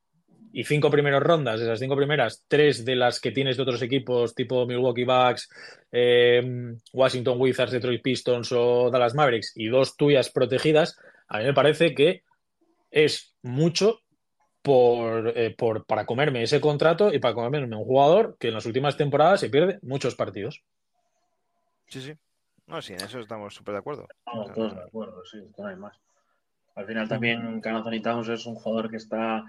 y 0.51 0.63
cinco 0.65 0.91
primeras 0.91 1.23
rondas, 1.23 1.61
esas 1.61 1.79
cinco 1.79 1.95
primeras, 1.95 2.43
tres 2.47 2.83
de 2.83 2.95
las 2.95 3.19
que 3.19 3.31
tienes 3.31 3.55
de 3.55 3.63
otros 3.63 3.81
equipos 3.81 4.35
tipo 4.35 4.65
Milwaukee 4.65 5.05
Bucks, 5.05 5.49
eh, 5.91 6.75
Washington 6.91 7.39
Wizards, 7.39 7.71
Detroit 7.71 8.01
Pistons 8.01 8.51
o 8.51 8.89
Dallas 8.91 9.15
Mavericks 9.15 9.53
y 9.55 9.67
dos 9.67 9.95
tuyas 9.95 10.29
protegidas, 10.29 10.97
a 11.27 11.39
mí 11.39 11.45
me 11.45 11.53
parece 11.53 11.95
que 11.95 12.23
es 12.91 13.33
mucho 13.41 14.01
por, 14.61 15.37
eh, 15.37 15.55
por, 15.57 15.85
para 15.85 16.05
comerme 16.05 16.43
ese 16.43 16.59
contrato 16.59 17.13
y 17.13 17.19
para 17.19 17.33
comerme 17.33 17.75
un 17.75 17.85
jugador 17.85 18.35
que 18.39 18.49
en 18.49 18.55
las 18.55 18.65
últimas 18.65 18.97
temporadas 18.97 19.39
se 19.39 19.49
pierde 19.49 19.79
muchos 19.83 20.15
partidos. 20.15 20.63
Sí, 21.87 22.01
sí. 22.01 22.13
No, 22.69 22.83
sí, 22.83 22.93
en 22.93 23.01
eso 23.01 23.19
estamos 23.19 23.55
súper 23.55 23.73
de 23.73 23.79
acuerdo. 23.79 24.07
Estamos 24.19 24.53
todos 24.53 24.75
de 24.75 24.83
acuerdo, 24.83 25.25
sí, 25.25 25.39
no 25.57 25.65
hay 25.65 25.75
más. 25.75 25.99
Al 26.75 26.85
final 26.85 27.09
también 27.09 27.61
Canazoni 27.61 27.99
Towns 27.99 28.29
es 28.29 28.45
un 28.45 28.55
jugador 28.55 28.91
que 28.91 28.97
está, 28.97 29.43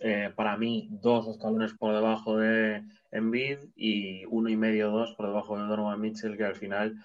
eh, 0.00 0.32
para 0.34 0.56
mí, 0.56 0.88
dos 0.90 1.28
escalones 1.28 1.74
por 1.74 1.94
debajo 1.94 2.38
de 2.38 2.82
Embiid 3.12 3.58
y 3.76 4.24
uno 4.24 4.48
y 4.48 4.56
medio, 4.56 4.90
dos 4.90 5.14
por 5.14 5.26
debajo 5.26 5.58
de 5.58 5.66
Donovan 5.66 6.00
Mitchell, 6.00 6.38
que 6.38 6.44
al 6.44 6.56
final 6.56 6.96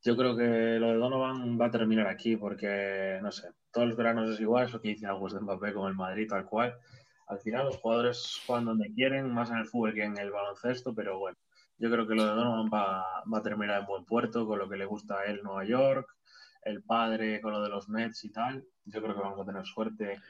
yo 0.00 0.16
creo 0.16 0.36
que 0.36 0.78
lo 0.78 0.92
de 0.92 0.96
Donovan 0.96 1.60
va 1.60 1.66
a 1.66 1.70
terminar 1.72 2.06
aquí 2.06 2.36
porque, 2.36 3.18
no 3.20 3.32
sé, 3.32 3.48
todos 3.72 3.88
los 3.88 3.96
veranos 3.96 4.30
es 4.30 4.40
igual, 4.40 4.66
eso 4.66 4.80
que 4.80 4.90
dice 4.90 5.06
Aguas 5.06 5.34
de 5.34 5.40
Mbappé 5.40 5.74
con 5.74 5.88
el 5.88 5.96
Madrid, 5.96 6.28
tal 6.28 6.44
cual. 6.44 6.78
Al 7.26 7.40
final 7.40 7.66
los 7.66 7.78
jugadores 7.78 8.40
juegan 8.46 8.64
donde 8.64 8.92
quieren, 8.94 9.28
más 9.34 9.50
en 9.50 9.58
el 9.58 9.66
fútbol 9.66 9.92
que 9.92 10.04
en 10.04 10.16
el 10.18 10.30
baloncesto, 10.30 10.94
pero 10.94 11.18
bueno, 11.18 11.36
yo 11.80 11.90
creo 11.90 12.06
que 12.06 12.14
lo 12.14 12.24
de 12.24 12.30
Donovan 12.30 12.70
va, 12.72 13.24
va, 13.32 13.38
a 13.38 13.42
terminar 13.42 13.80
en 13.80 13.86
buen 13.86 14.04
puerto, 14.04 14.46
con 14.46 14.58
lo 14.58 14.68
que 14.68 14.76
le 14.76 14.84
gusta 14.84 15.20
a 15.20 15.24
él 15.24 15.40
Nueva 15.42 15.64
York, 15.64 16.14
el 16.62 16.82
padre 16.82 17.40
con 17.40 17.52
lo 17.52 17.62
de 17.62 17.70
los 17.70 17.88
Mets 17.88 18.22
y 18.24 18.30
tal. 18.30 18.62
Yo 18.84 19.00
creo 19.02 19.14
que 19.14 19.22
vamos 19.22 19.40
a 19.40 19.46
tener 19.46 19.64
suerte 19.64 20.20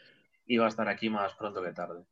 y 0.47 0.57
va 0.57 0.67
a 0.67 0.69
estar 0.69 0.89
aquí 0.89 1.11
más 1.11 1.35
pronto 1.35 1.61
que 1.61 1.73
tarde. 1.73 2.05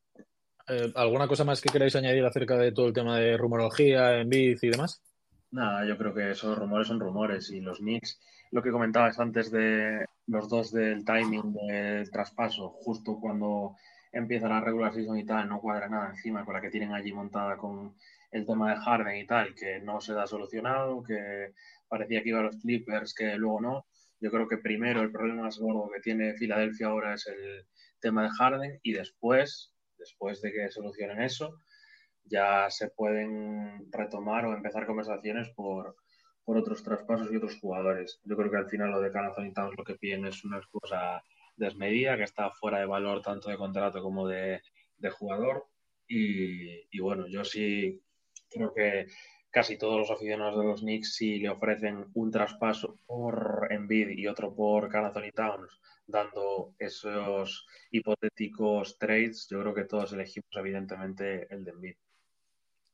Eh, 0.68 0.92
¿Alguna 0.96 1.28
cosa 1.28 1.44
más 1.44 1.60
que 1.60 1.70
queráis 1.70 1.94
añadir 1.94 2.24
acerca 2.24 2.56
de 2.56 2.72
todo 2.72 2.88
el 2.88 2.92
tema 2.92 3.16
de 3.16 3.36
rumorología, 3.36 4.20
Envid 4.20 4.58
y 4.60 4.70
demás? 4.70 5.00
Nada, 5.52 5.86
yo 5.86 5.96
creo 5.96 6.12
que 6.12 6.32
esos 6.32 6.58
rumores 6.58 6.88
son 6.88 6.98
rumores 6.98 7.50
y 7.50 7.60
los 7.60 7.78
Knicks, 7.78 8.20
lo 8.50 8.60
que 8.60 8.72
comentabas 8.72 9.18
antes 9.20 9.52
de 9.52 10.04
los 10.26 10.48
dos 10.48 10.72
del 10.72 11.04
timing 11.04 11.54
del 11.54 12.10
traspaso, 12.10 12.70
justo 12.70 13.18
cuando 13.20 13.76
empieza 14.12 14.48
la 14.48 14.60
regular 14.60 14.92
season 14.92 15.16
y 15.16 15.24
tal, 15.24 15.48
no 15.48 15.60
cuadra 15.60 15.88
nada 15.88 16.10
encima 16.10 16.44
con 16.44 16.54
la 16.54 16.60
que 16.60 16.70
tienen 16.70 16.92
allí 16.92 17.12
montada 17.12 17.56
con 17.56 17.94
el 18.30 18.46
tema 18.46 18.70
de 18.70 18.80
Harden 18.80 19.16
y 19.16 19.26
tal, 19.26 19.54
que 19.54 19.80
no 19.80 20.00
se 20.00 20.14
da 20.14 20.26
solucionado, 20.26 21.02
que 21.02 21.52
parecía 21.88 22.22
que 22.22 22.28
iba 22.30 22.40
a 22.40 22.44
los 22.44 22.56
Clippers, 22.56 23.14
que 23.14 23.36
luego 23.36 23.60
no. 23.60 23.86
Yo 24.20 24.30
creo 24.30 24.48
que 24.48 24.58
primero 24.58 25.00
el 25.00 25.12
problema 25.12 25.44
más 25.44 25.58
gordo 25.58 25.90
que 25.92 26.00
tiene 26.00 26.34
Filadelfia 26.34 26.88
ahora 26.88 27.14
es 27.14 27.26
el 27.26 27.66
tema 28.00 28.24
de 28.24 28.30
Harden 28.30 28.80
y 28.82 28.92
después, 28.92 29.72
después 29.96 30.40
de 30.42 30.52
que 30.52 30.70
solucionen 30.70 31.22
eso, 31.22 31.58
ya 32.24 32.68
se 32.70 32.90
pueden 32.90 33.90
retomar 33.90 34.44
o 34.46 34.54
empezar 34.54 34.86
conversaciones 34.86 35.48
por, 35.50 35.96
por 36.44 36.56
otros 36.58 36.82
traspasos 36.82 37.32
y 37.32 37.36
otros 37.36 37.58
jugadores. 37.60 38.20
Yo 38.24 38.36
creo 38.36 38.50
que 38.50 38.56
al 38.56 38.68
final 38.68 38.90
lo 38.90 39.00
de 39.00 39.12
Canazon 39.12 39.52
Towns 39.52 39.76
lo 39.76 39.84
que 39.84 39.96
piden 39.96 40.26
es 40.26 40.44
una 40.44 40.58
excusa 40.58 41.22
desmedida, 41.56 42.16
que 42.16 42.24
está 42.24 42.50
fuera 42.50 42.78
de 42.78 42.86
valor 42.86 43.22
tanto 43.22 43.50
de 43.50 43.56
contrato 43.56 44.02
como 44.02 44.26
de, 44.28 44.62
de 44.96 45.10
jugador. 45.10 45.66
Y, 46.06 46.86
y, 46.90 47.00
bueno, 47.00 47.26
yo 47.28 47.44
sí 47.44 48.00
creo 48.50 48.72
que 48.72 49.06
casi 49.50 49.78
todos 49.78 49.98
los 49.98 50.10
aficionados 50.10 50.58
de 50.58 50.64
los 50.64 50.80
Knicks, 50.80 51.14
si 51.14 51.38
le 51.38 51.48
ofrecen 51.48 52.06
un 52.14 52.30
traspaso 52.30 52.98
por 53.06 53.68
Embiid 53.70 54.10
y 54.10 54.26
otro 54.26 54.54
por 54.54 54.88
Carl 54.88 55.12
Towns, 55.34 55.80
dando 56.06 56.74
esos 56.78 57.66
hipotéticos 57.90 58.98
trades, 58.98 59.46
yo 59.50 59.60
creo 59.60 59.74
que 59.74 59.84
todos 59.84 60.12
elegimos 60.12 60.50
evidentemente 60.54 61.46
el 61.50 61.64
de 61.64 61.70
Embiid. 61.70 61.96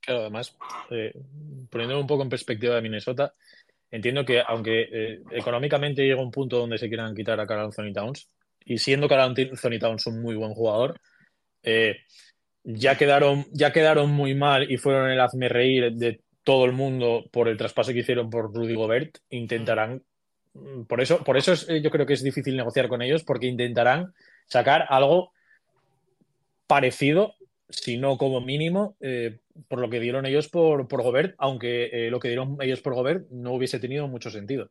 Claro, 0.00 0.20
además, 0.20 0.56
eh, 0.90 1.12
un 1.14 2.06
poco 2.06 2.22
en 2.22 2.28
perspectiva 2.28 2.74
de 2.74 2.82
Minnesota, 2.82 3.32
entiendo 3.90 4.24
que 4.24 4.42
aunque 4.46 4.82
eh, 4.82 5.22
económicamente 5.30 6.02
llega 6.02 6.20
un 6.20 6.30
punto 6.30 6.58
donde 6.58 6.78
se 6.78 6.88
quieran 6.88 7.14
quitar 7.14 7.40
a 7.40 7.46
Carl 7.46 7.64
Anthony 7.64 7.92
Towns, 7.92 8.28
y 8.64 8.78
siendo 8.78 9.08
Carl 9.08 9.34
Anthony 9.36 9.78
Towns 9.78 10.06
un 10.06 10.20
muy 10.20 10.34
buen 10.34 10.52
jugador, 10.52 11.00
eh, 11.62 11.96
ya, 12.64 12.96
quedaron, 12.96 13.46
ya 13.52 13.72
quedaron 13.72 14.10
muy 14.10 14.34
mal 14.34 14.70
y 14.70 14.76
fueron 14.78 15.10
el 15.10 15.20
hazme 15.20 15.48
reír 15.48 15.92
de 15.92 16.20
todo 16.42 16.64
el 16.64 16.72
mundo 16.72 17.24
por 17.32 17.48
el 17.48 17.56
traspaso 17.56 17.92
que 17.92 18.00
hicieron 18.00 18.28
por 18.30 18.52
Rudy 18.52 18.74
Gobert, 18.74 19.18
intentarán, 19.30 20.02
por 20.88 21.00
eso, 21.00 21.22
por 21.24 21.36
eso 21.36 21.52
es- 21.52 21.68
eh, 21.68 21.80
yo 21.82 21.90
creo 21.90 22.06
que 22.06 22.14
es 22.14 22.22
difícil 22.22 22.56
negociar 22.56 22.88
con 22.88 23.02
ellos, 23.02 23.24
porque 23.24 23.46
intentarán 23.46 24.12
sacar 24.46 24.86
algo 24.88 25.32
parecido, 26.66 27.34
si 27.68 27.96
no 27.98 28.18
como 28.18 28.40
mínimo, 28.40 28.96
eh, 29.00 29.38
por 29.68 29.78
lo 29.78 29.88
que 29.88 30.00
dieron 30.00 30.26
ellos 30.26 30.48
por, 30.48 30.88
por 30.88 31.02
Gobert, 31.02 31.34
aunque 31.38 31.90
eh, 31.92 32.10
lo 32.10 32.20
que 32.20 32.28
dieron 32.28 32.56
ellos 32.60 32.80
por 32.80 32.94
Gobert 32.94 33.28
no 33.30 33.52
hubiese 33.52 33.78
tenido 33.78 34.08
mucho 34.08 34.30
sentido. 34.30 34.70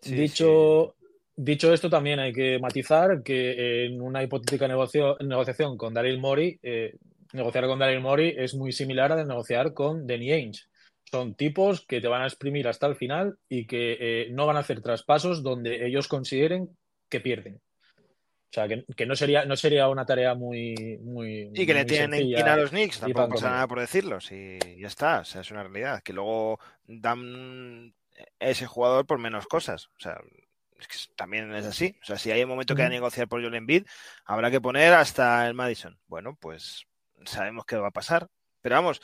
Sí, 0.00 0.14
dicho, 0.14 0.95
dicho 1.36 1.72
esto, 1.72 1.88
también 1.90 2.18
hay 2.18 2.32
que 2.32 2.58
matizar 2.58 3.22
que 3.22 3.84
en 3.86 4.00
una 4.00 4.22
hipotética 4.22 4.66
negocio- 4.66 5.16
negociación 5.20 5.76
con 5.76 5.94
Daryl 5.94 6.18
Morey, 6.18 6.58
eh, 6.62 6.96
negociar 7.32 7.66
con 7.66 7.78
Daryl 7.78 8.00
Morey 8.00 8.34
es 8.36 8.54
muy 8.54 8.72
similar 8.72 9.12
a 9.12 9.24
negociar 9.24 9.74
con 9.74 10.06
Danny 10.06 10.32
Ainge. 10.32 10.64
Son 11.04 11.34
tipos 11.34 11.86
que 11.86 12.00
te 12.00 12.08
van 12.08 12.22
a 12.22 12.26
exprimir 12.26 12.66
hasta 12.66 12.86
el 12.86 12.96
final 12.96 13.36
y 13.48 13.66
que 13.66 13.96
eh, 14.00 14.28
no 14.30 14.46
van 14.46 14.56
a 14.56 14.60
hacer 14.60 14.80
traspasos 14.80 15.42
donde 15.42 15.86
ellos 15.86 16.08
consideren 16.08 16.70
que 17.08 17.20
pierden. 17.20 17.60
O 18.48 18.52
sea, 18.56 18.66
que, 18.68 18.84
que 18.96 19.06
no 19.06 19.14
sería, 19.14 19.44
no 19.44 19.54
sería 19.54 19.88
una 19.88 20.06
tarea 20.06 20.34
muy, 20.34 20.98
muy 21.02 21.50
Y 21.52 21.66
que 21.66 21.74
le 21.74 21.84
tienen 21.84 22.14
en 22.14 22.18
sencilla. 22.20 22.36
quina 22.38 22.52
a 22.54 22.56
los 22.56 22.70
Knicks, 22.70 22.96
y 22.98 23.00
tampoco 23.00 23.34
pasa 23.34 23.50
nada 23.50 23.66
por 23.68 23.80
decirlo, 23.80 24.20
si 24.20 24.58
ya 24.78 24.86
está, 24.86 25.20
o 25.20 25.24
sea, 25.24 25.42
es 25.42 25.50
una 25.50 25.62
realidad, 25.62 26.02
que 26.02 26.12
luego 26.12 26.58
dan 26.86 27.92
ese 28.38 28.66
jugador 28.66 29.04
por 29.04 29.18
menos 29.18 29.46
cosas, 29.46 29.88
o 29.88 30.00
sea, 30.00 30.18
es 30.78 30.88
que 30.88 30.96
también 31.14 31.54
es 31.54 31.64
así, 31.64 31.96
o 32.02 32.04
sea, 32.04 32.18
si 32.18 32.30
hay 32.30 32.42
un 32.42 32.48
momento 32.48 32.74
que 32.74 32.82
hay 32.82 32.88
que 32.88 32.94
negociar 32.94 33.28
por 33.28 33.40
Joel 33.40 33.54
Embiid, 33.54 33.84
habrá 34.24 34.50
que 34.50 34.60
poner 34.60 34.92
hasta 34.92 35.46
el 35.46 35.54
Madison. 35.54 35.98
Bueno, 36.06 36.36
pues 36.40 36.86
sabemos 37.24 37.64
que 37.64 37.76
va 37.76 37.88
a 37.88 37.92
pasar, 37.92 38.28
pero 38.60 38.76
vamos, 38.76 39.00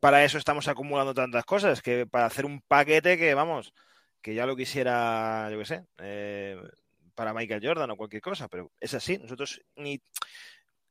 para 0.00 0.24
eso 0.24 0.38
estamos 0.38 0.68
acumulando 0.68 1.14
tantas 1.14 1.44
cosas, 1.44 1.82
que 1.82 2.06
para 2.06 2.26
hacer 2.26 2.44
un 2.44 2.60
paquete 2.60 3.16
que, 3.16 3.34
vamos, 3.34 3.72
que 4.20 4.34
ya 4.34 4.46
lo 4.46 4.56
quisiera, 4.56 5.48
yo 5.50 5.58
qué 5.58 5.64
sé, 5.64 5.84
eh, 5.98 6.60
para 7.14 7.32
Michael 7.32 7.64
Jordan 7.64 7.90
o 7.90 7.96
cualquier 7.96 8.22
cosa, 8.22 8.48
pero 8.48 8.72
es 8.80 8.94
así, 8.94 9.18
nosotros 9.18 9.60
ni 9.76 10.00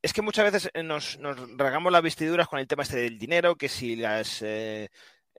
es 0.01 0.11
que 0.11 0.21
muchas 0.21 0.51
veces 0.51 0.71
nos, 0.83 1.17
nos 1.19 1.37
rasgamos 1.57 1.89
las 1.89 2.01
vestiduras 2.01 2.49
con 2.49 2.59
el 2.59 2.67
tema 2.67 2.83
este 2.83 2.97
del 2.97 3.17
dinero, 3.17 3.55
que 3.55 3.69
si 3.69 3.95
las, 3.95 4.41
eh, 4.41 4.89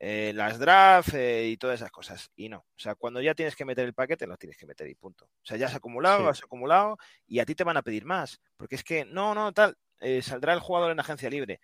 eh, 0.07 0.35
las 0.35 0.59
draft 0.59 1.15
eh, 1.15 1.47
y 1.49 1.57
todas 1.57 1.81
esas 1.81 1.91
cosas. 1.91 2.31
Y 2.37 2.51
no. 2.51 2.59
O 2.59 2.79
sea, 2.79 2.95
cuando 2.95 3.23
ya 3.23 3.35
tienes 3.35 3.57
que 3.57 3.65
meter 3.65 3.87
el 3.87 3.95
paquete, 3.95 4.27
lo 4.27 4.37
tienes 4.37 4.59
que 4.59 4.67
meter 4.67 4.87
y 4.87 4.95
punto. 4.95 5.25
O 5.25 5.47
sea, 5.47 5.57
ya 5.57 5.65
has 5.65 5.75
acumulado, 5.75 6.25
Sí. 6.25 6.29
has 6.29 6.43
acumulado 6.43 6.99
y 7.27 7.39
a 7.39 7.47
ti 7.47 7.55
te 7.55 7.65
van 7.65 7.79
a 7.79 7.83
pedir 7.83 8.05
más. 8.05 8.39
Porque 8.59 8.75
es 8.75 8.85
que, 8.85 9.07
no, 9.07 9.35
no, 9.35 9.53
tal, 9.55 9.79
eh, 10.01 10.21
saldrá 10.21 10.53
el 10.53 10.61
jugador 10.61 10.93
en 10.93 11.01
agencia 11.01 11.31
libre. 11.31 11.59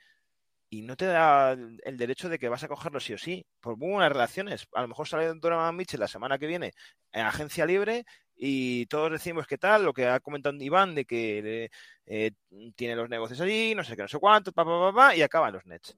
Y 0.71 0.81
no 0.81 0.97
te 0.97 1.05
da 1.05 1.53
el 1.53 1.97
derecho 1.99 2.31
de 2.31 2.39
que 2.39 2.49
vas 2.49 2.65
a 2.65 2.69
cogerlo 2.69 2.99
sí 2.99 3.13
o 3.13 3.19
sí. 3.19 3.45
Por 3.61 3.77
muy 3.77 3.91
buenas 3.91 4.11
relaciones. 4.11 4.67
A 4.73 4.81
lo 4.81 4.89
mejor 4.89 5.07
sale 5.07 5.35
Donovan 5.35 5.77
Mitchell 5.77 6.01
la 6.01 6.09
semana 6.09 6.39
que 6.39 6.47
viene 6.47 6.73
en 7.13 7.27
agencia 7.27 7.67
libre 7.67 8.07
y 8.37 8.87
todos 8.87 9.13
decimos 9.13 9.47
que 9.47 9.59
tal, 9.59 9.85
lo 9.85 9.93
que 9.93 10.07
ha 10.07 10.19
comentado 10.21 10.57
Iván 10.57 10.95
de 10.95 11.05
que 11.05 11.71
eh, 12.07 12.31
tiene 12.75 12.97
los 12.97 13.11
negocios 13.11 13.39
allí, 13.43 13.75
no 13.75 13.85
sé 13.85 13.97
qué, 13.97 14.03
no 14.03 14.09
sé 14.09 14.19
cuánto, 14.19 14.51
pa, 14.51 14.65
pa, 14.65 14.81
pa, 14.81 14.95
pa, 14.95 15.15
y 15.15 15.21
acaban 15.21 15.53
los 15.53 15.67
Nets. 15.67 15.95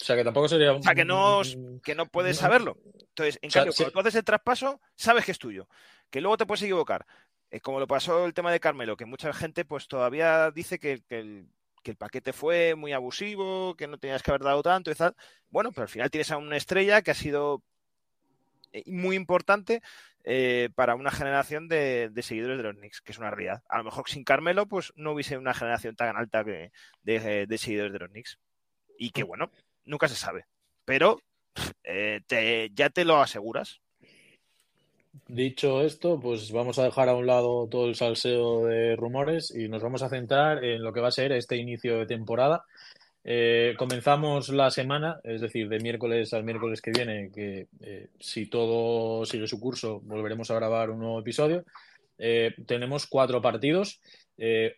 O 0.00 0.04
sea, 0.04 0.16
que 0.16 0.24
tampoco 0.24 0.48
sería... 0.48 0.72
O 0.72 0.82
sea, 0.82 0.94
que 0.94 1.04
no, 1.04 1.42
que 1.82 1.94
no 1.94 2.06
puedes 2.06 2.38
saberlo. 2.38 2.78
Entonces, 3.08 3.38
en 3.42 3.48
O 3.48 3.50
sea, 3.50 3.60
cambio, 3.60 3.72
sí. 3.72 3.82
cuando 3.82 3.92
tú 3.92 4.00
haces 4.00 4.14
el 4.14 4.24
traspaso, 4.24 4.80
sabes 4.96 5.24
que 5.26 5.32
es 5.32 5.38
tuyo. 5.38 5.68
Que 6.08 6.20
luego 6.20 6.38
te 6.38 6.46
puedes 6.46 6.62
equivocar. 6.62 7.06
Eh, 7.50 7.60
como 7.60 7.80
lo 7.80 7.86
pasó 7.86 8.24
el 8.24 8.32
tema 8.32 8.50
de 8.52 8.60
Carmelo, 8.60 8.96
que 8.96 9.04
mucha 9.04 9.32
gente 9.32 9.64
pues 9.64 9.88
todavía 9.88 10.50
dice 10.52 10.78
que, 10.78 11.02
que 11.06 11.18
el, 11.18 11.46
que 11.82 11.90
el 11.90 11.96
paquete 11.96 12.32
fue 12.32 12.74
muy 12.76 12.92
abusivo, 12.92 13.74
que 13.76 13.88
no 13.88 13.98
tenías 13.98 14.22
que 14.22 14.30
haber 14.30 14.42
dado 14.42 14.62
tanto 14.62 14.90
y 14.90 14.94
tal. 14.94 15.14
Bueno, 15.50 15.70
pero 15.72 15.82
al 15.82 15.88
final 15.88 16.10
tienes 16.10 16.30
a 16.30 16.38
una 16.38 16.56
estrella 16.56 17.02
que 17.02 17.10
ha 17.10 17.14
sido 17.14 17.62
eh, 18.72 18.84
muy 18.86 19.16
importante 19.16 19.82
eh, 20.24 20.70
para 20.74 20.94
una 20.94 21.10
generación 21.10 21.68
de, 21.68 22.08
de 22.10 22.22
seguidores 22.22 22.56
de 22.56 22.62
los 22.62 22.76
Knicks, 22.76 23.00
que 23.02 23.12
es 23.12 23.18
una 23.18 23.30
realidad. 23.30 23.62
A 23.68 23.78
lo 23.78 23.84
mejor 23.84 24.08
sin 24.08 24.24
Carmelo, 24.24 24.66
pues 24.66 24.92
no 24.96 25.12
hubiese 25.12 25.36
una 25.36 25.54
generación 25.54 25.96
tan 25.96 26.16
alta 26.16 26.44
que, 26.44 26.72
de, 27.02 27.46
de 27.46 27.58
seguidores 27.58 27.92
de 27.92 27.98
los 27.98 28.10
Knicks. 28.10 28.38
Y 28.96 29.10
que 29.10 29.24
bueno, 29.24 29.50
nunca 29.84 30.08
se 30.08 30.16
sabe. 30.16 30.46
Pero 30.84 31.20
eh, 31.84 32.70
ya 32.74 32.90
te 32.90 33.04
lo 33.04 33.20
aseguras. 33.20 33.80
Dicho 35.26 35.82
esto, 35.82 36.20
pues 36.20 36.52
vamos 36.52 36.78
a 36.78 36.84
dejar 36.84 37.08
a 37.08 37.16
un 37.16 37.26
lado 37.26 37.68
todo 37.68 37.88
el 37.88 37.96
salseo 37.96 38.64
de 38.66 38.94
rumores 38.96 39.52
y 39.54 39.68
nos 39.68 39.82
vamos 39.82 40.02
a 40.02 40.08
centrar 40.08 40.64
en 40.64 40.82
lo 40.82 40.92
que 40.92 41.00
va 41.00 41.08
a 41.08 41.12
ser 41.12 41.32
este 41.32 41.56
inicio 41.56 41.98
de 41.98 42.06
temporada. 42.06 42.64
Eh, 43.22 43.74
comenzamos 43.76 44.48
la 44.48 44.70
semana, 44.70 45.20
es 45.24 45.40
decir, 45.40 45.68
de 45.68 45.80
miércoles 45.80 46.32
al 46.32 46.44
miércoles 46.44 46.80
que 46.80 46.92
viene, 46.92 47.30
que 47.32 47.66
eh, 47.80 48.08
si 48.18 48.46
todo 48.46 49.26
sigue 49.26 49.46
su 49.46 49.60
curso, 49.60 50.00
volveremos 50.00 50.50
a 50.50 50.54
grabar 50.54 50.90
un 50.90 51.00
nuevo 51.00 51.20
episodio. 51.20 51.64
Tenemos 52.66 53.06
cuatro 53.06 53.40
partidos. 53.40 54.00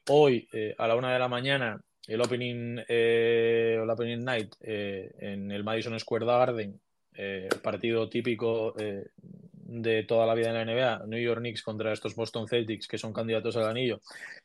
Hoy, 0.09 0.49
a 0.79 0.87
la 0.87 0.95
una 0.95 1.13
de 1.13 1.19
la 1.19 1.29
mañana, 1.29 1.83
el 2.07 2.21
opening, 2.21 2.79
eh, 2.89 3.79
el 3.81 3.89
opening 3.89 4.25
night 4.25 4.55
eh, 4.61 5.13
en 5.19 5.51
el 5.51 5.65
Madison 5.65 5.99
Square 5.99 6.27
Garden, 6.27 6.81
eh, 7.15 7.49
partido 7.63 8.09
típico 8.09 8.75
eh, 8.79 9.09
de 9.17 10.03
toda 10.05 10.27
la 10.27 10.35
vida 10.35 10.49
en 10.49 10.55
la 10.55 10.65
NBA, 10.65 11.07
New 11.07 11.21
York 11.21 11.41
Knicks 11.41 11.63
contra 11.63 11.93
estos 11.93 12.15
Boston 12.15 12.49
Celtics, 12.49 12.89
que 12.89 12.99
son 12.99 13.13
candidatos 13.13 13.57
al 13.57 13.69
anillo 13.69 14.01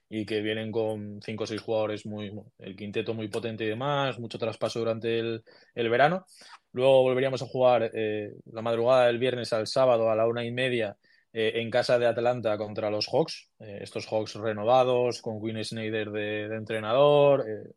y 0.09 0.25
que 0.25 0.41
vienen 0.41 0.71
con 0.71 1.19
cinco 1.21 1.43
o 1.43 1.47
seis 1.47 1.61
jugadores 1.61 2.05
muy, 2.05 2.31
el 2.59 2.75
quinteto 2.75 3.13
muy 3.13 3.27
potente 3.27 3.65
y 3.65 3.67
demás, 3.67 4.19
mucho 4.19 4.37
traspaso 4.37 4.79
durante 4.79 5.19
el, 5.19 5.43
el 5.75 5.89
verano. 5.89 6.25
Luego 6.71 7.01
volveríamos 7.03 7.41
a 7.41 7.47
jugar 7.47 7.91
la 7.93 8.61
madrugada 8.61 9.07
del 9.07 9.17
viernes 9.17 9.51
al 9.51 9.67
sábado 9.67 10.09
a 10.09 10.15
la 10.15 10.27
una 10.27 10.45
y 10.45 10.51
media 10.51 10.95
eh, 11.39 11.61
en 11.61 11.69
casa 11.69 11.99
de 11.99 12.07
Atlanta 12.07 12.57
contra 12.57 12.89
los 12.89 13.07
Hawks. 13.09 13.47
Eh, 13.59 13.77
estos 13.81 14.07
Hawks 14.07 14.33
renovados, 14.35 15.21
con 15.21 15.39
Quinn 15.39 15.63
Snyder 15.63 16.09
de, 16.09 16.45
entrenador, 16.55 17.45
eh, 17.47 17.71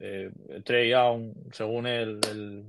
eh, 0.00 0.30
Trey 0.64 0.90
Young, 0.90 1.32
según 1.52 1.86
él, 1.86 2.18
el, 2.28 2.64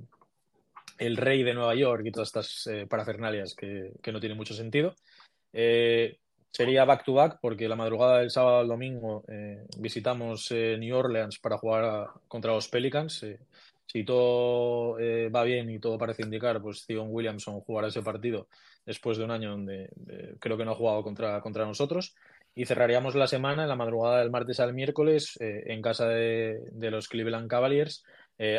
el 0.99 1.17
rey 1.17 1.41
de 1.41 1.55
Nueva 1.55 1.74
York 1.74 2.03
y 2.05 2.11
todas 2.11 2.30
estas 2.30 2.67
eh, 2.67 2.86
parafernalias 2.88 3.55
que, 3.55 3.93
que 3.99 4.11
no 4.11 4.19
tienen 4.19 4.38
mucho 4.38 4.53
sentido. 4.53 4.93
Sería 6.53 6.86
back 6.86 7.03
to 7.05 7.13
back 7.13 7.39
porque 7.41 7.67
la 7.67 7.78
madrugada 7.78 8.19
del 8.19 8.30
sábado 8.30 8.59
al 8.59 8.67
domingo 8.67 9.24
visitamos 9.80 10.51
New 10.51 10.95
Orleans 10.95 11.39
para 11.39 11.57
jugar 11.57 11.84
a- 11.86 12.13
contra 12.28 12.53
los 12.53 12.67
Pelicans. 12.67 13.26
Si 13.92 14.06
todo 14.06 14.98
eh, 15.00 15.28
va 15.28 15.44
bien 15.44 15.70
y 15.70 15.78
todo 15.78 15.98
parece 15.98 16.24
indicar, 16.24 16.62
pues 16.62 16.80
Steven 16.80 17.08
Williamson 17.10 17.60
jugará 17.60 17.89
ese 17.89 18.02
partido 18.02 18.48
después 18.86 19.18
de 19.18 19.26
un 19.26 19.32
año 19.32 19.52
donde 19.52 19.89
eh, 20.08 20.36
creo 20.39 20.56
que 20.56 20.64
no 20.64 20.72
ha 20.72 20.76
jugado 20.76 21.04
contra, 21.04 21.42
contra 21.42 21.66
nosotros. 21.66 22.16
Y 22.56 22.66
cerraríamos 22.66 23.16
la 23.16 23.28
semana 23.28 23.64
en 23.64 23.70
la 23.70 23.76
madrugada 23.76 24.20
del 24.20 24.32
martes 24.32 24.62
al 24.62 24.74
miércoles 24.74 25.38
eh, 25.42 25.64
en 25.68 25.82
casa 25.82 26.08
de, 26.08 26.62
los 26.72 27.10
Cleveland 27.10 27.50
Cavaliers 27.50 28.06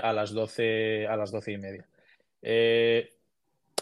a 0.02 0.12
las 0.12 0.32
12, 0.32 1.08
a 1.08 1.16
las 1.16 1.32
12 1.32 1.52
y 1.52 1.58
media. 1.58 1.88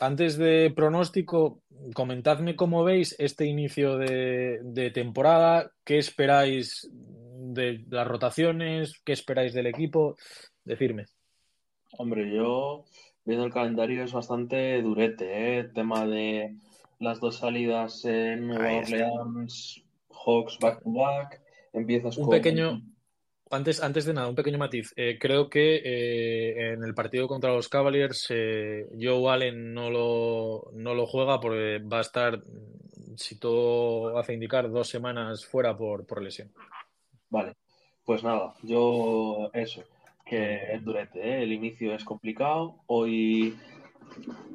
Antes 0.01 0.39
de 0.39 0.73
pronóstico, 0.75 1.63
comentadme 1.95 2.57
cómo 2.57 2.85
veis 2.85 3.15
este 3.19 3.45
inicio 3.45 3.99
de, 3.99 4.61
de 4.63 4.91
temporada, 4.93 5.73
qué 5.85 5.99
esperáis 5.99 6.89
de 6.93 7.85
las 7.91 8.07
rotaciones, 8.07 8.95
qué 9.05 9.13
esperáis 9.13 9.53
del 9.53 9.67
equipo, 9.67 10.17
decirme. 10.65 11.07
Hombre, 11.99 12.35
yo 12.35 12.85
viendo 13.25 13.45
el 13.45 13.53
calendario 13.53 14.05
es 14.05 14.13
bastante 14.13 14.81
durete, 14.83 15.25
¿eh? 15.27 15.59
El 15.59 15.73
tema 15.73 16.07
de 16.07 16.57
las 16.99 17.21
dos 17.21 17.37
salidas 17.37 18.05
en 18.05 18.49
Nueva. 18.49 18.79
Orleans, 18.79 19.83
Hawks 20.11 20.59
back 20.59 20.83
to 20.83 20.93
back, 20.93 21.41
empiezas 21.73 22.17
Un 22.19 22.25
con... 22.25 22.33
pequeño, 22.33 22.83
antes, 23.51 23.83
antes 23.83 24.05
de 24.05 24.15
nada, 24.15 24.29
un 24.29 24.35
pequeño 24.35 24.59
matiz. 24.59 24.93
Eh, 24.97 25.19
creo 25.19 25.49
que 25.49 25.77
eh, 25.77 26.73
en 26.73 26.85
el 26.85 26.95
partido 26.95 27.27
contra 27.27 27.53
los 27.53 27.69
Cavaliers, 27.69 28.27
eh, 28.31 28.87
Joe 29.01 29.33
Allen 29.33 29.73
no 29.75 29.91
lo, 29.91 30.71
no 30.75 30.95
lo 30.95 31.07
juega 31.07 31.41
porque 31.41 31.79
va 31.79 31.99
a 31.99 32.03
estar, 32.03 32.43
si 33.17 33.39
todo 33.39 34.19
hace 34.19 34.35
indicar, 34.35 34.71
dos 34.71 34.89
semanas 34.89 35.45
fuera 35.45 35.77
por, 35.77 36.07
por 36.07 36.23
lesión. 36.23 36.53
Vale, 37.29 37.55
pues 38.05 38.23
nada, 38.23 38.55
yo 38.63 39.51
eso, 39.53 39.83
que 40.31 40.75
es 40.75 40.85
durete, 40.85 41.19
¿eh? 41.19 41.43
El 41.43 41.53
inicio 41.53 41.93
es 41.93 42.05
complicado. 42.05 42.77
Hoy 42.87 43.59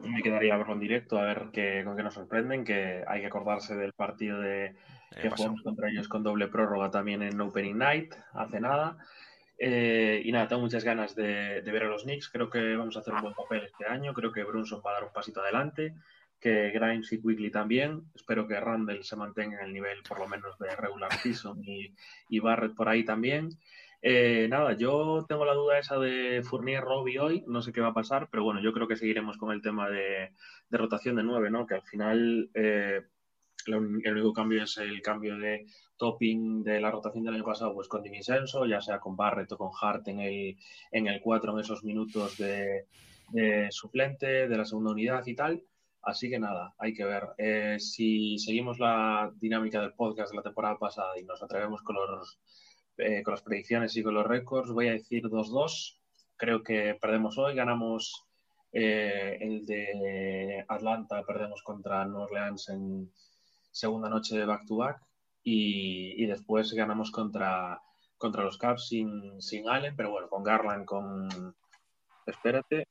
me 0.03 0.21
quedaría 0.21 0.55
verlo 0.55 0.71
en 0.71 0.79
directo 0.79 1.19
a 1.19 1.25
ver 1.25 1.47
qué, 1.51 1.81
con 1.83 1.97
qué 1.97 2.03
nos 2.03 2.13
sorprenden, 2.13 2.63
que 2.63 3.03
hay 3.05 3.19
que 3.19 3.27
acordarse 3.27 3.75
del 3.75 3.91
partido 3.91 4.39
de 4.39 4.73
que 5.21 5.29
pasó. 5.29 5.43
jugamos 5.43 5.63
contra 5.63 5.89
ellos 5.89 6.07
con 6.07 6.23
doble 6.23 6.47
prórroga 6.47 6.91
también 6.91 7.21
en 7.23 7.41
Opening 7.41 7.77
Night, 7.77 8.15
hace 8.31 8.61
nada. 8.61 8.97
Eh, 9.59 10.21
y 10.23 10.31
nada, 10.31 10.47
tengo 10.47 10.61
muchas 10.61 10.85
ganas 10.85 11.13
de, 11.13 11.61
ver 11.65 11.83
a 11.83 11.89
los 11.89 12.03
Knicks. 12.03 12.29
Creo 12.29 12.49
que 12.49 12.77
vamos 12.77 12.95
a 12.95 13.01
hacer 13.01 13.13
un 13.13 13.23
buen 13.23 13.33
papel 13.33 13.63
este 13.65 13.85
año. 13.85 14.13
Creo 14.13 14.31
que 14.31 14.45
Brunson 14.45 14.81
va 14.85 14.91
a 14.91 14.93
dar 14.93 15.03
un 15.03 15.13
pasito 15.13 15.41
adelante. 15.41 15.93
Que 16.39 16.69
Grimes 16.69 17.11
y 17.11 17.21
Quigley 17.21 17.51
también. 17.51 18.03
Espero 18.15 18.47
que 18.47 18.57
Randall 18.61 19.03
se 19.03 19.17
mantenga 19.17 19.59
en 19.59 19.65
el 19.65 19.73
nivel, 19.73 20.03
por 20.07 20.19
lo 20.19 20.27
menos, 20.29 20.57
de 20.57 20.73
regular 20.73 21.11
season 21.17 21.61
y, 21.65 21.93
y 22.29 22.39
Barrett 22.39 22.75
por 22.75 22.87
ahí 22.87 23.03
también. 23.03 23.57
Eh, 24.07 24.47
nada, 24.49 24.77
yo 24.77 25.25
tengo 25.27 25.45
la 25.45 25.55
duda 25.55 25.79
esa 25.79 25.97
de 25.97 26.43
Fournier 26.43 26.83
Robbie 26.83 27.17
hoy. 27.19 27.43
No 27.47 27.63
sé 27.63 27.73
qué 27.73 27.81
va 27.81 27.87
a 27.87 27.93
pasar, 27.95 28.29
pero 28.29 28.43
bueno, 28.43 28.61
yo 28.61 28.71
creo 28.71 28.87
que 28.87 28.97
seguiremos 28.97 29.35
con 29.35 29.51
el 29.51 29.63
tema 29.63 29.89
de, 29.89 30.31
rotación 30.69 31.15
de 31.15 31.23
nueve, 31.23 31.49
¿no? 31.49 31.65
Que 31.65 31.73
al 31.73 31.81
final 31.81 32.51
eh, 32.53 33.01
el 33.65 34.13
único 34.13 34.31
cambio 34.31 34.61
es 34.61 34.77
el 34.77 35.01
cambio 35.01 35.39
de 35.39 35.65
topping 35.97 36.63
de 36.63 36.79
la 36.81 36.91
rotación 36.91 37.23
del 37.23 37.33
año 37.33 37.43
pasado, 37.43 37.73
pues 37.73 37.87
con 37.87 38.03
Dimisenso, 38.03 38.67
ya 38.67 38.79
sea 38.79 38.99
con 38.99 39.15
Barrett 39.15 39.51
o 39.53 39.57
con 39.57 39.71
Hart 39.81 40.07
en 40.07 40.19
el, 40.19 40.55
en 40.91 41.07
el 41.07 41.19
4 41.19 41.53
en 41.53 41.59
esos 41.61 41.83
minutos 41.83 42.37
de, 42.37 42.85
suplente 43.71 44.47
de 44.47 44.55
la 44.55 44.65
segunda 44.65 44.91
unidad 44.91 45.25
y 45.25 45.33
tal. 45.33 45.63
Así 46.03 46.29
que 46.29 46.37
nada, 46.37 46.75
hay 46.77 46.93
que 46.93 47.05
ver. 47.05 47.29
Eh, 47.39 47.77
si 47.79 48.37
seguimos 48.37 48.77
la 48.77 49.33
dinámica 49.35 49.81
del 49.81 49.93
podcast 49.93 50.29
de 50.29 50.37
la 50.37 50.43
temporada 50.43 50.77
pasada 50.77 51.19
y 51.19 51.23
nos 51.23 51.41
atrevemos 51.41 51.81
con, 51.81 51.95
los, 51.95 52.39
eh, 52.97 53.23
con 53.23 53.33
las 53.33 53.41
predicciones 53.41 53.95
y 53.97 54.03
con 54.03 54.13
los 54.13 54.25
récords, 54.25 54.71
voy 54.71 54.87
a 54.87 54.93
decir 54.93 55.23
2-2. 55.23 55.99
Creo 56.37 56.63
que 56.63 56.97
perdemos 56.99 57.37
hoy, 57.37 57.55
ganamos 57.55 58.25
eh, 58.71 59.37
el 59.41 59.65
de 59.65 60.65
Atlanta, 60.67 61.23
perdemos 61.23 61.61
contra 61.63 62.05
New 62.05 62.19
Orleans 62.19 62.69
en 62.69 63.11
segunda 63.71 64.09
noche 64.09 64.37
de 64.37 64.45
back-to-back 64.45 65.01
y, 65.43 66.25
después 66.25 66.73
ganamos 66.73 67.11
contra, 67.11 67.81
contra 68.17 68.43
los 68.43 68.57
Caps 68.57 68.87
sin, 68.87 69.41
sin 69.41 69.69
Allen, 69.69 69.95
pero 69.95 70.11
bueno, 70.11 70.27
con 70.27 70.43
Garland, 70.43 70.85
con... 70.85 71.55
Espérate. 72.25 72.87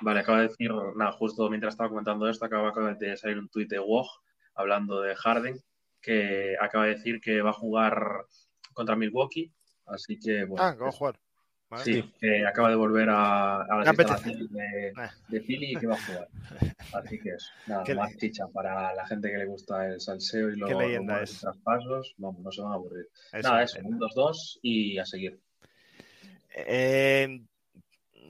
Vale, 0.00 0.20
acaba 0.20 0.40
de 0.40 0.48
decir, 0.48 0.72
nada, 0.96 1.12
justo 1.12 1.48
mientras 1.48 1.74
estaba 1.74 1.88
comentando 1.88 2.28
esto, 2.28 2.44
acaba 2.44 2.72
de 2.94 3.16
salir 3.16 3.38
un 3.38 3.48
tuit 3.48 3.70
de 3.70 3.78
Woj 3.78 4.08
hablando 4.54 5.00
de 5.00 5.14
Harden, 5.14 5.60
que 6.02 6.56
acaba 6.60 6.84
de 6.84 6.96
decir 6.96 7.20
que 7.20 7.40
va 7.40 7.50
a 7.50 7.54
jugar 7.54 8.26
contra 8.76 8.94
Milwaukee, 8.94 9.50
así 9.86 10.18
que 10.18 10.44
bueno. 10.44 10.62
Ah, 10.62 10.76
que 10.76 10.82
va 10.82 10.90
a 10.90 10.92
jugar. 10.92 11.18
Sí, 11.82 12.12
que 12.20 12.46
acaba 12.46 12.70
de 12.70 12.76
volver 12.76 13.08
a, 13.10 13.62
a 13.62 13.78
las 13.78 13.88
instalaciones 13.88 14.52
de, 14.52 14.92
de 15.28 15.40
Philly 15.40 15.72
y 15.72 15.76
que 15.76 15.88
va 15.88 15.96
a 15.96 16.00
jugar. 16.00 16.28
Así 16.94 17.18
que 17.18 17.30
es 17.30 17.50
nada 17.66 17.84
más 17.96 18.16
chicha 18.18 18.46
para 18.46 18.94
la 18.94 19.04
gente 19.08 19.28
que 19.28 19.38
le 19.38 19.46
gusta 19.46 19.84
el 19.88 20.00
salseo 20.00 20.50
y 20.50 20.56
los, 20.56 20.70
los 20.70 21.40
traspasos. 21.40 22.14
Vamos, 22.18 22.40
no 22.40 22.52
se 22.52 22.62
van 22.62 22.70
a 22.70 22.74
aburrir. 22.76 23.08
nada, 23.42 23.64
eso, 23.64 23.80
un 23.82 23.98
2-2 23.98 24.60
y 24.62 24.98
a 24.98 25.04
seguir. 25.04 25.40
Eh, 26.50 27.42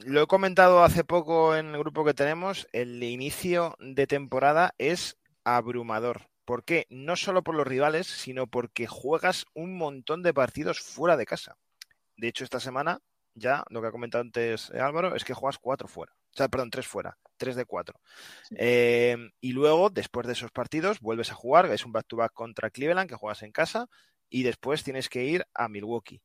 lo 0.07 0.23
he 0.23 0.27
comentado 0.27 0.83
hace 0.83 1.05
poco 1.05 1.55
en 1.57 1.75
el 1.75 1.79
grupo 1.79 2.07
que 2.07 2.15
tenemos. 2.15 2.67
El 2.73 3.03
inicio 3.03 3.77
de 3.81 4.07
temporada 4.07 4.75
es 4.79 5.19
abrumador. 5.45 6.23
¿Por 6.47 6.65
qué? 6.65 6.87
No 6.89 7.17
solo 7.17 7.43
por 7.43 7.57
los 7.57 7.67
rivales, 7.67 8.07
sino 8.07 8.47
porque 8.47 8.87
juegas 8.87 9.45
un 9.53 9.77
montón 9.77 10.23
de 10.23 10.33
partidos 10.33 10.81
fuera 10.81 11.17
de 11.19 11.27
casa. 11.27 11.59
De 12.17 12.29
hecho, 12.29 12.45
esta 12.45 12.61
semana 12.61 13.01
ya, 13.35 13.65
lo 13.69 13.83
que 13.83 13.89
ha 13.89 13.93
comentado 13.93 14.23
antes 14.23 14.71
eh, 14.71 14.81
Álvaro, 14.81 15.15
es 15.15 15.25
que 15.25 15.35
juegas 15.35 15.59
cuatro 15.59 15.89
fuera. 15.89 16.13
O 16.15 16.37
sea, 16.37 16.49
perdón, 16.49 16.71
tres 16.71 16.87
fuera. 16.87 17.19
Tres 17.37 17.57
de 17.57 17.67
cuatro. 17.67 18.01
Eh, 18.57 19.17
y 19.41 19.53
luego, 19.53 19.91
después 19.91 20.27
de 20.27 20.35
esos 20.35 20.53
partidos, 20.53 21.01
vuelves 21.01 21.33
a 21.33 21.35
jugar. 21.35 21.67
Es 21.67 21.85
un 21.85 21.93
back-to-back 21.93 22.33
contra 22.33 22.71
Cleveland, 22.71 23.11
que 23.11 23.17
juegas 23.17 23.43
en 23.43 23.53
casa. 23.53 23.89
Y 24.31 24.45
después 24.45 24.85
tienes 24.85 25.09
que 25.09 25.25
ir 25.25 25.45
a 25.53 25.69
Milwaukee. 25.69 26.23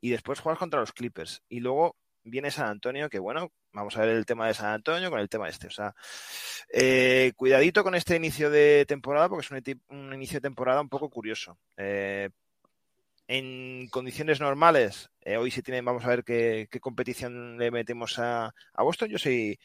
Y 0.00 0.10
después 0.10 0.38
juegas 0.38 0.58
contra 0.58 0.80
los 0.80 0.92
Clippers. 0.92 1.42
Y 1.48 1.60
luego 1.60 1.96
viene 2.24 2.50
San 2.50 2.68
Antonio, 2.68 3.08
que 3.08 3.18
bueno, 3.18 3.52
vamos 3.72 3.96
a 3.96 4.00
ver 4.00 4.10
el 4.10 4.26
tema 4.26 4.46
de 4.46 4.54
San 4.54 4.72
Antonio 4.72 5.10
con 5.10 5.20
el 5.20 5.28
tema 5.28 5.48
este. 5.48 5.66
O 5.66 5.70
sea, 5.70 5.94
eh, 6.72 7.32
cuidadito 7.36 7.82
con 7.82 7.94
este 7.94 8.16
inicio 8.16 8.50
de 8.50 8.84
temporada, 8.86 9.28
porque 9.28 9.44
es 9.44 9.50
un, 9.90 10.14
inicio 10.14 10.36
de 10.36 10.48
temporada 10.48 10.80
un 10.80 10.88
poco 10.88 11.10
curioso. 11.10 11.58
Eh, 11.76 12.30
en 13.28 13.88
condiciones 13.88 14.40
normales, 14.40 15.10
eh, 15.22 15.36
hoy 15.36 15.50
sí 15.50 15.62
tienen, 15.62 15.84
vamos 15.84 16.04
a 16.04 16.08
ver 16.08 16.24
qué, 16.24 16.68
competición 16.80 17.58
le 17.58 17.70
metemos 17.70 18.18
a, 18.18 18.52
Boston. 18.76 19.10
Yo 19.10 19.18
soy 19.18 19.58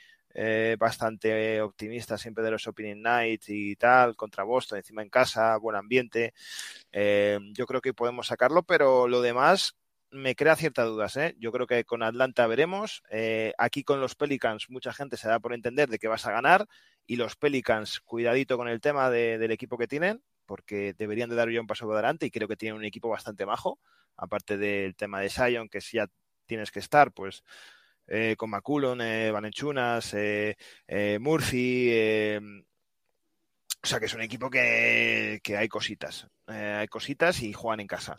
bastante 0.77 1.59
optimista 1.61 2.15
siempre 2.15 2.43
de 2.43 2.51
los 2.51 2.67
Opening 2.67 3.01
Nights 3.01 3.49
y 3.49 3.75
tal, 3.75 4.15
contra 4.15 4.43
Boston, 4.43 4.77
encima 4.77 5.01
en 5.01 5.09
casa, 5.09 5.57
buen 5.57 5.75
ambiente. 5.75 6.35
Yo 6.91 7.65
creo 7.65 7.81
que 7.81 7.95
podemos 7.95 8.27
sacarlo, 8.27 8.61
pero 8.61 9.07
lo 9.07 9.21
demás 9.21 9.76
me 10.11 10.35
crea 10.35 10.55
ciertas 10.55 10.87
dudas. 10.87 11.17
Yo 11.37 11.51
creo 11.51 11.67
que 11.67 11.83
con 11.83 12.03
Atlanta 12.03 12.47
veremos. 12.47 13.03
aquí 13.57 13.83
con 13.83 14.01
los 14.01 14.15
Pelicans, 14.15 14.69
mucha 14.69 14.93
gente 14.93 15.17
se 15.17 15.27
da 15.27 15.39
por 15.39 15.53
entender 15.53 15.89
de 15.89 15.99
que 15.99 16.07
vas 16.07 16.25
a 16.25 16.31
ganar. 16.31 16.67
Y 17.05 17.15
los 17.15 17.35
Pelicans, 17.35 18.01
cuidadito 18.01 18.57
con 18.57 18.67
el 18.67 18.81
tema 18.81 19.09
del 19.09 19.51
equipo 19.51 19.77
que 19.77 19.87
tienen, 19.87 20.21
porque 20.45 20.93
deberían 20.97 21.29
de 21.29 21.35
dar 21.35 21.51
ya 21.51 21.61
un 21.61 21.67
paso 21.67 21.91
adelante 21.91 22.25
y 22.25 22.31
creo 22.31 22.47
que 22.47 22.55
tienen 22.55 22.77
un 22.77 22.85
equipo 22.85 23.09
bastante 23.09 23.45
majo, 23.45 23.79
aparte 24.15 24.57
del 24.57 24.95
tema 24.95 25.21
de 25.21 25.29
Sion, 25.29 25.69
que 25.69 25.81
si 25.81 25.97
ya 25.97 26.07
tienes 26.47 26.71
que 26.71 26.79
estar, 26.79 27.11
pues 27.11 27.43
eh, 28.07 28.35
con 28.37 28.49
McCullon, 28.49 29.01
eh, 29.01 29.31
Valenchunas, 29.31 30.13
eh, 30.15 30.57
eh, 30.87 31.19
Murphy, 31.19 31.91
o 33.83 33.87
sea 33.87 33.99
que 33.99 34.05
es 34.05 34.13
un 34.13 34.21
equipo 34.21 34.49
que, 34.49 35.39
que 35.43 35.57
hay 35.57 35.67
cositas, 35.67 36.27
hay 36.47 36.87
cositas 36.87 37.41
y 37.41 37.53
juegan 37.53 37.81
en 37.81 37.87
casa. 37.87 38.15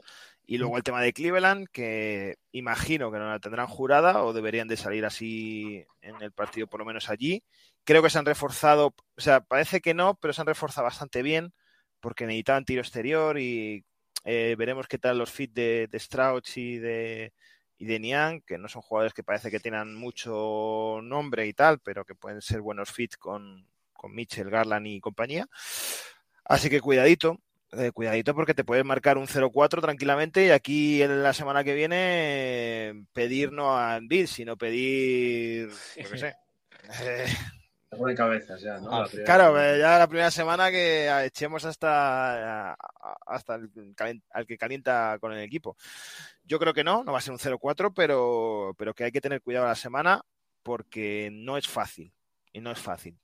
Y 0.51 0.57
luego 0.57 0.79
el 0.79 0.83
tema 0.83 1.03
de 1.03 1.13
Cleveland, 1.13 1.69
que 1.71 2.37
imagino 2.53 3.13
que 3.13 3.19
no 3.19 3.29
la 3.29 3.39
tendrán 3.39 3.67
jurada 3.67 4.25
o 4.25 4.33
deberían 4.33 4.67
de 4.67 4.79
salir 4.79 5.05
así 5.05 5.85
en 6.01 6.23
el 6.23 6.33
partido, 6.33 6.67
por 6.67 6.81
lo 6.81 6.87
menos 6.87 7.11
allí. 7.11 7.45
Creo 7.85 8.03
que 8.03 8.09
se 8.09 8.19
han 8.19 8.25
reforzado, 8.25 8.95
o 9.15 9.21
sea, 9.21 9.43
parece 9.43 9.83
que 9.83 9.93
no, 9.93 10.15
pero 10.15 10.33
se 10.33 10.41
han 10.41 10.47
reforzado 10.47 10.87
bastante 10.87 11.21
bien 11.21 11.53
porque 12.01 12.25
necesitaban 12.25 12.65
tiro 12.65 12.81
exterior 12.81 13.39
y 13.39 13.85
eh, 14.25 14.55
veremos 14.57 14.89
qué 14.89 14.97
tal 14.97 15.19
los 15.19 15.31
fit 15.31 15.53
de, 15.53 15.87
de 15.87 16.01
Strauch 16.01 16.57
y 16.57 16.79
de, 16.79 17.35
y 17.77 17.85
de 17.85 18.01
Niang, 18.01 18.41
que 18.41 18.57
no 18.57 18.69
son 18.69 18.81
jugadores 18.81 19.13
que 19.13 19.23
parece 19.23 19.51
que 19.51 19.61
tengan 19.61 19.95
mucho 19.95 21.01
nombre 21.03 21.47
y 21.47 21.53
tal, 21.53 21.79
pero 21.81 22.07
que 22.07 22.15
pueden 22.15 22.41
ser 22.41 22.63
buenos 22.63 22.91
fit 22.91 23.17
con, 23.19 23.69
con 23.93 24.15
Mitchell, 24.15 24.49
Garland 24.49 24.87
y 24.87 24.99
compañía. 25.01 25.47
Así 26.47 26.71
que 26.71 26.81
cuidadito, 26.81 27.39
eh, 27.73 27.93
cuidadito 27.93 28.35
porque 28.35 28.55
te 28.55 28.65
puedes 28.65 28.85
marcar 28.85 29.19
un 29.19 29.27
0-4 29.27 29.81
tranquilamente 29.81 30.47
y 30.47 30.51
aquí 30.51 31.03
en 31.03 31.23
la 31.23 31.33
semana 31.33 31.65
que 31.65 31.75
viene 31.75 33.05
pedir 33.13 33.53
no 33.53 33.77
a 33.77 33.97
Embiid, 33.97 34.27
sino 34.27 34.57
pedir, 34.57 35.69
yo 35.97 36.11
qué 36.11 36.19
sé, 36.19 36.35
eh, 37.03 37.27
de 37.91 38.15
cabezas 38.15 38.61
ya, 38.61 38.79
¿no? 38.79 38.93
Ah, 38.93 39.09
claro, 39.25 39.55
ya 39.77 39.99
la 39.99 40.09
primera 40.09 40.31
semana 40.31 40.71
que 40.71 41.09
echemos 41.25 41.65
hasta, 41.65 42.75
hasta 43.27 43.55
el, 43.55 43.71
al 44.31 44.47
que 44.47 44.59
calienta 44.59 45.19
con 45.21 45.33
el 45.33 45.41
equipo. 45.41 45.77
Yo 46.45 46.59
creo 46.59 46.75
que 46.75 46.85
no, 46.85 47.05
no 47.05 47.13
va 47.13 47.19
a 47.19 47.23
ser 47.23 47.33
un 47.33 47.39
0-4, 47.39 47.93
pero, 47.95 48.75
pero 48.79 48.95
que 48.95 49.05
hay 49.05 49.13
que 49.13 49.21
tener 49.21 49.43
cuidado 49.43 49.67
la 49.67 49.75
semana 49.75 50.23
porque 50.63 51.31
no 51.33 51.57
es 51.57 51.67
fácil. 51.67 52.13
Y 52.53 52.61
no 52.61 52.71
es 52.71 52.79
fácil. 52.79 53.19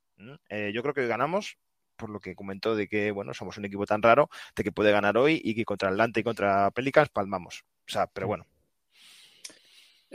Eh, 0.48 0.72
yo 0.74 0.82
creo 0.82 0.94
que 0.94 1.06
ganamos, 1.06 1.58
por 1.96 2.10
lo 2.10 2.20
que 2.20 2.34
comentó 2.34 2.74
de 2.74 2.88
que, 2.88 3.10
bueno, 3.10 3.34
somos 3.34 3.58
un 3.58 3.64
equipo 3.64 3.86
tan 3.86 4.02
raro, 4.02 4.30
de 4.56 4.64
que 4.64 4.72
puede 4.72 4.92
ganar 4.92 5.16
hoy 5.16 5.40
y 5.42 5.54
que 5.54 5.64
contra 5.64 5.88
Atlanta 5.88 6.20
y 6.20 6.24
contra 6.24 6.70
Pelicans 6.70 7.08
palmamos. 7.08 7.64
O 7.86 7.90
sea, 7.90 8.06
pero 8.06 8.26
bueno, 8.26 8.46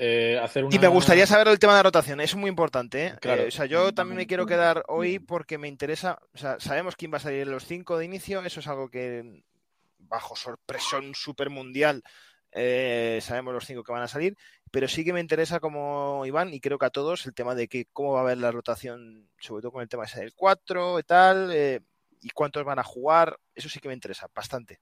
eh, 0.02 0.42
y 0.72 0.80
me 0.80 0.88
gustaría 0.88 1.28
saber 1.28 1.50
el 1.50 1.60
tema 1.60 1.76
de 1.76 1.84
rotación, 1.84 2.22
es 2.22 2.34
muy 2.34 2.48
importante. 2.48 3.08
¿eh? 3.08 3.16
Eh, 3.22 3.46
o 3.50 3.52
sea, 3.52 3.66
yo 3.66 3.94
también 3.94 4.16
me 4.16 4.28
quiero 4.28 4.46
quedar 4.46 4.86
hoy 4.88 5.20
porque 5.20 5.58
me 5.58 5.68
interesa. 5.68 6.18
O 6.34 6.38
sea, 6.38 6.58
sabemos 6.58 6.96
quién 6.96 7.12
va 7.12 7.18
a 7.18 7.20
salir 7.20 7.42
en 7.42 7.52
los 7.52 7.66
cinco 7.66 7.98
de 7.98 8.06
inicio, 8.06 8.42
eso 8.46 8.62
es 8.62 8.68
algo 8.68 8.90
que, 8.90 9.44
bajo 9.98 10.38
sorpresión 10.38 11.14
super 11.16 11.50
mundial, 11.50 12.02
sabemos 12.54 13.54
los 13.54 13.66
cinco 13.66 13.84
que 13.84 13.92
van 13.92 14.04
a 14.04 14.08
salir. 14.08 14.38
Pero 14.72 14.88
sí 14.88 15.04
que 15.04 15.14
me 15.14 15.20
interesa, 15.20 15.60
como 15.60 16.26
Iván, 16.26 16.54
y 16.54 16.60
creo 16.60 16.78
que 16.78 16.86
a 16.86 16.90
todos, 16.90 17.26
el 17.26 17.34
tema 17.34 17.56
de 17.56 17.68
que 17.68 17.86
cómo 17.92 18.14
va 18.14 18.20
a 18.20 18.24
haber 18.24 18.38
la 18.38 18.52
rotación, 18.52 19.30
sobre 19.40 19.62
todo 19.62 19.72
con 19.72 19.82
el 19.82 19.90
tema 19.90 20.06
del 20.06 20.34
4 20.36 21.00
y 21.00 21.04
tal, 21.04 21.52
y 22.22 22.30
cuántos 22.30 22.64
van 22.64 22.80
a 22.80 22.84
jugar, 22.84 23.40
eso 23.56 23.70
sí 23.70 23.80
que 23.80 23.88
me 23.88 23.94
interesa 23.94 24.28
bastante 24.34 24.80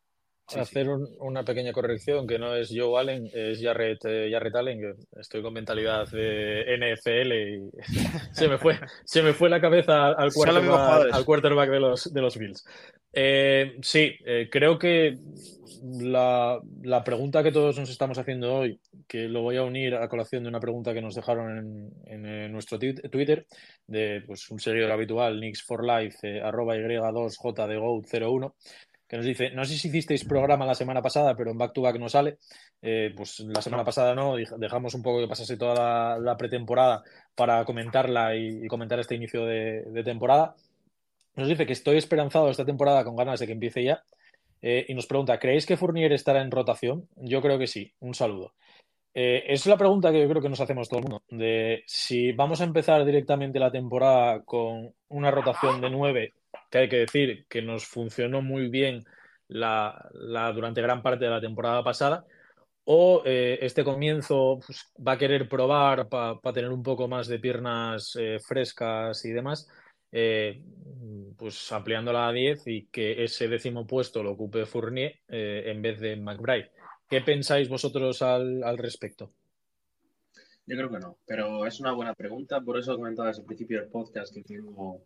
hacer 0.55 0.87
una 0.89 1.43
pequeña 1.43 1.73
corrección, 1.73 2.25
que 2.25 2.39
no 2.39 2.55
es 2.55 2.71
Joe 2.73 2.99
Allen, 2.99 3.29
es 3.33 3.61
Jarrett, 3.61 4.05
eh, 4.05 4.29
Jarrett 4.31 4.55
Allen, 4.55 4.79
que 4.79 5.19
estoy 5.19 5.41
con 5.41 5.53
mentalidad 5.53 6.07
de 6.09 6.77
NFL 6.77 7.33
y 7.33 7.69
se 8.31 8.47
me 8.47 8.57
fue, 8.57 8.79
se 9.03 9.21
me 9.21 9.33
fue 9.33 9.49
la 9.49 9.59
cabeza 9.59 10.07
al 10.09 10.31
quarterback, 10.31 11.13
al 11.13 11.25
quarterback 11.25 11.69
de 11.69 11.79
los, 11.79 12.13
de 12.13 12.21
los 12.21 12.37
Bills. 12.37 12.65
Eh, 13.11 13.77
sí, 13.81 14.15
eh, 14.25 14.47
creo 14.49 14.77
que 14.79 15.17
la, 15.83 16.59
la, 16.83 17.03
pregunta 17.03 17.43
que 17.43 17.51
todos 17.51 17.77
nos 17.77 17.89
estamos 17.89 18.17
haciendo 18.17 18.55
hoy, 18.55 18.79
que 19.07 19.27
lo 19.27 19.41
voy 19.41 19.57
a 19.57 19.63
unir 19.63 19.95
a 19.95 20.07
colación 20.07 20.43
de 20.43 20.49
una 20.49 20.59
pregunta 20.59 20.93
que 20.93 21.01
nos 21.01 21.15
dejaron 21.15 21.91
en, 22.05 22.25
en 22.25 22.51
nuestro 22.51 22.79
Twitter, 22.79 23.45
de 23.85 24.23
pues, 24.25 24.49
un 24.49 24.59
seguidor 24.59 24.91
habitual, 24.91 25.39
Nix 25.39 25.63
for 25.63 25.85
Life, 25.85 26.41
arroba 26.41 26.75
Y2 26.75 27.37
JDGO01, 27.37 28.53
que 29.07 29.15
nos 29.15 29.25
dice, 29.25 29.51
no 29.51 29.63
sé 29.63 29.77
si 29.77 29.87
hicisteis 29.87 30.25
programa 30.25 30.65
la 30.65 30.75
semana 30.75 31.01
pasada, 31.01 31.35
pero 31.35 31.51
en 31.51 31.57
Back 31.57 31.73
to 31.73 31.81
Back 31.81 31.97
no 31.97 32.09
sale. 32.09 32.37
Eh, 32.81 33.13
pues 33.15 33.39
la 33.39 33.61
semana 33.61 33.85
pasada 33.85 34.13
no, 34.13 34.35
dejamos 34.35 34.93
un 34.95 35.01
poco 35.01 35.21
que 35.21 35.27
pasase 35.27 35.57
toda 35.57 36.19
la, 36.19 36.37
pretemporada 36.37 37.03
para 37.33 37.63
comentarla 37.63 38.35
y, 38.35 38.67
comentar 38.67 38.99
este 38.99 39.15
inicio 39.15 39.45
de, 39.45 40.03
temporada. 40.03 40.55
Nos 41.35 41.47
dice 41.47 41.65
que 41.65 41.73
estoy 41.73 41.97
esperanzado 41.97 42.49
esta 42.49 42.65
temporada 42.65 43.05
con 43.05 43.15
ganas 43.15 43.39
de 43.39 43.45
que 43.45 43.53
empiece 43.53 43.83
ya. 43.83 44.03
Eh, 44.61 44.85
y 44.89 44.93
nos 44.93 45.05
pregunta, 45.05 45.39
¿creéis 45.39 45.65
que 45.65 45.77
Fournier 45.77 46.11
estará 46.11 46.41
en 46.41 46.51
rotación? 46.51 47.07
Yo 47.15 47.41
creo 47.41 47.59
que 47.59 47.67
sí. 47.67 47.93
Un 47.99 48.13
saludo. 48.13 48.53
Eh, 49.19 49.51
es 49.51 49.65
la 49.65 49.77
pregunta 49.77 50.11
que 50.11 50.21
yo 50.21 50.29
creo 50.29 50.43
que 50.43 50.49
nos 50.49 50.59
hacemos 50.59 50.87
todo 50.87 50.99
el 50.99 51.05
mundo, 51.05 51.23
de 51.29 51.81
si 51.87 52.33
vamos 52.33 52.61
a 52.61 52.65
empezar 52.65 53.03
directamente 53.03 53.57
la 53.57 53.71
temporada 53.71 54.43
con 54.43 54.93
una 55.07 55.31
rotación 55.31 55.81
de 55.81 55.89
nueve, 55.89 56.33
que 56.69 56.77
hay 56.77 56.89
que 56.89 56.97
decir 56.97 57.45
que 57.49 57.61
nos 57.61 57.85
funcionó 57.85 58.41
muy 58.41 58.69
bien 58.69 59.05
la, 59.47 60.09
durante 60.53 60.81
gran 60.81 61.01
parte 61.01 61.25
de 61.25 61.31
la 61.31 61.41
temporada 61.41 61.83
pasada, 61.83 62.25
o 62.85 63.21
eh, 63.25 63.59
este 63.61 63.83
comienzo 63.83 64.59
pues, 64.65 64.91
va 65.05 65.13
a 65.13 65.17
querer 65.17 65.49
probar 65.49 66.07
para 66.09 66.39
tener 66.53 66.71
un 66.71 66.83
poco 66.83 67.07
más 67.07 67.27
de 67.27 67.39
piernas 67.39 68.15
eh, 68.19 68.39
frescas 68.39 69.23
y 69.25 69.31
demás, 69.31 69.67
pues 71.37 71.71
ampliándola 71.71 72.29
a 72.29 72.31
10 72.31 72.65
y 72.67 72.87
que 72.87 73.23
ese 73.23 73.47
décimo 73.47 73.85
puesto 73.85 74.23
lo 74.23 74.31
ocupe 74.31 74.65
Fournier 74.65 75.19
en 75.27 75.81
vez 75.81 75.99
de 75.99 76.15
McBride. 76.15 76.71
¿Qué 77.09 77.21
pensáis 77.21 77.69
vosotros 77.69 78.21
al, 78.21 78.63
al, 78.63 78.77
respecto? 78.77 79.31
Yo 80.65 80.75
creo 80.75 80.89
que 80.89 80.99
no, 80.99 81.17
pero 81.25 81.65
es 81.65 81.79
una 81.79 81.93
buena 81.93 82.13
pregunta. 82.13 82.59
Por 82.59 82.77
eso 82.77 82.97
desde 82.97 83.41
el 83.41 83.45
principio 83.45 83.79
del 83.79 83.89
podcast 83.89 84.33
que 84.33 84.43
tengo, 84.43 85.03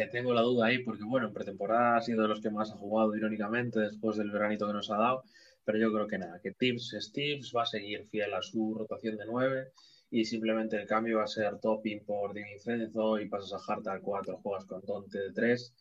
que 0.00 0.06
tengo 0.06 0.32
la 0.32 0.40
duda 0.40 0.66
ahí, 0.66 0.78
porque 0.78 1.04
bueno, 1.04 1.26
en 1.26 1.34
pretemporada 1.34 1.98
ha 1.98 2.00
sido 2.00 2.22
de 2.22 2.28
los 2.28 2.40
que 2.40 2.48
más 2.48 2.70
ha 2.70 2.76
jugado 2.76 3.14
irónicamente 3.14 3.80
después 3.80 4.16
del 4.16 4.30
veranito 4.30 4.66
que 4.66 4.72
nos 4.72 4.90
ha 4.90 4.96
dado. 4.96 5.24
Pero 5.62 5.76
yo 5.76 5.92
creo 5.92 6.06
que 6.06 6.16
nada, 6.16 6.40
que 6.40 6.52
Tips 6.52 6.94
es 6.94 7.12
Tips, 7.12 7.52
va 7.54 7.64
a 7.64 7.66
seguir 7.66 8.06
fiel 8.06 8.32
a 8.32 8.40
su 8.40 8.74
rotación 8.74 9.18
de 9.18 9.26
9 9.26 9.72
y 10.10 10.24
simplemente 10.24 10.76
el 10.76 10.86
cambio 10.86 11.18
va 11.18 11.24
a 11.24 11.26
ser 11.26 11.58
topping 11.58 12.02
por 12.06 12.32
Di 12.32 12.42
Vincenzo 12.42 13.20
y 13.20 13.28
pasas 13.28 13.52
a 13.52 13.72
Harta 13.72 13.92
al 13.92 14.00
4, 14.00 14.38
juegas 14.38 14.64
con 14.64 14.80
Tonte 14.80 15.18
de 15.18 15.32
3 15.32 15.74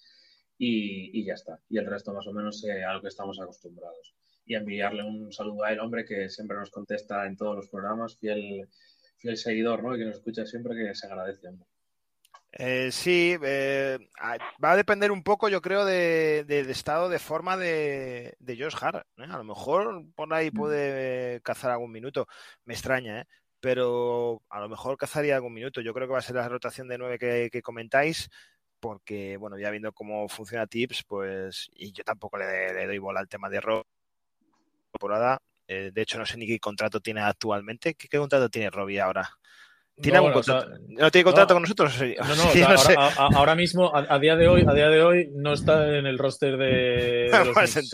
y, 0.58 1.18
y, 1.18 1.24
ya 1.24 1.36
está. 1.36 1.58
Y 1.70 1.78
el 1.78 1.86
resto 1.86 2.14
más 2.14 2.28
o 2.28 2.34
menos 2.34 2.62
eh, 2.66 2.84
a 2.84 2.94
lo 2.96 3.02
que 3.02 3.08
estamos 3.08 3.40
acostumbrados 3.40 4.14
y 4.46 4.56
enviarle 4.56 5.04
un 5.04 5.32
saludo 5.32 5.64
a 5.64 5.72
él, 5.72 5.80
hombre, 5.80 6.04
que 6.04 6.28
siempre 6.30 6.58
nos 6.58 6.72
contesta 6.72 7.26
en 7.26 7.38
todos 7.38 7.56
los 7.56 7.70
programas, 7.70 8.18
fiel, 8.18 8.68
fiel 9.16 9.38
seguidor, 9.38 9.82
¿no? 9.82 9.96
Y 9.96 10.00
que 10.00 10.06
nos 10.06 10.18
escucha 10.18 10.46
siempre, 10.46 10.76
que 10.76 10.94
se 10.94 11.08
agradece. 11.08 11.52
Eh, 12.52 12.92
sí, 12.92 13.38
eh, 13.44 14.00
va 14.64 14.72
a 14.72 14.76
depender 14.76 15.12
un 15.12 15.24
poco, 15.24 15.50
yo 15.50 15.62
creo, 15.62 15.86
del 15.86 16.48
de, 16.48 16.72
estado 16.72 17.08
de 17.10 17.20
forma 17.20 17.58
de, 17.58 18.36
de 18.40 18.58
Josh 18.58 18.76
Hart. 18.82 19.06
¿eh? 19.18 19.24
A 19.30 19.38
lo 19.38 19.44
mejor 19.44 20.04
por 20.16 20.34
ahí 20.34 20.50
mm. 20.52 20.54
puede 20.54 21.42
cazar 21.42 21.72
algún 21.72 21.92
minuto. 21.92 22.28
Me 22.66 22.74
extraña, 22.74 23.22
¿eh? 23.22 23.26
pero 23.60 24.42
a 24.50 24.60
lo 24.60 24.70
mejor 24.70 24.98
cazaría 24.98 25.36
algún 25.36 25.54
minuto. 25.54 25.82
Yo 25.82 25.94
creo 25.94 26.08
que 26.08 26.14
va 26.14 26.20
a 26.20 26.24
ser 26.24 26.36
la 26.36 26.50
rotación 26.50 26.88
de 26.88 26.98
nueve 26.98 27.20
que, 27.20 27.50
que 27.52 27.62
comentáis, 27.62 28.30
porque, 28.80 29.38
bueno, 29.38 29.58
ya 29.60 29.70
viendo 29.70 29.94
cómo 29.94 30.28
funciona 30.30 30.66
Tips, 30.68 31.04
pues, 31.04 31.70
y 31.74 31.92
yo 31.92 32.04
tampoco 32.04 32.38
le, 32.38 32.74
le 32.74 32.88
doy 32.88 32.98
bola 32.98 33.20
al 33.20 33.30
tema 33.30 33.50
de 33.50 33.62
rock 33.62 33.88
temporada. 34.92 35.40
De 35.68 36.02
hecho, 36.02 36.18
no 36.18 36.26
sé 36.26 36.36
ni 36.38 36.48
qué 36.48 36.60
contrato 36.60 37.00
tiene 37.00 37.22
actualmente. 37.22 37.94
¿Qué, 37.94 38.18
contrato 38.18 38.50
tiene 38.50 38.72
Robbie 38.72 39.00
ahora? 39.00 39.30
¿Tiene 40.02 40.18
algún 40.18 40.34
contrato? 40.34 40.72
¿No 40.88 41.12
tiene 41.12 41.24
contrato 41.24 41.54
con 41.54 41.64
nosotros? 41.64 42.00
No, 42.00 42.36
no, 42.36 43.38
ahora, 43.38 43.56
mismo, 43.56 43.92
a, 43.94 44.20
día 44.20 44.36
de 44.36 44.48
hoy, 44.48 44.64
a 44.68 44.74
día 44.74 44.90
de 44.90 45.02
hoy, 45.02 45.30
no 45.34 45.54
está 45.54 45.98
en 45.98 46.06
el 46.06 46.18
roster 46.18 46.58
de, 46.58 47.30
los 47.46 47.94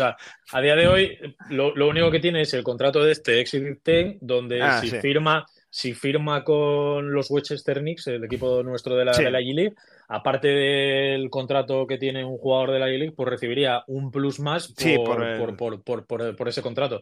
a 0.52 0.62
día 0.62 0.76
de 0.76 0.88
hoy, 0.88 1.18
lo, 1.50 1.88
único 1.88 2.12
que 2.12 2.20
tiene 2.20 2.42
es 2.42 2.54
el 2.54 2.64
contrato 2.64 3.04
de 3.04 3.12
este 3.12 3.40
Exit 3.40 3.80
10, 3.84 4.18
donde 4.22 4.62
ah, 4.62 4.82
si 4.82 4.90
firma 4.90 5.46
si 5.76 5.94
firma 5.94 6.42
con 6.46 7.12
los 7.12 7.30
Westchester 7.30 7.80
Knicks, 7.80 8.08
el 8.08 8.24
equipo 8.24 8.64
nuestro 8.64 8.96
de 8.96 9.04
la, 9.04 9.12
de 9.12 9.30
la 9.30 9.42
G-League, 9.42 9.76
aparte 10.08 10.48
del 10.48 11.30
contrato 11.30 11.86
que 11.86 11.98
tiene 11.98 12.24
un 12.24 12.38
jugador 12.38 12.72
de 12.72 12.80
la 12.80 12.88
G-League, 12.88 13.12
pues 13.12 13.28
recibiría 13.28 13.84
un 13.88 14.10
plus 14.10 14.40
más 14.40 14.74
por, 14.74 15.84
por, 15.84 16.48
ese 16.48 16.62
contrato. 16.62 17.02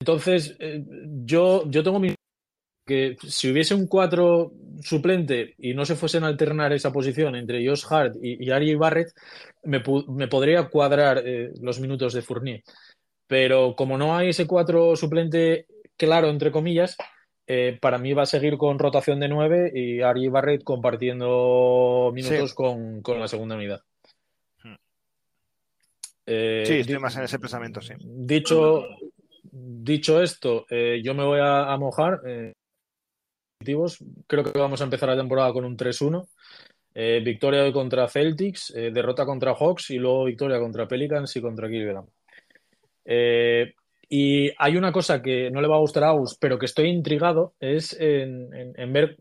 Entonces, 0.00 0.56
eh, 0.58 0.84
yo, 1.24 1.64
yo 1.68 1.82
tengo 1.82 2.00
mi 2.00 2.14
que 2.84 3.16
si 3.26 3.50
hubiese 3.50 3.74
un 3.74 3.86
4 3.86 4.52
suplente 4.82 5.54
y 5.58 5.72
no 5.72 5.84
se 5.84 5.94
fuesen 5.94 6.24
a 6.24 6.26
alternar 6.26 6.72
esa 6.72 6.92
posición 6.92 7.36
entre 7.36 7.64
Josh 7.64 7.84
Hart 7.88 8.16
y, 8.20 8.50
Ari 8.50 8.74
Barrett, 8.74 9.12
me, 9.62 9.80
podría 9.80 10.68
cuadrar 10.68 11.22
eh, 11.24 11.52
los 11.60 11.78
minutos 11.78 12.12
de 12.12 12.22
Fournier. 12.22 12.62
Pero 13.28 13.76
como 13.76 13.96
no 13.96 14.16
hay 14.16 14.30
ese 14.30 14.46
4 14.46 14.96
suplente 14.96 15.66
claro, 15.96 16.28
entre 16.28 16.50
comillas, 16.50 16.96
eh, 17.46 17.78
para 17.80 17.98
mí 17.98 18.12
va 18.12 18.22
a 18.22 18.26
seguir 18.26 18.56
con 18.56 18.78
rotación 18.78 19.20
de 19.20 19.28
9 19.28 19.72
y 19.74 20.00
Ari 20.00 20.28
Barrett 20.28 20.64
compartiendo 20.64 22.10
minutos 22.14 22.54
con, 22.54 23.02
la 23.06 23.28
segunda 23.28 23.56
unidad. 23.56 23.82
Eh, 26.26 26.64
sí, 26.66 26.74
estoy 26.74 26.98
más 26.98 27.16
en 27.16 27.24
ese 27.24 27.38
pensamiento, 27.38 27.80
sí. 27.80 27.94
Dicho, 28.00 28.84
dicho 29.42 30.22
esto, 30.22 30.66
yo 30.68 31.14
me 31.14 31.24
voy 31.24 31.40
a, 31.40 31.72
a 31.72 31.76
mojar. 31.76 32.20
Creo 34.26 34.44
que 34.44 34.58
vamos 34.58 34.80
a 34.80 34.84
empezar 34.84 35.08
la 35.08 35.16
temporada 35.16 35.52
con 35.52 35.64
un 35.64 35.76
3-1. 35.76 36.28
Eh, 36.94 37.22
victoria 37.24 37.62
hoy 37.62 37.72
contra 37.72 38.08
Celtics, 38.08 38.72
eh, 38.76 38.90
derrota 38.92 39.24
contra 39.24 39.54
Hawks 39.54 39.90
y 39.90 39.98
luego 39.98 40.24
victoria 40.24 40.58
contra 40.58 40.86
Pelicans 40.86 41.34
y 41.36 41.40
contra 41.40 41.68
Cleveland. 41.68 42.08
Eh, 43.04 43.72
y 44.08 44.50
hay 44.58 44.76
una 44.76 44.92
cosa 44.92 45.22
que 45.22 45.50
no 45.50 45.62
le 45.62 45.68
va 45.68 45.76
a 45.76 45.80
gustar 45.80 46.04
a 46.04 46.10
Agus, 46.10 46.36
pero 46.38 46.58
que 46.58 46.66
estoy 46.66 46.88
intrigado, 46.88 47.54
es 47.60 47.96
en, 47.98 48.92
ver 48.92 49.16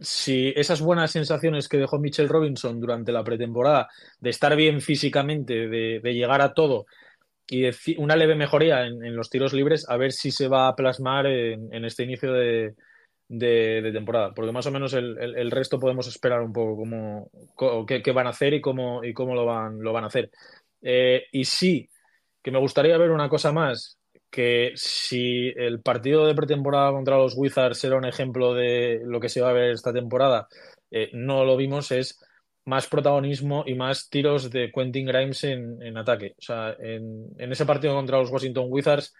si 0.00 0.52
esas 0.56 0.80
buenas 0.80 1.10
sensaciones 1.10 1.68
que 1.68 1.78
dejó 1.78 1.98
Mitchell 1.98 2.28
Robinson 2.28 2.80
durante 2.80 3.12
la 3.12 3.24
pretemporada, 3.24 3.88
de 4.20 4.30
estar 4.30 4.54
bien 4.56 4.80
físicamente, 4.80 5.68
de, 5.68 6.00
llegar 6.14 6.40
a 6.40 6.54
todo 6.54 6.86
y 7.48 7.64
una 7.98 8.16
leve 8.16 8.34
mejoría 8.34 8.86
en, 8.86 9.14
los 9.14 9.30
tiros 9.30 9.52
libres, 9.52 9.88
a 9.88 9.96
ver 9.96 10.12
si 10.12 10.30
se 10.30 10.48
va 10.48 10.68
a 10.68 10.74
plasmar 10.74 11.26
en 11.26 11.84
este 11.84 12.02
inicio 12.02 12.32
de, 12.32 12.74
de, 13.28 13.90
temporada, 13.92 14.32
porque 14.34 14.52
más 14.52 14.66
o 14.66 14.70
menos 14.70 14.92
el, 14.94 15.50
resto 15.50 15.78
podemos 15.78 16.06
esperar 16.06 16.42
un 16.42 16.52
poco 16.52 16.76
cómo, 16.76 17.86
qué, 17.86 18.12
van 18.12 18.26
a 18.26 18.30
hacer 18.30 18.54
y 18.54 18.60
cómo, 18.60 19.02
y 19.04 19.12
cómo 19.12 19.34
lo, 19.34 19.44
van, 19.44 19.80
lo 19.80 19.92
van 19.92 20.04
a 20.04 20.08
hacer. 20.08 20.30
Eh, 20.82 21.24
y 21.32 21.44
sí, 21.44 21.88
que 22.42 22.50
me 22.50 22.58
gustaría 22.58 22.96
ver 22.98 23.10
una 23.10 23.28
cosa 23.28 23.52
más, 23.52 23.98
que 24.36 24.72
si 24.74 25.48
el 25.56 25.80
partido 25.80 26.26
de 26.26 26.34
pretemporada 26.34 26.92
contra 26.92 27.16
los 27.16 27.34
Wizards 27.34 27.82
era 27.84 27.96
un 27.96 28.04
ejemplo 28.04 28.52
de 28.52 29.00
lo 29.02 29.18
que 29.18 29.30
se 29.30 29.40
va 29.40 29.48
a 29.48 29.54
ver 29.54 29.70
esta 29.70 29.94
temporada, 29.94 30.46
eh, 30.90 31.08
no 31.14 31.46
lo 31.46 31.56
vimos, 31.56 31.90
es 31.90 32.22
más 32.66 32.86
protagonismo 32.86 33.64
y 33.66 33.74
más 33.74 34.10
tiros 34.10 34.50
de 34.50 34.70
Quentin 34.70 35.06
Grimes 35.06 35.42
en, 35.44 35.96
ataque. 35.96 36.34
O 36.38 36.42
sea, 36.42 36.76
en, 36.78 37.34
ese 37.50 37.64
partido 37.64 37.94
contra 37.94 38.18
los 38.18 38.30
Washington 38.30 38.66
Wizards 38.68 39.14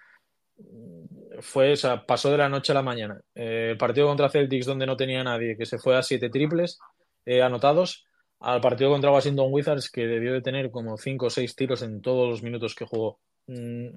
fue, 1.40 1.72
o 1.72 1.76
sea, 1.76 2.04
pasó 2.04 2.30
de 2.30 2.36
la 2.36 2.50
noche 2.50 2.72
a 2.72 2.74
la 2.74 2.82
mañana. 2.82 3.18
Eh, 3.34 3.68
el 3.70 3.78
partido 3.78 4.08
contra 4.08 4.28
Celtics, 4.28 4.66
donde 4.66 4.84
no 4.84 4.98
tenía 4.98 5.24
nadie, 5.24 5.56
que 5.56 5.64
se 5.64 5.78
fue 5.78 5.96
a 5.96 6.02
siete 6.02 6.28
triples 6.28 6.78
eh, 7.24 7.40
anotados, 7.40 8.04
al 8.40 8.60
partido 8.60 8.90
contra 8.90 9.12
Washington 9.12 9.48
Wizards, 9.50 9.90
que 9.90 10.06
debió 10.06 10.34
de 10.34 10.42
tener 10.42 10.70
como 10.70 10.98
cinco 10.98 11.26
o 11.26 11.30
seis 11.30 11.56
tiros 11.56 11.80
en 11.80 12.02
todos 12.02 12.28
los 12.28 12.42
minutos 12.42 12.74
que 12.74 12.84
jugó. 12.84 13.18
Mm, 13.46 13.88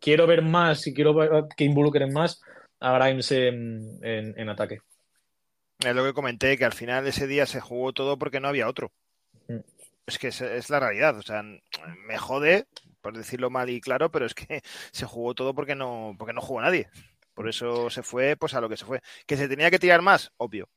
quiero 0.00 0.26
ver 0.26 0.42
más 0.42 0.86
y 0.86 0.94
quiero 0.94 1.14
ver 1.14 1.30
que 1.56 1.64
involucren 1.64 2.12
más 2.12 2.40
a 2.80 2.98
Grimes 2.98 3.30
en, 3.32 4.48
ataque. 4.48 4.78
Es 5.78 5.94
lo 5.94 6.04
que 6.04 6.14
comenté, 6.14 6.56
que 6.56 6.64
al 6.64 6.72
final 6.72 7.06
ese 7.06 7.26
día 7.26 7.46
se 7.46 7.60
jugó 7.60 7.92
todo 7.92 8.18
porque 8.18 8.40
no 8.40 8.48
había 8.48 8.68
otro. 8.68 8.92
Mm. 9.48 9.60
Es 10.06 10.18
que 10.18 10.28
es, 10.28 10.70
la 10.70 10.80
realidad. 10.80 11.16
O 11.18 11.22
sea, 11.22 11.42
me 11.42 12.18
jode 12.18 12.66
por 13.00 13.16
decirlo 13.16 13.50
mal 13.50 13.68
y 13.68 13.82
claro, 13.82 14.10
pero 14.10 14.24
es 14.24 14.34
que 14.34 14.62
se 14.92 15.06
jugó 15.06 15.34
todo 15.34 15.54
porque 15.54 15.74
no, 15.74 16.14
porque 16.18 16.32
no 16.32 16.40
jugó 16.40 16.62
nadie. 16.62 16.88
Por 17.34 17.48
eso 17.48 17.90
se 17.90 18.02
fue 18.02 18.36
pues 18.36 18.54
a 18.54 18.60
lo 18.60 18.68
que 18.68 18.76
se 18.76 18.84
fue. 18.84 19.02
Que 19.26 19.36
se 19.36 19.48
tenía 19.48 19.70
que 19.70 19.78
tirar 19.78 20.02
más, 20.02 20.32
obvio. 20.36 20.68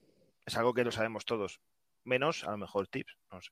Es 0.45 0.55
algo 0.57 0.73
que 0.73 0.83
lo 0.83 0.91
sabemos 0.91 1.25
todos. 1.25 1.61
Menos, 2.03 2.43
a 2.45 2.51
lo 2.51 2.57
mejor, 2.57 2.87
tips. 2.87 3.17
No 3.31 3.41
sé. 3.41 3.51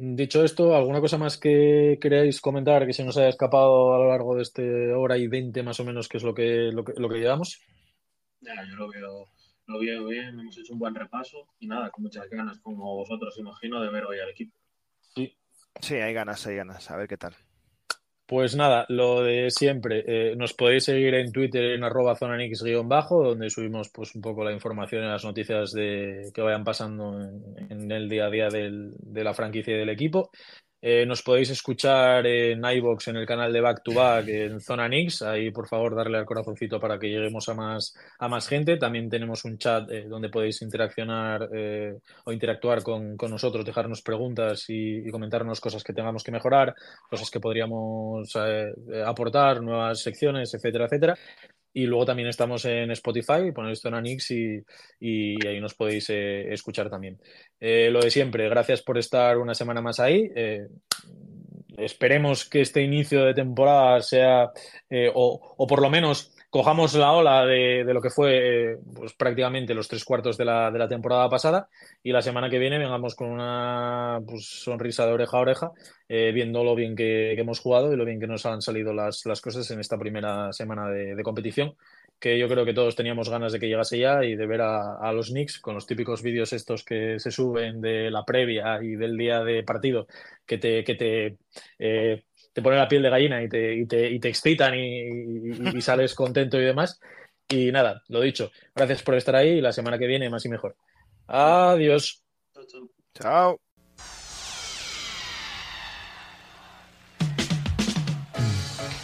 Dicho 0.00 0.44
esto, 0.44 0.76
¿alguna 0.76 1.00
cosa 1.00 1.18
más 1.18 1.38
que 1.38 1.98
queráis 2.00 2.40
comentar 2.40 2.86
que 2.86 2.92
se 2.92 3.02
nos 3.02 3.16
haya 3.16 3.30
escapado 3.30 3.94
a 3.94 3.98
lo 3.98 4.08
largo 4.08 4.36
de 4.36 4.42
este 4.42 4.92
hora 4.92 5.18
y 5.18 5.26
veinte 5.26 5.64
más 5.64 5.80
o 5.80 5.84
menos, 5.84 6.06
que 6.06 6.18
es 6.18 6.22
lo 6.22 6.32
que, 6.32 6.70
lo 6.70 6.84
que, 6.84 6.92
lo 6.96 7.08
que 7.08 7.18
llevamos? 7.18 7.60
Ya, 8.40 8.54
yo 8.70 8.76
lo 8.76 8.88
veo, 8.88 9.26
lo 9.66 9.80
veo 9.80 10.06
bien, 10.06 10.38
hemos 10.38 10.56
hecho 10.56 10.72
un 10.72 10.78
buen 10.78 10.94
repaso 10.94 11.48
y 11.58 11.66
nada, 11.66 11.90
con 11.90 12.04
muchas 12.04 12.30
ganas, 12.30 12.60
como 12.60 12.94
vosotros 12.94 13.36
imagino, 13.40 13.82
de 13.82 13.90
ver 13.90 14.04
hoy 14.04 14.20
al 14.20 14.30
equipo. 14.30 14.56
Sí. 15.16 15.36
Sí, 15.80 15.96
hay 15.96 16.14
ganas, 16.14 16.46
hay 16.46 16.54
ganas, 16.54 16.88
a 16.92 16.96
ver 16.96 17.08
qué 17.08 17.16
tal. 17.16 17.34
Pues 18.28 18.54
nada, 18.54 18.84
lo 18.90 19.22
de 19.22 19.50
siempre. 19.50 20.04
Eh, 20.06 20.36
nos 20.36 20.52
podéis 20.52 20.84
seguir 20.84 21.14
en 21.14 21.32
Twitter 21.32 21.64
en 21.64 21.82
arroba 21.82 22.14
zonanix-bajo, 22.14 23.24
donde 23.24 23.48
subimos 23.48 23.88
pues 23.88 24.14
un 24.14 24.20
poco 24.20 24.44
la 24.44 24.52
información 24.52 25.02
y 25.02 25.06
las 25.06 25.24
noticias 25.24 25.72
de, 25.72 26.30
que 26.34 26.42
vayan 26.42 26.62
pasando 26.62 27.18
en, 27.22 27.42
en 27.70 27.90
el 27.90 28.06
día 28.06 28.26
a 28.26 28.30
día 28.30 28.48
del, 28.50 28.92
de 28.98 29.24
la 29.24 29.32
franquicia 29.32 29.74
y 29.74 29.78
del 29.78 29.88
equipo. 29.88 30.30
Eh, 30.80 31.04
nos 31.06 31.22
podéis 31.22 31.50
escuchar 31.50 32.24
en 32.24 32.64
iBox 32.64 33.08
en 33.08 33.16
el 33.16 33.26
canal 33.26 33.52
de 33.52 33.60
Back 33.60 33.82
to 33.82 33.92
Back 33.92 34.28
en 34.28 34.60
Zona 34.60 34.88
Nix. 34.88 35.22
Ahí, 35.22 35.50
por 35.50 35.66
favor, 35.66 35.96
darle 35.96 36.18
al 36.18 36.24
corazoncito 36.24 36.78
para 36.78 36.98
que 36.98 37.08
lleguemos 37.08 37.48
a 37.48 37.54
más, 37.54 37.96
a 38.18 38.28
más 38.28 38.46
gente. 38.46 38.76
También 38.76 39.10
tenemos 39.10 39.44
un 39.44 39.58
chat 39.58 39.90
eh, 39.90 40.04
donde 40.08 40.28
podéis 40.28 40.62
interaccionar 40.62 41.48
eh, 41.52 41.98
o 42.24 42.32
interactuar 42.32 42.82
con, 42.84 43.16
con, 43.16 43.30
nosotros, 43.30 43.64
dejarnos 43.64 44.02
preguntas 44.02 44.70
y, 44.70 45.08
y, 45.08 45.10
comentarnos 45.10 45.60
cosas 45.60 45.82
que 45.82 45.92
tengamos 45.92 46.22
que 46.22 46.30
mejorar, 46.30 46.74
cosas 47.10 47.30
que 47.30 47.40
podríamos 47.40 48.32
aportar, 49.04 49.60
nuevas 49.60 50.00
secciones, 50.00 50.54
etcétera, 50.54 50.84
etcétera. 50.84 51.18
Y 51.72 51.86
luego 51.86 52.06
también 52.06 52.28
estamos 52.28 52.64
en 52.64 52.90
Spotify, 52.92 53.52
ponéis 53.54 53.80
Zona 53.80 54.00
Nix 54.00 54.30
y, 54.30 54.62
y, 55.00 55.46
ahí 55.46 55.60
nos 55.60 55.74
podéis 55.74 56.10
eh, 56.10 56.52
escuchar 56.52 56.90
también. 56.90 57.20
Eh, 57.60 57.90
lo 57.90 58.00
de 58.00 58.10
siempre, 58.10 58.48
gracias 58.48 58.82
por 58.82 58.98
estar 58.98 59.38
una 59.38 59.54
semana 59.54 59.80
más 59.80 60.00
ahí. 60.00 60.30
Eh, 60.34 60.68
esperemos 61.76 62.48
que 62.48 62.62
este 62.62 62.82
inicio 62.82 63.24
de 63.24 63.34
temporada 63.34 64.00
sea, 64.00 64.50
o, 65.14 65.54
o, 65.56 65.66
por 65.66 65.80
lo 65.80 65.90
menos 65.90 66.32
cojamos 66.50 66.94
la 66.94 67.12
ola 67.12 67.44
de, 67.44 67.84
de 67.84 67.94
lo 67.94 68.00
que 68.00 68.10
fue 68.10 68.72
eh, 68.72 68.78
pues, 68.94 69.12
prácticamente 69.14 69.74
los 69.74 69.88
tres 69.88 70.04
cuartos 70.04 70.36
de 70.38 70.44
la, 70.44 70.70
de 70.70 70.78
la, 70.78 70.88
temporada 70.88 71.28
pasada 71.28 71.68
y 72.02 72.12
la 72.12 72.22
semana 72.22 72.48
que 72.48 72.58
viene 72.58 72.78
vengamos 72.78 73.14
con 73.14 73.28
una 73.28 74.20
pues, 74.26 74.46
sonrisa 74.46 75.06
de 75.06 75.12
oreja 75.12 75.36
a 75.36 75.40
oreja, 75.40 75.72
eh, 76.08 76.32
viendo 76.32 76.64
lo 76.64 76.74
bien 76.74 76.96
que, 76.96 77.32
hemos 77.32 77.60
jugado 77.60 77.92
y 77.92 77.96
lo 77.96 78.04
bien 78.04 78.20
que 78.20 78.26
nos 78.26 78.46
han 78.46 78.62
salido 78.62 78.92
las, 78.92 79.26
las 79.26 79.40
cosas 79.40 79.70
en 79.70 79.80
esta 79.80 79.98
primera 79.98 80.52
semana 80.52 80.88
de, 80.88 81.14
de, 81.14 81.22
competición, 81.22 81.74
que 82.18 82.38
yo 82.38 82.48
creo 82.48 82.64
que 82.64 82.74
todos 82.74 82.96
teníamos 82.96 83.28
ganas 83.28 83.52
de 83.52 83.60
que 83.60 83.68
llegase 83.68 83.98
ya 83.98 84.24
y 84.24 84.34
de 84.34 84.46
ver 84.46 84.62
a, 84.62 84.96
a 84.96 85.12
los 85.12 85.28
Knicks 85.28 85.60
con 85.60 85.74
los 85.74 85.86
típicos 85.86 86.22
vídeos 86.22 86.52
estos 86.52 86.82
que 86.82 87.18
se 87.18 87.30
suben 87.30 87.80
de 87.80 88.10
la 88.10 88.24
previa 88.24 88.82
y 88.82 88.96
del 88.96 89.16
día 89.16 89.44
de 89.44 89.62
partido, 89.62 90.06
que 90.46 90.58
te... 90.58 90.82
Que 90.84 90.94
te 90.94 91.38
eh, 91.78 92.24
te 92.52 92.62
pone 92.62 92.76
la 92.76 92.88
piel 92.88 93.02
de 93.02 93.10
gallina 93.10 93.42
y 93.42 93.48
te, 93.48 93.74
y 93.74 93.86
te, 93.86 94.10
y 94.10 94.18
te 94.20 94.28
excitan 94.28 94.74
y, 94.74 95.00
y, 95.00 95.76
y, 95.76 95.80
sales 95.80 96.14
contento 96.14 96.58
y 96.60 96.64
demás. 96.64 97.00
Y 97.48 97.72
nada, 97.72 98.02
lo 98.08 98.20
dicho, 98.20 98.50
gracias 98.74 99.02
por 99.02 99.14
estar 99.14 99.34
ahí 99.34 99.58
y 99.58 99.60
la 99.60 99.72
semana 99.72 99.98
que 99.98 100.06
viene 100.06 100.28
más 100.28 100.44
y 100.44 100.48
mejor. 100.48 100.76
Adiós. 101.26 102.22
Chao. 103.14 103.60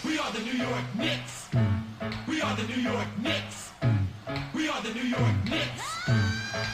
We 0.05 0.19
are 0.19 0.33
the 0.33 0.41
New 0.41 0.57
York 0.57 0.85
Knicks. 0.97 1.49
We 2.29 2.41
are 2.41 2.57
the 2.57 2.67
New 2.69 2.83
York 2.83 3.09
Knicks. 3.21 3.73
We 4.55 4.69
are 4.69 4.83
the 4.83 4.95
New 4.95 5.09
York 5.09 5.45
Knicks. 5.45 5.83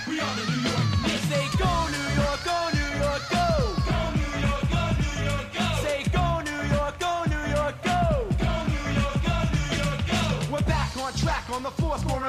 We 0.09 0.21
are 0.21 0.37
the 0.37 0.50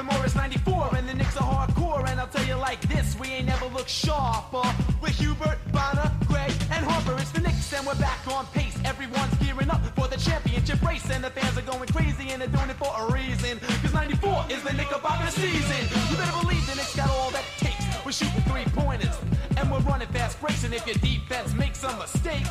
Morris 0.04 0.34
94, 0.34 0.96
and 0.96 1.08
the 1.08 1.14
Knicks 1.14 1.36
are 1.36 1.66
hardcore. 1.66 2.08
And 2.08 2.18
I'll 2.18 2.26
tell 2.26 2.44
you 2.44 2.56
like 2.56 2.80
this, 2.88 3.16
we 3.18 3.28
ain't 3.28 3.46
never 3.46 3.66
looked 3.66 3.90
sharper. 3.90 4.62
With 5.00 5.18
Hubert, 5.18 5.58
Bonner, 5.72 6.10
Gray, 6.26 6.50
and 6.70 6.84
Harper, 6.84 7.20
it's 7.20 7.30
the 7.30 7.40
Knicks, 7.40 7.72
and 7.72 7.86
we're 7.86 7.94
back 7.96 8.26
on 8.28 8.46
pace. 8.46 8.76
Everyone's 8.84 9.34
gearing 9.36 9.70
up 9.70 9.80
for 9.94 10.08
the 10.08 10.16
championship 10.16 10.82
race, 10.82 11.08
and 11.10 11.22
the 11.22 11.30
fans 11.30 11.56
are 11.58 11.62
going 11.62 11.88
crazy, 11.88 12.30
and 12.30 12.42
they're 12.42 12.48
doing 12.48 12.70
it 12.70 12.76
for 12.76 12.90
a 12.98 13.12
reason. 13.12 13.60
Cause 13.82 13.94
94 13.94 14.46
is 14.50 14.62
the 14.62 14.72
Knickerbocker 14.72 15.30
season. 15.30 15.82
You 16.10 16.16
better 16.16 16.40
believe 16.40 16.66
the 16.66 16.76
Knicks 16.76 16.96
got 16.96 17.10
all 17.10 17.30
that 17.30 17.44
takes. 17.58 17.84
We're 18.04 18.12
shooting 18.12 18.42
three 18.42 18.64
pointers, 18.74 19.16
and 19.56 19.70
we're 19.70 19.80
running 19.80 20.08
fast 20.08 20.40
breaks, 20.40 20.64
and 20.64 20.74
if 20.74 20.86
your 20.86 20.96
defense 20.96 21.54
makes 21.54 21.82
a 21.84 21.96
mistake, 21.96 22.46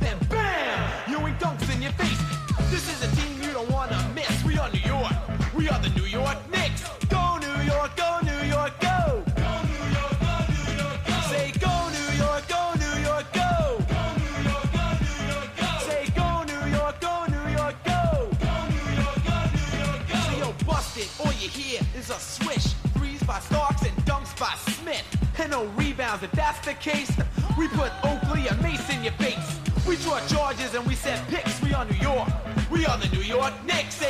then 0.00 0.16
bam! 0.30 1.10
You 1.10 1.18
ain't 1.26 1.38
dunks 1.38 1.68
in 1.74 1.82
your 1.82 1.92
face. 1.92 2.20
This 2.70 2.88
is 2.88 3.04
a 3.04 3.16
team 3.16 3.42
you 3.42 3.52
don't 3.52 3.70
wanna 3.70 3.98
miss. 4.14 4.44
We 4.44 4.58
are 4.58 4.70
New 4.70 4.80
York. 4.80 5.23
We 5.54 5.68
are 5.68 5.78
the 5.78 5.90
New 5.90 6.06
York 6.06 6.38
Knicks. 6.50 6.82
Go 7.08 7.38
New 7.38 7.62
York, 7.62 7.96
go 7.96 8.18
New 8.22 8.42
York, 8.48 8.72
go! 8.80 9.22
Go 9.36 9.62
New 9.70 9.86
York, 9.94 10.18
go 10.18 10.34
New 10.50 10.74
York, 10.82 10.98
go! 11.06 11.16
Say 11.30 11.52
go 11.60 11.74
New 11.94 12.10
York, 12.18 12.48
go 12.48 12.74
New 12.74 12.96
York, 13.02 13.26
go! 13.32 13.78
Go 13.86 14.02
New 14.18 14.34
York, 14.50 14.68
go 14.74 14.86
New 14.98 15.24
York, 15.30 15.50
go! 15.56 15.70
Say 15.86 16.10
go 16.16 16.42
New 16.42 16.64
York, 16.74 17.00
go 17.00 17.24
New 17.26 17.46
York, 17.54 17.76
go! 17.84 18.28
Go 18.40 18.56
go 18.74 19.14
go! 19.14 19.44
A 22.04 22.20
swish. 22.20 22.74
Threes 22.98 23.22
by 23.22 23.38
Starks 23.38 23.82
and 23.82 23.96
dunks 24.04 24.38
by 24.38 24.54
Smith. 24.72 25.04
And 25.38 25.52
no 25.52 25.64
rebounds. 25.76 26.22
If 26.22 26.32
that's 26.32 26.60
the 26.66 26.74
case, 26.74 27.10
we 27.56 27.68
put 27.68 27.92
Oakley 28.04 28.48
and 28.48 28.60
Mace 28.60 28.90
in 28.90 29.02
your 29.04 29.14
face. 29.14 29.60
We 29.88 29.96
draw 29.96 30.20
charges 30.26 30.74
and 30.74 30.84
we 30.86 30.96
set 30.96 31.26
picks. 31.28 31.62
We 31.62 31.72
are 31.72 31.84
New 31.84 31.96
York. 31.96 32.28
We 32.70 32.84
are 32.86 32.98
the 32.98 33.08
New 33.08 33.22
York 33.22 33.54
Knicks. 33.64 34.02